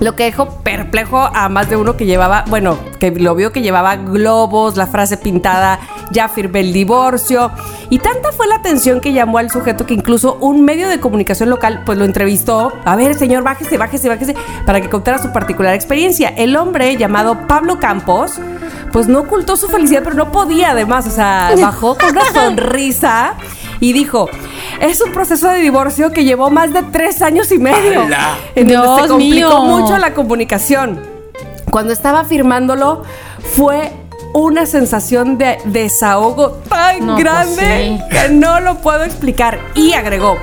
Lo 0.00 0.14
que 0.14 0.24
dejó 0.24 0.62
perplejo 0.62 1.18
a 1.18 1.48
más 1.48 1.68
de 1.68 1.76
uno 1.76 1.96
que 1.96 2.06
llevaba, 2.06 2.44
bueno, 2.46 2.78
que 3.00 3.10
lo 3.10 3.34
vio 3.34 3.50
que 3.50 3.62
llevaba 3.62 3.96
globos, 3.96 4.76
la 4.76 4.86
frase 4.86 5.16
pintada 5.16 5.80
ya 6.10 6.28
firmé 6.28 6.60
el 6.60 6.72
divorcio. 6.72 7.50
Y 7.90 7.98
tanta 7.98 8.32
fue 8.32 8.46
la 8.46 8.56
atención 8.56 9.00
que 9.00 9.12
llamó 9.12 9.38
al 9.38 9.50
sujeto 9.50 9.86
que 9.86 9.94
incluso 9.94 10.36
un 10.40 10.64
medio 10.64 10.88
de 10.88 11.00
comunicación 11.00 11.50
local 11.50 11.82
pues 11.84 11.98
lo 11.98 12.04
entrevistó. 12.04 12.72
A 12.84 12.96
ver, 12.96 13.14
señor, 13.14 13.42
bájese, 13.42 13.78
bájese, 13.78 14.08
bájese, 14.08 14.34
para 14.66 14.80
que 14.80 14.88
contara 14.88 15.18
su 15.18 15.32
particular 15.32 15.74
experiencia. 15.74 16.28
El 16.30 16.56
hombre 16.56 16.96
llamado 16.96 17.46
Pablo 17.46 17.78
Campos, 17.78 18.32
pues 18.92 19.08
no 19.08 19.20
ocultó 19.20 19.56
su 19.56 19.68
felicidad, 19.68 20.02
pero 20.02 20.16
no 20.16 20.32
podía 20.32 20.70
además, 20.70 21.06
o 21.06 21.10
sea, 21.10 21.52
bajó 21.60 21.96
con 21.96 22.10
una 22.10 22.32
sonrisa 22.32 23.34
y 23.80 23.92
dijo, 23.92 24.28
es 24.80 25.00
un 25.00 25.12
proceso 25.12 25.48
de 25.48 25.60
divorcio 25.60 26.10
que 26.12 26.24
llevó 26.24 26.50
más 26.50 26.72
de 26.72 26.82
tres 26.82 27.22
años 27.22 27.52
y 27.52 27.58
medio. 27.58 28.02
En 28.54 28.68
donde 28.68 28.72
Dios 28.72 29.02
se 29.02 29.08
complicó 29.08 29.62
mío. 29.62 29.62
mucho 29.62 29.98
la 29.98 30.14
comunicación. 30.14 31.00
Cuando 31.70 31.92
estaba 31.92 32.24
firmándolo, 32.24 33.04
fue 33.42 33.92
una 34.34 34.66
sensación 34.66 35.38
de 35.38 35.58
desahogo 35.64 36.58
tan 36.68 37.06
No, 37.06 37.14
pues 37.14 37.24
grande 37.24 37.98
sí. 38.00 38.04
que 38.10 38.28
no 38.30 38.60
lo 38.60 38.76
puedo 38.76 39.04
explicar. 39.04 39.58
Y 39.74 39.92
agregó, 39.94 40.36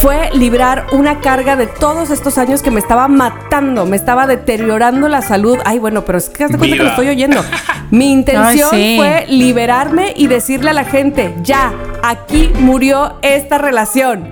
fue 0.00 0.30
librar 0.34 0.86
una 0.92 1.20
carga 1.20 1.56
de 1.56 1.66
todos 1.66 2.10
estos 2.10 2.38
años 2.38 2.62
que 2.62 2.70
me 2.70 2.80
estaba 2.80 3.08
matando, 3.08 3.86
me 3.86 3.96
estaba 3.96 4.26
deteriorando 4.26 5.08
la 5.08 5.22
salud. 5.22 5.58
Ay, 5.64 5.78
bueno, 5.78 6.04
pero 6.04 6.18
es 6.18 6.28
que 6.30 6.44
hazte 6.44 6.58
cuenta 6.58 6.76
que 6.76 6.82
lo 6.82 6.88
estoy 6.90 7.08
oyendo. 7.08 7.44
Mi 7.90 8.10
intención 8.12 8.68
Ay, 8.72 8.92
sí. 8.92 8.96
fue 8.98 9.26
liberarme 9.28 10.12
y 10.16 10.26
decirle 10.26 10.70
a 10.70 10.72
la 10.72 10.84
gente, 10.84 11.34
ya, 11.42 11.72
aquí 12.02 12.50
murió 12.58 13.14
esta 13.22 13.58
relación. 13.58 14.28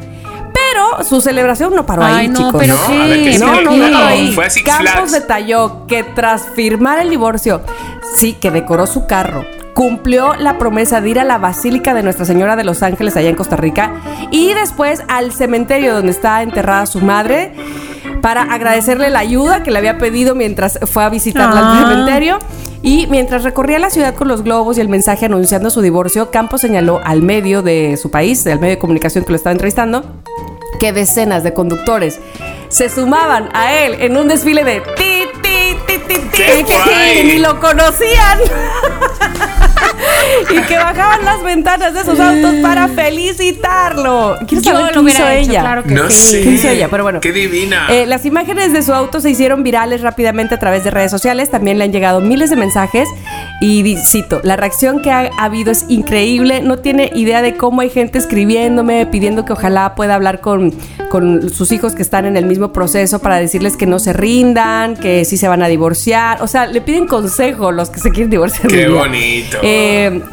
Pero 0.55 1.05
su 1.05 1.20
celebración 1.20 1.74
no 1.74 1.84
paró 1.86 2.05
Ay, 2.05 2.14
ahí, 2.14 2.28
no, 2.28 2.38
chicos. 2.38 2.55
pero 2.59 2.74
No, 2.76 2.86
qué. 2.88 3.03
a 3.03 3.07
ver, 3.07 3.24
¿qué 3.24 3.38
No, 3.38 3.55
Sí, 3.59 3.64
no, 3.64 3.76
no, 3.76 3.88
no. 3.88 4.32
Fue 4.34 4.48
Campos 4.64 5.12
detalló 5.12 5.86
que 5.86 6.03
tras 6.03 6.42
firmar 6.55 6.98
el 6.98 7.11
divorcio, 7.11 7.61
sí, 8.14 8.34
que 8.34 8.50
decoró 8.50 8.86
su 8.86 9.06
carro, 9.06 9.44
cumplió 9.74 10.34
la 10.34 10.58
promesa 10.58 11.00
de 11.00 11.10
ir 11.10 11.18
a 11.20 11.24
la 11.24 11.38
Basílica 11.38 11.94
de 11.94 12.02
Nuestra 12.02 12.24
Señora 12.24 12.56
de 12.56 12.64
los 12.64 12.82
Ángeles 12.82 13.16
allá 13.16 13.28
en 13.30 13.36
Costa 13.36 13.56
Rica 13.56 13.92
y 14.30 14.52
después 14.54 15.02
al 15.08 15.32
cementerio 15.32 15.94
donde 15.94 16.12
está 16.12 16.42
enterrada 16.42 16.86
su 16.86 17.00
madre 17.00 17.52
para 18.20 18.42
agradecerle 18.42 19.10
la 19.10 19.20
ayuda 19.20 19.62
que 19.62 19.70
le 19.70 19.78
había 19.78 19.98
pedido 19.98 20.34
mientras 20.34 20.78
fue 20.84 21.02
a 21.04 21.08
visitarla 21.08 21.58
al 21.60 21.64
Ah. 21.84 21.88
cementerio. 21.88 22.38
Y 22.84 23.06
mientras 23.08 23.44
recorría 23.44 23.78
la 23.78 23.90
ciudad 23.90 24.14
con 24.14 24.26
los 24.26 24.42
globos 24.42 24.76
y 24.76 24.80
el 24.80 24.88
mensaje 24.88 25.26
anunciando 25.26 25.70
su 25.70 25.80
divorcio, 25.82 26.32
Campos 26.32 26.60
señaló 26.62 27.00
al 27.04 27.22
medio 27.22 27.62
de 27.62 27.96
su 27.96 28.10
país, 28.10 28.44
al 28.48 28.58
medio 28.58 28.74
de 28.74 28.78
comunicación 28.78 29.24
que 29.24 29.30
lo 29.30 29.36
estaba 29.36 29.52
entrevistando, 29.52 30.04
que 30.80 30.92
decenas 30.92 31.44
de 31.44 31.54
conductores 31.54 32.18
se 32.70 32.88
sumaban 32.88 33.50
a 33.54 33.72
él 33.72 33.94
en 34.00 34.16
un 34.16 34.26
desfile 34.26 34.64
de 34.64 34.80
ti, 34.96 35.22
ti, 35.42 35.48
¡Qué 36.32 36.46
que 36.46 36.62
guay! 36.62 37.24
ni 37.24 37.38
lo 37.38 37.58
conocían. 37.60 38.38
y 40.50 40.60
que 40.62 40.76
bajaban 40.76 41.24
las 41.24 41.42
ventanas 41.42 41.94
de 41.94 42.04
sus 42.04 42.18
autos 42.18 42.54
para 42.62 42.88
felicitarlo. 42.88 44.36
Quiero 44.46 44.62
Yo 44.62 44.72
saber 44.72 44.96
lo 44.96 45.04
qué 45.04 45.10
hizo 45.10 45.28
hecho, 45.28 45.50
ella. 45.50 45.60
claro 45.60 45.84
que 45.84 45.94
No 45.94 46.10
sí. 46.10 46.16
sé. 46.16 46.42
¿Qué 46.42 46.50
hizo 46.50 46.68
ella? 46.68 46.88
Pero 46.90 47.02
bueno. 47.04 47.20
Qué 47.20 47.32
divina. 47.32 47.86
Eh, 47.90 48.06
las 48.06 48.24
imágenes 48.24 48.72
de 48.72 48.82
su 48.82 48.92
auto 48.92 49.20
se 49.20 49.30
hicieron 49.30 49.62
virales 49.62 50.00
rápidamente 50.02 50.54
a 50.54 50.58
través 50.58 50.84
de 50.84 50.90
redes 50.90 51.10
sociales. 51.10 51.50
También 51.50 51.78
le 51.78 51.84
han 51.84 51.92
llegado 51.92 52.20
miles 52.20 52.50
de 52.50 52.56
mensajes. 52.56 53.08
Y 53.60 53.96
cito, 53.96 54.40
la 54.42 54.56
reacción 54.56 55.02
que 55.02 55.10
ha 55.10 55.30
habido 55.38 55.70
es 55.72 55.84
increíble. 55.88 56.60
No 56.62 56.78
tiene 56.78 57.10
idea 57.14 57.42
de 57.42 57.56
cómo 57.56 57.80
hay 57.80 57.90
gente 57.90 58.18
escribiéndome, 58.18 59.06
pidiendo 59.06 59.44
que 59.44 59.52
ojalá 59.52 59.94
pueda 59.94 60.14
hablar 60.14 60.40
con, 60.40 60.74
con 61.10 61.50
sus 61.50 61.72
hijos 61.72 61.94
que 61.94 62.02
están 62.02 62.24
en 62.26 62.36
el 62.36 62.46
mismo 62.46 62.72
proceso 62.72 63.18
para 63.20 63.36
decirles 63.36 63.76
que 63.76 63.86
no 63.86 63.98
se 63.98 64.12
rindan, 64.12 64.96
que 64.96 65.24
sí 65.24 65.36
se 65.36 65.48
van 65.48 65.62
a 65.62 65.68
divorciar. 65.68 66.42
O 66.42 66.46
sea, 66.46 66.66
le 66.66 66.80
piden 66.80 67.06
consejo 67.06 67.70
los 67.72 67.90
que 67.90 68.00
se 68.00 68.10
quieren 68.10 68.30
divorciar. 68.30 68.68
Qué 68.68 68.88
bonito. 68.88 69.58
Eh, 69.62 69.71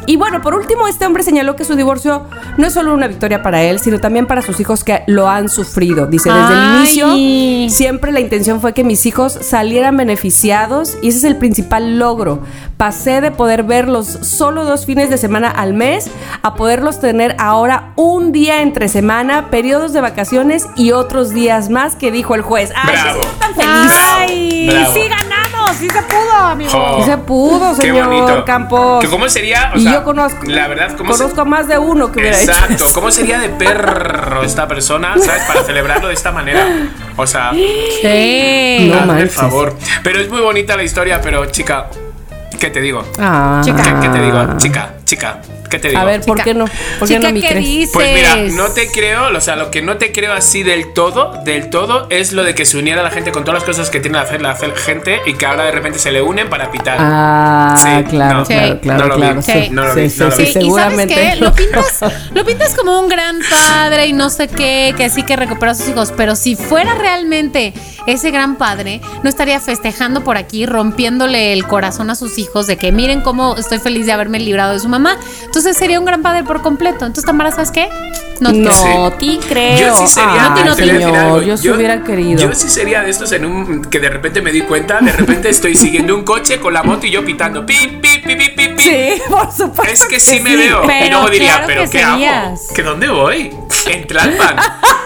y 0.06 0.16
bueno, 0.16 0.40
por 0.42 0.54
último, 0.54 0.86
este 0.86 1.06
hombre 1.06 1.22
señaló 1.22 1.56
que 1.56 1.64
su 1.64 1.74
divorcio 1.76 2.26
no 2.56 2.66
es 2.66 2.72
solo 2.72 2.94
una 2.94 3.06
victoria 3.08 3.42
para 3.42 3.62
él, 3.62 3.78
sino 3.78 3.98
también 3.98 4.26
para 4.26 4.42
sus 4.42 4.60
hijos 4.60 4.84
que 4.84 5.02
lo 5.06 5.28
han 5.28 5.48
sufrido. 5.48 6.06
Dice, 6.06 6.30
desde 6.30 6.54
el 6.54 6.76
inicio, 6.76 7.70
siempre 7.74 8.12
la 8.12 8.20
intención 8.20 8.60
fue 8.60 8.72
que 8.74 8.84
mis 8.84 9.06
hijos 9.06 9.32
salieran 9.32 9.96
beneficiados 9.96 10.96
y 11.02 11.08
ese 11.08 11.18
es 11.18 11.24
el 11.24 11.36
principal 11.36 11.98
logro. 11.98 12.42
Pasé 12.76 13.20
de 13.20 13.30
poder 13.30 13.62
verlos 13.62 14.06
solo 14.22 14.64
dos 14.64 14.86
fines 14.86 15.10
de 15.10 15.18
semana 15.18 15.50
al 15.50 15.74
mes 15.74 16.10
a 16.42 16.54
poderlos 16.54 17.00
tener 17.00 17.36
ahora 17.38 17.92
un 17.96 18.32
día 18.32 18.62
entre 18.62 18.88
semana, 18.88 19.50
periodos 19.50 19.92
de 19.92 20.00
vacaciones 20.00 20.66
y 20.76 20.92
otros 20.92 21.30
días 21.30 21.68
más 21.70 21.96
que 21.96 22.10
dijo 22.10 22.34
el 22.34 22.42
juez. 22.42 22.72
¡Ay, 22.74 22.96
Bravo. 23.02 23.20
tan 23.38 23.54
feliz! 23.54 23.92
Ay, 24.16 24.68
Bravo. 24.70 24.94
sí 24.94 25.00
ganamos, 25.08 25.49
sí 25.74 25.88
se 25.88 26.02
pudo, 26.02 26.32
amigo. 26.38 26.70
Sí 26.98 27.04
se 27.10 27.16
pudo, 27.18 27.74
Qué 27.76 27.82
señor 27.88 28.06
bonito. 28.06 28.44
Campos. 28.44 29.00
¿Que 29.04 29.08
¿Cómo 29.10 29.28
sería? 29.28 29.72
O 29.74 29.78
y 29.78 29.84
yo 29.84 30.02
conozco, 30.04 30.38
La 30.46 30.68
verdad, 30.68 30.96
¿cómo 30.96 31.12
conozco 31.12 31.40
a 31.40 31.44
más 31.44 31.68
de 31.68 31.78
uno 31.78 32.10
que 32.12 32.20
hubiera 32.20 32.38
Exacto. 32.40 32.72
hecho. 32.74 32.86
¿Cómo 32.94 33.10
sería 33.10 33.38
de 33.38 33.48
perro 33.50 34.42
esta 34.42 34.66
persona, 34.68 35.14
¿sabes? 35.18 35.42
Para 35.44 35.62
celebrarlo 35.64 36.08
de 36.08 36.14
esta 36.14 36.32
manera. 36.32 36.66
O 37.16 37.26
sea, 37.26 37.52
Sí. 37.52 38.90
No 38.92 39.06
manches. 39.06 39.34
favor. 39.34 39.74
Pero 40.02 40.20
es 40.20 40.30
muy 40.30 40.40
bonita 40.40 40.76
la 40.76 40.82
historia, 40.82 41.20
pero 41.20 41.46
chica, 41.46 41.86
¿qué 42.58 42.70
te 42.70 42.80
digo? 42.80 43.04
Ah. 43.18 43.60
Chica. 43.64 43.82
¿Qué, 43.82 43.94
qué 44.00 44.08
te 44.08 44.20
digo? 44.24 44.56
Chica, 44.58 44.90
chica, 45.10 45.40
¿qué 45.68 45.78
te 45.78 45.88
digo? 45.88 46.00
A 46.00 46.04
ver, 46.04 46.20
¿por 46.22 46.36
Chica. 46.38 46.44
qué 46.44 46.54
no? 46.54 46.64
¿Por 46.98 47.08
qué 47.08 47.18
no 47.18 47.32
me 47.32 47.40
¿qué 47.40 47.54
dices? 47.56 47.90
Pues 47.92 48.14
mira, 48.14 48.36
no 48.36 48.68
te 48.70 48.86
creo, 48.90 49.36
o 49.36 49.40
sea, 49.40 49.56
lo 49.56 49.70
que 49.70 49.82
no 49.82 49.96
te 49.96 50.12
creo 50.12 50.32
así 50.32 50.62
del 50.62 50.92
todo, 50.92 51.32
del 51.44 51.68
todo, 51.68 52.06
es 52.10 52.32
lo 52.32 52.44
de 52.44 52.54
que 52.54 52.64
se 52.64 52.78
uniera 52.78 53.02
la 53.02 53.10
gente 53.10 53.32
con 53.32 53.44
todas 53.44 53.60
las 53.60 53.64
cosas 53.64 53.90
que 53.90 53.98
tiene 54.00 54.18
la 54.18 54.50
hacer 54.52 54.74
gente 54.76 55.20
y 55.26 55.34
que 55.34 55.46
ahora 55.46 55.64
de 55.64 55.72
repente 55.72 55.98
se 55.98 56.12
le 56.12 56.22
unen 56.22 56.48
para 56.48 56.70
pitar. 56.70 56.96
Ah, 57.00 57.76
Sí, 57.76 58.04
claro, 58.10 58.38
no. 58.40 58.44
claro, 58.46 58.72
Sí. 58.74 58.78
claro, 58.82 59.00
No 59.00 59.06
lo 59.08 59.14
vi. 59.16 59.20
claro. 59.22 59.42
Sí. 59.42 59.68
No 59.70 59.84
lo 59.84 59.94
sí, 59.94 60.00
vi, 60.00 60.10
sí, 60.10 60.18
no 60.20 60.26
lo 60.26 60.32
sí, 60.32 60.42
vi. 60.42 60.46
Sí, 60.46 60.50
y 60.50 60.62
seguramente. 60.62 61.14
sabes 61.14 61.34
qué? 61.34 61.40
Lo 61.40 61.52
pintas, 61.54 62.04
lo 62.32 62.44
pintas 62.44 62.74
como 62.76 63.00
un 63.00 63.08
gran 63.08 63.38
padre 63.50 64.06
y 64.06 64.12
no 64.12 64.30
sé 64.30 64.48
qué, 64.48 64.94
que 64.96 65.10
sí 65.10 65.22
que 65.24 65.36
recuperó 65.36 65.72
a 65.72 65.74
sus 65.74 65.88
hijos, 65.88 66.12
pero 66.16 66.36
si 66.36 66.54
fuera 66.56 66.94
realmente 66.94 67.72
ese 68.06 68.30
gran 68.30 68.56
padre, 68.56 69.00
no 69.22 69.28
estaría 69.28 69.58
festejando 69.60 70.22
por 70.22 70.36
aquí, 70.36 70.66
rompiéndole 70.66 71.52
el 71.52 71.66
corazón 71.66 72.10
a 72.10 72.14
sus 72.14 72.38
hijos 72.38 72.66
de 72.66 72.76
que 72.76 72.92
miren 72.92 73.20
cómo 73.22 73.56
estoy 73.56 73.78
feliz 73.78 74.06
de 74.06 74.12
haberme 74.12 74.38
librado 74.38 74.72
de 74.72 74.78
su 74.80 74.88
mamá. 74.88 74.99
Mamá. 75.00 75.16
Entonces 75.44 75.76
sería 75.76 75.98
un 75.98 76.04
gran 76.04 76.22
padre 76.22 76.44
por 76.44 76.62
completo. 76.62 77.04
Entonces, 77.06 77.24
Tamara, 77.24 77.50
¿sabes 77.50 77.70
qué? 77.70 77.88
No, 78.40 78.52
No, 78.52 79.12
ti 79.18 79.38
creo. 79.48 79.78
Yo 79.78 79.96
sí 79.96 80.06
sería. 80.06 80.54
Ay, 80.54 80.64
no, 80.64 80.74
señor, 80.74 81.44
yo 81.44 81.56
sí 81.56 81.68
hubiera 81.68 82.02
querido. 82.02 82.40
Yo 82.40 82.54
sí 82.54 82.68
sería 82.70 83.02
de 83.02 83.10
estos 83.10 83.32
en 83.32 83.44
un. 83.44 83.84
que 83.84 83.98
de 84.00 84.08
repente 84.08 84.40
me 84.40 84.50
di 84.50 84.62
cuenta, 84.62 85.00
de 85.00 85.12
repente 85.12 85.50
estoy 85.50 85.74
siguiendo 85.76 86.14
un 86.14 86.24
coche 86.24 86.58
con 86.58 86.72
la 86.72 86.82
moto 86.82 87.06
y 87.06 87.10
yo 87.10 87.22
pitando. 87.24 87.66
Pip, 87.66 88.00
pip, 88.00 88.24
pip, 88.24 88.38
pip, 88.38 88.56
pip. 88.56 88.78
Sí, 88.80 89.22
por 89.28 89.52
supuesto. 89.52 89.92
Es 89.92 90.04
que 90.06 90.18
sí 90.20 90.40
me 90.40 90.56
veo. 90.56 90.84
y 90.84 90.86
Pero 90.86 91.10
luego 91.16 91.30
diría, 91.30 91.50
claro 91.58 91.66
¿pero 91.66 91.84
que 91.84 91.90
qué 91.90 92.02
hago? 92.02 92.14
serías. 92.14 92.68
¿Que 92.74 92.82
dónde 92.82 93.08
voy? 93.08 93.50
En 93.86 94.06
Tlalpan. 94.06 94.56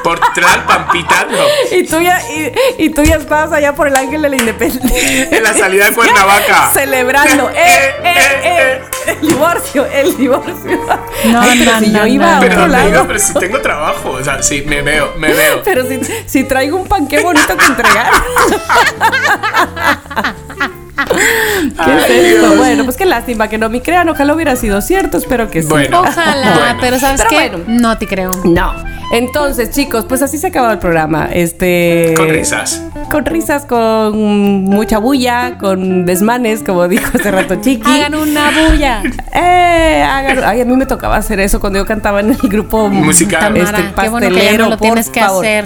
Por 0.02 0.20
Tlalpan 0.34 0.88
pitando. 0.90 1.38
Y 1.70 1.84
tú, 1.86 2.00
ya, 2.00 2.20
y, 2.30 2.52
y 2.84 2.88
tú 2.90 3.02
ya 3.02 3.16
estás 3.16 3.50
allá 3.52 3.74
por 3.74 3.88
el 3.88 3.96
Ángel 3.96 4.20
de 4.22 4.28
la 4.28 4.36
Independencia. 4.36 5.28
En 5.30 5.42
la 5.42 5.54
salida 5.54 5.86
de 5.88 5.94
Cuernavaca. 5.94 6.70
Celebrando. 6.74 7.50
¡Eh, 7.54 7.94
eh, 8.04 8.40
eh! 8.44 8.82
El 9.06 9.20
divorcio, 9.28 9.86
el 9.86 10.16
divorcio. 10.16 10.80
No, 11.24 11.40
Ay, 11.40 11.58
pero 11.58 11.72
no, 11.72 11.80
si 11.80 11.86
no, 11.88 11.98
yo 12.00 12.06
iba 12.06 12.26
no. 12.30 12.36
a 12.36 12.40
Pero 12.40 12.52
otro 12.52 12.60
¿dónde 12.62 12.76
lado. 12.78 12.88
iba? 12.90 13.06
Pero 13.06 13.18
si 13.18 13.34
tengo 13.34 13.60
trabajo. 13.60 14.10
O 14.10 14.24
sea, 14.24 14.42
sí, 14.42 14.62
me 14.66 14.82
veo, 14.82 15.12
me 15.16 15.32
veo. 15.32 15.62
Pero 15.64 15.86
si, 15.86 16.00
si 16.26 16.44
traigo 16.44 16.76
un 16.76 16.86
pan, 16.86 17.06
qué 17.06 17.20
bonito 17.20 17.56
que 17.56 17.64
entregar. 17.64 18.10
¿Qué 20.96 21.96
es 21.96 22.34
esto? 22.34 22.56
Bueno, 22.56 22.84
pues 22.84 22.96
qué 22.96 23.04
lástima 23.04 23.48
que 23.48 23.58
no 23.58 23.68
me 23.68 23.82
crean. 23.82 24.08
Ojalá 24.08 24.34
hubiera 24.34 24.54
sido 24.56 24.80
cierto. 24.80 25.16
Espero 25.18 25.50
que 25.50 25.62
sí. 25.62 25.68
Bueno. 25.68 26.00
Ojalá, 26.00 26.54
Bueno. 26.54 26.78
pero 26.80 26.98
¿sabes 26.98 27.20
Pero 27.28 27.30
qué? 27.30 27.48
bueno. 27.56 27.64
No 27.66 27.98
te 27.98 28.06
creo. 28.06 28.30
No. 28.44 28.72
Entonces, 29.12 29.70
chicos, 29.70 30.06
pues 30.08 30.22
así 30.22 30.38
se 30.38 30.48
acabó 30.48 30.70
el 30.70 30.78
programa. 30.78 31.28
Este. 31.32 32.14
Con 32.16 32.28
risas. 32.28 32.82
Con 33.10 33.24
risas, 33.26 33.64
con 33.66 34.16
mucha 34.64 34.98
bulla, 34.98 35.58
con 35.58 36.06
desmanes, 36.06 36.62
como 36.62 36.88
dijo 36.88 37.10
hace 37.14 37.30
rato 37.30 37.56
Chiqui. 37.56 37.90
Hagan 37.90 38.14
una 38.14 38.50
bulla. 38.50 39.02
Eh, 39.34 40.02
hagan- 40.02 40.44
Ay, 40.44 40.60
a 40.60 40.64
mí 40.64 40.76
me 40.76 40.86
tocaba 40.86 41.16
hacer 41.16 41.40
eso 41.40 41.60
cuando 41.60 41.78
yo 41.78 41.86
cantaba 41.86 42.20
en 42.20 42.30
el 42.30 42.36
grupo 42.38 42.88
Musical. 42.88 43.56
Este, 43.56 43.72
Tamara, 43.72 43.94
qué 44.02 44.08
bueno 44.08 44.28
que 44.28 44.34
ya 44.34 44.40
pastelero, 44.40 44.64
no 44.64 44.70
lo 44.70 44.78
por 44.78 44.86
tienes 44.86 45.10
que 45.10 45.20
favor. 45.20 45.44
hacer. 45.44 45.64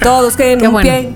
Todos 0.00 0.38
en 0.40 0.58
Qué 0.60 0.66
un 0.66 0.72
bueno. 0.74 0.88
pie. 0.90 1.12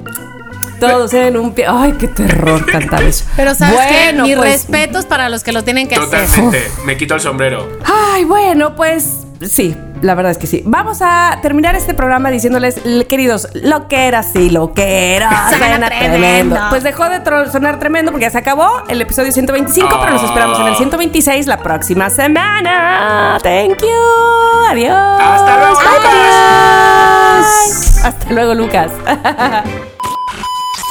Todos 0.81 1.15
en 1.15 1.37
un 1.37 1.53
pie. 1.53 1.67
Ay, 1.69 1.93
qué 1.93 2.09
terror 2.09 2.65
cantar 2.67 3.03
eso. 3.03 3.25
Pero 3.37 3.55
¿sabes 3.55 3.75
bueno, 3.75 4.25
qué? 4.25 4.31
Mis 4.31 4.37
pues, 4.37 4.53
respetos 4.53 5.07
para 5.07 5.29
los 5.29 5.45
que 5.45 5.53
lo 5.53 5.63
tienen 5.63 5.89
que 5.89 5.97
hacer. 5.97 6.27
Totalmente. 6.27 6.71
Me 6.85 6.97
quito 6.97 7.15
el 7.15 7.21
sombrero. 7.21 7.69
Ay, 7.85 8.25
bueno, 8.25 8.75
pues 8.75 9.27
sí, 9.49 9.77
la 10.03 10.15
verdad 10.15 10.33
es 10.33 10.39
que 10.39 10.47
sí. 10.47 10.63
Vamos 10.67 10.99
a 11.03 11.39
terminar 11.43 11.75
este 11.77 11.95
programa 11.95 12.31
diciéndoles, 12.31 12.81
queridos, 13.09 13.49
lo 13.55 13.89
que 13.89 14.07
era, 14.07 14.23
sí, 14.23 14.51
lo 14.51 14.73
que 14.73 15.17
era. 15.17 15.49
Suena 15.57 15.89
tremendo. 15.89 16.57
Pues 16.71 16.83
dejó 16.83 17.09
de 17.09 17.21
sonar 17.51 17.79
tremendo 17.79 18.11
porque 18.11 18.25
ya 18.25 18.31
se 18.31 18.39
acabó 18.39 18.83
el 18.89 19.01
episodio 19.01 19.33
125, 19.33 19.89
pero 20.01 20.13
nos 20.13 20.23
esperamos 20.23 20.59
en 20.61 20.67
el 20.67 20.77
126 20.77 21.47
la 21.47 21.59
próxima 21.59 22.11
semana. 22.11 23.39
Thank 23.43 23.83
you. 23.83 23.89
Adiós. 24.71 25.21
Hasta 25.21 25.59
luego, 25.59 25.75
Bye. 25.75 25.91
Hasta 28.05 28.33
luego, 28.33 28.55
Lucas. 28.55 28.93